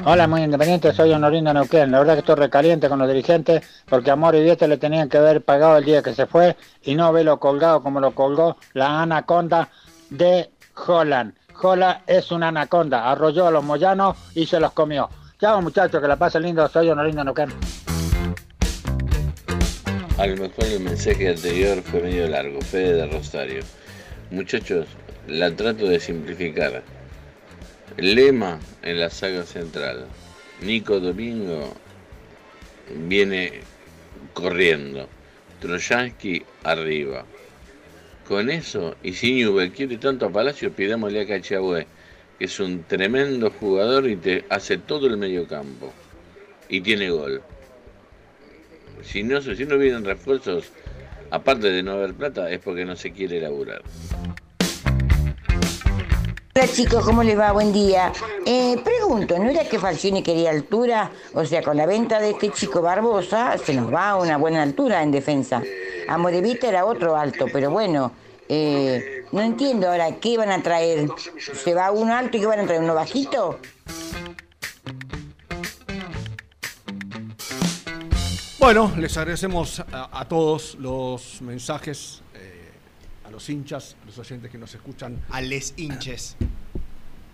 Hola, 0.08 0.28
muy 0.28 0.44
independiente, 0.44 0.94
soy 0.94 1.12
Honorinda 1.14 1.52
Neuquén. 1.52 1.90
La 1.90 1.98
verdad 1.98 2.14
que 2.14 2.20
estoy 2.20 2.36
recaliente 2.36 2.88
con 2.90 3.00
los 3.00 3.08
dirigentes 3.08 3.66
porque 3.90 4.12
Amor 4.12 4.36
y 4.36 4.44
Diete 4.44 4.68
le 4.68 4.78
tenían 4.78 5.10
que 5.10 5.18
haber 5.18 5.42
pagado 5.42 5.80
el 5.80 5.84
día 5.84 6.04
que 6.04 6.14
se 6.14 6.28
fue 6.28 6.56
y 6.84 6.94
no 6.94 7.12
verlo 7.12 7.40
colgado 7.40 7.82
como 7.82 8.00
lo 8.00 8.12
colgó 8.12 8.56
la 8.74 9.02
anaconda 9.02 9.70
de 10.12 10.52
Holland. 10.76 11.34
Holland 11.60 12.02
es 12.06 12.32
una 12.32 12.50
anaconda, 12.50 13.10
arrolló 13.10 13.48
a 13.48 13.52
los 13.52 13.64
moyanos 13.64 14.16
y 14.36 14.46
se 14.46 14.60
los 14.60 14.74
comió. 14.74 15.10
Chao 15.40 15.60
muchachos, 15.64 16.00
que 16.00 16.08
la 16.08 16.18
pasen 16.18 16.44
lindo, 16.44 16.68
soy 16.68 16.88
Honorinda 16.88 17.24
Neuquén. 17.24 17.50
A 20.20 20.28
lo 20.28 20.38
mejor 20.38 20.66
el 20.66 20.82
mensaje 20.82 21.30
anterior 21.30 21.82
fue 21.82 22.02
medio 22.02 22.30
largo, 22.30 22.62
Fede 22.62 22.94
de 22.94 23.08
Rosario. 23.08 23.64
Muchachos, 24.30 24.86
la 25.28 25.50
trato 25.56 25.88
de 25.88 26.00
simplificar. 26.00 26.84
Lema 27.98 28.60
en 28.82 29.00
la 29.00 29.10
saga 29.10 29.44
central. 29.44 30.06
Nico 30.62 31.00
Domingo 31.00 31.74
viene 33.08 33.62
corriendo. 34.34 35.08
Trojansky 35.62 36.44
arriba. 36.64 37.26
Con 38.28 38.50
eso, 38.50 38.96
y 39.04 39.14
si 39.14 39.36
Newell 39.36 39.72
quiere 39.72 39.98
tanto 39.98 40.26
a 40.26 40.32
Palacio, 40.32 40.72
pidámosle 40.72 41.22
a 41.22 41.28
Cachabue, 41.28 41.86
que 42.38 42.46
es 42.46 42.60
un 42.60 42.84
tremendo 42.84 43.52
jugador 43.52 44.08
y 44.08 44.16
te 44.16 44.46
hace 44.50 44.78
todo 44.78 45.08
el 45.08 45.18
medio 45.18 45.48
campo. 45.48 45.94
Y 46.68 46.82
tiene 46.82 47.12
gol. 47.12 47.42
Si 49.04 49.22
no, 49.24 49.42
si 49.42 49.66
no 49.66 49.78
vienen 49.78 50.06
refuerzos, 50.06 50.72
aparte 51.30 51.70
de 51.70 51.84
no 51.84 51.92
haber 51.92 52.14
plata, 52.16 52.50
es 52.50 52.60
porque 52.60 52.84
no 52.84 52.96
se 52.96 53.12
quiere 53.12 53.40
laburar. 53.40 53.84
Hola 56.58 56.72
chicos, 56.72 57.04
¿cómo 57.04 57.22
les 57.22 57.38
va? 57.38 57.52
Buen 57.52 57.74
día. 57.74 58.14
Eh, 58.46 58.78
pregunto, 58.82 59.38
¿no 59.38 59.50
era 59.50 59.68
que 59.68 59.78
Falcioni 59.78 60.24
quería 60.24 60.52
altura? 60.52 61.12
O 61.34 61.44
sea, 61.44 61.62
con 61.62 61.76
la 61.76 61.86
venta 61.86 62.22
de 62.22 62.30
este 62.30 62.50
chico 62.50 62.82
Barbosa 62.82 63.58
se 63.58 63.74
nos 63.74 63.94
va 63.94 64.12
a 64.12 64.16
una 64.16 64.38
buena 64.38 64.64
altura 64.64 65.04
en 65.04 65.12
defensa. 65.12 65.62
Amorevita 66.08 66.70
era 66.70 66.86
otro 66.86 67.18
alto, 67.18 67.48
pero 67.52 67.72
bueno, 67.72 68.14
eh, 68.48 69.26
No 69.34 69.42
entiendo 69.42 69.90
ahora, 69.90 70.16
¿qué 70.16 70.38
van 70.38 70.50
a 70.50 70.64
traer? 70.64 71.10
¿Se 71.38 71.74
va 71.74 71.92
uno 71.92 72.16
alto 72.16 72.38
y 72.38 72.40
qué 72.40 72.46
van 72.46 72.62
a 72.62 72.66
traer? 72.66 72.82
¿Uno 72.82 72.96
bajito? 72.96 73.60
Bueno, 78.60 78.94
les 78.98 79.18
agradecemos 79.18 79.82
a, 79.92 80.22
a 80.22 80.26
todos 80.26 80.76
los 80.76 81.42
mensajes, 81.42 82.22
a 83.26 83.32
los 83.32 83.50
hinchas, 83.50 83.96
a 84.02 84.06
los 84.06 84.18
oyentes 84.18 84.52
que 84.52 84.58
nos 84.58 84.74
escuchan. 84.74 85.20
A 85.30 85.42
les 85.42 85.74
hinches. 85.78 86.36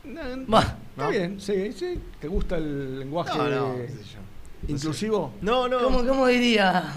Está 0.04 1.10
bien, 1.10 1.40
sí, 1.40 1.72
sí. 1.74 2.00
¿Te 2.20 2.28
gusta 2.28 2.58
el 2.58 3.00
lenguaje 3.00 3.38
No, 3.38 3.50
no, 3.50 3.76
qué 3.78 3.88
sé 3.88 3.98
yo. 4.04 4.74
inclusivo? 4.74 5.34
No, 5.42 5.68
no. 5.68 5.80
¿Cómo, 5.84 6.06
cómo 6.06 6.28
diría? 6.28 6.94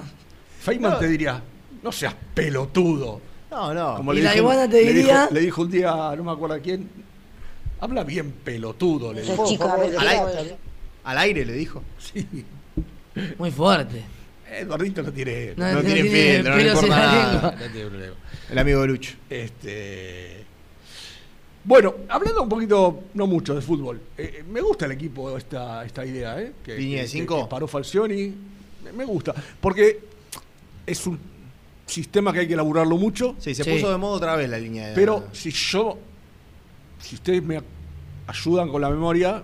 Feynman 0.60 0.92
No. 0.92 0.98
te 0.98 1.08
diría, 1.08 1.42
no 1.82 1.92
seas 1.92 2.14
pelotudo. 2.34 3.20
No, 3.50 3.72
no. 3.74 3.96
Como 3.96 4.12
Y 4.12 4.16
le 4.16 4.22
la 4.22 4.30
dijo- 4.32 4.42
iguana 4.42 4.68
te 4.68 4.82
le 4.84 4.92
diría- 4.92 5.20
dijo- 5.22 5.34
le 5.34 5.40
dijo 5.40 5.62
un 5.62 5.70
día, 5.70 6.14
no 6.16 6.24
me 6.24 6.32
acuerdo 6.32 6.54
a 6.56 6.58
quién, 6.60 6.88
habla 7.80 8.02
bien 8.04 8.32
pelotudo. 8.32 9.12
Le 9.12 9.22
dijo. 9.22 9.46
chico, 9.46 9.70
Al 9.70 9.82
aire, 10.08 10.56
al 11.04 11.18
aire 11.18 11.44
le 11.44 11.52
dijo. 11.52 11.82
Sí. 11.98 12.26
Muy 13.38 13.50
fuerte. 13.50 14.02
Eduardito 14.50 15.02
no 15.02 15.12
tiene, 15.12 15.54
No, 15.56 15.66
No, 15.66 15.72
no 15.74 15.80
tiene 15.82 16.02
tiene 16.02 16.34
filtro, 16.34 16.50
no 16.52 16.56
le 16.62 16.68
importa 16.68 16.88
nada. 16.96 17.50
no 17.58 17.72
tiene 17.72 17.88
problema. 17.88 18.14
El 18.50 18.58
amigo 18.58 18.80
de 18.82 18.86
Lucho. 18.86 19.14
Este. 19.30 20.44
Bueno, 21.64 21.94
hablando 22.10 22.42
un 22.42 22.48
poquito, 22.48 23.04
no 23.14 23.26
mucho 23.26 23.54
de 23.54 23.62
fútbol, 23.62 23.98
eh, 24.18 24.36
eh, 24.40 24.44
me 24.46 24.60
gusta 24.60 24.84
el 24.84 24.92
equipo 24.92 25.36
esta, 25.38 25.82
esta 25.84 26.04
idea, 26.04 26.38
¿eh? 26.40 26.52
Que, 26.62 26.76
Línea 26.76 26.98
de 26.98 27.02
que- 27.04 27.08
cinco. 27.08 27.42
que 27.42 27.48
paró 27.48 27.66
Falcioni, 27.66 28.34
me, 28.94 29.04
gusta, 29.06 29.34
porque 29.62 29.98
es 30.86 31.06
un 31.06 31.18
sistema 31.86 32.34
que 32.34 32.40
hay 32.40 32.46
que 32.48 32.52
elaborarlo 32.52 32.98
mucho, 32.98 33.34
Sí, 33.38 33.54
se 33.54 33.64
Sí. 33.64 33.70
puso 33.70 33.90
de 33.90 33.96
modo 33.96 34.12
otra 34.12 34.36
vez 34.36 34.48
la 34.50 34.58
línea 34.58 34.88
de. 34.88 34.94
pero 34.94 35.28
si 35.32 35.50
yo, 35.50 35.96
si 37.00 37.14
ustedes 37.14 37.42
me 37.42 37.62
ayudan 38.26 38.68
con 38.68 38.82
la 38.82 38.90
memoria, 38.90 39.42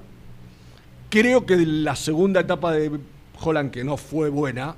creo 1.08 1.46
que 1.46 1.56
la 1.56 1.96
segunda 1.96 2.40
etapa 2.40 2.72
de 2.72 3.00
Holland, 3.40 3.70
que 3.70 3.82
no 3.82 3.96
fue 3.96 4.28
buena, 4.28 4.76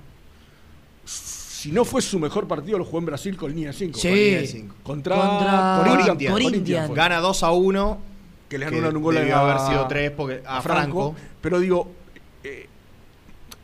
si 1.05 1.71
no 1.73 1.85
fue 1.85 2.03
su 2.03 2.19
mejor 2.19 2.49
partido, 2.49 2.79
lo 2.79 2.85
jugó 2.85 2.99
en 2.99 3.07
Brasil 3.07 3.37
con 3.37 3.55
línea 3.55 3.73
5. 3.73 3.99
Sí. 3.99 4.09
línea. 4.09 4.73
Contra, 4.83 5.17
Contra 5.17 5.77
Corinthians, 5.79 6.07
Corinthians. 6.09 6.33
Corinthians 6.33 6.87
fue. 6.89 6.97
Gana 6.97 7.19
2 7.21 7.43
a 7.43 7.51
1. 7.53 7.99
que 8.49 8.59
le 8.59 8.67
anulan 8.67 8.95
un 8.95 9.03
gol 9.03 9.15
debió 9.15 9.37
a, 9.37 9.41
haber 9.41 9.59
sido 9.67 9.87
tres 9.89 10.11
porque- 10.11 10.43
a 10.45 10.61
Franco. 10.61 11.15
Pero 11.41 11.59
digo, 11.59 11.91
eh, 12.45 12.67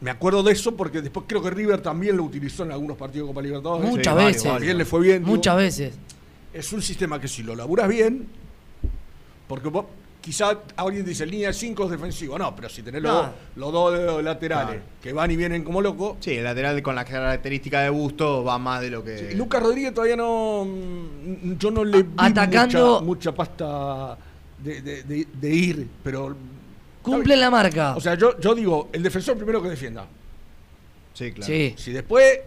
me 0.00 0.10
acuerdo 0.10 0.42
de 0.42 0.52
eso 0.52 0.74
porque 0.76 1.02
después 1.02 1.26
creo 1.28 1.42
que 1.42 1.50
River 1.50 1.82
también 1.82 2.16
lo 2.16 2.22
utilizó 2.22 2.62
en 2.62 2.72
algunos 2.72 2.96
partidos 2.96 3.26
de 3.28 3.32
Copa 3.34 3.42
Libertadores. 3.42 3.90
Muchas 3.90 4.16
veces. 4.16 4.42
También 4.44 4.78
le 4.78 4.86
fue 4.86 5.00
bien. 5.02 5.18
digo, 5.24 5.36
Muchas 5.36 5.56
veces. 5.56 5.94
Es 6.54 6.72
un 6.72 6.80
sistema 6.80 7.20
que 7.20 7.28
si 7.28 7.42
lo 7.42 7.54
laburas 7.54 7.86
bien, 7.86 8.28
porque 9.46 9.68
vos, 9.68 9.84
quizá 10.20 10.58
alguien 10.76 11.04
dice 11.04 11.24
línea 11.26 11.52
5 11.52 11.84
es 11.84 11.90
defensivo. 11.90 12.38
No, 12.38 12.54
pero 12.54 12.68
si 12.68 12.82
tenés 12.82 13.02
los, 13.02 13.12
No. 13.26 13.32
los 13.56 13.72
dos 13.72 14.22
laterales 14.24 14.80
que 15.02 15.12
van 15.12 15.30
y 15.30 15.36
vienen 15.36 15.64
como 15.64 15.80
locos. 15.80 16.16
Sí, 16.20 16.32
el 16.34 16.44
lateral 16.44 16.82
con 16.82 16.94
la 16.94 17.04
característica 17.04 17.80
de 17.82 17.90
busto 17.90 18.44
va 18.44 18.58
más 18.58 18.80
de 18.80 18.90
lo 18.90 19.02
que. 19.04 19.34
Lucas 19.34 19.62
Rodríguez 19.62 19.94
todavía 19.94 20.16
no. 20.16 20.64
mm, 20.66 21.58
Yo 21.58 21.70
no 21.70 21.84
le 21.84 22.02
vi 22.02 22.10
Atacando- 22.16 22.94
mucha, 23.00 23.04
mucha 23.04 23.32
pasta 23.34 24.18
de, 24.58 24.82
de- 24.82 25.02
de- 25.04 25.28
de 25.32 25.50
ir, 25.54 25.88
pero. 26.02 26.36
Cumple 27.02 27.36
la 27.36 27.50
marca. 27.50 27.96
O 27.96 28.00
sea, 28.00 28.16
yo, 28.16 28.38
yo 28.38 28.54
digo, 28.54 28.90
el 28.92 29.02
defensor 29.02 29.36
primero 29.36 29.62
que 29.62 29.70
defienda. 29.70 30.06
Sí, 31.14 31.32
claro. 31.32 31.46
sí. 31.52 31.74
Si 31.78 31.90
después 31.92 32.40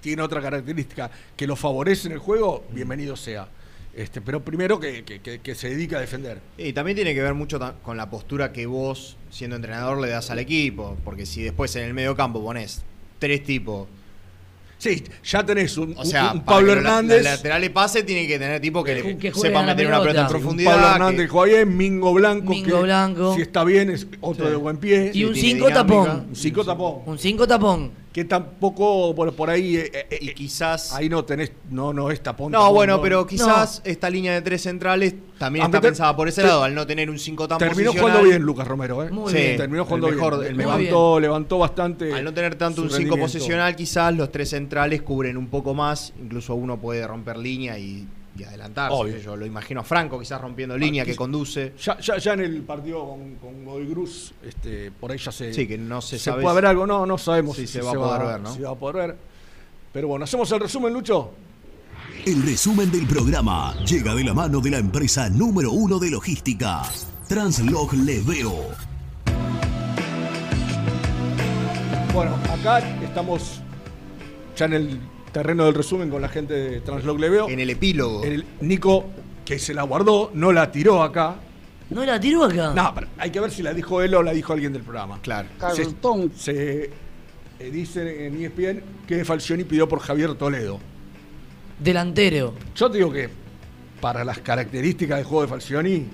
tiene 0.00 0.22
otra 0.22 0.40
característica 0.40 1.10
que 1.36 1.46
lo 1.46 1.56
favorece 1.56 2.06
en 2.06 2.12
el 2.12 2.18
juego, 2.20 2.64
bienvenido 2.70 3.16
sea. 3.16 3.48
Este, 3.96 4.20
pero 4.20 4.44
primero 4.44 4.78
que, 4.78 5.04
que- 5.04 5.20
que- 5.20 5.38
que 5.40 5.54
se 5.54 5.70
dedica 5.70 5.96
a 5.96 6.00
defender. 6.00 6.38
Y 6.58 6.74
también 6.74 6.96
tiene 6.96 7.14
que 7.14 7.22
ver 7.22 7.32
mucho 7.32 7.58
con 7.82 7.96
la 7.96 8.10
postura 8.10 8.52
que 8.52 8.66
vos, 8.66 9.16
siendo 9.30 9.56
entrenador, 9.56 9.98
le 10.00 10.08
das 10.10 10.30
al 10.30 10.38
equipo. 10.38 10.98
Porque 11.02 11.24
si 11.24 11.42
después 11.42 11.74
en 11.76 11.84
el 11.84 11.94
medio 11.94 12.14
campo 12.14 12.42
pones 12.44 12.82
tres 13.18 13.42
tipos. 13.42 13.88
Sí, 14.78 15.02
ya 15.24 15.42
tenés 15.46 15.78
un, 15.78 15.94
O 15.96 16.04
sea, 16.04 16.32
un- 16.34 16.42
para 16.44 16.58
Pablo 16.58 16.74
que 16.74 16.82
la- 16.82 16.88
Hernández. 16.90 17.16
los 17.22 17.24
laterales 17.32 17.70
pase 17.70 18.02
tiene 18.02 18.26
que 18.26 18.38
tener 18.38 18.60
tipo 18.60 18.84
que, 18.84 18.96
le- 18.96 19.16
Que 19.16 19.30
juegue 19.32 19.48
sepa 19.48 19.62
meter 19.62 19.86
una 19.86 20.00
pelota 20.02 20.18
en 20.20 20.26
un 20.26 20.30
profundidad. 20.30 20.70
Pablo 20.72 20.86
que- 20.86 20.92
Hernández 20.92 21.30
juega 21.30 21.56
bien, 21.56 21.76
Mingo 21.78 22.12
Blanco. 22.12 22.50
Mingo 22.50 22.76
que 22.76 22.82
Blanco. 22.82 23.34
Si 23.34 23.40
está 23.40 23.64
bien, 23.64 23.88
es 23.88 24.06
otro 24.20 24.44
Sí. 24.44 24.50
de 24.50 24.56
buen 24.58 24.76
pie. 24.76 25.10
Y 25.14 25.24
un 25.24 25.32
tiene 25.32 25.48
5 25.52 25.68
dinámica. 25.68 26.02
tapón. 26.04 26.26
Un 26.28 26.36
cinco 26.36 26.64
tapón. 26.66 26.94
Un 27.06 27.18
5 27.18 27.46
tapón. 27.46 27.90
Que 28.16 28.24
tampoco, 28.24 29.12
bueno, 29.12 29.32
por 29.32 29.50
ahí. 29.50 29.76
eh, 29.76 29.90
eh, 29.92 30.18
y 30.22 30.30
eh, 30.30 30.34
quizás. 30.34 30.94
ahí 30.94 31.06
no 31.06 31.22
tenés. 31.26 31.52
No, 31.68 31.92
no 31.92 32.10
es 32.10 32.22
tapón. 32.22 32.50
No, 32.50 32.60
tapón, 32.60 32.74
bueno, 32.74 32.96
no. 32.96 33.02
pero 33.02 33.26
quizás 33.26 33.82
esta 33.84 34.08
línea 34.08 34.32
de 34.32 34.40
tres 34.40 34.62
centrales 34.62 35.14
también 35.38 35.64
Aunque 35.64 35.76
está 35.76 35.82
te- 35.82 35.88
pensada 35.88 36.16
por 36.16 36.26
ese 36.26 36.40
te- 36.40 36.48
lado, 36.48 36.62
al 36.62 36.74
no 36.74 36.86
tener 36.86 37.10
un 37.10 37.18
5 37.18 37.46
tan 37.46 37.58
Terminó 37.58 37.90
posicional. 37.90 38.10
jugando 38.12 38.30
bien 38.30 38.42
Lucas 38.42 38.66
Romero, 38.66 39.04
¿eh? 39.04 39.10
Muy 39.10 39.30
Sí, 39.30 39.36
bien. 39.36 39.56
Terminó 39.58 39.82
el 39.82 39.86
jugando 39.86 40.08
mejor, 40.08 40.34
bien. 40.38 40.46
el 40.50 40.54
mejor. 40.54 40.78
levantó, 40.80 41.20
levantó 41.20 41.58
bastante. 41.58 42.14
Al 42.14 42.24
no 42.24 42.32
tener 42.32 42.54
tanto 42.54 42.80
un 42.80 42.88
5 42.88 42.96
rendimiento. 43.00 43.22
posicional, 43.26 43.76
quizás 43.76 44.14
los 44.16 44.32
tres 44.32 44.48
centrales 44.48 45.02
cubren 45.02 45.36
un 45.36 45.48
poco 45.48 45.74
más. 45.74 46.14
Incluso 46.18 46.54
uno 46.54 46.78
puede 46.78 47.06
romper 47.06 47.36
línea 47.36 47.78
y, 47.78 48.08
y 48.38 48.44
adelantarse. 48.44 48.96
Obvio. 48.96 49.18
Yo 49.18 49.36
lo 49.36 49.46
imagino 49.46 49.80
a 49.80 49.84
Franco 49.84 50.18
quizás 50.18 50.40
rompiendo 50.40 50.76
línea, 50.76 51.04
que 51.04 51.16
conduce. 51.16 51.74
Ya, 51.82 51.98
ya, 51.98 52.18
ya 52.18 52.32
en 52.34 52.40
el 52.40 52.62
partido 52.62 53.06
con, 53.06 53.36
con 53.36 53.64
Godoy 53.64 53.86
Cruz, 53.86 54.32
este, 54.42 54.90
por 54.90 55.12
ahí 55.12 55.18
ya 55.18 55.32
se. 55.32 55.52
Sí, 55.52 55.66
que 55.66 55.78
no 55.78 56.00
se 56.00 56.18
se 56.18 56.24
sabe 56.26 56.42
puede 56.42 56.56
ver 56.56 56.66
algo, 56.66 56.86
no, 56.86 57.06
no 57.06 57.18
sabemos 57.18 57.56
si 57.56 57.66
si 57.66 57.74
se 57.74 57.82
va 57.82 57.90
a 57.90 57.94
poder 57.94 58.26
ver, 58.26 58.40
¿no? 58.40 58.54
Si 58.54 58.62
va 58.62 58.70
a 58.70 58.74
poder 58.74 58.96
ver. 58.96 59.16
Pero 59.92 60.08
bueno, 60.08 60.24
hacemos 60.24 60.50
el 60.52 60.60
resumen, 60.60 60.92
Lucho. 60.92 61.32
El 62.24 62.42
resumen 62.42 62.90
del 62.90 63.06
programa 63.06 63.74
llega 63.84 64.14
de 64.14 64.24
la 64.24 64.34
mano 64.34 64.60
de 64.60 64.70
la 64.70 64.78
empresa 64.78 65.30
número 65.30 65.70
uno 65.70 65.98
de 65.98 66.10
logística, 66.10 66.82
Translog 67.28 67.94
Leveo. 67.94 68.66
Bueno, 72.12 72.34
acá 72.50 72.78
estamos 73.02 73.60
ya 74.56 74.64
en 74.64 74.72
el 74.72 75.00
terreno 75.36 75.66
del 75.66 75.74
resumen 75.74 76.08
con 76.08 76.22
la 76.22 76.30
gente 76.30 76.54
de 76.54 76.80
Translog 76.80 77.20
Leveo. 77.20 77.50
En 77.50 77.60
el 77.60 77.68
epílogo. 77.68 78.24
El 78.24 78.42
Nico, 78.62 79.04
que 79.44 79.58
se 79.58 79.74
la 79.74 79.82
guardó, 79.82 80.30
no 80.32 80.50
la 80.50 80.72
tiró 80.72 81.02
acá. 81.02 81.36
¿No 81.90 82.06
la 82.06 82.18
tiró 82.18 82.44
acá? 82.44 82.72
No, 82.74 82.94
pero 82.94 83.08
hay 83.18 83.30
que 83.30 83.38
ver 83.38 83.50
si 83.50 83.62
la 83.62 83.74
dijo 83.74 84.00
él 84.00 84.14
o 84.14 84.22
la 84.22 84.32
dijo 84.32 84.54
alguien 84.54 84.72
del 84.72 84.80
programa. 84.80 85.20
Claro. 85.20 85.46
Se, 85.74 85.84
se, 86.34 86.90
eh, 87.58 87.70
dice 87.70 88.26
en 88.26 88.42
ESPN 88.42 88.82
que 89.06 89.26
Falcioni 89.26 89.64
pidió 89.64 89.86
por 89.86 89.98
Javier 90.00 90.36
Toledo. 90.36 90.80
Delantero. 91.78 92.54
Yo 92.74 92.90
te 92.90 92.96
digo 92.96 93.12
que 93.12 93.28
para 94.00 94.24
las 94.24 94.38
características 94.38 95.18
del 95.18 95.26
juego 95.26 95.42
de 95.42 95.48
Falcioni 95.48 96.06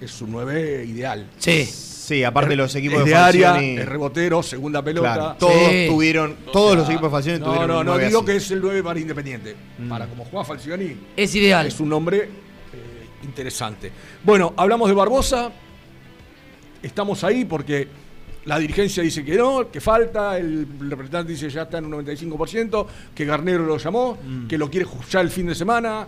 es 0.00 0.22
un 0.22 0.32
9 0.32 0.86
ideal. 0.86 1.28
Sí. 1.36 1.68
Sí, 2.06 2.22
aparte 2.22 2.54
los 2.54 2.72
equipos 2.76 3.04
de 3.04 3.10
de 3.10 3.16
área, 3.16 3.60
es 3.60 3.84
rebotero, 3.84 4.40
segunda 4.40 4.80
pelota. 4.80 5.14
Claro, 5.14 5.36
todos 5.40 5.68
Sí. 5.70 5.86
tuvieron, 5.88 6.36
todos 6.52 6.76
los 6.76 6.88
equipos 6.88 7.04
de 7.04 7.10
Falcioni 7.10 7.38
No, 7.40 7.44
tuvieron 7.46 7.68
no, 7.68 7.74
no 7.78 7.84
nueve 7.84 8.06
digo 8.06 8.18
así. 8.20 8.26
que 8.26 8.36
es 8.36 8.50
el 8.52 8.60
9 8.60 8.82
para 8.84 9.00
Independiente. 9.00 9.56
Mm. 9.78 9.88
Para 9.88 10.06
como 10.06 10.24
juega 10.24 10.44
Falcioni, 10.44 10.96
Es 11.16 11.34
ideal. 11.34 11.66
es 11.66 11.80
un 11.80 11.88
nombre 11.88 12.18
eh, 12.18 12.28
interesante. 13.24 13.90
Bueno, 14.22 14.54
hablamos 14.56 14.88
de 14.88 14.94
Barbosa. 14.94 15.50
Estamos 16.82 17.24
ahí 17.24 17.44
porque 17.44 17.88
la 18.44 18.58
dirigencia 18.60 19.02
dice 19.02 19.24
que 19.24 19.34
no, 19.36 19.68
que 19.70 19.80
falta. 19.80 20.38
El 20.38 20.66
representante 20.88 21.32
dice 21.32 21.50
ya 21.50 21.62
está 21.62 21.78
en 21.78 21.86
un 21.86 22.04
95%. 22.04 22.86
Que 23.14 23.24
Garnero 23.24 23.66
lo 23.66 23.78
llamó, 23.78 24.16
Mm. 24.24 24.46
que 24.46 24.56
lo 24.58 24.70
quiere 24.70 24.86
ya 25.10 25.20
el 25.20 25.30
fin 25.30 25.46
de 25.46 25.54
semana. 25.56 26.06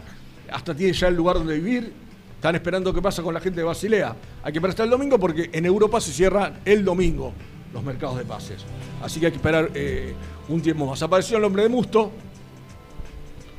Hasta 0.52 0.74
tiene 0.76 0.92
ya 0.92 1.08
el 1.08 1.16
lugar 1.16 1.36
donde 1.38 1.54
vivir. 1.58 1.92
Están 2.38 2.54
esperando 2.54 2.94
qué 2.94 3.02
pasa 3.02 3.20
con 3.20 3.34
la 3.34 3.40
gente 3.40 3.58
de 3.58 3.64
Basilea. 3.66 4.14
Hay 4.44 4.52
que 4.52 4.58
esperar 4.58 4.70
hasta 4.70 4.84
el 4.84 4.90
domingo 4.90 5.18
porque 5.18 5.50
en 5.52 5.66
Europa 5.66 6.00
se 6.00 6.12
cierran 6.12 6.60
el 6.64 6.84
domingo 6.84 7.32
los 7.74 7.82
mercados 7.82 8.16
de 8.16 8.24
pases. 8.24 8.64
Así 9.02 9.18
que 9.18 9.26
hay 9.26 9.32
que 9.32 9.36
esperar 9.38 9.70
eh, 9.74 10.14
un 10.48 10.62
tiempo 10.62 10.86
más. 10.86 11.02
Apareció 11.02 11.36
el 11.36 11.42
hombre 11.44 11.64
de 11.64 11.68
Musto 11.68 12.12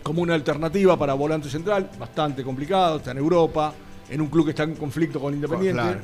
como 0.02 0.22
una 0.22 0.34
alternativa 0.34 0.98
para 0.98 1.14
volante 1.14 1.50
central, 1.50 1.90
bastante 2.00 2.42
complicado, 2.42 2.98
está 2.98 3.12
en 3.12 3.18
Europa, 3.18 3.74
en 4.10 4.22
un 4.22 4.28
club 4.28 4.46
que 4.46 4.52
está 4.52 4.64
en 4.64 4.76
conflicto 4.76 5.20
con 5.20 5.34
Independiente. 5.34 5.82
Claro. 5.82 6.00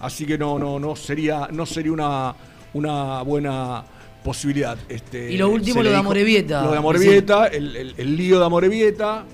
Así 0.00 0.26
que 0.26 0.36
no, 0.36 0.58
no, 0.58 0.78
no 0.78 0.94
sería, 0.94 1.48
no 1.50 1.64
sería 1.64 1.92
una, 1.92 2.34
una 2.74 3.22
buena 3.22 3.82
posibilidad. 4.22 4.76
Este, 4.90 5.32
Y 5.32 5.38
lo 5.38 5.48
último, 5.48 5.76
lo 5.82 5.90
de. 5.90 5.96
Lo 6.64 6.70
de 6.72 6.78
Amorebieta, 6.78 7.46
el, 7.46 7.74
el- 7.76 7.94
el 7.96 8.16
lío 8.16 8.38
de 8.38 8.44
Amorebieta, 8.44 9.24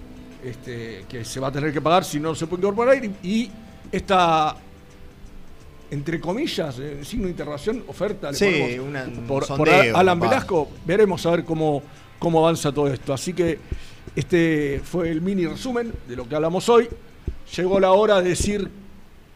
este, 0.44 1.04
que 1.08 1.24
se 1.24 1.40
va 1.40 1.48
a 1.48 1.52
tener 1.52 1.72
que 1.72 1.80
pagar 1.80 2.04
si 2.04 2.18
no 2.20 2.34
se 2.34 2.46
puede 2.46 2.62
incorporar. 2.62 3.04
Y, 3.04 3.14
y 3.22 3.50
esta, 3.92 4.56
entre 5.90 6.20
comillas, 6.20 6.78
en 6.78 7.04
signo 7.04 7.24
de 7.24 7.30
interrogación, 7.30 7.84
oferta 7.88 8.30
le 8.30 8.36
Sí, 8.36 8.78
una- 8.78 9.04
por, 9.26 9.44
Alan. 9.94 10.20
Velasco. 10.20 10.68
Veremos 10.86 11.24
a 11.26 11.30
ver 11.32 11.44
cómo, 11.44 11.82
cómo 12.18 12.38
avanza 12.40 12.72
todo 12.72 12.88
esto. 12.92 13.12
Así 13.12 13.32
que 13.32 13.58
este 14.14 14.80
fue 14.84 15.10
el 15.10 15.20
mini 15.20 15.46
resumen 15.46 15.92
de 16.08 16.16
lo 16.16 16.28
que 16.28 16.34
hablamos 16.36 16.68
hoy. 16.68 16.88
Llegó 17.56 17.80
la 17.80 17.90
hora 17.92 18.20
de 18.20 18.28
decir 18.30 18.70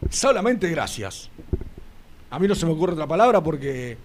solamente 0.09 0.69
gracias. 0.69 1.29
A 2.29 2.39
mí 2.39 2.47
no 2.47 2.55
se 2.55 2.65
me 2.65 2.71
ocurre 2.71 2.93
otra 2.93 3.07
palabra 3.07 3.41
porque 3.41 3.97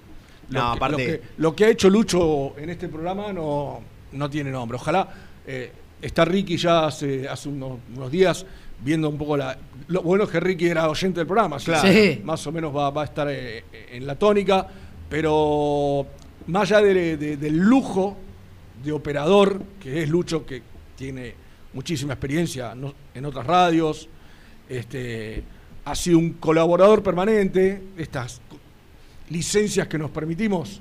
lo, 0.50 0.60
No, 0.60 0.72
que, 0.72 0.76
aparte- 0.78 0.92
lo 0.92 0.96
que- 1.12 1.22
lo 1.38 1.56
que 1.56 1.64
ha 1.64 1.68
hecho 1.68 1.88
Lucho 1.88 2.58
en 2.58 2.70
este 2.70 2.88
programa 2.88 3.32
no, 3.32 3.80
no 4.12 4.28
tiene 4.30 4.50
nombre. 4.50 4.76
Ojalá 4.76 5.08
eh, 5.46 5.72
está 6.02 6.24
Ricky 6.24 6.56
ya 6.56 6.86
hace, 6.86 7.28
hace 7.28 7.48
unos, 7.48 7.78
unos 7.94 8.10
días 8.10 8.44
viendo 8.82 9.08
un 9.08 9.18
poco 9.18 9.36
la. 9.36 9.56
Lo 9.88 10.02
bueno 10.02 10.24
es 10.24 10.30
que 10.30 10.40
Ricky 10.40 10.66
era 10.66 10.88
oyente 10.88 11.20
del 11.20 11.26
programa, 11.26 11.58
Claro. 11.58 11.88
Sí. 11.92 12.20
más 12.24 12.46
o 12.46 12.52
menos 12.52 12.74
va, 12.74 12.90
va 12.90 13.02
a 13.02 13.04
estar 13.04 13.28
eh, 13.30 13.64
en 13.92 14.06
la 14.06 14.14
tónica, 14.16 14.66
pero 15.08 16.06
más 16.46 16.70
allá 16.72 16.80
de- 16.86 17.16
de- 17.16 17.36
del 17.36 17.56
lujo 17.58 18.16
de 18.82 18.92
operador, 18.92 19.60
que 19.80 20.02
es 20.02 20.08
Lucho, 20.08 20.46
que 20.46 20.62
tiene 20.96 21.34
muchísima 21.74 22.14
experiencia 22.14 22.74
en 23.14 23.24
otras 23.26 23.46
radios, 23.46 24.08
este, 24.68 25.42
ha 25.84 25.94
sido 25.94 26.18
un 26.18 26.34
colaborador 26.34 27.02
permanente, 27.02 27.82
estas 27.96 28.40
licencias 29.28 29.86
que 29.88 29.98
nos 29.98 30.10
permitimos 30.10 30.80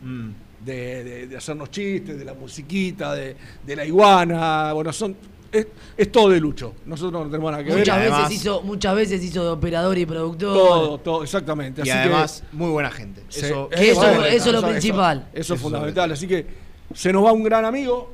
de, 0.65 1.03
de- 1.03 1.27
de 1.27 1.38
hacernos 1.38 1.69
chistes, 1.72 2.18
de 2.18 2.26
la 2.26 2.34
musiquita, 2.34 3.14
de, 3.15 3.36
de 3.65 3.76
la 3.76 3.86
iguana, 3.86 4.73
bueno, 4.73 4.91
son 4.94 5.15
es, 5.52 5.65
es 5.98 6.11
todo 6.11 6.30
de 6.30 6.40
Lucho. 6.40 6.76
Nosotros 6.86 7.23
no 7.26 7.31
tenemos 7.31 7.52
nada 7.52 7.64
que 7.64 7.72
Muchas 7.76 7.98
ver. 7.98 8.11
veces, 8.11 8.31
hizo, 8.31 8.61
muchas 8.61 8.95
veces 8.95 9.23
hizo 9.23 9.44
de 9.44 9.49
operador 9.49 9.98
y 9.98 10.06
productor. 10.06 10.53
Todo, 10.56 10.98
todo, 10.99 11.23
exactamente. 11.23 11.81
Y 11.84 11.90
Así 11.90 11.91
además, 11.91 12.44
que, 12.52 12.56
muy 12.56 12.69
buena 12.69 12.91
gente. 12.91 13.23
Eso, 13.30 13.68
Que 13.69 13.90
eso- 13.91 14.26
eso 14.26 14.48
es 14.49 14.53
lo 14.53 14.61
principal. 14.68 15.27
Eso, 15.34 15.56
es 15.56 15.60
fundamental. 15.61 16.11
Así 16.11 16.27
que 16.27 16.45
se 16.94 17.11
nos 17.11 17.26
va 17.26 17.31
un 17.31 17.44
gran 17.44 17.65
amigo. 17.65 18.11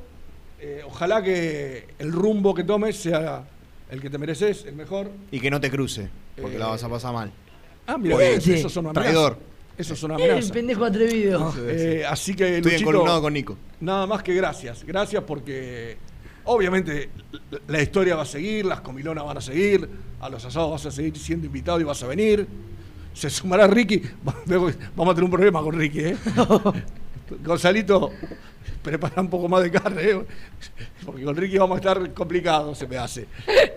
Eh, 0.58 0.80
ojalá 0.86 1.22
que 1.22 1.88
el 1.98 2.10
rumbo 2.10 2.54
que 2.54 2.64
tomes 2.64 2.96
sea 2.96 3.44
el 3.90 4.00
que 4.00 4.08
te 4.08 4.16
mereces, 4.16 4.64
el 4.64 4.74
mejor. 4.74 5.10
Y 5.30 5.38
que 5.38 5.50
no 5.50 5.60
te 5.60 5.70
cruce, 5.70 6.08
porque 6.40 6.56
Eh, 6.56 6.58
la 6.58 6.68
vas 6.68 6.82
a 6.84 6.88
pasar 6.88 7.12
mal. 7.12 7.30
Ah, 7.86 7.98
mira, 7.98 8.16
Oye, 8.16 8.36
eso, 8.36 8.50
eso 8.52 8.68
son 8.70 8.90
traidor. 8.94 9.36
Eso 9.78 9.94
son 9.94 10.12
El 10.12 10.16
amenazas. 10.22 10.50
pendejo 10.52 10.84
atrevido. 10.84 11.52
Eh, 11.68 12.04
así 12.08 12.34
que 12.34 12.56
Estoy 12.56 12.72
Luchito, 12.72 12.90
encolumnado 12.90 13.20
con 13.22 13.32
Nico. 13.32 13.56
Nada 13.80 14.06
más 14.06 14.22
que 14.22 14.34
gracias. 14.34 14.84
Gracias 14.84 15.22
porque 15.24 15.96
obviamente 16.44 17.10
la- 17.68 17.82
historia 17.82 18.16
va 18.16 18.22
a 18.22 18.26
seguir, 18.26 18.64
las 18.64 18.80
comilonas 18.80 19.24
van 19.24 19.36
a 19.36 19.40
seguir, 19.40 19.88
a 20.20 20.28
los 20.30 20.44
asados 20.44 20.70
vas 20.70 20.86
a 20.86 20.90
seguir 20.90 21.16
siendo 21.18 21.46
invitado 21.46 21.78
y 21.80 21.84
vas 21.84 22.02
a 22.02 22.06
venir. 22.06 22.46
Se 23.12 23.28
sumará 23.30 23.66
Ricky. 23.66 24.02
Vamos 24.46 25.12
a 25.12 25.14
tener 25.14 25.24
un 25.24 25.30
problema 25.30 25.60
con 25.62 25.74
Ricky, 25.78 26.00
¿eh? 26.00 26.16
Gonzalito, 27.44 28.10
prepara 28.82 29.20
un 29.20 29.28
poco 29.28 29.48
más 29.48 29.62
de 29.62 29.70
carne, 29.70 30.02
¿eh? 30.02 30.24
porque 31.04 31.24
con 31.24 31.34
Ricky 31.36 31.58
vamos 31.58 31.76
a 31.76 31.78
estar 31.80 32.14
complicados, 32.14 32.78
se 32.78 32.86
me 32.86 32.96
hace. 32.98 33.26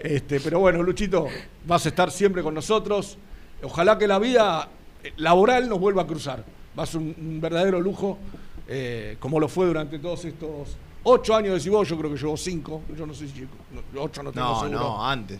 Este, 0.03 0.39
pero 0.39 0.59
bueno, 0.59 0.83
Luchito, 0.83 1.27
vas 1.65 1.85
a 1.85 1.89
estar 1.89 2.11
siempre 2.11 2.43
con 2.43 2.53
nosotros. 2.53 3.17
Ojalá 3.63 3.97
que 3.97 4.07
la 4.07 4.19
vida 4.19 4.69
laboral 5.17 5.67
nos 5.69 5.79
vuelva 5.79 6.03
a 6.03 6.07
cruzar. 6.07 6.43
Va 6.77 6.83
a 6.83 6.85
ser 6.85 7.01
un, 7.01 7.15
un 7.19 7.41
verdadero 7.41 7.79
lujo, 7.79 8.17
eh, 8.67 9.17
como 9.19 9.39
lo 9.39 9.47
fue 9.47 9.65
durante 9.67 9.99
todos 9.99 10.25
estos 10.25 10.75
ocho 11.03 11.35
años 11.35 11.53
de 11.55 11.59
Cibó, 11.59 11.83
yo 11.83 11.97
creo 11.97 12.11
que 12.11 12.17
llevo 12.17 12.37
cinco, 12.37 12.81
yo 12.97 13.05
no 13.05 13.13
sé 13.13 13.27
si 13.27 13.41
no, 13.41 14.01
ocho 14.01 14.21
no 14.23 14.31
tengo 14.31 14.47
No, 14.47 14.59
seguro. 14.61 14.79
no, 14.79 15.05
antes. 15.05 15.39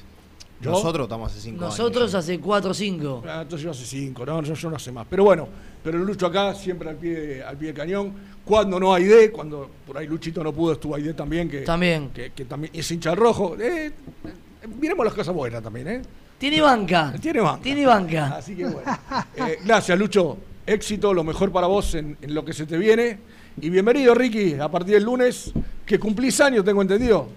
¿Yo? 0.62 0.72
Nosotros 0.72 1.06
estamos 1.06 1.32
hace 1.32 1.40
cinco 1.40 1.62
Nosotros 1.62 2.14
hace 2.14 2.38
4 2.38 2.72
o 2.72 2.74
5. 2.74 3.24
Ah, 3.26 3.40
entonces 3.44 3.64
yo 3.64 3.72
hace 3.72 3.86
cinco, 3.86 4.26
no, 4.26 4.42
yo, 4.44 4.54
yo 4.56 4.70
no 4.70 4.78
sé 4.78 4.92
más. 4.92 5.08
Pero 5.10 5.24
bueno, 5.24 5.48
pero 5.82 5.98
Lucho 6.00 6.26
acá 6.26 6.54
siempre 6.54 6.90
al 6.90 6.98
pie, 6.98 7.42
al 7.42 7.56
pie 7.56 7.68
del 7.68 7.76
cañón. 7.78 8.14
Cuando 8.44 8.78
no 8.78 8.94
hay 8.94 9.06
D, 9.06 9.32
cuando 9.32 9.70
por 9.88 9.98
ahí 9.98 10.06
Luchito 10.08 10.44
no 10.44 10.52
pudo, 10.52 10.74
estuvo 10.74 10.96
Aide 10.96 11.14
también, 11.14 11.48
que 11.48 11.62
También. 11.62 12.10
que, 12.10 12.32
que 12.32 12.44
también 12.44 12.74
es 12.76 12.92
hincha 12.92 13.16
rojo. 13.16 13.56
Eh, 13.58 13.88
eh, 13.88 13.92
miremos 14.82 15.06
las 15.06 15.14
cosas 15.14 15.34
buenas 15.34 15.64
también, 15.64 15.88
¿eh? 15.88 16.02
Tiene 16.40 16.62
banca. 16.62 17.14
Tiene 17.22 17.42
banca. 17.42 17.62
Tiene 17.62 17.86
banca. 17.86 18.36
Así 18.38 18.56
que 18.56 18.66
bueno. 18.66 18.98
Eh, 19.36 19.60
gracias, 19.66 20.00
Lucho. 20.00 20.38
Éxito, 20.66 21.14
lo 21.14 21.24
mejor 21.24 21.52
para 21.52 21.68
vos 21.68 21.94
en, 21.96 22.18
en 22.22 22.34
lo 22.34 22.46
que 22.46 22.54
se 22.54 22.66
te 22.66 22.78
viene. 22.78 23.20
Y 23.60 23.70
bienvenido, 23.70 24.16
Ricky, 24.16 24.54
a 24.54 24.70
partir 24.70 24.94
del 24.94 25.04
lunes, 25.04 25.52
que 25.86 26.00
cumplís 26.00 26.40
años, 26.40 26.64
tengo 26.64 26.82
entendido. 26.82 27.28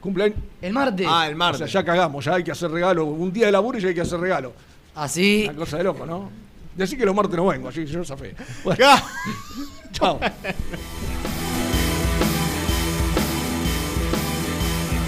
Cumpleaños. 0.00 0.38
El 0.62 0.72
martes. 0.72 1.06
Ah, 1.10 1.28
el 1.28 1.36
martes. 1.36 1.60
O 1.60 1.68
sea, 1.68 1.82
ya 1.82 1.84
cagamos, 1.84 2.24
ya 2.24 2.34
hay 2.36 2.44
que 2.44 2.52
hacer 2.52 2.70
regalo. 2.70 3.04
Un 3.04 3.30
día 3.30 3.46
de 3.46 3.52
laburo 3.52 3.76
y 3.76 3.82
ya 3.82 3.88
hay 3.88 3.94
que 3.94 4.00
hacer 4.00 4.18
regalo. 4.18 4.54
Así. 4.94 5.44
Una 5.48 5.58
cosa 5.58 5.76
de 5.76 5.84
loco, 5.84 6.06
¿no? 6.06 6.30
Decí 6.74 6.96
que 6.96 7.04
los 7.04 7.14
martes 7.14 7.36
no 7.36 7.46
vengo, 7.46 7.68
así 7.68 7.80
que 7.80 7.86
yo 7.86 8.02
zafé. 8.04 8.34
Bueno, 8.64 8.86
chao. 9.92 10.18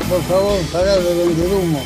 Por 0.09 0.23
favor, 0.25 1.03
de 1.03 1.25
vender 1.25 1.55
humo. 1.55 1.83